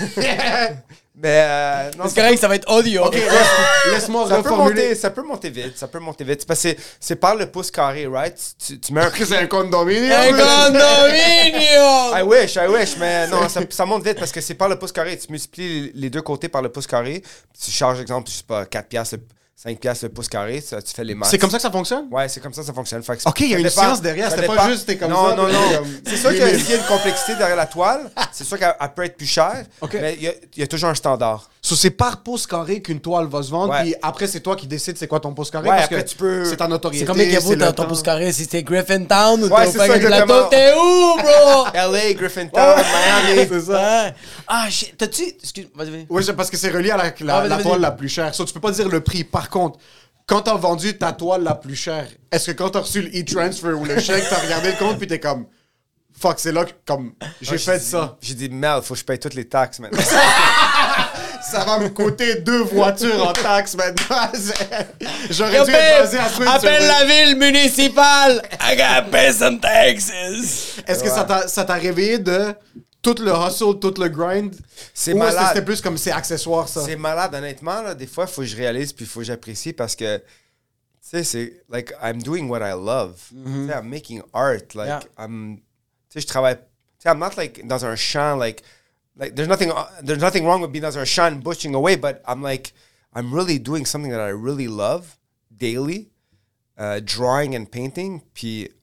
mais. 1.14 1.42
euh, 1.44 1.90
non, 1.98 2.04
C'est 2.08 2.14
correct, 2.20 2.38
ça 2.38 2.48
va 2.48 2.56
être 2.56 2.70
audio. 2.72 3.04
Ok, 3.04 3.14
laisse- 3.14 3.92
laisse-moi 3.92 4.28
Ça 4.28 4.42
peut, 4.42 4.50
reformuler. 4.50 4.82
monter, 4.82 4.94
ça 4.94 5.10
peut 5.10 5.22
monter 5.22 5.50
vite, 5.50 5.76
ça 5.76 5.88
peut 5.88 5.98
monter 5.98 6.24
vite. 6.24 6.46
Parce 6.46 6.62
que 6.62 6.68
c'est- 6.98 7.16
par 7.16 7.34
le 7.36 7.46
pouce 7.50 7.70
carré, 7.70 8.06
right? 8.06 8.36
Tu, 8.64 8.78
tu 8.80 8.92
mets 8.92 9.02
un 9.02 9.10
Que 9.10 9.24
c'est 9.24 9.36
un 9.36 9.46
condominium. 9.46 10.10
Un 10.12 10.30
condominium! 10.30 12.14
I 12.18 12.22
wish, 12.22 12.56
I 12.56 12.66
wish, 12.68 12.96
mais 12.98 13.26
non, 13.28 13.48
ça, 13.48 13.60
ça 13.70 13.84
monte 13.86 14.04
vite 14.04 14.18
parce 14.18 14.32
que 14.32 14.40
c'est 14.40 14.54
par 14.54 14.68
le 14.68 14.78
pouce 14.78 14.92
carré. 14.92 15.18
Tu 15.18 15.30
multiplies 15.30 15.92
les- 15.94 16.10
deux 16.10 16.22
côtés 16.22 16.48
par 16.48 16.62
le 16.62 16.70
pouce 16.70 16.86
carré. 16.86 17.22
Tu 17.62 17.70
charges, 17.70 18.00
exemple, 18.00 18.30
je 18.30 18.36
sais 18.36 18.44
pas, 18.46 18.64
4 18.66 18.88
piastres, 18.88 19.16
5 19.62 19.78
piastres 19.78 20.06
le 20.06 20.08
pouce 20.12 20.26
carré. 20.28 20.58
ça, 20.62 20.80
tu 20.80 20.90
fais 20.94 21.04
les 21.04 21.14
maths. 21.14 21.28
C'est 21.30 21.36
comme 21.38 21.50
ça 21.50 21.58
que 21.58 21.62
ça 21.62 21.70
fonctionne? 21.70 22.06
Ouais, 22.10 22.28
c'est 22.30 22.40
comme 22.40 22.54
ça 22.54 22.62
que 22.62 22.66
ça 22.66 22.72
fonctionne. 22.72 23.02
Fait 23.02 23.18
que 23.18 23.28
Ok, 23.28 23.40
il 23.40 23.48
y 23.50 23.54
a 23.54 23.58
une 23.58 23.64
dépend- 23.64 23.82
science 23.82 24.00
derrière, 24.00 24.30
c'était 24.30 24.46
pas 24.46 24.66
juste, 24.70 24.86
t'es 24.86 24.96
comme 24.96 25.10
non, 25.10 25.28
ça, 25.28 25.34
Non, 25.36 25.48
non, 25.48 25.52
comme- 25.76 25.86
C'est 26.06 26.16
sûr 26.16 26.30
qu'il 26.30 26.38
y, 26.38 26.42
a- 26.72 26.76
une 26.78 26.84
complexité 26.88 27.34
derrière 27.36 27.56
la 27.56 27.66
toile. 27.66 28.10
C'est 28.32 28.44
sûr 28.44 28.58
qu'elle 28.58 28.74
elle 28.80 28.94
peut 28.94 29.04
être 29.04 29.18
plus 29.18 29.26
chère, 29.26 29.64
Ok. 29.82 29.98
mais 30.00 30.14
il 30.14 30.22
y, 30.22 30.28
a, 30.28 30.32
il 30.56 30.60
y 30.60 30.62
a 30.62 30.66
toujours 30.66 30.88
un 30.88 30.94
standard. 30.94 31.50
So, 31.62 31.76
c'est 31.76 31.90
par 31.90 32.22
pouce 32.22 32.46
carré 32.46 32.80
qu'une 32.80 33.00
toile 33.00 33.26
va 33.26 33.42
se 33.42 33.50
vendre, 33.50 33.74
Ouais. 33.74 33.82
puis 33.82 33.94
après, 34.00 34.26
c'est 34.26 34.40
toi 34.40 34.56
qui 34.56 34.66
décides 34.66 34.96
c'est 34.96 35.06
quoi 35.06 35.20
ton 35.20 35.34
pouce 35.34 35.50
carré. 35.50 35.68
Ouais, 35.68 35.74
parce 35.76 35.84
après, 35.88 36.04
que 36.04 36.08
tu 36.08 36.16
peux- 36.16 36.44
C'est 36.46 36.56
ta 36.56 36.66
notoriété. 36.66 37.04
C'est 37.04 37.12
combien 37.12 37.26
qu'il 37.26 37.38
vaut 37.38 37.50
c'est 37.50 37.56
le 37.56 37.66
ton 37.66 37.72
temps. 37.72 37.86
pouce 37.86 38.02
carré? 38.02 38.32
Si 38.32 38.44
c'était 38.44 38.62
Griffintown 38.62 39.44
ou 39.44 39.46
Ouais, 39.48 39.66
t'es 39.66 39.72
c'est 39.72 39.76
au 39.76 39.80
ça, 39.80 39.86
fucking 39.88 40.02
exactement. 40.06 40.48
plateau? 40.48 40.48
T'es 40.50 40.72
où, 40.72 41.16
bro? 41.20 41.64
LA, 41.74 42.12
Griffintown, 42.14 42.76
Miami. 42.78 43.46
C'est 43.50 43.60
ça. 43.60 44.04
Ouais. 44.04 44.14
Ah, 44.48 44.70
shit. 44.70 44.96
T'as-tu. 44.96 45.22
Excuse, 45.22 45.66
vas-y, 45.74 45.90
vas-y. 45.90 46.06
Oui, 46.08 46.24
c'est 46.24 46.32
parce 46.32 46.48
que 46.50 46.56
c'est 46.56 46.70
relié 46.70 46.92
à 46.92 46.96
la, 46.96 47.04
la- 47.04 47.10
Ah, 47.10 47.40
vas-y, 47.40 47.48
la 47.50 47.56
vas-y. 47.56 47.64
toile 47.64 47.80
la 47.82 47.90
plus 47.90 48.08
chère. 48.08 48.34
So, 48.34 48.44
tu 48.46 48.54
peux 48.54 48.60
pas 48.60 48.70
dire 48.72 48.88
le 48.88 49.00
prix. 49.00 49.24
Par 49.24 49.50
contre, 49.50 49.78
quand 50.26 50.40
t'as 50.40 50.54
vendu 50.56 50.96
ta 50.96 51.12
toile 51.12 51.42
la 51.42 51.54
plus 51.56 51.76
chère, 51.76 52.06
est-ce 52.32 52.52
que 52.52 52.56
quand 52.56 52.70
t'as 52.70 52.80
reçu 52.80 53.02
le 53.02 53.08
e-transfer 53.10 53.74
ou 53.78 53.84
le 53.84 53.98
chèque, 54.00 54.24
t'as 54.30 54.38
regardé 54.38 54.70
le 54.70 54.78
compte 54.78 54.96
puis 54.96 55.06
t'es 55.06 55.20
comme 55.20 55.44
fuck, 56.20 56.38
c'est 56.38 56.52
là 56.52 56.64
que 56.64 56.72
comme 56.86 57.14
j'ai 57.40 57.52
Ouais, 57.52 57.58
fait 57.58 57.78
dit- 57.78 57.84
ça. 57.84 58.16
J'ai 58.20 58.34
dit, 58.34 58.48
merde, 58.48 58.84
faut 58.84 58.94
que 58.94 59.00
je 59.00 59.04
paye 59.04 59.18
toutes 59.18 59.34
les 59.34 59.48
taxes 59.48 59.78
maintenant. 59.80 60.00
Ça 61.42 61.64
va 61.64 61.78
me 61.78 61.88
coûter 61.88 62.36
deux 62.36 62.62
voitures 62.62 63.26
en 63.28 63.32
taxes 63.32 63.74
maintenant. 63.74 64.28
J'aurais 65.30 65.64
dû 65.64 65.70
être 65.72 66.02
basé 66.02 66.18
à 66.18 66.28
Sweden 66.28 66.52
appelle 66.54 66.86
la 66.86 67.04
ville 67.06 67.36
municipale. 67.36 68.42
I 68.60 68.76
gotta 68.76 69.02
pay 69.10 69.32
some 69.32 69.58
taxes. 69.58 70.10
Est-ce 70.86 71.02
que 71.02 71.08
ça 71.08 71.64
t'a- 71.64 71.74
réveillé 71.74 72.18
de 72.18 72.54
tout 73.02 73.16
le 73.18 73.32
hustle, 73.32 73.78
tout 73.80 73.94
le 73.98 74.08
grind? 74.08 74.54
C'est 74.94 75.14
malade. 75.14 75.46
c'était 75.48 75.64
plus 75.64 75.80
comme 75.80 75.96
c'est 75.96 76.12
accessoire 76.12 76.68
ça? 76.68 76.82
C'est 76.84 76.96
malade, 76.96 77.34
honnêtement. 77.34 77.80
Là, 77.82 77.94
des 77.94 78.06
fois, 78.06 78.26
il 78.28 78.32
faut 78.32 78.42
que 78.42 78.46
je 78.46 78.56
réalise 78.56 78.92
puis 78.92 79.06
il 79.06 79.08
faut 79.08 79.20
que 79.20 79.26
j'apprécie 79.26 79.72
parce 79.72 79.96
que, 79.96 80.18
tu 80.18 80.22
sais, 81.00 81.24
c'est 81.24 81.62
like, 81.70 81.92
I'm 82.02 82.22
doing 82.22 82.48
what 82.48 82.60
I 82.60 82.72
love. 82.72 83.14
Tu 83.30 83.66
sais, 83.66 83.72
I'm 83.78 83.88
making 83.88 84.22
art. 84.34 84.74
Like, 84.74 84.86
Yeah. 84.88 85.00
I'm, 85.18 85.58
tu 86.10 86.14
sais, 86.14 86.20
je 86.20 86.26
travaille. 86.26 86.56
Tu 86.56 86.62
sais, 87.04 87.08
I'm 87.08 87.18
not 87.18 87.36
like 87.36 87.66
dans 87.66 87.84
un 87.84 87.96
champ, 87.96 88.36
like, 88.38 88.62
like 89.16 89.34
there's 89.34 89.48
nothing, 89.48 89.70
there's 90.02 90.20
nothing 90.20 90.44
wrong 90.44 90.60
with 90.60 90.70
being 90.72 90.82
dans 90.82 90.98
un 90.98 91.04
champ 91.06 91.42
bushing 91.42 91.74
away, 91.74 91.96
but 91.96 92.20
I'm 92.26 92.42
like, 92.42 92.72
I'm 93.14 93.32
really 93.32 93.58
doing 93.58 93.86
something 93.86 94.10
that 94.12 94.20
I 94.20 94.30
really 94.30 94.68
love 94.68 95.16
daily, 95.50 96.10
uh, 96.76 97.00
drawing 97.00 97.54
and 97.56 97.66
painting. 97.70 98.20
Puis, 98.34 98.68
tu 98.68 98.74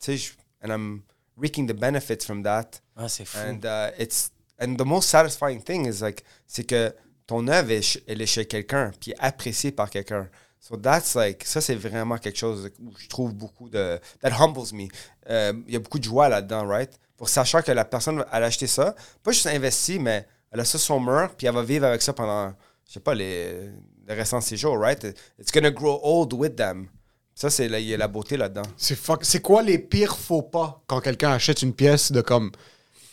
sais, 0.00 0.16
je- 0.16 0.32
and 0.62 0.72
I'm 0.72 1.02
reaping 1.36 1.66
the 1.66 1.74
benefits 1.74 2.24
from 2.24 2.42
that. 2.42 2.80
Ah, 2.96 3.08
c'est 3.08 3.24
fou. 3.24 3.38
And 3.38 3.64
uh, 3.64 3.90
it's 3.98 4.30
and 4.58 4.76
the 4.76 4.84
most 4.84 5.08
satisfying 5.08 5.60
thing 5.60 5.86
is 5.86 6.00
like 6.02 6.24
c'est 6.46 6.64
que 6.64 6.92
ton 7.26 7.48
œuvre 7.48 7.72
elle 8.06 8.20
est 8.20 8.26
chez 8.26 8.46
quelqu'un 8.46 8.92
puis 9.00 9.12
appréciée 9.18 9.72
par 9.72 9.90
quelqu'un. 9.90 10.28
So 10.60 10.76
that's 10.76 11.14
like 11.16 11.42
ça 11.44 11.60
c'est 11.60 11.74
vraiment 11.74 12.18
quelque 12.18 12.38
chose 12.38 12.70
où 12.78 12.92
je 12.96 13.08
trouve 13.08 13.32
beaucoup 13.34 13.68
de 13.68 13.98
that 14.20 14.30
humbles 14.38 14.72
me. 14.72 14.86
Euh, 15.30 15.52
Il 15.66 15.72
y 15.72 15.76
a 15.76 15.78
beaucoup 15.78 15.98
de 15.98 16.04
joie 16.04 16.28
là-dedans, 16.28 16.66
right? 16.66 16.90
Pour 17.16 17.28
sachant 17.28 17.62
que 17.62 17.70
la 17.72 17.84
personne 17.84 18.24
elle 18.32 18.42
a 18.42 18.46
acheté 18.46 18.66
ça, 18.66 18.94
pas 19.22 19.30
juste 19.32 19.46
investi, 19.46 19.98
mais 19.98 20.26
elle 20.50 20.60
a 20.60 20.64
ça 20.64 20.78
sur 20.78 20.80
son 20.96 21.00
mur 21.00 21.30
puis 21.36 21.46
elle 21.46 21.54
va 21.54 21.62
vivre 21.62 21.86
avec 21.86 22.02
ça 22.02 22.12
pendant 22.12 22.52
je 22.88 22.92
sais 22.94 23.00
pas 23.00 23.14
les 23.14 23.70
le 24.08 24.14
restant 24.14 24.38
de 24.40 24.42
ses 24.44 24.56
jours, 24.56 24.76
right? 24.78 25.06
It's 25.40 25.52
gonna 25.52 25.70
grow 25.70 26.00
old 26.02 26.32
with 26.32 26.56
them. 26.56 26.88
Ça 27.34 27.48
c'est 27.50 27.66
il 27.66 27.80
y 27.88 27.94
a 27.94 27.96
la 27.96 28.08
beauté 28.08 28.36
là-dedans. 28.36 28.62
C'est 28.76 28.98
fuck- 28.98 29.22
C'est 29.24 29.40
quoi 29.40 29.62
les 29.62 29.78
pires 29.78 30.16
faux 30.16 30.42
pas 30.42 30.82
quand 30.88 31.00
quelqu'un 31.00 31.30
achète 31.32 31.62
une 31.62 31.72
pièce 31.72 32.10
de 32.10 32.20
comme. 32.20 32.50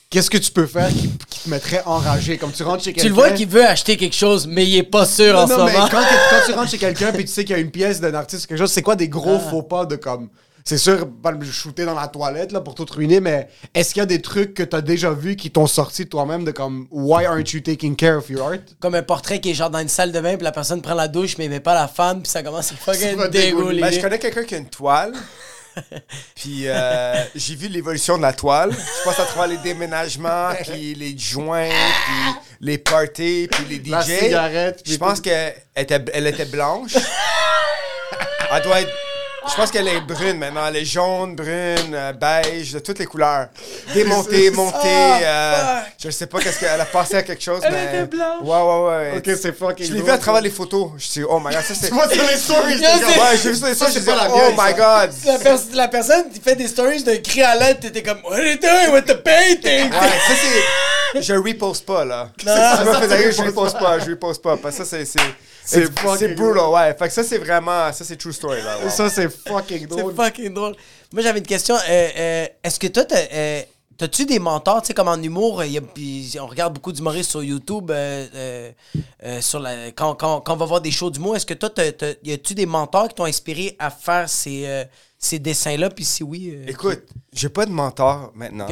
Qu'est-ce 0.10 0.32
que 0.32 0.40
tu 0.40 0.52
peux 0.52 0.66
faire 0.66 0.90
qui, 0.90 1.08
qui 1.30 1.44
te 1.44 1.50
mettrait 1.52 1.84
enragé? 1.86 2.40
Comme 2.40 2.52
tu 2.52 2.64
rentres 2.64 2.84
chez 2.84 2.94
quelqu'un. 2.94 3.04
Tu 3.04 3.10
le 3.10 3.14
vois 3.14 3.30
qu'il 3.30 3.48
veut 3.48 3.64
acheter 3.64 3.96
quelque 3.96 4.16
chose, 4.16 4.48
mais 4.48 4.66
il 4.66 4.76
est 4.76 4.82
pas 4.84 5.06
sûr 5.06 5.38
en 5.38 5.42
Non, 5.46 5.56
ce 5.56 5.62
mais 5.66 5.72
moment. 5.74 5.88
quand, 5.92 6.02
quand 6.32 6.46
tu 6.48 6.52
rentres 6.54 6.72
chez 6.72 6.78
quelqu'un 6.88 7.12
puis 7.12 7.26
tu 7.26 7.32
sais 7.32 7.44
qu'il 7.46 7.56
y 7.56 7.60
a 7.60 7.62
une 7.62 7.70
pièce 7.70 8.02
d'un 8.02 8.16
artiste 8.16 8.46
ou 8.46 8.48
quelque 8.48 8.58
chose, 8.58 8.72
c'est 8.72 8.82
quoi 8.82 8.96
des 8.96 9.08
gros 9.08 9.36
Ah. 9.36 9.50
faux 9.52 9.62
pas 9.62 9.86
de 9.86 9.96
comme. 9.98 10.30
C'est 10.70 10.78
sûr, 10.78 11.10
pas 11.10 11.32
le 11.32 11.44
shooter 11.44 11.84
dans 11.84 11.96
la 11.96 12.08
toilette 12.08 12.52
là, 12.52 12.62
pour 12.62 12.76
tout 12.76 12.86
ruiner, 12.86 13.20
mais 13.20 13.50
est-ce 13.74 13.92
qu'il 13.92 14.02
y 14.02 14.04
a 14.04 14.06
des 14.06 14.22
trucs 14.22 14.54
que 14.54 14.62
t'as 14.62 14.82
déjà 14.82 15.10
vus 15.10 15.36
qui 15.36 15.50
t'ont 15.50 15.66
sorti 15.66 16.04
de 16.04 16.10
toi-même 16.10 16.46
de 16.46 16.52
comme 16.52 16.88
Why 16.92 17.26
aren't 17.26 17.54
you 17.54 17.60
taking 17.60 17.96
care 17.96 18.20
of 18.20 18.30
your 18.30 18.48
art? 18.48 18.60
Comme 18.80 18.94
un 18.94 19.02
portrait 19.02 19.40
qui 19.40 19.50
est 19.50 19.54
genre 19.56 19.72
dans 19.72 19.80
une 19.80 19.90
salle 19.90 20.12
de 20.12 20.20
bain, 20.20 20.36
puis 20.36 20.44
la 20.44 20.52
personne 20.52 20.84
prend 20.84 20.94
la 20.94 21.08
douche, 21.08 21.40
mais 21.40 21.46
il 21.46 21.50
met 21.50 21.60
pas 21.60 21.74
la 21.74 21.88
femme, 21.88 22.22
puis 22.22 22.32
ça 22.32 22.44
commence 22.44 22.72
à 22.72 22.76
fucking 22.94 23.18
dégoûter. 23.32 23.82
Ben, 23.82 23.92
je 23.92 24.00
connais 24.00 24.20
quelqu'un 24.20 24.44
qui 24.44 24.54
a 24.54 24.58
une 24.60 24.70
toile. 24.70 25.14
Puis 26.36 26.64
euh, 26.68 27.14
j'ai 27.36 27.56
vu 27.56 27.68
l'évolution 27.68 28.18
de 28.18 28.22
la 28.22 28.34
toile. 28.34 28.72
Je 28.72 29.04
pense 29.04 29.20
à 29.20 29.26
travers 29.26 29.48
les 29.48 29.58
déménagements, 29.58 30.50
puis 30.64 30.94
les 30.94 31.18
joints, 31.18 31.70
puis 31.70 32.42
les 32.62 32.78
parties, 32.78 33.48
puis 33.50 33.66
les 33.70 33.84
DJ. 33.84 33.90
La 33.90 34.02
cigarette, 34.04 34.82
puis 34.84 34.94
Je 34.94 34.98
pense 34.98 35.22
qu'elle 35.22 35.56
était, 35.76 36.04
elle 36.14 36.28
était 36.28 36.46
blanche. 36.46 36.96
Elle 38.52 38.64
doit 38.64 38.82
être. 38.82 39.09
Je 39.52 39.56
pense 39.56 39.72
qu'elle 39.72 39.88
est 39.88 40.02
brune 40.02 40.38
maintenant. 40.38 40.68
Elle 40.68 40.78
est 40.78 40.86
jaune, 40.86 41.36
brune, 41.36 41.94
euh, 41.94 42.14
beige, 42.14 42.74
de 42.74 42.80
toutes 42.80 43.00
les 43.00 43.06
couleurs. 43.06 43.48
Démontée, 43.94 44.52
montée. 44.52 44.78
Euh, 44.86 45.80
je 46.02 46.10
sais 46.12 46.28
pas 46.28 46.40
qu'est-ce 46.40 46.60
qu'elle 46.60 46.80
a 46.80 46.86
passé 46.86 47.16
à 47.16 47.24
quelque 47.24 47.44
chose, 47.44 47.60
Elle 47.64 47.74
mais. 47.74 47.86
était 47.86 48.06
blanche. 48.06 48.42
Ouais, 48.44 48.62
ouais, 48.62 48.88
ouais. 48.88 49.18
Ok, 49.18 49.38
c'est 49.42 49.58
fucking 49.58 49.86
Je 49.86 49.92
l'ai 49.92 49.98
vu 49.98 50.04
drôle, 50.04 50.12
à 50.14 50.18
travers 50.18 50.42
les 50.42 50.50
photos. 50.50 50.92
Je 50.98 51.06
suis 51.06 51.24
oh 51.24 51.40
my 51.40 51.54
god, 51.54 51.64
ça 51.64 51.74
c'est. 51.74 51.88
Tu 51.88 51.94
vois 51.94 52.08
sur 52.10 52.24
les 52.24 52.38
stories, 52.38 52.76
Yo, 52.76 52.88
c'est- 53.00 53.20
Ouais, 53.20 53.38
j'ai 53.42 53.50
vu 53.50 53.56
Ça, 53.56 53.76
ça, 53.76 53.86
c'est 53.88 53.94
j'ai 53.94 54.00
dit, 54.02 54.06
la 54.06 54.30
oh 54.32 54.52
my 54.58 54.74
god. 54.74 55.12
La, 55.26 55.38
pers- 55.40 55.60
la 55.74 55.88
personne 55.88 56.30
qui 56.34 56.40
fait 56.40 56.56
des 56.56 56.68
stories 56.68 57.04
de 57.04 57.16
cri 57.16 57.42
à 57.42 57.56
l'aide, 57.56 57.80
t'étais 57.80 58.04
comme 58.04 58.20
What 58.24 58.36
are 58.36 58.44
you 58.44 58.58
doing 58.62 58.94
with 58.94 59.06
the 59.06 59.16
painting? 59.24 59.92
Ouais, 59.92 59.98
ça 60.28 60.34
c'est. 61.14 61.22
Je 61.22 61.34
reposte 61.34 61.86
pas 61.86 62.06
là. 62.06 62.30
Non, 62.46 62.54
me 62.54 62.94
fait 63.00 63.08
tu 63.08 63.14
rire, 63.14 63.32
je 63.32 63.42
reposes 63.42 63.74
reposte 63.74 63.80
pas, 63.80 64.00
je 64.00 64.10
reposte 64.12 64.42
pas. 64.44 64.58
Parce 64.58 64.78
que 64.78 64.84
ça 64.84 64.90
c'est. 64.90 65.06
C'est 65.06 65.20
C'est 65.66 65.86
c'est- 65.86 66.00
fucking 66.00 66.18
c'est 66.18 66.28
brutal, 66.30 66.66
ouais. 66.70 66.96
Fait 66.98 67.08
que 67.08 67.14
ça 67.14 67.24
c'est 67.24 67.38
vraiment. 67.38 67.92
Ça 67.94 68.04
c'est 68.04 68.16
true 68.16 68.34
story 68.34 68.62
là. 68.64 68.90
Ça, 68.90 69.10
c'est 69.10 69.28
fucking 69.48 69.80
C'est 69.82 69.88
drôle. 69.88 70.16
fucking 70.16 70.54
drôle. 70.54 70.76
Moi, 71.14 71.22
j'avais 71.24 71.40
une 71.40 71.46
question. 71.46 71.76
Euh, 71.76 72.10
euh, 72.18 72.48
Est-ce 72.64 72.80
que 72.80 72.88
toi, 72.88 73.06
t'as, 73.06 73.22
euh, 73.34 73.62
t'as-tu 73.98 74.26
des 74.26 74.40
mentors, 74.40 74.82
tu 74.82 74.88
sais, 74.88 74.94
comme 74.94 75.08
en 75.08 75.22
humour, 75.22 75.64
y 75.64 75.78
a- 75.78 75.82
on 76.44 76.48
regarde 76.48 76.74
beaucoup 76.74 76.92
d'humoristes 76.92 77.32
sur 77.32 77.44
YouTube, 77.44 77.92
euh, 77.92 78.28
euh, 78.34 78.72
euh, 79.24 79.42
sur 79.42 79.60
la, 79.60 79.92
quand, 79.92 80.16
quand, 80.16 80.42
quand 80.42 80.54
on 80.54 80.58
va 80.58 80.66
voir 80.66 80.82
des 80.82 80.92
shows 80.92 81.10
d'humour, 81.10 81.36
est-ce 81.36 81.46
que 81.46 81.54
toi, 81.54 81.70
t'as, 81.70 81.92
t'as- 81.92 82.14
y 82.24 82.32
a-tu 82.32 82.54
des 82.56 82.66
mentors 82.66 83.08
qui 83.10 83.16
t'ont 83.16 83.26
inspiré 83.26 83.76
à 83.80 83.90
faire 83.90 84.30
ces, 84.30 84.66
euh, 84.66 84.84
ces 85.18 85.40
dessins-là, 85.40 85.90
puis 85.90 86.06
si 86.06 86.24
oui... 86.24 86.58
Écoute, 86.68 87.02
j'ai 87.34 87.50
pas 87.50 87.66
de 87.66 87.72
mentor 87.72 88.32
maintenant. 88.36 88.68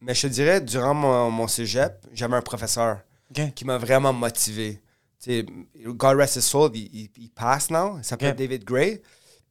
Mais 0.00 0.14
je 0.14 0.22
te 0.22 0.26
dirais, 0.26 0.60
durant 0.60 0.92
mon, 0.94 1.30
mon 1.30 1.48
cégep, 1.48 1.94
j'avais 2.12 2.36
un 2.36 2.42
professeur 2.42 2.98
qui 3.54 3.64
m'a 3.64 3.78
vraiment 3.78 4.12
motivé. 4.12 4.80
Sais, 5.24 5.46
God 5.86 6.16
rest 6.18 6.36
his 6.36 6.42
soul, 6.42 6.70
il, 6.74 6.82
il- 6.92 7.10
il 7.16 7.30
passe 7.30 7.70
now. 7.70 7.96
Il 7.98 8.04
s'appelle. 8.04 8.36
David 8.36 8.64
Gray. 8.64 9.00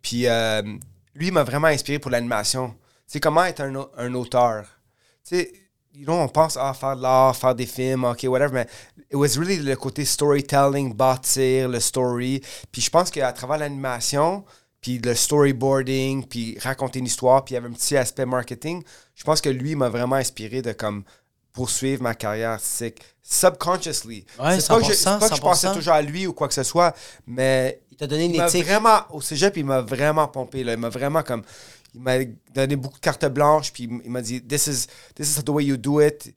Puis 0.02 0.28
euh, 0.28 0.62
lui, 1.16 1.32
m'a 1.32 1.44
vraiment 1.44 1.68
inspiré 1.68 1.98
pour 2.00 2.12
l'animation. 2.12 2.76
Sais, 3.08 3.20
comment 3.20 3.44
être 3.46 3.62
un, 3.62 3.74
au- 3.76 3.90
un 3.98 4.14
auteur? 4.14 4.66
Tu 5.28 5.36
sais, 5.38 5.52
you 5.96 6.06
know, 6.06 6.14
on 6.14 6.28
pense 6.28 6.58
à 6.58 6.74
faire 6.74 6.96
de 6.96 7.02
l'art, 7.02 7.36
faire 7.36 7.56
des 7.56 7.66
films, 7.66 8.04
ok, 8.04 8.24
whatever, 8.26 8.54
mais 8.54 8.68
it 9.10 9.16
was 9.16 9.38
really 9.40 9.58
le 9.58 9.76
côté 9.76 10.06
storytelling, 10.06 10.94
bâtir 10.94 11.70
le 11.70 11.80
story. 11.80 12.42
Puis 12.72 12.82
je 12.82 12.90
pense 12.90 13.10
qu'à 13.10 13.32
travers 13.34 13.58
l'animation, 13.58 14.44
puis 14.82 15.00
le 15.00 15.16
storyboarding, 15.16 16.26
puis 16.28 16.58
raconter 16.60 17.00
une 17.00 17.06
histoire, 17.06 17.44
puis 17.46 17.54
il 17.54 17.56
y 17.56 17.58
avait 17.58 17.70
un 17.70 17.74
petit 17.74 17.96
aspect 17.98 18.26
marketing, 18.26 18.84
je 19.16 19.24
pense 19.24 19.40
que 19.42 19.50
lui 19.50 19.76
m'a 19.76 19.90
vraiment 19.90 20.18
inspiré 20.18 20.62
de 20.62 20.74
comme 20.74 21.04
poursuivre 21.54 22.02
ma 22.04 22.16
carrière 22.16 22.52
artistique 22.52 23.02
subconsciously. 23.22 24.26
Ouais, 24.40 24.60
c'est 24.60 24.68
pas 24.68 24.80
que 24.80 24.86
je, 24.86 24.92
100%, 24.92 24.96
c'est 24.96 25.20
pas 25.20 25.30
que 25.30 25.36
je 25.36 25.42
pensais 25.42 25.68
100%. 25.68 25.74
toujours 25.74 25.94
à 25.94 26.02
lui 26.02 26.28
ou 26.28 26.34
quoi 26.34 26.48
que 26.48 26.54
ce 26.54 26.64
soit, 26.64 26.94
mais 27.28 27.82
Il 27.92 27.98
t'a 27.98 28.08
donné 28.08 28.26
une 28.26 28.38
m'a 28.38 28.48
éthique. 28.48 28.66
vraiment 28.66 29.00
au 29.12 29.22
cégep, 29.22 29.56
il 29.58 29.66
m'a 29.66 29.82
vraiment 29.82 30.28
pompé 30.28 30.64
là, 30.64 30.74
il 30.74 30.80
m'a 30.80 30.90
vraiment 30.90 31.24
comme 31.24 31.44
il 31.96 32.02
m'a 32.02 32.18
donné 32.54 32.76
beaucoup 32.76 32.96
de 32.98 33.02
cartes 33.04 33.26
blanches 33.28 33.72
puis 33.72 33.90
il 34.04 34.12
m'a 34.12 34.22
dit 34.22 34.42
this 34.42 34.68
is 34.68 34.88
this 35.16 35.38
is 35.38 35.44
the 35.44 35.50
way 35.50 35.64
you 35.66 35.78
do 35.78 36.02
it. 36.02 36.34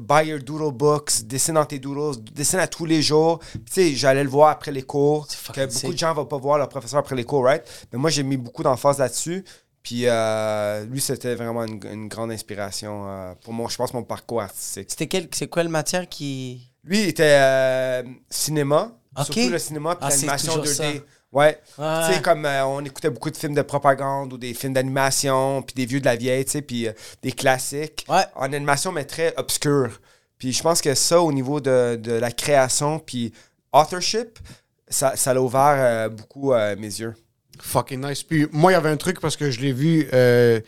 Buy 0.00 0.26
your 0.26 0.40
doodle 0.40 0.72
books, 0.72 1.22
dessine 1.22 1.54
dans 1.54 1.64
tes 1.64 1.78
doodles, 1.78 2.20
dessine 2.32 2.58
à 2.58 2.66
tous 2.66 2.86
les 2.86 3.02
jours. 3.02 3.38
Puis, 3.38 3.60
Tu 3.66 3.72
sais, 3.72 3.94
j'allais 3.94 4.24
le 4.24 4.28
voir 4.28 4.50
après 4.50 4.72
les 4.72 4.82
cours. 4.82 5.28
Que 5.54 5.60
beaucoup 5.60 5.70
sick. 5.78 5.92
de 5.92 5.96
gens 5.96 6.10
ne 6.10 6.16
vont 6.16 6.24
pas 6.26 6.38
voir 6.38 6.58
leur 6.58 6.68
professeur 6.68 6.98
après 6.98 7.14
les 7.14 7.22
cours, 7.22 7.44
right? 7.44 7.62
Mais 7.92 7.98
moi, 7.98 8.10
j'ai 8.10 8.24
mis 8.24 8.36
beaucoup 8.36 8.64
d'emphase 8.64 8.98
là-dessus. 8.98 9.44
Puis 9.86 10.02
euh, 10.08 10.84
lui, 10.86 11.00
c'était 11.00 11.36
vraiment 11.36 11.64
une, 11.64 11.78
une 11.92 12.08
grande 12.08 12.32
inspiration 12.32 13.08
euh, 13.08 13.34
pour 13.44 13.52
moi, 13.52 13.68
je 13.70 13.76
pense, 13.76 13.94
mon 13.94 14.02
parcours 14.02 14.42
artistique. 14.42 14.86
C'était 14.90 15.06
quel, 15.06 15.28
c'est 15.32 15.46
quoi 15.46 15.62
le 15.62 15.68
matière 15.68 16.08
qui... 16.08 16.72
Lui, 16.82 17.02
il 17.04 17.08
était 17.10 17.38
euh, 17.40 18.02
cinéma, 18.28 18.90
Ok. 19.16 19.26
surtout 19.26 19.48
le 19.48 19.58
cinéma 19.60 19.94
puis 19.94 20.04
Ah, 20.04 20.10
l'animation 20.10 20.54
toujours 20.54 20.64
2D. 20.66 20.74
ça. 20.74 20.84
Ouais. 21.30 21.60
Ouais. 21.78 22.06
Tu 22.08 22.14
sais, 22.14 22.20
comme 22.20 22.44
on 22.44 22.84
écoutait 22.84 23.10
beaucoup 23.10 23.30
de 23.30 23.36
films 23.36 23.54
de 23.54 23.62
propagande 23.62 24.32
ou 24.32 24.38
des 24.38 24.54
films 24.54 24.72
d'animation, 24.72 25.62
puis 25.62 25.74
des 25.76 25.86
vieux 25.86 26.00
de 26.00 26.04
la 26.04 26.16
vieille, 26.16 26.44
tu 26.44 26.50
sais, 26.50 26.62
puis 26.62 26.88
des 27.22 27.30
classiques. 27.30 28.04
Ouais. 28.08 28.24
En 28.34 28.52
animation, 28.52 28.90
mais 28.90 29.04
très 29.04 29.34
obscur. 29.36 30.00
Puis 30.36 30.52
je 30.52 30.62
pense 30.64 30.80
que 30.80 30.94
ça, 30.96 31.20
au 31.22 31.32
niveau 31.32 31.60
de, 31.60 31.94
de 31.94 32.12
la 32.14 32.32
création, 32.32 32.98
puis 32.98 33.32
authorship, 33.72 34.40
ça, 34.88 35.14
ça 35.14 35.32
l'a 35.32 35.40
ouvert 35.40 36.10
beaucoup 36.10 36.52
mes 36.54 36.76
yeux. 36.98 37.14
Fucking 37.60 38.04
nice. 38.06 38.22
Puis 38.22 38.46
moi, 38.52 38.72
il 38.72 38.74
y 38.74 38.78
avait 38.78 38.90
un 38.90 38.96
truc 38.96 39.20
parce 39.20 39.36
que 39.36 39.50
je 39.50 39.60
l'ai 39.60 39.72
vu. 39.72 40.08
euh, 40.12 40.60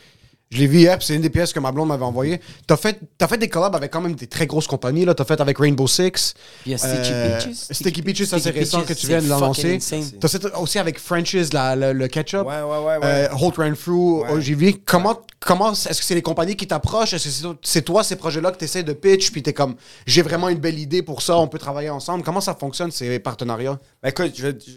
je 0.51 0.57
l'ai 0.57 0.65
vu 0.65 0.79
hier, 0.79 0.97
c'est 0.99 1.13
une 1.13 1.21
des 1.21 1.29
pièces 1.29 1.53
que 1.53 1.59
ma 1.59 1.71
blonde 1.71 1.89
m'avait 1.89 2.03
envoyé. 2.03 2.41
T'as 2.65 2.75
fait, 2.75 2.99
t'as 3.19 3.27
fait 3.27 3.37
des 3.37 3.49
collabs 3.49 3.75
avec 3.75 3.91
quand 3.91 4.01
même 4.01 4.15
des 4.15 4.25
très 4.25 4.47
grosses 4.47 4.65
compagnies. 4.65 5.05
Là. 5.05 5.13
T'as 5.13 5.23
fait 5.23 5.39
avec 5.39 5.59
Rainbow 5.59 5.85
Six. 5.85 6.33
Il 6.65 6.71
y 6.71 6.73
a 6.73 6.79
Sticky 6.79 7.11
Euh, 7.13 7.37
Peaches. 7.37 7.55
Sticky 7.69 8.01
Peaches, 8.01 8.23
ça, 8.25 8.39
c'est 8.39 8.49
récent 8.49 8.81
que 8.81 8.93
tu 8.93 9.05
viens 9.05 9.21
de 9.21 9.31
insane. 9.31 9.79
T'as 10.19 10.27
fait 10.27 10.43
aussi 10.59 10.79
avec 10.79 10.97
French's, 10.99 11.53
la- 11.53 11.75
le, 11.75 11.93
le 11.93 12.07
ketchup. 12.07 12.47
Ouais, 12.47 12.61
ouais, 12.63 12.63
ouais, 12.63 12.97
ouais. 12.97 12.99
Euh, 13.03 13.27
Holt 13.39 13.57
Renfrew, 13.57 14.23
Ouais. 14.23 14.31
Ogilvy. 14.31 14.81
Comment, 14.83 15.19
comment 15.39 15.71
est-ce 15.71 15.89
que 15.89 16.03
c'est 16.03 16.15
les 16.15 16.23
compagnies 16.23 16.55
qui 16.55 16.65
t'approchent? 16.65 17.13
Est-ce 17.13 17.25
que 17.25 17.29
c'est, 17.29 17.47
c'est 17.61 17.81
toi, 17.83 18.03
ces 18.03 18.15
projets-là, 18.15 18.51
que 18.51 18.57
tu 18.57 18.65
essaies 18.65 18.81
de 18.81 18.93
pitch, 18.93 19.29
puis 19.31 19.43
t'es 19.43 19.53
comme, 19.53 19.75
j'ai 20.07 20.23
vraiment 20.23 20.49
une 20.49 20.57
belle 20.57 20.79
idée 20.79 21.03
pour 21.03 21.21
ça, 21.21 21.37
on 21.37 21.47
peut 21.47 21.59
travailler 21.59 21.91
ensemble? 21.91 22.23
Comment 22.23 22.41
ça 22.41 22.55
fonctionne, 22.55 22.89
ces 22.89 23.19
partenariats? 23.19 23.79
Ben, 24.01 24.09
écoute, 24.09 24.31
je, 24.35 24.47
je, 24.47 24.71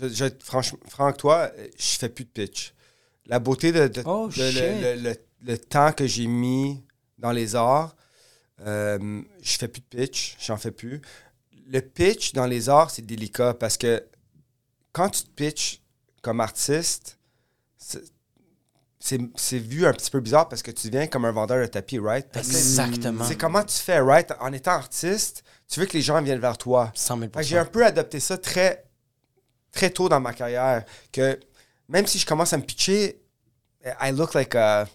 je, 0.00 0.08
je- 0.08 0.24
franchement, 0.44 0.78
franc 0.88 1.04
avec 1.06 1.16
toi, 1.18 1.50
je 1.78 1.98
fais 1.98 2.08
plus 2.08 2.24
de 2.24 2.30
pitch. 2.30 2.74
La 3.26 3.38
beauté 3.38 3.72
de, 3.72 3.88
de- 3.88 4.02
Oh, 4.06 4.28
de- 4.28 4.42
le, 4.42 4.96
le- 4.96 5.02
le- 5.10 5.16
le 5.42 5.58
temps 5.58 5.92
que 5.92 6.06
j'ai 6.06 6.26
mis 6.26 6.82
dans 7.18 7.32
les 7.32 7.54
arts, 7.54 7.94
euh, 8.60 9.22
je 9.42 9.56
fais 9.58 9.68
plus 9.68 9.80
de 9.80 9.86
pitch, 9.96 10.36
j'en 10.40 10.56
fais 10.56 10.70
plus. 10.72 11.00
Le 11.70 11.80
pitch 11.80 12.32
dans 12.32 12.46
les 12.46 12.68
arts, 12.68 12.90
c'est 12.90 13.02
délicat 13.02 13.54
parce 13.54 13.76
que 13.76 14.02
quand 14.92 15.10
tu 15.10 15.22
te 15.22 15.30
pitches 15.30 15.80
comme 16.22 16.40
artiste, 16.40 17.18
c'est- 17.78 19.58
vu 19.58 19.86
un 19.86 19.92
petit 19.92 20.10
peu 20.10 20.20
bizarre 20.20 20.48
parce 20.48 20.62
que 20.62 20.70
tu 20.70 20.90
viens 20.90 21.06
comme 21.06 21.24
un 21.24 21.30
vendeur 21.32 21.60
de 21.60 21.66
tapis, 21.66 21.98
right? 21.98 22.26
Parce 22.32 22.48
Exactement. 22.48 23.24
C'est 23.24 23.36
comment 23.36 23.62
tu 23.62 23.76
fais, 23.76 24.00
right? 24.00 24.32
En 24.40 24.52
étant 24.52 24.72
artiste, 24.72 25.44
tu 25.68 25.80
veux 25.80 25.86
que 25.86 25.92
les 25.92 26.02
gens 26.02 26.20
viennent 26.22 26.40
vers 26.40 26.58
toi. 26.58 26.90
100 26.94 27.16
000 27.18 27.30
Fait 27.32 27.40
que 27.40 27.46
j'ai 27.46 27.58
un 27.58 27.64
peu 27.64 27.84
adopté 27.86 28.18
ça 28.20 28.36
très, 28.38 28.84
très 29.72 29.90
tôt 29.90 30.08
dans 30.08 30.20
ma 30.20 30.32
carrière. 30.32 30.84
Que 31.12 31.38
même 31.88 32.06
si 32.06 32.18
je 32.18 32.26
commence 32.26 32.52
à 32.52 32.58
me 32.58 32.62
pitcher, 32.62 33.20
I 34.00 34.12
look 34.12 34.34
like 34.34 34.54
a. 34.54 34.86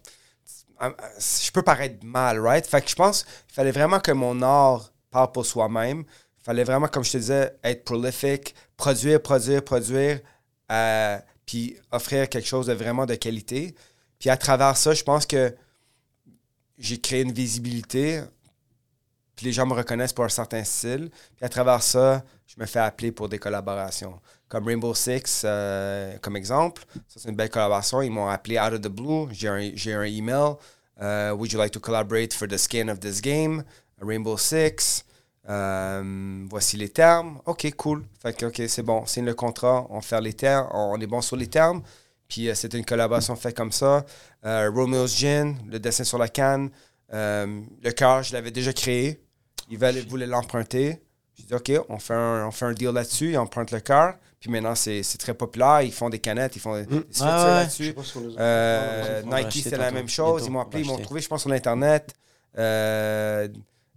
Je 0.82 1.51
peux 1.51 1.61
paraître 1.61 2.03
mal, 2.03 2.39
right? 2.39 2.65
Fait 2.65 2.82
que 2.82 2.89
je 2.89 2.95
pense 2.95 3.24
qu'il 3.24 3.53
fallait 3.53 3.71
vraiment 3.71 3.99
que 3.99 4.11
mon 4.11 4.41
art 4.41 4.91
parle 5.11 5.32
pour 5.32 5.45
soi-même. 5.45 6.03
Il 6.39 6.43
fallait 6.43 6.65
vraiment, 6.65 6.88
comme 6.88 7.05
je 7.05 7.11
te 7.13 7.17
disais, 7.17 7.57
être 7.63 7.86
prolifique, 7.86 8.53
produire, 8.76 9.21
produire, 9.21 9.63
produire, 9.63 10.19
euh, 10.71 11.17
puis 11.45 11.78
offrir 11.91 12.28
quelque 12.28 12.47
chose 12.47 12.65
de 12.65 12.74
vraiment 12.74 13.05
de 13.05 13.15
qualité. 13.15 13.76
Puis 14.19 14.30
à 14.30 14.36
travers 14.36 14.76
ça, 14.76 14.93
je 14.93 15.03
pense 15.03 15.26
que 15.26 15.55
j'ai 16.78 16.99
créé 16.99 17.21
une 17.21 17.32
visibilité, 17.32 18.21
puis 19.36 19.45
les 19.45 19.53
gens 19.53 19.65
me 19.65 19.74
reconnaissent 19.74 20.13
pour 20.13 20.26
un 20.26 20.30
certain 20.30 20.63
style. 20.63 21.09
Puis 21.36 21.45
à 21.45 21.49
travers 21.49 21.82
ça, 21.82 22.24
je 22.45 22.55
me 22.59 22.65
fais 22.65 22.80
appeler 22.80 23.11
pour 23.11 23.30
des 23.30 23.39
collaborations. 23.39 24.19
Comme 24.54 24.68
Rainbow 24.68 24.93
Six, 24.93 25.41
euh, 25.45 26.16
comme 26.22 26.36
exemple. 26.36 26.84
Ça, 27.08 27.20
c'est 27.20 27.30
une 27.30 27.36
belle 27.36 27.49
collaboration. 27.49 28.04
Ils 28.04 28.12
m'ont 28.12 28.28
appelé 28.28 28.60
out 28.60 28.72
of 28.72 28.82
the 28.82 28.88
blue. 28.88 29.28
J'ai 29.32 29.47
un, 29.47 29.99
un 29.99 30.04
email. 30.04 30.58
Euh, 31.01 31.32
would 31.32 31.51
you 31.51 31.58
like 31.58 31.72
to 31.72 31.80
collaborate 31.80 32.36
for 32.36 32.47
the 32.47 32.60
skin 32.60 32.88
of 32.88 32.99
this 32.99 33.20
game? 33.20 33.64
Rainbow 33.99 34.38
Six. 34.38 35.06
Euh, 35.49 36.45
voici 36.51 36.78
les 36.78 36.89
termes. 36.89 37.39
OK, 37.47 37.74
cool. 37.76 38.06
Fait 38.22 38.38
que, 38.38 38.45
OK, 38.45 38.62
c'est 38.68 38.84
bon. 38.84 39.08
Signe 39.08 39.26
le 39.26 39.34
contrat. 39.34 39.88
On 39.89 40.01
est 41.01 41.08
bon 41.08 41.22
sur 41.22 41.36
les 41.36 41.47
termes. 41.47 41.82
Puis 42.28 42.47
euh, 42.47 42.54
c'était 42.54 42.78
une 42.78 42.86
collaboration 42.86 43.36
faite 43.36 43.58
comme 43.58 43.72
ça. 43.72 44.06
Romeo's 44.43 45.18
Gin, 45.18 45.58
le 45.68 45.80
dessin 45.80 46.04
sur 46.04 46.20
la 46.20 46.28
canne. 46.28 46.70
Le 47.12 47.89
cœur, 47.89 48.22
je 48.22 48.34
l'avais 48.34 48.51
déjà 48.51 48.72
créé. 48.72 49.20
Ils 49.72 49.80
voulaient 49.80 50.28
l'emprunter. 50.28 51.01
J'ai 51.34 51.43
dit, 51.43 51.56
OK, 51.56 51.72
on 51.89 51.97
fait 51.97 52.14
un, 52.14 52.45
on 52.45 52.51
fait 52.51 52.66
un 52.66 52.74
deal 52.74 52.89
là-dessus. 52.89 53.32
Ils 53.32 53.38
empruntent 53.39 53.72
le 53.72 53.80
cœur. 53.80 54.14
Puis 54.44 54.52
maintenant, 54.52 54.76
c'est 54.76 55.04
c'est 55.04 55.18
très 55.18 55.34
populaire. 55.34 55.84
Ils 55.84 55.94
font 55.94 56.10
des 56.10 56.20
canettes, 56.20 56.58
ils 56.58 56.60
font 56.60 56.76
des 56.76 56.84
sweatshirts 56.84 57.22
Ouais, 57.22 57.28
ouais. 57.28 57.48
là-dessus. 57.48 57.96
Euh, 58.38 59.22
Nike, 59.22 59.64
c'était 59.64 59.78
la 59.78 59.89
même 59.89 60.10
chose. 60.10 60.44
Ils 60.46 60.52
m'ont 60.52 60.60
on 60.60 60.64
appelé, 60.64 60.84
ils 60.84 60.86
m'ont 60.86 60.98
trouvé, 60.98 61.22
je 61.22 61.30
pense, 61.30 61.44
sur 61.44 61.52
Internet. 61.54 62.14
Euh, 62.58 63.48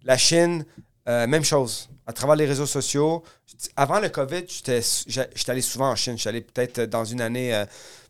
la 0.04 0.16
Chine, 0.16 0.64
euh, 1.08 1.26
même 1.26 1.42
chose. 1.42 1.88
À 2.06 2.12
travers 2.12 2.36
les 2.36 2.46
réseaux 2.46 2.64
sociaux. 2.64 3.24
Avant 3.74 3.98
le 3.98 4.08
COVID, 4.08 4.44
j'étais 4.46 4.82
j'étais 5.08 5.50
allé 5.50 5.62
souvent 5.62 5.90
en 5.90 5.96
Chine. 5.96 6.16
J'étais 6.16 6.28
allé 6.28 6.40
peut-être 6.42 6.80
dans 6.82 7.04
une 7.04 7.22
année 7.22 7.52
euh, 7.52 7.64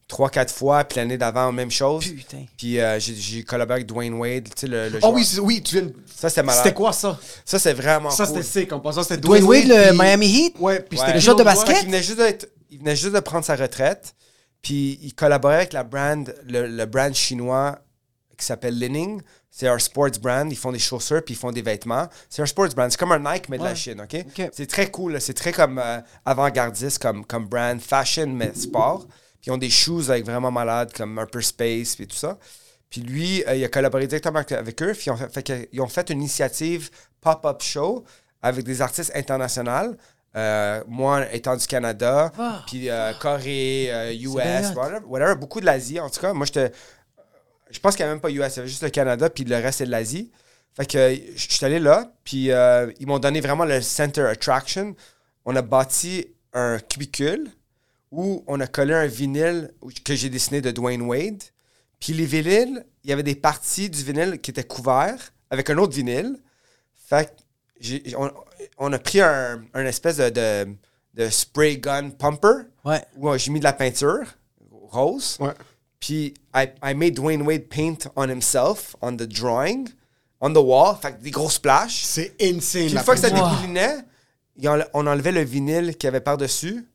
trois, 0.09 0.31
quatre 0.31 0.53
fois, 0.55 0.85
puis 0.85 0.99
l'année 0.99 1.19
d'avant, 1.19 1.51
même 1.53 1.71
chose. 1.71 2.07
Putain. 2.07 2.45
Puis 2.57 2.79
euh, 2.81 2.99
j'ai- 3.01 3.15
j'ai 3.15 3.43
collaboré 3.43 3.79
avec 3.79 3.87
Dwayne 3.87 4.15
Wade, 4.15 4.45
tu 4.45 4.53
sais, 4.63 4.67
le, 4.69 4.89
le 4.89 4.97
Oh 4.99 5.01
joueur. 5.01 5.13
oui, 5.15 5.25
c'est- 5.25 5.41
oui, 5.41 5.63
tu 5.63 5.75
viens 5.77 5.87
de- 5.87 5.95
Ça, 6.15 6.29
c'était 6.29 6.43
malade. 6.45 6.63
C'était 6.65 6.75
quoi 6.75 6.93
ça? 6.93 7.19
Ça, 7.45 7.59
c'est 7.59 7.73
vraiment 7.75 8.11
Ça, 8.11 8.25
cool. 8.27 8.37
c'était 8.43 8.61
sick. 8.61 8.73
En 8.73 8.81
passant, 8.81 9.03
c'était 9.03 9.17
Dwayne 9.19 9.45
Wade, 9.45 9.67
le 9.67 9.89
puis- 9.89 9.99
Miami 9.99 10.27
Heat? 10.27 10.55
Ouais, 10.61 10.81
puis 10.81 10.99
Ouais. 10.99 11.05
c'était 11.05 11.19
Le 11.19 11.21
joueur 11.21 11.37
de 11.37 11.43
basket? 11.45 11.85
venait, 11.87 12.03
juste 12.03 12.19
d'être- 12.19 12.49
il 12.71 12.79
venait 12.79 12.95
juste 12.97 13.15
de 13.15 13.21
prendre 13.21 13.45
sa 13.45 13.57
retraite. 13.57 14.15
Puis 14.63 14.99
il 15.03 15.13
collaborait 15.15 15.57
avec 15.57 15.73
la 15.73 15.85
brand, 15.85 16.33
le, 16.47 16.67
le 16.67 16.87
brand 16.87 17.15
chinois 17.15 17.79
qui 18.37 18.45
s'appelle 18.45 18.79
Lining. 18.79 19.21
C'est 19.51 19.69
un 19.69 19.79
sports 19.79 20.11
brand. 20.21 20.51
Ils 20.53 20.57
font 20.57 20.73
des 20.73 20.79
chaussures 20.79 21.25
puis 21.25 21.35
ils 21.35 21.39
font 21.39 21.51
des 21.53 21.63
vêtements. 21.63 22.09
C'est 22.29 22.43
un 22.43 22.47
sports 22.47 22.69
brand. 22.75 22.91
C'est 22.91 22.99
comme 22.99 23.13
un 23.13 23.19
Nike, 23.33 23.49
mais 23.49 23.59
de 23.59 23.65
la 23.65 23.75
Chine, 23.75 24.01
OK? 24.01 24.25
OK. 24.29 24.51
C'est 24.53 24.67
très 24.67 24.91
cool. 24.91 25.13
là. 25.15 25.21
C'est 25.21 25.35
très 25.35 25.53
comme 25.53 25.79
euh, 25.79 25.99
avant-gardiste 26.25 26.99
comme, 27.01 27.25
comme 27.25 27.47
brand. 27.47 27.81
Fashion, 27.81 28.27
mais 28.27 28.53
sport. 28.55 29.07
Ils 29.47 29.53
ont 29.53 29.59
des 29.59 29.71
shoes 29.71 30.11
avec 30.11 30.25
vraiment 30.25 30.51
malades 30.51 30.93
comme 30.93 31.19
Upper 31.19 31.43
Space 31.43 31.95
puis 31.97 32.07
tout 32.07 32.17
ça. 32.17 32.39
Puis 32.91 33.01
lui, 33.01 33.45
euh, 33.47 33.55
il 33.55 33.65
a 33.65 33.69
collaboré 33.69 34.07
directement 34.07 34.41
avec, 34.41 34.83
eux. 34.83 34.93
Puis 34.93 35.05
ils 35.07 35.11
ont 35.11 35.17
fait, 35.17 35.69
ils 35.73 35.81
ont 35.81 35.89
fait 35.89 36.11
une 36.11 36.19
initiative 36.21 36.91
pop-up 37.21 37.63
show 37.63 38.05
avec 38.43 38.65
des 38.65 38.83
artistes 38.83 39.13
internationaux. 39.15 39.97
Euh, 40.37 40.83
moi, 40.87 41.33
étant 41.33 41.57
du 41.57 41.67
Canada, 41.67 42.31
Ah. 42.39 42.63
puis 42.67 42.91
euh, 42.91 43.13
Corée, 43.15 44.17
US, 44.21 44.35
whatever, 44.35 44.99
whatever, 45.07 45.35
beaucoup 45.37 45.61
de 45.61 45.67
l'Asie. 45.67 45.99
En 45.99 46.11
tout 46.11 46.21
cas, 46.21 46.33
moi, 46.33 46.45
j'étais. 46.47 46.73
Je 47.71 47.79
pense 47.81 47.97
qu'il 47.97 48.05
n'y 48.05 48.11
avait 48.11 48.15
même 48.15 48.21
pas 48.21 48.31
US, 48.31 48.55
il 48.55 48.57
y 48.57 48.61
avait 48.61 48.69
juste 48.69 48.83
le 48.83 48.91
Canada, 48.91 49.31
puis 49.31 49.45
le 49.45 49.57
reste, 49.57 49.79
c'est 49.79 49.87
de 49.87 49.91
l'Asie. 49.91 50.31
Fait 50.77 50.87
que 50.87 51.17
je 51.35 51.51
suis 51.51 51.65
allé 51.65 51.81
là, 51.81 52.13
puis 52.23 52.51
ils 53.01 53.07
m'ont 53.07 53.19
donné 53.19 53.41
vraiment 53.41 53.65
le 53.65 53.81
center 53.81 54.23
attraction. 54.23 54.95
On 55.45 55.57
a 55.57 55.63
bâti 55.63 56.27
un 56.53 56.79
cubicule 56.79 57.51
où 58.13 58.45
on 58.47 58.61
a 58.61 58.67
collé 58.67 58.95
un 58.95 59.07
vinyle 59.07 59.73
que 60.05 60.15
j'ai 60.15 60.31
dessiné 60.31 60.61
de 60.61 60.71
Dwayne 60.71 61.03
Wade. 61.03 61.43
Puis 62.01 62.13
les 62.13 62.27
vinyles, 62.27 62.85
il 63.05 63.11
y 63.11 63.13
avait 63.13 63.23
des 63.23 63.35
parties 63.35 63.91
du 63.91 64.03
vinyle 64.05 64.41
qui 64.41 64.51
étaient 64.51 64.65
couverts 64.65 65.33
avec 65.51 65.71
un 65.71 65.79
autre 65.79 65.95
vinyle. 65.95 66.37
Fait 67.09 67.35
que 67.81 68.17
on, 68.17 68.31
on 68.79 68.93
a 68.93 68.99
pris 68.99 69.21
un, 69.21 69.65
un 69.75 69.85
espèce 69.87 70.17
de, 70.19 70.31
de, 70.31 70.69
de 71.15 71.29
spray 71.31 71.79
gun 71.79 72.11
pumper 72.11 72.67
Ouais. 72.85 73.05
où 73.17 73.37
j'ai 73.37 73.51
mis 73.51 73.59
de 73.59 73.65
la 73.65 73.73
peinture 73.73 74.25
rose. 74.71 75.37
Ouais. 75.41 75.53
Puis 75.99 76.35
I, 76.55 76.67
I 76.85 76.95
made 76.95 77.15
Dwayne 77.15 77.43
Wade 77.43 77.69
paint 77.69 77.99
on 78.15 78.29
himself, 78.29 78.95
on 79.03 79.17
the 79.17 79.23
drawing, 79.27 79.89
on 80.41 80.53
the 80.53 80.59
wall. 80.59 80.97
Fait 81.03 81.13
que 81.17 81.23
des 81.23 81.31
gros 81.33 81.51
splashes. 81.51 82.05
C'est 82.05 82.35
insane. 82.41 82.85
Puis 82.87 82.95
la 82.95 83.01
une 83.01 83.05
fois 83.05 83.15
que 83.15 83.21
ça 83.21 83.31
dégoulinait, 83.31 83.97
on 84.95 85.07
enlevait 85.07 85.33
le 85.33 85.43
vinyle 85.43 85.97
qu'il 85.97 86.07
y 86.07 86.09
avait 86.09 86.21
par-dessus. 86.21 86.87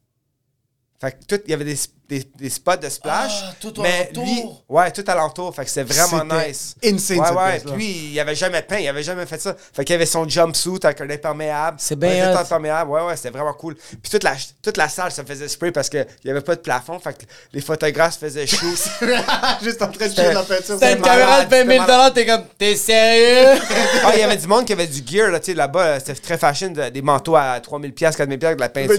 Fait 1.02 1.14
que 1.14 1.26
tout, 1.26 1.41
il 1.45 1.49
y 1.49 1.54
avait 1.56 1.66
des, 1.66 1.76
des, 2.12 2.28
des 2.36 2.49
spots 2.49 2.76
de 2.76 2.89
splash. 2.89 3.32
Ah, 3.45 3.53
tout 3.62 3.74
mais 3.78 4.09
alentour. 4.14 4.26
lui, 4.26 4.43
ouais, 4.68 4.91
tout 4.91 5.03
alentour. 5.07 5.55
Fait 5.55 5.64
que 5.64 5.72
c'est 5.72 5.84
vraiment 5.84 6.26
nice. 6.26 6.76
insane, 6.84 7.20
Ouais, 7.20 7.32
ouais. 7.32 7.59
Puis 7.66 7.74
lui, 7.76 8.09
il 8.12 8.20
avait 8.20 8.36
jamais 8.36 8.62
peint, 8.62 8.80
il 8.80 8.88
avait 8.89 9.01
jamais 9.01 9.26
fait 9.26 9.39
ça. 9.39 9.55
Fait 9.74 9.86
qu'il 9.86 9.95
avait 9.95 10.05
son 10.05 10.28
jumpsuit 10.28 10.80
avec 10.84 10.99
un 10.99 11.09
imperméable. 11.09 11.78
C'est 11.80 11.95
bien 11.95 12.34
Un 12.34 12.36
imperméable. 12.36 12.91
Ouais, 12.91 13.01
ouais, 13.03 13.16
c'était 13.16 13.30
vraiment 13.30 13.53
cool. 13.53 13.76
Puis 13.76 14.12
toute 14.12 14.24
la, 14.24 14.34
toute 14.62 14.76
la 14.76 14.89
salle 14.89 15.14
se 15.14 15.22
faisait 15.22 15.47
spray 15.47 15.72
parce 15.72 15.88
qu'il 15.88 16.05
n'y 16.26 16.32
avait 16.32 16.41
pas 16.41 16.55
de 16.55 16.59
plafond. 16.59 16.99
Fait 16.99 17.14
que 17.14 17.24
les 17.53 17.62
photographes 17.62 18.16
se 18.16 18.20
faisaient 18.20 18.45
shoot. 18.47 18.78
Juste 19.64 19.82
en 19.82 19.88
train 19.88 20.07
de 20.09 20.14
jouer 20.14 20.34
la 20.34 20.43
peinture. 20.43 20.78
T'as 20.80 20.88
C'est 20.88 20.93
une 20.97 21.01
caméra 21.01 21.45
de 21.45 21.49
malade, 21.64 21.68
20 21.68 21.88
000 21.88 22.12
c'était 22.12 22.26
t'es 22.26 22.26
comme, 22.26 22.43
t'es 22.57 22.76
sérieux? 22.76 23.62
ah, 24.03 24.12
il 24.16 24.20
y 24.20 24.24
avait 24.24 24.36
du 24.38 24.47
monde 24.47 24.66
qui 24.66 24.74
avait 24.74 24.88
du 24.88 25.01
gear, 25.05 25.30
là, 25.32 25.39
tu 25.39 25.45
sais, 25.47 25.53
là-bas, 25.53 25.99
c'était 26.01 26.16
très 26.16 26.38
fashion, 26.38 26.72
de- 26.72 26.89
des 26.89 27.01
manteaux 27.01 27.38
à 27.38 27.57
3000 27.62 27.93
pièces, 27.93 28.18
4000 28.18 28.38
pièces, 28.38 28.55
de 28.57 28.62
la 28.62 28.70
peinture. 28.70 28.97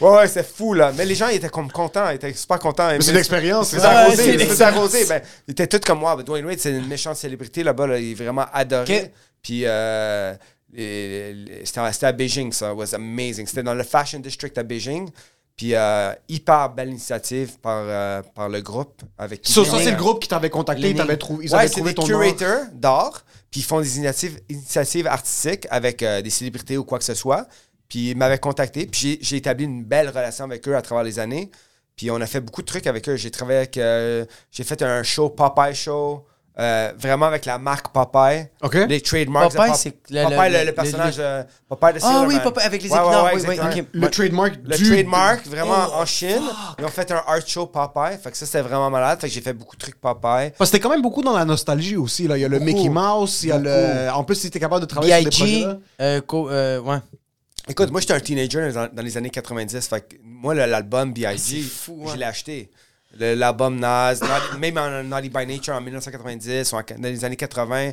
Ouais, 0.00 0.10
ouais, 0.10 0.28
c'est 0.28 0.46
fou, 0.46 0.72
là. 0.72 0.92
Mais 0.96 1.04
les 1.04 1.14
gens, 1.14 1.28
ils 1.28 1.36
étaient 1.36 1.48
comme 1.50 1.70
contents, 1.70 2.08
ils 2.08 2.16
étaient 2.16 2.37
super 2.38 2.58
contents. 2.58 2.88
Mais 2.88 3.00
c'est 3.00 3.10
une 3.12 3.16
expérience. 3.18 3.68
C'est. 3.70 3.78
Ouais, 3.78 3.84
arrosé, 3.84 4.38
c'est 4.38 4.56
tout 4.56 4.62
arrosé. 4.62 5.04
Ben, 5.06 5.22
ils 5.46 5.52
étaient 5.52 5.66
tous 5.66 5.80
comme 5.86 5.98
moi. 6.00 6.16
Dwayne 6.22 6.44
Wade, 6.46 6.58
c'est 6.58 6.70
une 6.70 6.86
méchante 6.86 7.16
célébrité 7.16 7.62
là-bas, 7.62 7.86
là, 7.86 7.98
il 7.98 8.10
est 8.12 8.14
vraiment 8.14 8.46
adoré. 8.52 9.12
Puis, 9.42 9.62
euh, 9.64 10.34
c'était 11.64 12.06
à 12.06 12.12
Beijing, 12.12 12.52
ça, 12.52 12.70
it 12.72 12.76
was 12.76 12.94
amazing. 12.94 13.46
C'était 13.46 13.62
dans 13.62 13.74
le 13.74 13.84
Fashion 13.84 14.18
District 14.20 14.56
à 14.58 14.62
Beijing. 14.62 15.08
Puis, 15.56 15.74
euh, 15.74 16.12
hyper 16.28 16.70
belle 16.70 16.90
initiative 16.90 17.58
par, 17.58 17.82
euh, 17.84 18.22
par 18.34 18.48
le 18.48 18.60
groupe 18.60 19.02
avec 19.18 19.42
qui 19.42 19.52
Ça, 19.52 19.64
ça, 19.64 19.78
c'est 19.82 19.90
le 19.90 19.96
groupe 19.96 20.20
qui 20.22 20.28
t'avait 20.28 20.50
contacté. 20.50 20.90
Ils 20.90 20.96
t'avaient 20.96 21.16
trou- 21.16 21.40
ils 21.42 21.50
Ouais, 21.52 21.60
avaient 21.60 21.68
trouvé 21.68 21.90
des 21.90 21.94
ton 21.96 22.04
curators 22.04 22.66
d'art, 22.74 23.24
puis 23.50 23.60
ils 23.60 23.64
font 23.64 23.80
des 23.80 23.96
initiatives, 23.96 24.38
initiatives 24.48 25.06
artistiques 25.08 25.66
avec 25.70 26.02
euh, 26.04 26.22
des 26.22 26.30
célébrités 26.30 26.76
ou 26.78 26.84
quoi 26.84 26.98
que 26.98 27.04
ce 27.04 27.14
soit. 27.14 27.48
Puis 27.88 28.10
ils 28.10 28.16
m'avaient 28.16 28.38
contacté, 28.38 28.86
puis 28.86 29.00
j'ai- 29.00 29.18
j'ai 29.20 29.36
établi 29.36 29.64
une 29.64 29.82
belle 29.82 30.08
relation 30.10 30.44
avec 30.44 30.68
eux 30.68 30.76
à 30.76 30.82
travers 30.82 31.02
les 31.02 31.18
années. 31.18 31.50
Puis 31.98 32.10
on 32.10 32.20
a 32.20 32.26
fait 32.26 32.40
beaucoup 32.40 32.62
de 32.62 32.66
trucs 32.66 32.86
avec 32.86 33.06
eux. 33.08 33.16
J'ai 33.16 33.30
travaillé 33.30 33.58
avec. 33.58 33.76
euh, 33.76 34.24
j'ai 34.52 34.64
fait 34.64 34.80
un 34.82 35.02
show, 35.02 35.28
Popeye 35.30 35.74
Show, 35.74 36.24
euh, 36.60 36.92
vraiment 36.98 37.26
avec 37.26 37.44
la 37.44 37.58
marque 37.58 37.92
Popeye. 37.92 38.48
OK. 38.62 38.74
Les 38.88 39.00
trademarks. 39.00 39.50
de 39.52 39.56
Popeye, 39.56 39.70
Pop- 39.70 39.76
c'est 39.80 39.94
le- 40.10 40.22
Popeye, 40.24 40.38
le- 40.50 40.52
le, 40.52 40.58
le 40.60 40.64
le- 40.66 40.72
personnage 40.72 41.16
de 41.16 41.42
Popeye 41.68 41.92
de 41.94 41.98
Ah 42.02 42.24
oui. 42.26 42.38
Popeye, 42.42 42.64
avec 42.64 42.82
les 42.82 42.88
Ouais, 42.90 42.96
ouais, 42.98 43.02
épinards, 43.04 43.24
ouais, 43.24 43.32
oui, 43.34 43.60
oui. 43.74 43.86
Le 43.92 44.10
trademark 44.10 44.54
Le 44.64 44.76
du... 44.76 44.88
trademark, 44.88 45.46
vraiment 45.46 45.86
Oh, 45.90 45.94
en 46.02 46.06
Chine. 46.06 46.40
Ils 46.78 46.84
ont 46.84 46.88
fait 46.88 47.10
un 47.12 47.16
art 47.26 47.46
show 47.46 47.66
Popeye. 47.66 48.16
Fait 48.22 48.30
que 48.30 48.36
ça, 48.36 48.46
c'était 48.46 48.62
vraiment 48.62 48.90
malade. 48.90 49.20
Fait 49.20 49.28
que 49.28 49.34
j'ai 49.34 49.40
fait 49.40 49.52
beaucoup 49.52 49.74
de 49.76 49.80
trucs 49.80 50.00
Popeye. 50.00 50.52
Parce 50.56 50.70
que 50.70 50.76
t'es 50.76 50.80
quand 50.80 50.90
même 50.90 51.02
beaucoup 51.02 51.22
dans 51.22 51.36
la 51.36 51.44
nostalgie 51.44 51.96
aussi. 51.96 52.26
Là. 52.28 52.36
Il 52.36 52.40
y 52.40 52.44
a 52.44 52.48
le 52.48 52.58
Beaucoup. 52.60 52.70
Mickey 52.72 52.88
Mouse, 52.88 53.42
il 53.42 53.48
y 53.48 53.52
a 53.52 53.58
le... 53.58 54.10
En 54.14 54.22
plus, 54.24 54.36
si 54.36 54.50
t'es 54.50 54.60
capable 54.60 54.80
de 54.82 54.86
travailler 54.86 55.20
sur 55.30 55.44
des 55.46 55.62
projets 55.62 55.78
Euh, 56.00 56.20
co- 56.22 56.48
euh, 56.50 56.80
ouais. 56.80 56.98
Écoute, 57.68 57.90
moi, 57.90 58.00
j'étais 58.00 58.14
un 58.14 58.20
teenager 58.20 58.72
dans, 58.72 58.88
dans 58.92 59.02
les 59.02 59.16
années 59.16 59.30
90. 59.30 59.88
Fait 59.88 60.00
que 60.08 60.16
moi, 60.22 60.54
l'album 60.54 61.12
B.I.G., 61.12 61.26
Ah, 61.28 61.92
je 62.06 62.12
hein. 62.12 62.16
l'ai 62.16 62.24
acheté. 62.24 62.70
L'album 63.18 63.78
Nas, 63.78 64.20
même 64.58 64.76
en 64.78 65.02
Naughty 65.02 65.28
by 65.30 65.46
Nature 65.46 65.74
en 65.74 65.80
1990 65.80 66.72
ou 66.72 66.76
en- 66.76 66.82
dans 66.82 67.08
les 67.08 67.24
années 67.24 67.36
80, 67.36 67.90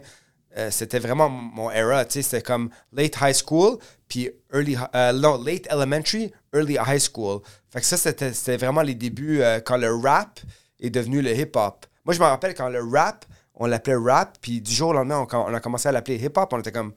euh, 0.57 0.71
c'était 0.71 0.99
vraiment 0.99 1.29
mon 1.29 1.71
era. 1.71 2.05
C'était 2.07 2.41
comme 2.41 2.69
late 2.93 3.15
high 3.21 3.33
school, 3.33 3.77
puis 4.07 4.29
early, 4.53 4.77
euh, 4.93 5.13
non, 5.13 5.41
late 5.43 5.67
elementary, 5.71 6.31
early 6.53 6.77
high 6.85 6.99
school. 6.99 7.39
Fait 7.69 7.79
que 7.79 7.85
ça, 7.85 7.97
c'était 7.97 8.33
c'était 8.33 8.57
vraiment 8.57 8.81
les 8.81 8.95
débuts 8.95 9.41
euh, 9.41 9.59
quand 9.61 9.77
le 9.77 9.93
rap 9.93 10.39
est 10.79 10.89
devenu 10.89 11.21
le 11.21 11.31
hip-hop. 11.37 11.85
Moi, 12.05 12.13
je 12.13 12.19
me 12.19 12.25
rappelle 12.25 12.53
quand 12.53 12.69
le 12.69 12.81
rap, 12.83 13.25
on 13.55 13.65
l'appelait 13.67 13.95
rap, 13.95 14.37
puis 14.41 14.61
du 14.61 14.73
jour 14.73 14.89
au 14.89 14.93
lendemain, 14.93 15.25
on, 15.31 15.35
on 15.37 15.53
a 15.53 15.59
commencé 15.61 15.87
à 15.87 15.91
l'appeler 15.93 16.17
hip-hop. 16.23 16.51
On 16.53 16.59
était 16.59 16.73
comme, 16.73 16.93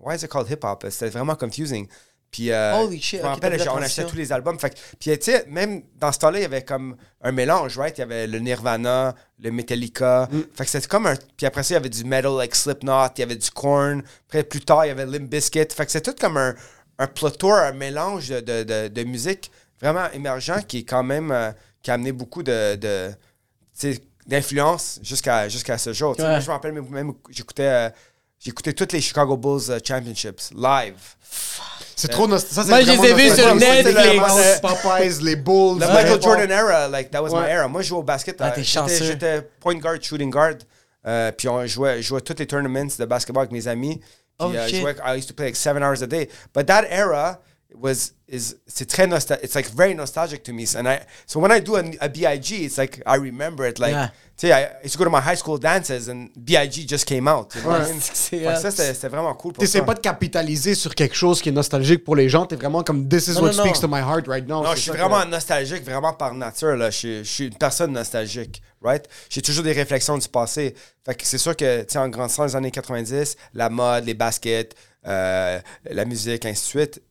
why 0.00 0.14
is 0.14 0.24
it 0.24 0.28
called 0.30 0.48
hip-hop? 0.50 0.84
C'était 0.90 1.08
vraiment 1.10 1.34
confusing. 1.36 1.86
Puis, 2.30 2.50
euh, 2.50 2.74
Holy 2.80 3.00
shit, 3.00 3.20
je 3.20 3.24
me 3.24 3.28
rappelle, 3.30 3.58
fait 3.58 3.68
on 3.68 3.76
achetait 3.76 4.02
tous 4.04 4.16
les 4.16 4.32
albums. 4.32 4.58
Fait 4.58 4.70
que- 4.70 4.74
puis, 4.98 5.16
tu 5.18 5.24
sais, 5.30 5.44
même 5.48 5.82
dans 5.94 6.10
ce 6.12 6.18
temps-là, 6.18 6.40
il 6.40 6.42
y 6.42 6.44
avait 6.44 6.64
comme 6.64 6.96
un 7.22 7.32
mélange, 7.32 7.78
right? 7.78 7.96
Il 7.96 8.00
y 8.00 8.04
avait 8.04 8.26
le 8.26 8.40
Nirvana, 8.40 9.14
le 9.38 9.50
Metallica. 9.52 10.28
Mm. 10.30 10.40
Fait 10.52 10.64
que 10.64 10.70
c'était 10.70 10.88
comme 10.88 11.06
un. 11.06 11.14
Puis 11.36 11.46
après 11.46 11.62
ça, 11.62 11.74
il 11.74 11.76
y 11.76 11.78
avait 11.78 11.88
du 11.88 12.04
metal 12.04 12.32
like 12.36 12.54
Slipknot, 12.54 13.08
il 13.16 13.20
y 13.20 13.22
avait 13.22 13.36
du 13.36 13.50
Korn. 13.50 14.02
Après, 14.26 14.42
plus 14.42 14.60
tard, 14.60 14.84
il 14.84 14.88
y 14.88 14.90
avait 14.90 15.06
Limp 15.06 15.30
Bizkit. 15.30 15.66
Fait 15.72 15.86
que 15.86 15.92
c'était 15.92 16.10
tout 16.12 16.16
comme 16.20 16.36
un, 16.36 16.54
un 16.98 17.06
plotour, 17.06 17.54
un 17.54 17.72
mélange 17.72 18.28
de, 18.28 18.40
de, 18.40 18.62
de- 18.64 18.88
de 18.88 19.04
musique 19.04 19.50
vraiment 19.80 20.10
émergent 20.12 20.62
qui 20.66 20.78
est 20.78 20.84
quand 20.84 21.04
même. 21.04 21.30
euh, 21.30 21.52
qui 21.80 21.90
a 21.92 21.94
amené 21.94 22.10
beaucoup 22.10 22.42
de. 22.42 22.74
d'influence 24.26 24.98
jusqu'à 25.02 25.48
jusqu'à 25.48 25.78
ce 25.78 25.92
jour. 25.92 26.16
Ouais. 26.18 26.24
Moi, 26.24 26.40
je 26.40 26.46
me 26.48 26.52
rappelle 26.52 26.72
même, 26.72 26.88
même 26.90 27.12
j'écoutais. 27.30 27.62
euh, 27.62 27.90
J'écoutais 28.38 28.72
toutes 28.72 28.92
les 28.92 29.00
Chicago 29.00 29.36
Bulls 29.36 29.70
euh, 29.70 29.78
Championships 29.82 30.50
live. 30.56 30.94
C'est 31.96 32.08
trop 32.08 32.28
nostalgique. 32.28 32.70
Moi, 32.70 32.82
je 32.82 32.90
les 32.92 33.08
ai 33.08 33.14
vus 33.14 33.34
sur. 33.34 33.54
Netflix. 33.54 33.96
Les 33.96 34.60
Popeyes, 34.60 35.22
les 35.22 35.36
Bulls. 35.36 35.78
Le 35.80 35.86
le 35.86 35.92
Michael. 35.92 36.22
Jordan 36.22 36.50
era, 36.50 36.88
like, 36.88 37.10
that 37.10 37.22
was 37.22 37.30
my 37.30 37.48
era. 37.48 37.66
Moi, 37.68 37.82
je 37.82 37.88
jouais 37.88 37.98
au 37.98 38.02
basket. 38.02 38.36
Ah, 38.40 38.46
euh, 38.48 38.50
t'es 38.54 38.62
j'étais- 38.62 38.78
chanceux. 38.80 39.04
J'étais 39.04 39.42
point 39.60 39.74
guard, 39.76 39.96
shooting 40.02 40.30
guard. 40.30 40.56
Euh, 41.06 41.32
puis 41.32 41.48
on 41.48 41.64
jouait, 41.66 42.02
je 42.02 42.08
jouais 42.08 42.20
tous 42.20 42.34
les 42.38 42.46
tournaments 42.46 42.84
de 42.98 43.04
basketball 43.06 43.42
avec 43.42 43.52
mes 43.52 43.66
amis. 43.68 43.96
Puis 43.98 44.06
Oh, 44.40 44.52
euh, 44.54 44.64
je 44.66 44.70
shit. 44.70 44.80
jouais, 44.82 44.96
I 45.04 45.16
used 45.16 45.28
to 45.28 45.34
play 45.34 45.46
like 45.46 45.56
seven 45.56 45.82
hours 45.82 46.02
a 46.02 46.06
day. 46.06 46.28
But 46.54 46.66
that 46.66 46.84
era 46.90 47.40
was 47.74 48.12
is 48.28 48.56
c'est 48.66 48.86
très 48.88 49.06
nostalgic. 49.06 49.44
It's 49.44 49.54
like 49.54 49.68
very 49.74 49.94
nostalgic 49.94 50.42
to 50.44 50.52
me. 50.52 50.64
And 50.76 50.86
I 50.86 51.00
so 51.26 51.40
when 51.40 51.50
I 51.52 51.60
do 51.60 51.76
a, 51.76 51.82
a 52.00 52.08
Big, 52.08 52.50
it's 52.50 52.76
like 52.78 53.02
I 53.06 53.16
remember 53.18 53.66
it. 53.68 53.78
Like 53.78 53.92
Yeah. 53.92 54.10
tu 54.36 54.46
sais, 54.48 54.52
I 54.52 54.68
used 54.84 54.92
to 54.92 54.98
go 54.98 55.04
to 55.04 55.10
my 55.10 55.20
high 55.20 55.36
school 55.36 55.58
dances 55.58 56.08
and 56.08 56.28
Big 56.36 56.70
just 56.88 57.04
came 57.06 57.26
out. 57.28 57.54
You 57.54 57.62
know? 57.62 57.78
C'est 58.00 58.44
ça 58.60 58.70
c'était 58.70 59.08
vraiment 59.08 59.34
cool. 59.34 59.52
pour 59.52 59.62
T'essaies 59.62 59.78
ça. 59.80 59.84
pas 59.84 59.94
de 59.94 60.00
capitaliser 60.00 60.74
sur 60.74 60.94
quelque 60.94 61.14
chose 61.14 61.42
qui 61.42 61.48
est 61.48 61.52
nostalgique 61.52 62.04
pour 62.04 62.16
les 62.16 62.28
gens. 62.28 62.46
T'es 62.46 62.56
vraiment 62.56 62.82
comme 62.82 63.08
This 63.08 63.28
is 63.28 63.32
Non, 63.34 63.42
what 63.42 63.52
non, 63.52 63.64
speaks 63.64 63.82
non. 63.82 63.88
to 63.88 63.88
my 63.88 64.00
heart 64.00 64.26
right 64.28 64.46
now. 64.46 64.62
Non, 64.62 64.70
C'est 64.70 64.76
je 64.76 64.80
suis 64.82 64.90
vraiment 64.92 65.22
que- 65.22 65.28
nostalgique, 65.28 65.84
vraiment 65.84 66.12
par 66.12 66.34
nature. 66.34 66.76
Là. 66.76 66.90
Je, 66.90 66.96
suis- 66.96 67.18
je 67.24 67.30
suis 67.30 67.46
une 67.48 67.56
personne 67.58 67.92
nostalgique, 67.92 68.62
right? 68.82 69.06
J'ai 69.28 69.42
toujours 69.42 69.64
des 69.64 69.72
réflexions 69.72 70.16
du 70.18 70.28
passé. 70.28 70.74
Fait 71.04 71.14
que 71.14 71.26
c'est 71.26 71.38
sûr 71.38 71.54
que, 71.56 71.80
tu 71.82 71.92
sais, 71.92 71.98
en 71.98 72.08
grandissant 72.08 72.44
les 72.44 72.56
années 72.56 72.70
90, 72.70 73.36
la 73.54 73.68
mode, 73.70 74.04
les 74.06 74.14
baskets, 74.14 74.74
euh, 75.06 75.60
la 75.88 76.04
musique, 76.04 76.44
ainsi 76.46 76.62
de 76.62 76.66
suite, 76.80 77.02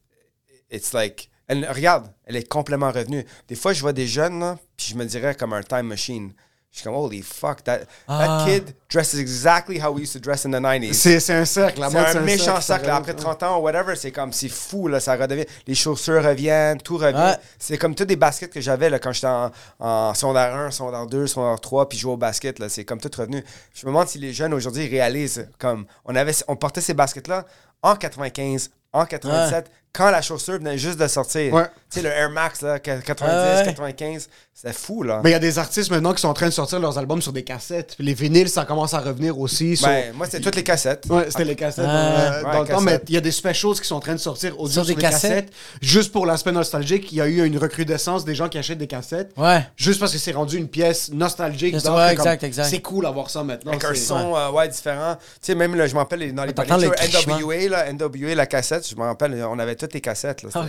it's 0.75 0.93
like... 0.93 1.29
elle- 1.47 1.67
regarde, 1.71 2.07
elle 2.25 2.35
est 2.35 2.47
complètement 2.47 2.91
revenue. 2.91 3.25
Des 3.47 3.55
fois, 3.55 3.73
je 3.73 3.81
vois 3.81 3.93
des 3.93 4.07
jeunes, 4.07 4.39
là, 4.39 4.57
puis 4.77 4.87
je 4.91 4.95
me 4.95 5.05
dirais 5.05 5.35
comme 5.35 5.53
un 5.53 5.63
time 5.63 5.83
machine. 5.87 6.33
Je 6.71 6.79
suis 6.81 6.83
comme, 6.89 6.95
holy 6.95 7.21
fuck, 7.21 7.63
that, 7.63 7.81
Ah. 8.05 8.43
that 8.43 8.45
kid 8.45 8.75
dresses 8.89 9.13
exactly 9.13 9.79
how 9.81 9.93
we 9.93 10.01
used 10.03 10.11
to 10.11 10.19
dress 10.19 10.45
in 10.45 10.49
the 10.51 10.59
90s. 10.61 10.91
C'est 10.91 11.21
c'est 11.21 11.33
un 11.33 11.45
cercle. 11.45 11.79
La 11.79 11.89
C'est 11.89 11.97
un 11.99 12.11
c'est 12.11 12.19
méchant 12.19 12.55
ça 12.55 12.61
cercle. 12.61 12.89
Après 12.89 13.13
30 13.13 13.43
ans 13.43 13.59
ou 13.59 13.61
whatever, 13.61 13.95
c'est 13.95 14.11
comme, 14.11 14.33
c'est 14.33 14.49
fou, 14.49 14.89
là, 14.89 14.99
ça 14.99 15.15
redevient. 15.15 15.45
Les 15.67 15.73
chaussures 15.75 16.21
reviennent, 16.21 16.81
tout 16.81 16.97
revient. 16.97 17.15
Ouais. 17.15 17.37
C'est 17.59 17.77
comme 17.77 17.95
tous 17.95 18.03
des 18.03 18.17
baskets 18.17 18.51
que 18.51 18.59
j'avais 18.59 18.89
là, 18.89 18.99
quand 18.99 19.13
j'étais 19.13 19.27
en, 19.27 19.51
en 19.79 20.13
secondaire 20.13 20.53
1, 20.53 20.71
secondaire 20.71 21.05
2, 21.07 21.27
secondaire 21.27 21.61
3, 21.61 21.87
puis 21.87 21.97
jouais 21.97 22.11
au 22.11 22.17
basket. 22.17 22.59
là, 22.59 22.67
C'est 22.67 22.83
comme 22.83 22.99
tout 22.99 23.11
revenu. 23.17 23.41
Je 23.73 23.85
me 23.85 23.91
demande 23.91 24.09
si 24.09 24.17
les 24.17 24.33
jeunes 24.33 24.53
aujourd'hui 24.53 24.85
réalisent, 24.89 25.47
comme, 25.57 25.85
on, 26.03 26.13
avait, 26.13 26.33
on 26.49 26.57
portait 26.57 26.81
ces 26.81 26.93
baskets-là 26.93 27.45
en 27.83 27.95
95, 27.95 28.71
en 28.91 29.05
87, 29.05 29.71
quand 29.95 30.11
la 30.11 30.21
chaussure 30.21 30.55
venait 30.55 30.77
juste 30.77 30.99
de 30.99 31.07
sortir. 31.07 31.53
Sais, 31.95 32.01
le 32.01 32.09
Air 32.09 32.29
Max, 32.29 32.61
là, 32.61 32.79
90, 32.79 33.23
Ouais, 33.33 33.57
ouais. 33.59 33.65
95, 33.65 34.29
c'était 34.53 34.73
fou, 34.73 35.03
là. 35.03 35.21
Mais 35.23 35.31
il 35.31 35.33
y 35.33 35.35
a 35.35 35.39
des 35.39 35.59
artistes 35.59 35.91
maintenant 35.91 36.13
qui 36.13 36.21
sont 36.21 36.27
en 36.29 36.33
train 36.33 36.45
de 36.47 36.51
sortir 36.53 36.79
leurs 36.79 36.97
albums 36.97 37.21
sur 37.21 37.33
des 37.33 37.43
cassettes. 37.43 37.93
Puis 37.97 38.05
les 38.05 38.13
vinyles, 38.13 38.47
ça 38.49 38.63
commence 38.65 38.93
à 38.93 38.99
revenir 38.99 39.37
aussi. 39.39 39.75
sur- 39.75 39.87
Ben, 39.87 40.13
moi, 40.13 40.25
c'était 40.25 40.39
toutes 40.41 40.55
les 40.55 40.63
cassettes. 40.63 41.05
Ouais, 41.09 41.25
c'était 41.29 41.43
les 41.45 41.55
cassettes 41.55 41.85
Ah. 41.87 41.91
euh, 41.97 42.43
Ouais, 42.43 42.53
dans 42.53 42.61
le 42.61 42.67
temps, 42.67 42.81
mais 42.81 42.99
il 43.07 43.13
y 43.13 43.17
a 43.17 43.21
des 43.21 43.31
specials 43.31 43.73
qui 43.79 43.87
sont 43.87 43.95
en 43.95 43.99
train 43.99 44.13
de 44.13 44.19
sortir 44.19 44.53
audio 44.59 44.71
Sur 44.71 44.85
sur, 44.85 44.95
des 44.95 45.01
cassettes? 45.01 45.31
cassettes. 45.31 45.53
Juste 45.81 46.11
pour 46.11 46.25
l'aspect 46.25 46.51
nostalgique, 46.51 47.11
il 47.11 47.17
y 47.17 47.21
a 47.21 47.27
eu 47.27 47.43
une 47.45 47.57
recrudescence 47.57 48.23
des 48.25 48.35
gens 48.35 48.47
qui 48.49 48.57
achètent 48.57 48.77
des 48.77 48.87
cassettes. 48.87 49.31
Ouais. 49.37 49.65
Juste 49.75 49.99
parce 49.99 50.11
que 50.13 50.17
c'est 50.17 50.31
rendu 50.31 50.57
une 50.57 50.67
pièce 50.67 51.11
nostalgique. 51.11 51.73
Ouais, 51.75 51.79
c'est 51.81 52.15
comme- 52.15 52.27
exact. 52.47 52.69
C'est 52.69 52.81
cool 52.81 53.03
d'avoir 53.03 53.29
ça 53.29 53.43
maintenant. 53.43 53.71
Avec 53.71 53.83
un 53.83 53.89
c'est- 53.93 54.01
son 54.05 54.35
euh, 54.35 54.51
ouais, 54.51 54.67
différent. 54.69 55.15
Tu 55.15 55.21
sais, 55.41 55.55
même 55.55 55.75
là, 55.75 55.87
je 55.87 55.93
me 55.93 55.99
rappelle 55.99 56.19
les- 56.19 56.31
dans 56.31 56.43
les 56.43 56.53
crichement. 56.53 57.37
NWA, 57.37 57.69
là, 57.69 57.85
NWA, 57.91 58.35
la 58.35 58.45
cassette, 58.45 58.87
je 58.89 58.95
me 58.95 59.01
rappelle, 59.03 59.43
on 59.49 59.59
avait 59.59 59.75
toutes 59.75 59.93
les 59.93 60.01
cassettes. 60.01 60.43
Là, 60.43 60.49
Oh, 60.55 60.59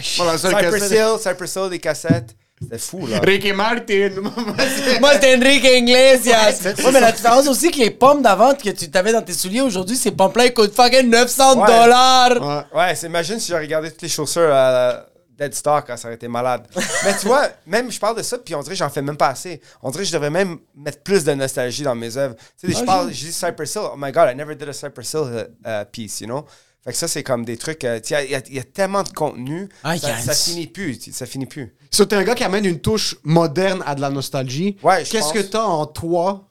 Cypress 1.18 1.55
cassette. 1.55 1.55
Hill, 1.55 1.55
Cypress 1.55 1.56
Hill, 1.56 1.68
les 1.70 1.78
cassettes. 1.78 2.36
C'était 2.62 2.78
fou, 2.78 3.06
là. 3.06 3.18
Ricky 3.22 3.52
Martin. 3.52 4.10
Moi, 5.01 5.12
c'était 5.14 5.36
Enrique 5.36 5.64
Iglesias. 5.64 6.52
c'est- 6.60 6.82
Ouais, 6.84 6.90
mais 6.93 7.01
la 7.01 7.12
différence 7.12 7.47
aussi 7.48 7.70
que 7.70 7.76
les 7.78 7.90
pommes 7.90 8.22
d'avant 8.22 8.55
que 8.55 8.70
tu 8.70 8.90
t'avais 8.90 9.12
dans 9.12 9.20
tes 9.20 9.34
souliers 9.34 9.60
aujourd'hui, 9.60 9.94
ces 9.97 10.10
pommes-là, 10.10 10.47
ils 10.47 10.55
coûtent 10.55 10.74
fucking 10.74 11.10
900 11.10 11.60
Ouais. 11.60 11.66
dollars. 11.66 12.64
Ouais. 12.72 12.78
Ouais, 12.80 12.94
c'est- 12.94 13.09
imagine 13.09 13.38
si 13.38 13.48
j'avais 13.48 13.66
regardé 13.66 13.90
toutes 13.90 14.01
les 14.02 14.09
chaussures 14.09 14.51
à 14.51 15.05
Dead 15.38 15.52
Stock, 15.55 15.84
ça 15.97 16.06
aurait 16.09 16.14
été 16.14 16.28
malade. 16.28 16.66
Mais 17.05 17.14
tu 17.20 17.26
vois, 17.26 17.47
même 17.66 17.93
je 17.93 18.01
parle 18.01 18.16
de 18.16 18.22
ça, 18.22 18.38
puis 18.38 18.55
on 18.55 18.60
dirait 18.62 18.74
que 18.74 18.78
j'en 18.78 18.88
fais 18.88 19.02
même 19.02 19.18
pas 19.18 19.28
assez. 19.28 19.60
On 19.82 19.90
dirait 19.90 20.05
que 20.05 20.09
je 20.09 20.14
devrais 20.14 20.30
même 20.30 20.56
mettre 20.74 21.02
plus 21.02 21.24
de 21.24 21.34
nostalgie 21.34 21.82
dans 21.82 21.94
mes 21.94 22.16
œuvres. 22.16 22.36
Tu 22.59 22.68
sais, 22.68 22.72
je 22.72 22.78
Ah, 22.84 22.86
parle, 22.86 23.12
je 23.12 23.26
dis 23.26 23.32
Cypress 23.34 23.74
Hill, 23.74 23.82
oh 23.93 23.97
my 23.98 24.10
god, 24.12 24.30
I 24.32 24.34
never 24.34 24.55
did 24.56 24.66
a 24.70 24.72
Cypress 24.72 25.12
Hill 25.12 25.24
uh, 25.30 25.68
uh, 25.68 25.84
piece, 25.93 26.22
you 26.22 26.26
know? 26.26 26.47
Fait 26.86 26.92
que 26.92 26.98
ça, 26.98 27.08
c'est 27.08 27.22
comme 27.24 27.44
des 27.44 27.56
trucs. 27.56 27.84
euh, 27.84 27.98
Il 28.08 28.30
y, 28.50 28.54
y 28.54 28.58
a 28.60 28.62
tellement 28.64 29.02
de 29.02 29.08
contenu, 29.10 29.68
Ah, 29.84 29.98
ça, 29.98 30.16
ça 30.18 30.32
finit 30.34 30.66
plus. 30.68 30.98
tu- 30.98 31.12
Ça 31.12 31.26
finit 31.26 31.46
plus. 31.46 31.74
So, 31.90 32.04
t'es 32.04 32.16
un 32.16 32.22
gars 32.22 32.34
qui 32.36 32.44
amène 32.44 32.64
une 32.64 32.78
touche 32.80 33.16
moderne 33.24 33.82
à 33.86 33.94
de 33.96 34.00
la 34.00 34.08
nostalgie. 34.10 34.76
Ouais, 34.82 35.02
Qu'est-ce 35.02 35.32
que 35.32 35.40
t'as 35.40 35.62
en 35.64 35.84
toi, 35.86 36.44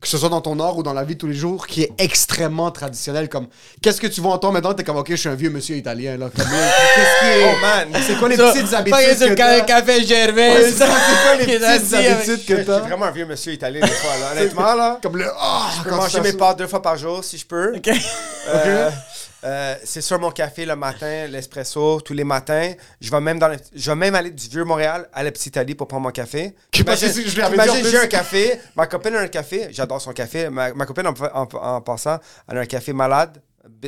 que 0.00 0.08
ce 0.08 0.18
soit 0.18 0.28
dans 0.28 0.40
ton 0.40 0.58
art 0.60 0.76
ou 0.78 0.82
dans 0.82 0.92
la 0.92 1.02
vie 1.04 1.14
de 1.14 1.20
tous 1.20 1.26
les 1.28 1.34
jours, 1.34 1.66
qui 1.66 1.82
est 1.82 1.92
extrêmement 1.98 2.70
traditionnel? 2.70 3.28
Comme, 3.28 3.46
qu'est-ce 3.80 4.00
que 4.00 4.06
tu 4.08 4.20
vois 4.20 4.34
en 4.34 4.38
toi 4.38 4.50
maintenant? 4.52 4.74
T'es 4.74 4.84
comme, 4.84 4.96
ok, 4.98 5.06
je 5.10 5.14
suis 5.16 5.28
un 5.28 5.34
vieux 5.34 5.50
monsieur 5.50 5.76
italien, 5.76 6.16
là. 6.16 6.28
Comme, 6.34 6.44
qu'est-ce 6.94 7.20
qui 7.20 7.26
est. 7.40 7.44
Oh 7.52 7.60
man! 7.60 8.02
C'est 8.06 8.18
quoi 8.18 8.28
les 8.28 8.36
Ça, 8.36 8.52
petites 8.52 8.72
habitudes 8.74 9.18
que 9.30 9.34
t'as? 9.34 9.60
café 9.62 10.04
Gervais. 10.04 10.54
Ouais, 10.54 10.62
c'est 10.64 10.72
ça, 10.78 10.86
c'est 10.86 11.22
quoi 11.22 11.36
les 11.46 11.58
petites 11.58 11.94
avec- 11.94 12.10
habitudes 12.12 12.44
que 12.46 12.52
Je 12.52 12.56
suis 12.58 12.66
t'as? 12.66 12.78
vraiment 12.80 13.06
un 13.06 13.10
vieux 13.10 13.26
monsieur 13.26 13.52
italien 13.52 13.80
des 13.80 13.92
fois, 13.92 14.16
là. 14.20 14.32
Honnêtement, 14.40 14.74
là. 14.74 14.98
Comme 15.02 15.16
le. 15.16 15.26
Ah, 15.40 15.70
Je 15.78 15.88
peux 15.88 15.96
manger 15.96 16.20
mes 16.20 16.32
pâtes 16.34 16.58
deux 16.58 16.66
fois 16.68 16.82
par 16.82 16.96
jour 16.96 17.24
si 17.24 17.38
je 17.38 17.46
peux. 17.46 17.74
Ok. 17.76 17.88
Euh, 18.48 18.90
euh, 19.44 19.74
c'est 19.84 20.00
sur 20.00 20.18
mon 20.20 20.30
café 20.30 20.64
le 20.66 20.76
matin, 20.76 21.26
l'espresso 21.26 22.00
tous 22.00 22.12
les 22.14 22.24
matins. 22.24 22.72
Je 23.00 23.10
vais 23.10 23.20
même 23.20 23.38
dans 23.38 23.48
le- 23.48 23.56
je 23.74 23.90
vais 23.90 23.96
même 23.96 24.14
aller 24.14 24.30
du 24.30 24.48
vieux 24.48 24.64
Montréal 24.64 25.08
à 25.12 25.22
la 25.22 25.30
petite 25.32 25.46
Italie 25.46 25.74
pour 25.74 25.88
prendre 25.88 26.04
mon 26.04 26.10
café. 26.10 26.54
Imagine, 26.78 27.08
si 27.12 27.22
je 27.28 27.28
j'ai 27.90 27.98
un 27.98 28.06
café, 28.06 28.60
ma 28.76 28.86
copine 28.86 29.14
a 29.16 29.20
un 29.20 29.28
café, 29.28 29.68
j'adore 29.70 30.00
son 30.00 30.12
café. 30.12 30.48
Ma, 30.48 30.72
ma 30.74 30.86
copine 30.86 31.06
en, 31.06 31.14
en- 31.34 31.48
en 31.76 31.80
passant, 31.80 32.18
elle 32.48 32.58
a 32.58 32.60
un 32.60 32.66
café 32.66 32.92
malade. 32.92 33.42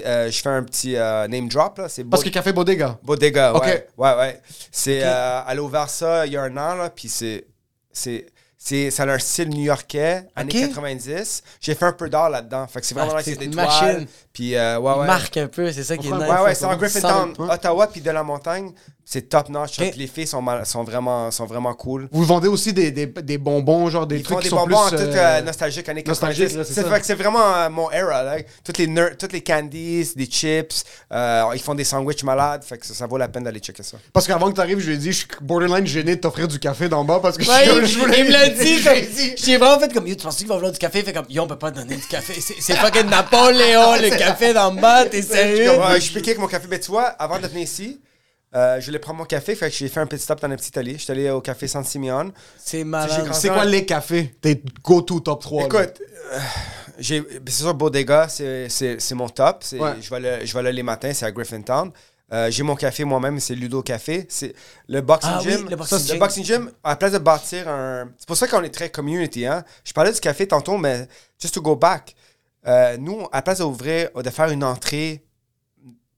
Euh, 0.04 0.30
je 0.30 0.40
fais 0.40 0.48
un 0.48 0.62
petit 0.62 0.96
euh, 0.96 1.26
name 1.26 1.48
drop 1.48 1.78
là, 1.78 1.88
c'est 1.88 2.04
Parce 2.04 2.22
que 2.22 2.28
Café 2.28 2.52
Bodega. 2.52 2.96
Bodega, 3.02 3.52
ouais. 3.54 3.88
Ouais, 3.96 4.14
ouais. 4.16 4.40
C'est, 4.70 5.00
euh, 5.02 5.40
elle 5.48 5.58
a 5.58 5.62
ouvert 5.62 5.90
ça 5.90 6.26
il 6.26 6.32
y 6.32 6.36
a 6.36 6.42
un 6.42 6.56
an, 6.56 6.74
là, 6.76 6.90
puis 6.90 7.08
c'est, 7.08 7.44
c'est, 7.92 8.26
c'est, 8.56 8.92
ça 8.92 9.02
a 9.02 9.08
un 9.10 9.18
style 9.18 9.48
new-yorkais, 9.50 10.26
années 10.36 10.62
Ok. 10.64 10.68
90. 10.68 11.42
J'ai 11.60 11.74
fait 11.74 11.84
un 11.86 11.92
peu 11.92 12.08
d'art 12.08 12.30
là-dedans. 12.30 12.66
Fait 12.68 12.80
que 12.80 12.86
c'est 12.86 12.94
vraiment 12.94 13.12
Ah, 13.14 13.16
là, 13.16 13.22
c'est 13.24 13.32
c'est 13.32 13.36
des 13.46 13.50
toiles. 13.50 14.06
Puis, 14.34 14.56
euh, 14.56 14.78
ouais, 14.80 14.92
ouais. 14.94 15.06
Marque 15.06 15.36
un 15.36 15.46
peu, 15.46 15.70
c'est 15.72 15.84
ça 15.84 15.96
qui 15.96 16.08
est 16.08 16.12
Ouais, 16.12 16.18
nice. 16.18 16.28
Ouais, 16.28 16.40
ouais, 16.42 16.54
c'est 16.56 16.64
en 16.64 16.76
Griffintown, 16.76 17.34
Ottawa, 17.38 17.86
puis 17.86 18.00
de 18.00 18.10
la 18.10 18.22
montagne. 18.22 18.72
C'est 19.06 19.28
top 19.28 19.50
notch. 19.50 19.78
Ok. 19.78 19.90
Puis 19.90 19.98
Les 20.00 20.06
filles 20.06 20.26
sont, 20.26 20.40
mal- 20.40 20.64
sont, 20.64 20.82
vraiment, 20.82 21.30
sont 21.30 21.44
vraiment 21.44 21.74
cool. 21.74 22.08
Vous 22.10 22.24
vendez 22.24 22.48
aussi 22.48 22.72
des, 22.72 22.90
des, 22.90 23.04
des 23.04 23.36
bonbons, 23.36 23.90
genre 23.90 24.06
des 24.06 24.16
Ils 24.16 24.22
trucs 24.22 24.38
font 24.38 24.42
des 24.42 24.48
sont 24.48 24.56
bonbons 24.56 24.78
en 24.78 24.88
plus. 24.88 24.96
tout 24.96 25.02
euh, 25.02 25.14
euh, 25.14 25.42
nostalgique 25.42 25.86
années 25.90 26.02
90. 26.02 26.08
nostalgique, 26.08 26.56
là, 26.56 26.64
c'est 26.64 26.72
C'est 26.72 26.82
ça. 26.82 26.90
fait 26.90 27.00
que 27.00 27.06
c'est 27.06 27.14
vraiment 27.14 27.54
euh, 27.54 27.68
mon 27.68 27.90
era. 27.90 28.22
Là. 28.22 28.36
Toutes, 28.64 28.78
les 28.78 28.86
ner- 28.86 29.14
toutes 29.18 29.32
les 29.34 29.42
candies, 29.42 30.10
des 30.16 30.24
chips. 30.24 30.84
euh, 31.12 31.42
ils 31.52 31.60
font 31.60 31.74
des 31.74 31.84
sandwichs 31.84 32.24
malades. 32.24 32.64
Fait 32.64 32.78
que 32.78 32.86
ça, 32.86 32.94
ça 32.94 33.06
vaut 33.06 33.18
la 33.18 33.28
peine 33.28 33.44
d'aller 33.44 33.60
checker 33.60 33.82
ça. 33.82 33.98
Parce 34.14 34.26
qu'avant 34.26 34.50
que 34.50 34.56
t'arrives, 34.56 34.78
je 34.80 34.86
lui 34.88 34.94
ai 34.94 34.96
dit, 34.98 35.12
je 35.12 35.18
suis 35.18 35.26
borderline 35.42 35.86
gêné 35.86 36.16
de 36.16 36.20
t'offrir 36.22 36.48
du 36.48 36.58
café 36.58 36.88
d'en 36.88 37.04
bas 37.04 37.20
parce 37.20 37.36
que 37.36 37.42
Ouais, 37.46 37.66
je, 37.66 37.80
il, 37.82 37.86
je 37.86 37.98
voulais. 37.98 38.20
il 38.20 38.24
me 38.24 38.30
l'a 38.32 38.48
dit. 38.48 38.78
Je 38.78 38.88
lui 38.88 38.96
ai 38.98 39.02
comme- 39.04 39.14
dit. 39.14 39.34
J'ai 39.36 39.56
vraiment 39.58 39.78
fait 39.80 39.92
comme, 39.92 40.06
yo, 40.06 40.14
tu 40.14 40.22
penses 40.24 40.36
qu'il 40.36 40.48
va 40.48 40.54
vouloir 40.54 40.72
du 40.72 40.78
café? 40.78 41.02
Fait 41.02 41.12
comme, 41.12 41.26
yo, 41.28 41.42
on 41.42 41.46
peut 41.46 41.58
pas 41.58 41.70
donner 41.70 41.96
du 41.96 42.06
café. 42.06 42.32
C'est 42.40 42.54
c'est 42.58 42.74
fucking 42.76 43.10
Napoléon, 43.10 43.96
le 44.00 44.16
café 44.26 44.54
d'en 44.54 44.72
bas, 44.72 45.04
t'es 45.06 45.22
sérieux? 45.22 45.78
Ouais, 45.78 46.00
je 46.00 46.12
piquais 46.12 46.30
avec 46.30 46.38
mon 46.38 46.46
café. 46.48 46.66
Mais 46.70 46.80
tu 46.80 46.90
vois, 46.90 47.04
avant 47.04 47.38
de 47.38 47.46
venir 47.46 47.62
ici, 47.64 48.00
euh, 48.54 48.80
je 48.80 48.86
voulais 48.86 48.98
prendre 48.98 49.18
mon 49.18 49.24
café. 49.24 49.54
Fait 49.54 49.68
que 49.70 49.74
j'ai 49.76 49.88
fait 49.88 50.00
un 50.00 50.06
petit 50.06 50.22
stop 50.22 50.40
dans 50.40 50.48
la 50.48 50.56
petite 50.56 50.68
Italie. 50.68 50.96
J'étais 50.98 51.12
allé 51.12 51.30
au 51.30 51.40
café 51.40 51.66
San 51.68 51.84
Simeon. 51.84 52.32
C'est 52.58 52.84
malade. 52.84 53.30
C'est 53.32 53.48
quoi 53.48 53.64
les 53.64 53.84
cafés? 53.84 54.34
Tes 54.40 54.62
go-to 54.82 55.20
top 55.20 55.40
3. 55.42 55.62
là? 55.62 55.66
Écoute, 55.66 56.00
euh, 56.32 56.38
j'ai- 56.98 57.24
c'est 57.46 57.52
sûr, 57.62 57.74
Bodega, 57.74 58.28
c'est 58.28 59.12
mon 59.14 59.28
top. 59.28 59.64
Ouais. 59.72 59.92
Je 60.00 60.10
vais 60.10 60.20
là- 60.20 60.44
je 60.44 60.52
vais 60.56 60.62
là 60.62 60.72
les 60.72 60.82
matins, 60.82 61.12
c'est 61.12 61.26
à 61.26 61.32
Griffintown. 61.32 61.90
Euh, 62.32 62.50
j'ai 62.50 62.62
mon 62.62 62.74
café 62.74 63.04
moi-même, 63.04 63.38
c'est 63.38 63.54
Ludo 63.54 63.82
Café. 63.82 64.26
C'est 64.30 64.54
le 64.88 65.02
boxing 65.02 65.30
Ah 65.34 65.40
oui, 65.44 65.52
gym. 65.52 65.68
le 65.68 65.76
boxing 65.76 65.98
Ça, 65.98 66.06
gym. 66.06 66.18
boxing 66.18 66.44
gym, 66.44 66.70
à 66.82 66.90
la 66.90 66.96
place 66.96 67.12
de 67.12 67.18
bâtir 67.18 67.68
un. 67.68 68.08
C'est 68.18 68.26
pour 68.26 68.36
ça 68.36 68.48
qu'on 68.48 68.62
est 68.62 68.70
très 68.74 68.88
community. 68.90 69.44
Hein? 69.46 69.62
Je 69.84 69.92
parlais 69.92 70.10
du 70.10 70.18
café 70.20 70.48
tantôt, 70.48 70.78
mais 70.78 71.06
just 71.40 71.54
to 71.54 71.60
go 71.60 71.76
back. 71.76 72.14
Euh, 72.66 72.96
nous, 72.98 73.22
à 73.32 73.36
la 73.38 73.42
place 73.42 73.58
d'ouvrir, 73.58 74.10
de 74.14 74.30
faire 74.30 74.50
une 74.50 74.64
entrée 74.64 75.24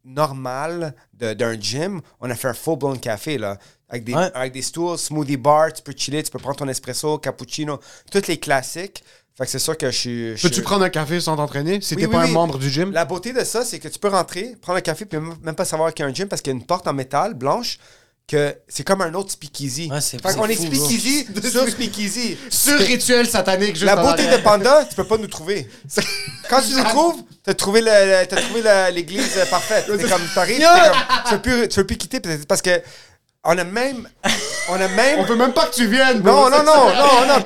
normale 0.04 0.94
d'un 1.12 1.58
gym, 1.60 2.00
on 2.20 2.30
a 2.30 2.34
fait 2.34 2.48
un 2.48 2.54
full-blown 2.54 2.98
café, 3.00 3.38
là. 3.38 3.58
Avec 3.88 4.04
des, 4.04 4.14
Ouais. 4.14 4.30
avec 4.34 4.52
des 4.52 4.62
stools, 4.62 4.98
smoothie 4.98 5.36
bar, 5.36 5.72
tu 5.72 5.82
peux 5.82 5.92
chiller, 5.96 6.22
tu 6.22 6.30
peux 6.30 6.38
prendre 6.38 6.56
ton 6.56 6.68
espresso, 6.68 7.18
cappuccino, 7.18 7.78
tous 8.10 8.26
les 8.26 8.38
classiques. 8.38 9.02
Fait 9.36 9.44
que 9.44 9.50
c'est 9.50 9.58
sûr 9.58 9.76
que 9.76 9.90
je 9.90 9.96
suis. 9.96 10.34
Peux-tu 10.42 10.62
prendre 10.62 10.84
un 10.84 10.88
café 10.88 11.20
sans 11.20 11.36
t'entraîner 11.36 11.80
si 11.82 11.94
Oui, 11.94 12.02
t'es 12.02 12.06
oui, 12.06 12.12
pas 12.12 12.24
oui. 12.24 12.30
un 12.30 12.32
membre 12.32 12.58
du 12.58 12.70
gym? 12.70 12.90
La 12.92 13.04
beauté 13.04 13.32
de 13.32 13.44
ça, 13.44 13.64
c'est 13.64 13.78
que 13.78 13.88
tu 13.88 13.98
peux 13.98 14.08
rentrer, 14.08 14.56
prendre 14.62 14.78
un 14.78 14.82
café, 14.82 15.04
puis 15.04 15.18
même 15.42 15.54
pas 15.54 15.64
savoir 15.66 15.92
qu'il 15.92 16.04
y 16.04 16.06
a 16.06 16.10
un 16.10 16.14
gym 16.14 16.26
parce 16.26 16.40
qu'il 16.40 16.52
y 16.52 16.56
a 16.56 16.58
une 16.58 16.64
porte 16.66 16.86
en 16.88 16.94
métal 16.94 17.34
blanche 17.34 17.78
que 18.28 18.56
c'est 18.66 18.82
comme 18.82 19.02
un 19.02 19.14
autre 19.14 19.30
speakeasy. 19.30 19.88
Ouais, 19.90 20.00
c'est- 20.00 20.20
fait 20.20 20.30
c'est 20.30 20.36
qu'on 20.36 20.46
est 20.46 20.54
speakeasy 20.56 21.26
sur 21.50 21.68
speakeasy. 21.68 22.36
Sur 22.50 22.78
rituel 22.78 23.26
satanique, 23.28 23.74
juste 23.74 23.84
La 23.84 23.96
beauté 23.96 24.26
de 24.26 24.36
Panda, 24.38 24.84
tu 24.88 24.96
peux 24.96 25.04
pas 25.04 25.16
nous 25.16 25.28
trouver. 25.28 25.68
Quand 26.50 26.60
tu 26.60 26.72
nous 26.74 26.84
trouves, 26.84 27.22
t'as 27.44 27.54
trouvé, 27.54 27.80
le- 27.80 27.86
le- 27.86 28.26
t'as 28.26 28.36
trouvé 28.42 28.62
la- 28.62 28.90
l'église 28.90 29.38
parfaite. 29.50 29.86
T'es 29.86 30.08
comme, 30.08 30.22
t'arrives, 30.34 30.58
t'es 30.58 30.64
comme, 30.64 30.98
tu 31.28 31.34
veux 31.34 31.42
plus, 31.42 31.68
tu 31.68 31.80
veux 31.80 31.86
plus 31.86 31.96
quitter 31.96 32.20
peut-être 32.20 32.46
parce 32.46 32.62
que 32.62 32.82
on 33.48 33.56
a 33.58 33.62
même, 33.62 34.08
on 34.70 34.74
a 34.74 34.88
même, 34.88 35.20
On 35.20 35.24
veut 35.24 35.36
même 35.36 35.52
pas 35.52 35.66
que 35.68 35.74
tu 35.76 35.86
viennes. 35.86 36.16
non, 36.20 36.32
bro. 36.48 36.50
non, 36.50 36.64
non, 36.64 36.86
non, 36.92 37.26
non. 37.28 37.44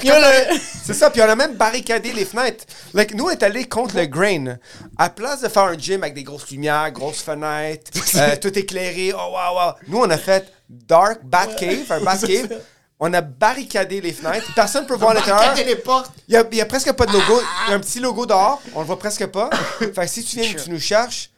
C'est 0.82 0.94
ça, 0.94 1.10
puis 1.10 1.20
on 1.20 1.28
a 1.28 1.36
même 1.36 1.56
barricadé 1.56 2.14
les 2.14 2.24
fenêtres. 2.24 2.64
Like, 2.94 3.12
nous, 3.14 3.24
on 3.26 3.30
est 3.30 3.42
allés 3.42 3.66
contre 3.68 3.96
le 3.98 4.06
grain. 4.06 4.56
À 4.96 5.10
place 5.10 5.42
de 5.42 5.48
faire 5.48 5.64
un 5.64 5.76
gym 5.76 6.02
avec 6.02 6.14
des 6.14 6.22
grosses 6.22 6.48
lumières, 6.50 6.90
grosses 6.90 7.20
fenêtres, 7.20 7.90
euh, 8.16 8.34
tout 8.40 8.58
éclairé, 8.58 9.12
oh 9.14 9.18
wow, 9.30 9.54
wow. 9.58 9.72
Nous, 9.88 9.98
on 9.98 10.08
a 10.08 10.16
fait 10.16 10.50
dark 10.70 11.24
bat 11.24 11.48
cave, 11.58 11.90
un 11.90 12.00
bat 12.04 12.18
cave. 12.18 12.60
On 13.02 13.12
a 13.14 13.22
barricadé 13.22 14.00
les 14.02 14.12
fenêtres. 14.12 14.52
Personne 14.54 14.84
ne 14.84 14.88
peut 14.88 14.94
voir 14.94 15.12
à 15.12 15.14
l'intérieur. 15.14 15.54
Les 15.54 15.76
portes. 15.76 16.12
Il 16.28 16.34
y 16.34 16.60
a, 16.60 16.66
presque 16.66 16.92
pas 16.92 17.06
de 17.06 17.12
logo. 17.12 17.40
Il 17.66 17.70
y 17.70 17.72
a 17.72 17.76
un 17.76 17.80
petit 17.80 17.98
logo 17.98 18.26
dehors. 18.26 18.60
On 18.74 18.80
le 18.80 18.86
voit 18.86 18.98
presque 18.98 19.26
pas. 19.26 19.48
Fait 19.78 19.92
que 19.94 20.06
si 20.06 20.22
tu 20.22 20.38
viens, 20.38 20.52
tu 20.52 20.68
nous 20.68 20.78
cherches, 20.78 21.30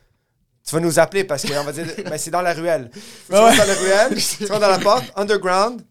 tu 0.67 0.75
vas 0.75 0.81
nous 0.81 0.99
appeler 0.99 1.23
parce 1.23 1.43
qu'on 1.43 1.63
va 1.63 1.71
dire, 1.71 1.87
ben, 2.05 2.19
c'est 2.19 2.33
dans 2.33 2.43
la 2.43 2.53
ruelle. 2.53 2.91
Tu 2.93 3.01
vas 3.33 3.57
dans 3.57 3.65
la 3.65 3.75
ruelle, 3.75 4.17
tu 4.17 4.45
vas 4.47 4.59
dans 4.59 4.69
la 4.69 4.79
porte, 4.81 5.05
underground. 5.15 5.83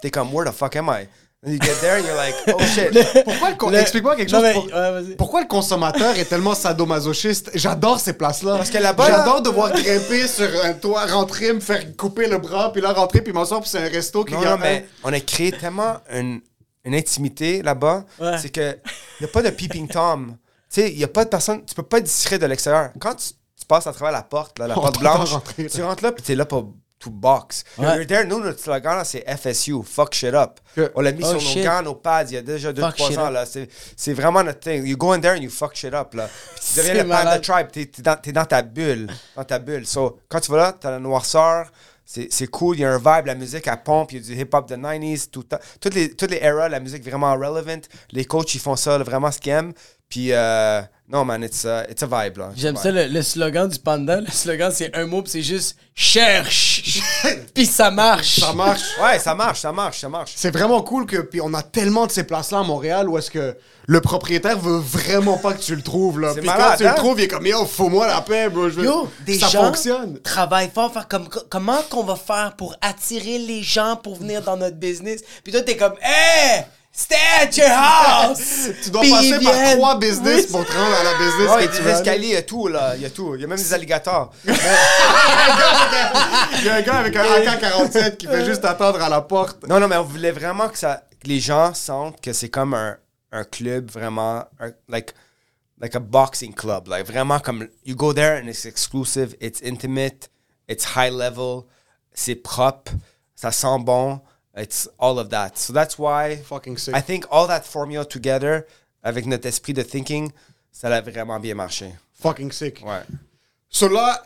T'es 0.00 0.10
comme, 0.10 0.34
where 0.34 0.50
the 0.50 0.54
fuck 0.54 0.74
am 0.74 0.88
I? 0.88 1.06
And 1.46 1.52
you 1.52 1.58
get 1.58 1.80
there 1.80 1.96
and 1.96 2.04
you're 2.04 2.16
like, 2.16 2.34
oh 2.48 2.58
shit. 2.74 3.24
Pourquoi 3.24 3.50
le 3.50 3.56
con- 3.56 3.70
Le- 3.70 3.78
Explique-moi 3.78 4.14
quelque 4.14 4.30
Non, 4.30 4.38
chose. 4.40 4.42
mais- 4.46 4.52
pour- 4.52 4.64
ouais, 4.66 4.70
vas-y. 4.92 5.16
Pourquoi 5.16 5.40
le 5.40 5.46
consommateur 5.46 6.14
est 6.18 6.26
tellement 6.26 6.54
sadomasochiste? 6.54 7.50
J'adore 7.54 7.98
ces 7.98 8.12
places-là. 8.12 8.56
Parce 8.58 8.68
que 8.68 8.76
là-bas, 8.76 9.08
là- 9.08 9.16
J'adore 9.18 9.40
devoir 9.40 9.72
grimper 9.72 10.28
sur 10.28 10.48
un 10.64 10.74
toit, 10.74 11.06
rentrer, 11.06 11.52
me 11.54 11.60
faire 11.60 11.96
couper 11.96 12.26
le 12.28 12.36
bras, 12.38 12.70
puis 12.72 12.82
là 12.82 12.92
rentrer, 12.92 13.22
puis 13.22 13.32
m'asseoir, 13.32 13.62
puis 13.62 13.70
c'est 13.70 13.78
un 13.78 13.88
resto 13.88 14.22
qui 14.24 14.34
Non, 14.34 14.58
mais 14.58 14.86
on 15.02 15.12
a 15.14 15.20
créé 15.20 15.50
tellement 15.52 15.96
une, 16.12 16.40
une 16.84 16.94
intimité 16.94 17.62
là-bas. 17.62 18.04
Ouais. 18.20 18.36
C'est 18.38 18.50
que 18.50 18.76
il 19.20 19.22
n'y 19.22 19.24
a 19.24 19.32
pas 19.32 19.40
de 19.42 19.48
peeping 19.50 19.88
Tom. 19.88 20.36
Tu 20.72 20.82
sais, 20.82 20.92
il 20.92 20.98
n'y 20.98 21.04
a 21.04 21.08
pas 21.08 21.24
de 21.24 21.30
personne. 21.30 21.64
Tu 21.64 21.74
peux 21.74 21.82
pas 21.82 21.98
être 21.98 22.04
discret 22.04 22.38
de 22.38 22.44
l'extérieur. 22.46 22.90
Quand 23.00 23.14
tu, 23.14 23.28
tu 23.58 23.64
passes 23.66 23.86
à 23.86 23.92
travers 23.94 24.12
la 24.12 24.22
porte, 24.22 24.58
là, 24.58 24.66
la 24.68 24.78
On 24.78 24.82
porte 24.82 24.98
blanche, 25.00 25.32
rentrer, 25.32 25.62
là. 25.64 25.68
tu 25.70 25.82
rentres 25.82 26.04
là, 26.04 26.12
puis 26.12 26.22
tu 26.22 26.32
es 26.32 26.34
là 26.34 26.44
pour 26.44 26.74
to 27.00 27.10
box. 27.10 27.64
Ouais. 27.78 27.96
You're 27.96 28.06
there, 28.06 28.24
nous, 28.26 28.40
notre 28.40 28.60
slogan, 28.60 29.02
c'est 29.04 29.24
FSU, 29.26 29.82
fuck 29.82 30.14
shit 30.14 30.34
up. 30.34 30.60
Que- 30.76 30.92
On 30.94 31.00
l'a 31.00 31.12
mis 31.12 31.24
Oh, 31.24 31.30
sur 31.30 31.40
shit. 31.40 31.56
nos 31.58 31.64
gants, 31.64 31.82
nos 31.82 31.94
pads, 31.94 32.24
il 32.28 32.34
y 32.34 32.36
a 32.36 32.42
déjà 32.42 32.68
Fuck 32.68 32.76
2-3 32.98 33.08
shit 33.08 33.18
ans. 33.18 33.26
up. 33.26 33.32
là. 33.32 33.46
C'est 33.46 33.68
c'est 33.96 34.12
vraiment 34.12 34.42
notre 34.44 34.60
thing. 34.60 34.86
You 34.86 34.96
go 34.96 35.12
in 35.12 35.20
there 35.20 35.32
and 35.36 35.40
you 35.42 35.50
fuck 35.50 35.74
shit 35.74 35.94
up. 35.94 36.14
Là. 36.14 36.28
Puis 36.56 36.64
tu 36.74 36.78
deviens 36.78 37.02
le 37.02 37.08
panda 37.08 37.38
tribe. 37.40 37.68
T'es 37.72 37.82
es 37.82 38.02
dans, 38.02 38.16
t'es 38.16 38.32
dans 38.32 38.44
ta 38.44 38.62
bulle. 38.62 39.08
Dans 39.34 39.44
ta 39.44 39.58
bulle. 39.58 39.86
So, 39.86 40.20
quand 40.28 40.40
tu 40.40 40.50
vas 40.52 40.58
là, 40.58 40.72
t'as 40.78 40.90
la 40.92 40.98
noirceur. 40.98 41.72
C'est 42.12 42.26
c'est 42.32 42.48
cool, 42.48 42.74
il 42.76 42.80
y 42.80 42.84
a 42.84 42.90
un 42.92 42.98
vibe, 42.98 43.26
la 43.26 43.36
musique 43.36 43.68
elle 43.68 43.82
pompe, 43.84 44.10
il 44.10 44.18
y 44.18 44.20
a 44.20 44.34
du 44.34 44.40
hip-hop 44.40 44.68
de 44.68 44.74
90s, 44.74 45.30
tout 45.30 45.42
le 45.42 45.46
temps. 45.46 45.60
Toutes 45.80 45.94
les, 45.94 46.10
toutes 46.10 46.32
les 46.32 46.38
eras, 46.42 46.68
la 46.68 46.80
musique 46.80 47.04
vraiment 47.04 47.32
relevant. 47.34 47.82
Les 48.10 48.24
coachs, 48.24 48.52
ils 48.52 48.60
font 48.60 48.74
ça, 48.74 48.98
là, 48.98 49.04
vraiment 49.04 49.30
ce 49.30 49.38
qu'ils 49.38 49.52
aiment. 49.52 49.72
Puis, 50.08 50.32
euh, 50.32 50.82
non, 51.08 51.24
man, 51.24 51.44
it's, 51.44 51.62
uh, 51.62 51.88
it's 51.88 52.02
a 52.02 52.06
vibe. 52.06 52.38
là. 52.38 52.50
J'aime 52.56 52.74
ça, 52.74 52.90
le, 52.90 53.06
le 53.06 53.22
slogan 53.22 53.68
du 53.68 53.78
panda. 53.78 54.20
Le 54.22 54.26
slogan, 54.26 54.72
c'est 54.74 54.92
un 54.96 55.06
mot, 55.06 55.22
puis 55.22 55.30
c'est 55.30 55.42
juste 55.42 55.76
cherche. 55.94 57.00
puis 57.54 57.64
ça 57.64 57.92
marche. 57.92 58.40
Ça 58.40 58.52
marche. 58.54 58.82
Ouais, 59.00 59.20
ça 59.20 59.36
marche, 59.36 59.60
ça 59.60 59.70
marche, 59.70 60.00
ça 60.00 60.08
marche. 60.08 60.32
C'est 60.34 60.50
vraiment 60.50 60.82
cool 60.82 61.06
que 61.06 61.18
puis 61.18 61.40
on 61.40 61.54
a 61.54 61.62
tellement 61.62 62.08
de 62.08 62.10
ces 62.10 62.24
places-là 62.24 62.58
à 62.58 62.62
Montréal 62.64 63.08
où 63.08 63.18
est-ce 63.18 63.30
que 63.30 63.56
le 63.92 64.00
propriétaire 64.00 64.56
veut 64.56 64.78
vraiment 64.78 65.36
pas 65.36 65.52
que 65.52 65.60
tu 65.60 65.74
le 65.74 65.82
trouves 65.82 66.20
là. 66.20 66.32
Puis 66.32 66.46
quand 66.46 66.76
tu 66.76 66.84
le 66.84 66.90
hein? 66.90 66.94
trouves, 66.94 67.18
il 67.18 67.24
est 67.24 67.28
comme 67.28 67.44
yo, 67.44 67.66
faut-moi 67.66 68.06
la 68.06 68.20
paix, 68.20 68.48
bro. 68.48 68.68
Je 68.68 68.76
veux- 68.76 68.84
Yo, 68.84 69.08
des 69.26 69.36
ça 69.36 69.48
gens 69.48 69.64
fonctionne. 69.64 70.20
travaillent 70.22 70.70
fort, 70.72 70.92
faire 70.92 71.08
comme 71.08 71.28
comment 71.48 71.82
qu'on 71.90 72.04
va 72.04 72.14
faire 72.14 72.54
pour 72.56 72.76
attirer 72.80 73.38
les 73.38 73.64
gens 73.64 73.96
pour 73.96 74.14
venir 74.16 74.42
dans 74.42 74.56
notre 74.56 74.76
business? 74.76 75.22
Puis 75.42 75.52
toi 75.52 75.62
t'es 75.62 75.76
comme, 75.76 75.94
hey, 76.02 76.62
stay 76.92 77.16
at 77.42 77.50
your 77.56 77.66
house. 77.68 78.68
Tu 78.84 78.90
dois 78.90 79.00
Puis 79.00 79.10
passer 79.10 79.40
par 79.42 79.54
trois 79.72 79.98
business 79.98 80.44
Oui, 80.46 80.52
pour 80.52 80.64
te 80.64 80.70
rendre 80.72 80.94
à 80.96 81.02
la 81.02 81.14
business 81.14 81.50
Ouais, 81.50 81.62
il 81.62 81.64
y 81.64 81.66
que 81.66 81.72
a 81.72 81.76
tu 81.76 81.82
des 81.82 81.88
veux. 81.88 81.94
escaliers, 81.96 82.28
il 82.28 82.34
y 82.34 82.36
a 82.36 82.42
tout, 82.42 82.68
là. 82.68 82.92
Il 82.94 83.02
y 83.02 83.06
a 83.06 83.10
tout. 83.10 83.34
Il 83.34 83.40
y 83.40 83.44
a 83.44 83.48
même 83.48 83.58
des 83.58 83.74
alligators. 83.74 84.30
Il 84.46 84.54
y 86.64 86.68
a 86.68 86.74
un 86.76 86.80
gars 86.82 86.94
avec 86.96 87.16
un 87.16 87.22
AK-47 87.24 88.16
qui 88.18 88.26
fait 88.26 88.44
juste 88.44 88.64
attendre 88.64 89.02
à 89.02 89.08
la 89.08 89.20
porte. 89.20 89.66
Non, 89.68 89.80
non, 89.80 89.88
mais 89.88 89.96
on 89.96 90.04
voulait 90.04 90.32
vraiment 90.32 90.68
que, 90.68 90.78
ça, 90.78 91.02
que 91.22 91.28
les 91.28 91.40
gens 91.40 91.74
sentent 91.74 92.20
que 92.20 92.32
c'est 92.32 92.48
comme 92.50 92.74
un, 92.74 92.96
un 93.32 93.44
club 93.44 93.90
vraiment, 93.90 94.44
un- 94.58 94.74
like, 94.88 95.14
like 95.78 95.94
a 95.94 96.00
boxing 96.00 96.52
club. 96.52 96.88
Like, 96.88 97.06
vraiment 97.06 97.42
comme, 97.42 97.68
you 97.84 97.94
go 97.94 98.12
there 98.12 98.36
and 98.36 98.48
it's 98.48 98.64
exclusive, 98.64 99.34
it's 99.40 99.60
intimate, 99.62 100.28
it's 100.68 100.84
high 100.96 101.10
level, 101.10 101.66
c'est 102.12 102.36
propre, 102.36 102.92
ça 103.34 103.52
sent 103.52 103.84
bon, 103.84 104.20
it's 104.56 104.88
all 104.98 105.18
of 105.18 105.30
that. 105.30 105.56
So 105.56 105.72
that's 105.72 105.98
why 105.98 106.36
Fucking 106.36 106.76
sick. 106.76 106.94
I 106.94 107.00
think 107.00 107.26
all 107.30 107.46
that 107.46 107.64
formula 107.64 108.04
together, 108.04 108.66
avec 109.02 109.26
notre 109.26 109.46
esprit 109.46 109.72
de 109.72 109.82
thinking, 109.82 110.32
ça 110.72 110.88
a 110.88 111.00
vraiment 111.00 111.40
bien 111.40 111.54
marché. 111.54 111.94
Fucking 112.14 112.52
sick. 112.52 112.82
Ouais. 112.84 113.02
So 113.68 113.88
là, 113.88 114.22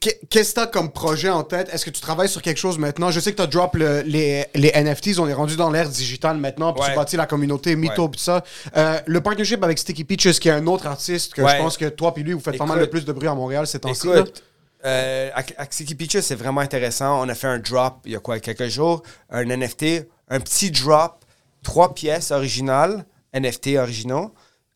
qu'est-ce 0.00 0.50
que 0.50 0.54
t'as 0.54 0.66
comme 0.66 0.90
projet 0.90 1.28
en 1.28 1.44
tête? 1.44 1.68
Est-ce 1.72 1.84
que 1.84 1.90
tu 1.90 2.00
travailles 2.00 2.28
sur 2.28 2.42
quelque 2.42 2.58
chose 2.58 2.76
maintenant? 2.78 3.10
Je 3.10 3.20
sais 3.20 3.30
que 3.32 3.36
t'as 3.36 3.46
drop 3.46 3.76
le- 3.76 4.00
les, 4.02 4.44
les 4.54 4.72
NFTs, 4.74 5.18
on 5.20 5.28
est 5.28 5.32
rendu 5.34 5.56
dans 5.56 5.70
l'ère 5.70 5.88
digitale 5.88 6.38
maintenant, 6.38 6.72
puis 6.72 6.82
Ouais. 6.82 6.90
tu 6.90 6.96
bâtis 6.96 7.16
la 7.16 7.26
communauté 7.26 7.76
Mytho, 7.76 8.04
Ouais. 8.04 8.08
puis 8.10 8.20
ça. 8.20 8.42
Euh, 8.76 8.98
le 9.06 9.20
partnership 9.20 9.62
avec 9.62 9.78
Sticky 9.78 10.04
Peaches, 10.04 10.40
qui 10.40 10.48
est 10.48 10.52
un 10.52 10.66
autre 10.66 10.86
artiste 10.86 11.34
que 11.34 11.46
je 11.46 11.56
pense 11.56 11.76
que 11.76 11.86
toi 11.88 12.12
puis 12.12 12.22
lui, 12.24 12.32
vous 12.32 12.40
faites 12.40 12.58
pas 12.58 12.66
mal 12.66 12.80
de 12.80 12.86
plus 12.86 13.04
de 13.04 13.12
bruit 13.12 13.28
à 13.28 13.34
Montréal 13.34 13.66
ces 13.66 13.78
temps-ci. 13.78 14.08
euh, 14.84 15.30
avec 15.34 15.54
avec 15.56 15.72
Sticky 15.72 15.94
Peaches, 15.94 16.20
c'est 16.20 16.34
vraiment 16.34 16.60
intéressant. 16.60 17.20
On 17.24 17.28
a 17.28 17.34
fait 17.34 17.46
un 17.48 17.58
drop 17.58 18.00
il 18.04 18.12
y 18.12 18.16
a 18.16 18.18
quoi, 18.20 18.38
quelques 18.40 18.68
jours, 18.68 19.02
un 19.30 19.44
NFT, 19.44 20.06
un 20.28 20.40
petit 20.40 20.70
drop, 20.70 21.24
trois 21.62 21.94
pièces 21.94 22.30
originales, 22.30 23.04
NFT 23.32 23.76
originaux, 23.78 24.32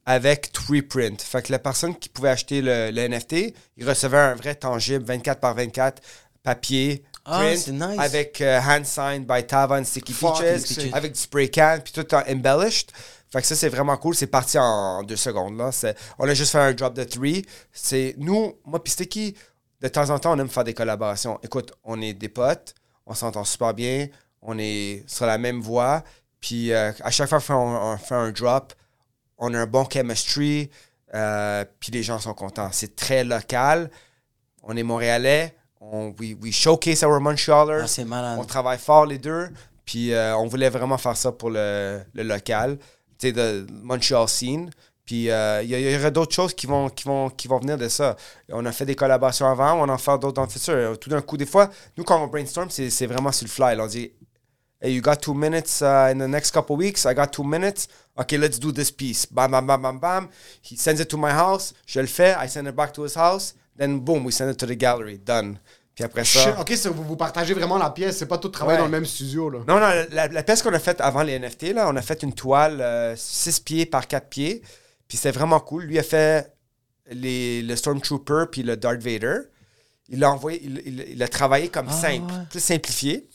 avec 0.06 0.52
three 0.52 0.82
print. 0.82 1.20
Fait 1.22 1.42
que 1.42 1.52
la 1.52 1.58
personne 1.58 1.94
qui 1.96 2.08
pouvait 2.08 2.30
acheter 2.30 2.62
le, 2.62 2.90
le 2.90 3.08
NFT, 3.08 3.54
il 3.76 3.88
recevait 3.88 4.18
un 4.18 4.34
vrai 4.34 4.54
tangible, 4.54 5.04
24 5.04 5.40
par 5.40 5.54
24, 5.54 6.02
papier, 6.42 7.04
Ah, 7.24 7.38
print, 7.40 7.58
c'est 7.58 7.72
nice. 7.72 7.98
avec 7.98 8.40
euh, 8.40 8.60
hand 8.60 8.84
signed 8.84 9.26
by 9.26 9.46
Tava 9.46 9.76
and 9.78 9.84
Sticky 9.84 10.12
Peaches, 10.14 10.60
sick. 10.64 10.94
avec 10.94 11.12
du 11.12 11.20
spray 11.20 11.50
can, 11.50 11.78
puis 11.84 11.92
tout 11.92 12.14
en 12.14 12.22
embellished. 12.28 12.90
Fait 13.32 13.40
que 13.40 13.46
ça, 13.46 13.54
c'est 13.54 13.68
vraiment 13.68 13.96
cool. 13.96 14.14
C'est 14.16 14.26
parti 14.26 14.58
en 14.58 15.04
deux 15.04 15.14
secondes. 15.16 15.56
Là. 15.56 15.70
On 16.18 16.28
a 16.28 16.34
juste 16.34 16.50
fait 16.50 16.58
un 16.58 16.72
drop 16.72 16.94
de 16.94 17.04
three. 17.04 17.46
C'est 17.72 18.16
nous, 18.18 18.54
moi, 18.64 18.82
puis 18.82 18.92
Sticky, 18.92 19.36
de 19.80 19.86
temps 19.88 20.10
en 20.10 20.18
temps, 20.18 20.32
on 20.34 20.38
aime 20.40 20.48
faire 20.48 20.64
des 20.64 20.74
collaborations. 20.74 21.38
Écoute, 21.44 21.72
on 21.84 22.00
est 22.02 22.12
des 22.12 22.28
potes, 22.28 22.74
on 23.06 23.14
s'entend 23.14 23.44
super 23.44 23.72
bien, 23.72 24.08
on 24.42 24.58
est 24.58 25.04
sur 25.06 25.26
la 25.26 25.38
même 25.38 25.60
voie. 25.60 26.02
Puis 26.40 26.72
euh, 26.72 26.90
à 27.04 27.10
chaque 27.12 27.28
fois 27.28 27.40
qu'on 27.40 27.96
fait 27.98 28.14
un 28.16 28.32
drop, 28.32 28.72
on 29.40 29.52
a 29.54 29.58
un 29.58 29.66
bon 29.66 29.84
chemistry, 29.90 30.70
euh, 31.14 31.64
puis 31.80 31.90
les 31.90 32.02
gens 32.02 32.20
sont 32.20 32.34
contents. 32.34 32.68
C'est 32.72 32.94
très 32.94 33.24
local. 33.24 33.90
On 34.62 34.76
est 34.76 34.82
montréalais. 34.82 35.56
On, 35.80 36.14
we, 36.20 36.36
we 36.40 36.52
showcase 36.52 37.02
our 37.02 37.20
Montrealers. 37.20 37.98
Ah. 37.98 38.36
On 38.38 38.44
travaille 38.44 38.78
fort 38.78 39.06
les 39.06 39.18
deux. 39.18 39.48
Puis 39.86 40.12
euh, 40.12 40.36
on 40.36 40.46
voulait 40.46 40.68
vraiment 40.68 40.98
faire 40.98 41.16
ça 41.16 41.32
pour 41.32 41.50
le, 41.50 42.00
le 42.12 42.22
local, 42.22 42.78
tu 43.18 43.28
sais, 43.28 43.32
de 43.32 43.66
Montreal 43.82 44.28
scene. 44.28 44.70
Puis 45.04 45.30
euh, 45.30 45.62
il 45.64 45.70
y, 45.70 45.90
y 45.90 45.96
aura 45.96 46.10
d'autres 46.10 46.34
choses 46.34 46.54
qui 46.54 46.66
vont, 46.66 46.88
qui, 46.90 47.04
vont, 47.04 47.30
qui 47.30 47.48
vont 47.48 47.58
venir 47.58 47.76
de 47.78 47.88
ça. 47.88 48.14
On 48.50 48.64
a 48.66 48.72
fait 48.72 48.84
des 48.84 48.94
collaborations 48.94 49.46
avant, 49.46 49.72
on 49.80 49.88
en 49.88 49.98
fait 49.98 50.12
d'autres 50.18 50.34
dans 50.34 50.44
le 50.44 50.48
futur. 50.50 50.96
Tout 51.00 51.08
d'un 51.10 51.22
coup, 51.22 51.36
des 51.36 51.46
fois, 51.46 51.70
nous, 51.96 52.04
quand 52.04 52.22
on 52.22 52.28
brainstorm, 52.28 52.68
c'est 52.70 52.90
c'est 52.90 53.06
vraiment 53.06 53.32
sur 53.32 53.46
le 53.46 53.50
fly. 53.50 53.74
là. 53.74 53.84
on 53.84 53.86
dit 53.88 54.12
Hey, 54.82 54.94
you 54.94 55.02
got 55.02 55.16
two 55.16 55.34
minutes 55.34 55.82
uh, 55.82 56.10
in 56.10 56.18
the 56.18 56.28
next 56.28 56.52
couple 56.52 56.76
weeks. 56.76 57.04
I 57.04 57.12
got 57.14 57.26
two 57.32 57.44
minutes. 57.44 57.86
Okay, 58.18 58.36
let's 58.38 58.58
do 58.58 58.72
this 58.72 58.90
piece. 58.90 59.24
Bam, 59.26 59.50
bam, 59.52 59.66
bam, 59.66 59.80
bam, 59.82 59.98
bam. 59.98 60.28
He 60.62 60.76
sends 60.76 61.00
it 61.00 61.08
to 61.08 61.16
my 61.16 61.30
house. 61.30 61.72
Je 61.86 62.00
le 62.00 62.06
fais. 62.06 62.34
I 62.38 62.48
send 62.48 62.66
it 62.68 62.74
back 62.74 62.92
to 62.94 63.04
his 63.04 63.14
house. 63.16 63.54
Then 63.78 64.00
boom, 64.00 64.24
we 64.26 64.32
send 64.32 64.50
it 64.50 64.58
to 64.58 64.66
the 64.66 64.76
gallery. 64.76 65.18
Done. 65.18 65.58
Puis 65.94 66.04
après 66.04 66.24
ça. 66.24 66.60
Ok, 66.60 66.76
so 66.76 66.92
vous, 66.92 67.02
vous 67.04 67.16
partagez 67.16 67.54
vraiment 67.54 67.78
la 67.78 67.90
pièce, 67.90 68.18
c'est 68.18 68.26
pas 68.26 68.38
tout 68.38 68.48
travailler 68.48 68.76
Ouais. 68.78 68.82
dans 68.82 68.86
le 68.86 68.90
même 68.92 69.06
studio. 69.06 69.48
Là. 69.50 69.58
Non, 69.66 69.80
non, 69.80 70.06
la, 70.12 70.28
la 70.28 70.42
pièce 70.42 70.62
qu'on 70.62 70.72
a 70.74 70.78
faite 70.78 71.00
avant 71.00 71.22
les 71.22 71.38
NFT, 71.38 71.72
là, 71.74 71.88
on 71.88 71.96
a 71.96 72.02
fait 72.02 72.22
une 72.22 72.32
toile 72.32 73.14
6 73.16 73.60
pieds 73.60 73.86
par 73.86 74.06
4 74.06 74.28
pieds. 74.28 74.62
Puis 75.08 75.16
c'était 75.18 75.32
vraiment 75.32 75.58
cool. 75.60 75.84
Lui 75.84 75.98
a 75.98 76.02
fait 76.02 76.52
les, 77.10 77.62
le 77.62 77.74
Stormtrooper 77.74 78.44
puis 78.50 78.62
le 78.62 78.76
Darth 78.76 79.00
Vader. 79.02 79.38
Il 80.08 80.18
l'a 80.20 80.30
envoyé, 80.30 80.60
il, 80.64 80.82
il- 80.86 81.04
il 81.12 81.22
a 81.22 81.28
travaillé 81.28 81.68
comme 81.68 81.88
simple, 81.90 82.32
ouais. 82.32 82.46
plus 82.50 82.60
simplifié. 82.60 83.28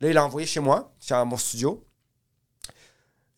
Là, 0.00 0.08
il 0.08 0.14
l'a 0.14 0.24
envoyé 0.24 0.46
chez 0.46 0.60
moi, 0.60 0.92
dans 1.08 1.24
mon 1.26 1.36
studio. 1.36 1.84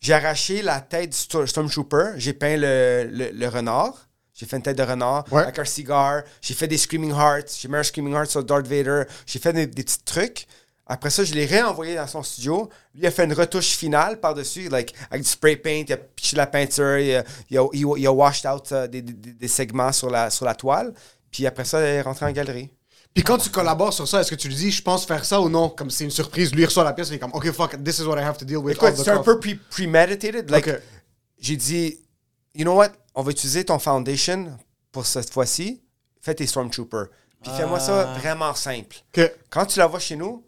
J'ai 0.01 0.13
arraché 0.13 0.61
la 0.63 0.81
tête 0.81 1.11
du 1.11 1.17
Sto- 1.17 1.45
Stormtrooper. 1.45 2.13
J'ai 2.17 2.33
peint 2.33 2.57
le, 2.57 3.07
le- 3.11 3.29
le 3.31 3.47
renard. 3.47 4.07
J'ai 4.33 4.47
fait 4.47 4.57
une 4.57 4.63
tête 4.63 4.77
de 4.77 4.83
renard 4.83 5.25
Ouais. 5.31 5.43
avec 5.43 5.59
un 5.59 5.65
cigare. 5.65 6.23
J'ai 6.41 6.55
fait 6.55 6.67
des 6.67 6.77
Screaming 6.79 7.11
Hearts. 7.11 7.55
J'ai 7.59 7.67
mis 7.67 7.75
un 7.75 7.83
Screaming 7.83 8.13
Heart 8.15 8.31
sur 8.31 8.43
Darth 8.43 8.65
Vader. 8.65 9.03
J'ai 9.27 9.37
fait 9.39 9.53
des, 9.53 9.67
des 9.67 9.83
petits 9.83 10.03
trucs. 10.03 10.47
Après 10.87 11.11
ça, 11.11 11.23
je 11.23 11.33
l'ai 11.35 11.45
réenvoyé 11.45 11.95
dans 11.95 12.07
son 12.07 12.23
studio. 12.23 12.67
Lui 12.95 13.05
a 13.05 13.11
fait 13.11 13.23
une 13.25 13.33
retouche 13.33 13.69
finale 13.77 14.19
par-dessus, 14.19 14.67
like, 14.69 14.93
avec 15.11 15.21
du 15.23 15.29
spray 15.29 15.55
paint. 15.55 15.83
Il 15.87 15.93
a 15.93 15.97
pitché 15.97 16.35
la 16.35 16.47
peinture. 16.47 16.97
Il 16.97 17.15
a, 17.17 17.23
il 17.51 17.57
a, 17.59 17.67
il 17.73 17.85
a- 17.85 17.97
il 17.97 18.07
a 18.07 18.11
washed 18.11 18.45
out 18.51 18.71
euh, 18.71 18.87
des, 18.87 19.03
des- 19.03 19.33
des 19.33 19.47
segments 19.47 19.91
sur 19.91 20.09
la, 20.09 20.31
sur 20.31 20.45
la 20.45 20.55
toile. 20.55 20.93
Puis 21.29 21.45
après 21.45 21.63
ça, 21.63 21.79
il 21.79 21.85
est 21.85 22.01
rentré 22.01 22.25
en 22.25 22.31
galerie. 22.31 22.71
Puis 23.13 23.23
quand 23.23 23.37
tu 23.37 23.49
collabores 23.49 23.91
sur 23.93 24.07
ça, 24.07 24.21
est-ce 24.21 24.29
que 24.31 24.35
tu 24.35 24.47
lui 24.47 24.55
dis, 24.55 24.71
je 24.71 24.81
pense 24.81 25.05
faire 25.05 25.25
ça 25.25 25.41
ou 25.41 25.49
non? 25.49 25.69
Comme 25.69 25.89
c'est 25.89 26.05
une 26.05 26.11
surprise, 26.11 26.53
lui 26.53 26.61
il 26.61 26.65
reçoit 26.65 26.83
la 26.85 26.93
pièce, 26.93 27.09
il 27.09 27.15
est 27.15 27.19
comme, 27.19 27.33
ok, 27.33 27.51
fuck, 27.51 27.83
this 27.83 27.99
is 27.99 28.03
what 28.03 28.17
I 28.19 28.23
have 28.23 28.37
to 28.37 28.45
deal 28.45 28.57
with. 28.57 28.75
Écoute, 28.77 28.95
c'est 28.95 29.09
un 29.11 29.21
peu 29.21 29.37
pre- 29.37 29.59
premeditated. 29.69 30.49
Like, 30.49 30.69
j'ai 31.39 31.57
dit, 31.57 31.99
you 32.55 32.63
know 32.63 32.75
what, 32.75 32.89
on 33.15 33.23
va 33.23 33.31
utiliser 33.31 33.65
ton 33.65 33.79
foundation 33.79 34.57
pour 34.91 35.05
cette 35.05 35.31
fois-ci. 35.31 35.81
Fais 36.21 36.35
tes 36.35 36.45
Stormtroopers. 36.47 37.07
Puis 37.43 37.51
fais-moi 37.57 37.79
ça 37.79 38.13
vraiment 38.19 38.53
simple. 38.53 38.97
Quand 39.49 39.65
tu 39.65 39.79
la 39.79 39.87
vois 39.87 39.99
chez 39.99 40.15
nous, 40.15 40.45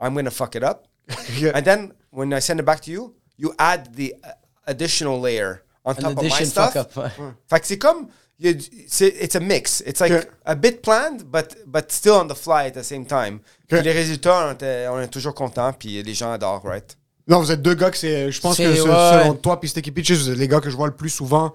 I'm 0.00 0.14
gonna 0.14 0.30
fuck 0.30 0.54
it 0.54 0.62
up. 0.62 0.86
Ok. 1.10 1.52
And 1.54 1.62
then, 1.62 1.92
when 2.10 2.32
I 2.32 2.40
send 2.40 2.58
it 2.60 2.64
back 2.64 2.80
to 2.82 2.90
you, 2.90 3.14
you 3.38 3.52
add 3.58 3.94
the 3.94 4.14
uh, 4.24 4.30
additional 4.66 5.20
layer 5.20 5.62
on 5.84 5.92
An 5.92 6.02
top 6.02 6.18
of 6.18 6.24
my 6.24 6.44
stuff. 6.44 6.72
fuck 6.72 6.96
up. 6.96 7.10
Fait 7.48 7.60
que 7.60 7.66
c'est 7.66 7.78
comme, 7.78 8.08
il 8.38 8.46
y 8.46 8.48
a 8.50 8.52
du- 8.52 8.66
c'est- 8.88 9.14
it's 9.22 9.34
a 9.36 9.40
mix. 9.40 9.82
It's 9.86 10.00
like 10.00 10.12
Ok. 10.12 10.28
a 10.44 10.54
bit 10.54 10.82
planned, 10.82 11.22
but, 11.24 11.56
but 11.66 11.90
still 11.90 12.12
on 12.12 12.26
the 12.28 12.34
fly 12.36 12.66
at 12.66 12.72
the 12.72 12.82
same 12.82 13.06
time. 13.06 13.38
Puis 13.68 13.80
les 13.82 13.92
résultats, 13.92 14.48
on, 14.48 14.52
était- 14.52 14.86
on 14.88 15.00
est 15.00 15.08
toujours 15.08 15.34
contents, 15.34 15.72
puis 15.72 16.02
les 16.02 16.14
gens 16.14 16.30
adorent, 16.32 16.62
right? 16.64 16.96
Non, 17.28 17.40
vous 17.40 17.50
êtes 17.50 17.60
deux 17.62 17.74
gars 17.74 17.90
que 17.90 17.96
c'est. 17.96 18.30
Je 18.30 18.40
pense 18.40 18.56
que 18.56 18.62
ouais. 18.62 18.76
selon 18.76 19.34
toi 19.34 19.58
puis 19.58 19.68
Sticky 19.68 19.90
Peaches, 19.90 20.12
vous 20.18 20.30
êtes 20.30 20.38
les 20.38 20.46
gars 20.46 20.60
que 20.60 20.70
je 20.70 20.76
vois 20.76 20.86
le 20.86 20.94
plus 20.94 21.10
souvent 21.10 21.52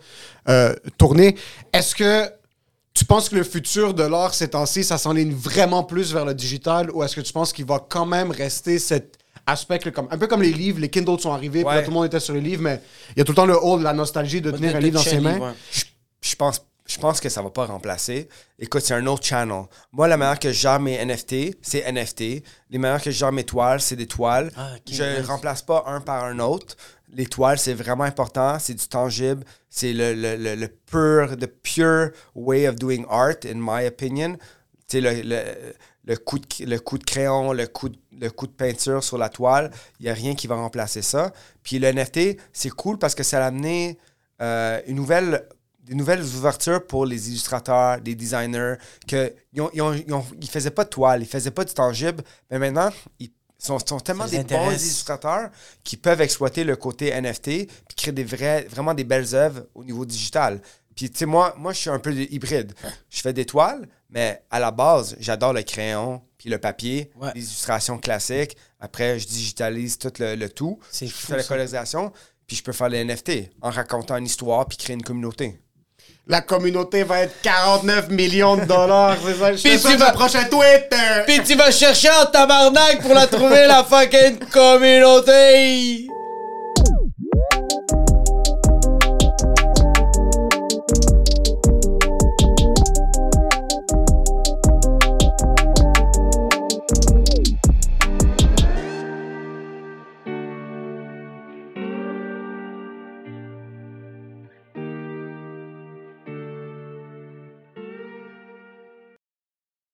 euh, 0.50 0.76
tourner. 0.98 1.38
Est-ce 1.72 1.96
que 1.96 2.30
tu 2.94 3.06
penses 3.06 3.30
que 3.30 3.36
le 3.36 3.44
futur 3.46 3.94
de 3.94 4.04
l'art 4.04 4.34
ces 4.34 4.50
temps-ci, 4.50 4.84
ça 4.84 4.98
s'enligne 4.98 5.32
vraiment 5.34 5.84
plus 5.86 6.12
vers 6.12 6.26
le 6.26 6.34
digital 6.34 6.92
ou 6.92 7.04
est-ce 7.04 7.16
que 7.16 7.22
tu 7.22 7.32
penses 7.32 7.54
qu'il 7.54 7.64
va 7.66 7.80
quand 7.88 8.06
même 8.06 8.32
rester 8.32 8.80
cet 8.80 9.18
aspect, 9.48 9.80
comme, 9.94 10.08
un 10.12 10.18
peu 10.18 10.28
comme 10.28 10.42
les 10.42 10.52
livres, 10.52 10.80
les 10.82 10.90
Kindle 10.90 11.20
sont 11.22 11.32
arrivés, 11.32 11.64
puis 11.64 11.70
là 11.70 11.78
Ouais. 11.78 11.84
tout 11.86 11.90
le 11.90 11.94
monde 11.96 12.06
était 12.06 12.20
sur 12.20 12.34
les 12.34 12.42
livres, 12.42 12.62
mais 12.64 12.82
il 13.16 13.20
y 13.20 13.22
a 13.22 13.24
tout 13.24 13.32
le 13.32 13.36
temps 13.38 13.46
le 13.46 13.58
haut 13.58 13.78
de 13.80 13.84
la 13.84 13.94
nostalgie 13.94 14.42
de 14.42 14.52
tenir 14.52 14.76
un 14.76 14.80
livre 14.80 14.96
dans 14.98 15.04
ses 15.04 15.22
mains. 15.22 15.40
ouais. 15.40 15.52
je, 15.72 15.84
je 16.22 16.36
pense 16.36 16.62
je 16.94 17.00
pense 17.00 17.20
que 17.22 17.30
ça 17.30 17.42
va 17.42 17.50
pas 17.50 17.66
remplacer. 17.66 18.28
Écoute, 18.60 18.82
c'est 18.82 18.94
un 18.94 19.06
autre 19.08 19.26
channel. 19.26 19.64
Moi, 19.92 20.08
la 20.08 20.18
manière 20.18 20.40
que 20.40 20.50
je 20.52 20.60
gère 20.60 20.80
mes 20.80 20.98
NFT, 21.06 21.58
c'est 21.62 21.90
NFT. 21.92 22.44
Les 22.70 22.78
manières 22.78 23.02
que 23.02 23.12
je 23.12 23.18
gère 23.18 23.32
mes 23.32 23.44
toiles, 23.44 23.80
c'est 23.82 23.96
des 23.96 24.08
toiles. 24.08 24.52
Ah, 24.58 24.72
je 24.90 25.04
nice. 25.04 25.26
remplace 25.28 25.62
pas 25.62 25.84
un 25.88 26.02
par 26.02 26.24
un 26.26 26.40
autre. 26.40 26.76
Les 27.14 27.26
toiles, 27.26 27.58
c'est 27.60 27.74
vraiment 27.74 28.04
important. 28.06 28.58
C'est 28.60 28.74
du 28.74 28.88
tangible. 28.88 29.44
C'est 29.70 29.94
le, 29.94 30.14
le, 30.14 30.36
le, 30.38 30.56
le 30.56 30.68
pur, 30.68 31.38
the 31.38 31.46
pure 31.48 32.10
way 32.36 32.68
of 32.68 32.76
doing 32.76 33.06
art, 33.10 33.36
in 33.46 33.56
my 33.58 33.86
opinion. 33.88 34.38
Tu 34.88 35.00
sais, 35.00 35.02
le, 35.02 35.22
le- 35.22 35.74
le 36.04 36.18
coup 36.18 36.40
de, 36.40 36.46
le 36.66 36.80
coup 36.80 36.98
de 36.98 37.04
crayon, 37.04 37.54
le 37.54 37.68
coup 37.68 37.88
de, 37.90 37.98
le 38.20 38.30
coup 38.32 38.48
de 38.48 38.52
peinture 38.54 39.04
sur 39.04 39.18
la 39.20 39.30
toile. 39.30 39.70
Il 40.00 40.04
n'y 40.06 40.10
a 40.10 40.14
rien 40.16 40.34
qui 40.34 40.48
va 40.48 40.56
remplacer 40.56 41.02
ça. 41.04 41.32
Puis 41.64 41.78
le 41.80 41.92
NFT, 41.92 42.38
c'est 42.54 42.72
cool 42.72 42.98
parce 42.98 43.14
que 43.14 43.22
ça 43.24 43.44
a 43.44 43.48
amené 43.48 44.00
euh, 44.42 44.82
une 44.88 44.96
nouvelle, 44.96 45.48
des 45.92 45.98
nouvelles 45.98 46.22
ouvertures 46.24 46.88
pour 46.88 47.06
les 47.06 47.30
illustrateurs, 47.30 47.98
les 48.06 48.16
designers, 48.16 48.76
que 49.08 49.34
ils, 49.52 49.60
ont- 49.62 49.70
ils 49.74 49.82
ont- 49.82 49.94
ils 49.94 50.14
ont- 50.14 50.26
ils 50.42 50.50
faisaient 50.50 50.72
pas 50.72 50.86
de 50.86 50.90
toile, 50.90 51.22
ils 51.22 51.28
faisaient 51.28 51.52
pas 51.52 51.66
du 51.66 51.74
tangible, 51.74 52.24
mais 52.50 52.58
maintenant, 52.60 52.90
ils 53.20 53.30
sont, 53.60 53.78
sont 53.86 54.00
tellement 54.00 54.26
des 54.26 54.42
bons 54.46 54.72
illustrateurs 54.72 55.50
qui 55.84 55.98
peuvent 55.98 56.22
exploiter 56.22 56.64
le 56.64 56.78
côté 56.78 57.10
NFT 57.10 57.68
puis 57.68 57.96
créer 57.98 58.14
des 58.14 58.24
vrais, 58.24 58.64
vraiment 58.70 58.94
des 58.94 59.04
belles 59.04 59.36
œuvres 59.36 59.64
au 59.76 59.84
niveau 59.84 60.06
digital. 60.06 60.62
Puis, 60.96 61.10
tu 61.10 61.18
sais, 61.20 61.26
moi, 61.26 61.54
moi, 61.58 61.74
je 61.74 61.80
suis 61.80 61.90
un 61.90 62.00
peu 62.00 62.14
hybride. 62.14 62.74
Je 63.10 63.20
fais 63.22 63.34
des 63.34 63.46
toiles, 63.46 63.86
mais 64.10 64.44
à 64.50 64.60
la 64.62 64.72
base, 64.72 65.18
j'adore 65.20 65.52
le 65.52 65.64
crayon 65.64 66.22
puis 66.38 66.50
le 66.50 66.58
papier, 66.58 67.12
Ouais. 67.18 67.32
les 67.36 67.42
illustrations 67.42 67.98
classiques. 67.98 68.56
Après, 68.80 69.20
je 69.20 69.28
digitalise 69.28 69.98
tout 69.98 70.12
le, 70.20 70.36
le 70.36 70.50
tout. 70.50 70.80
C'est 70.90 71.08
je 71.08 71.14
fais 71.14 71.36
la 71.38 71.44
colorisation, 71.44 72.12
puis 72.48 72.56
je 72.56 72.64
peux 72.64 72.72
faire 72.74 72.90
les 72.90 73.04
NFT 73.04 73.50
en 73.62 73.70
racontant 73.72 74.16
une 74.18 74.26
histoire 74.26 74.66
puis 74.68 74.78
créer 74.78 74.96
une 74.96 75.04
communauté. 75.04 75.60
La 76.28 76.42
communauté 76.42 77.04
va 77.04 77.22
être 77.22 77.42
49 77.42 78.10
millions 78.10 78.56
de 78.56 78.66
dollars, 78.66 79.18
c'est 79.26 79.34
ça? 79.34 79.54
Je 79.54 79.62
Puis 79.64 79.80
tu 79.80 79.98
vas- 79.98 80.08
le 80.10 80.14
prochain 80.14 80.44
Twitter! 80.46 81.24
Puis 81.26 81.42
tu 81.44 81.56
vas 81.56 81.72
chercher 81.72 82.10
en 82.22 82.26
tabarnak 82.28 83.02
pour 83.02 83.14
la 83.16 83.28
trouver, 83.28 83.66
la 83.66 83.84
fucking 83.84 84.38
communauté! 84.52 86.08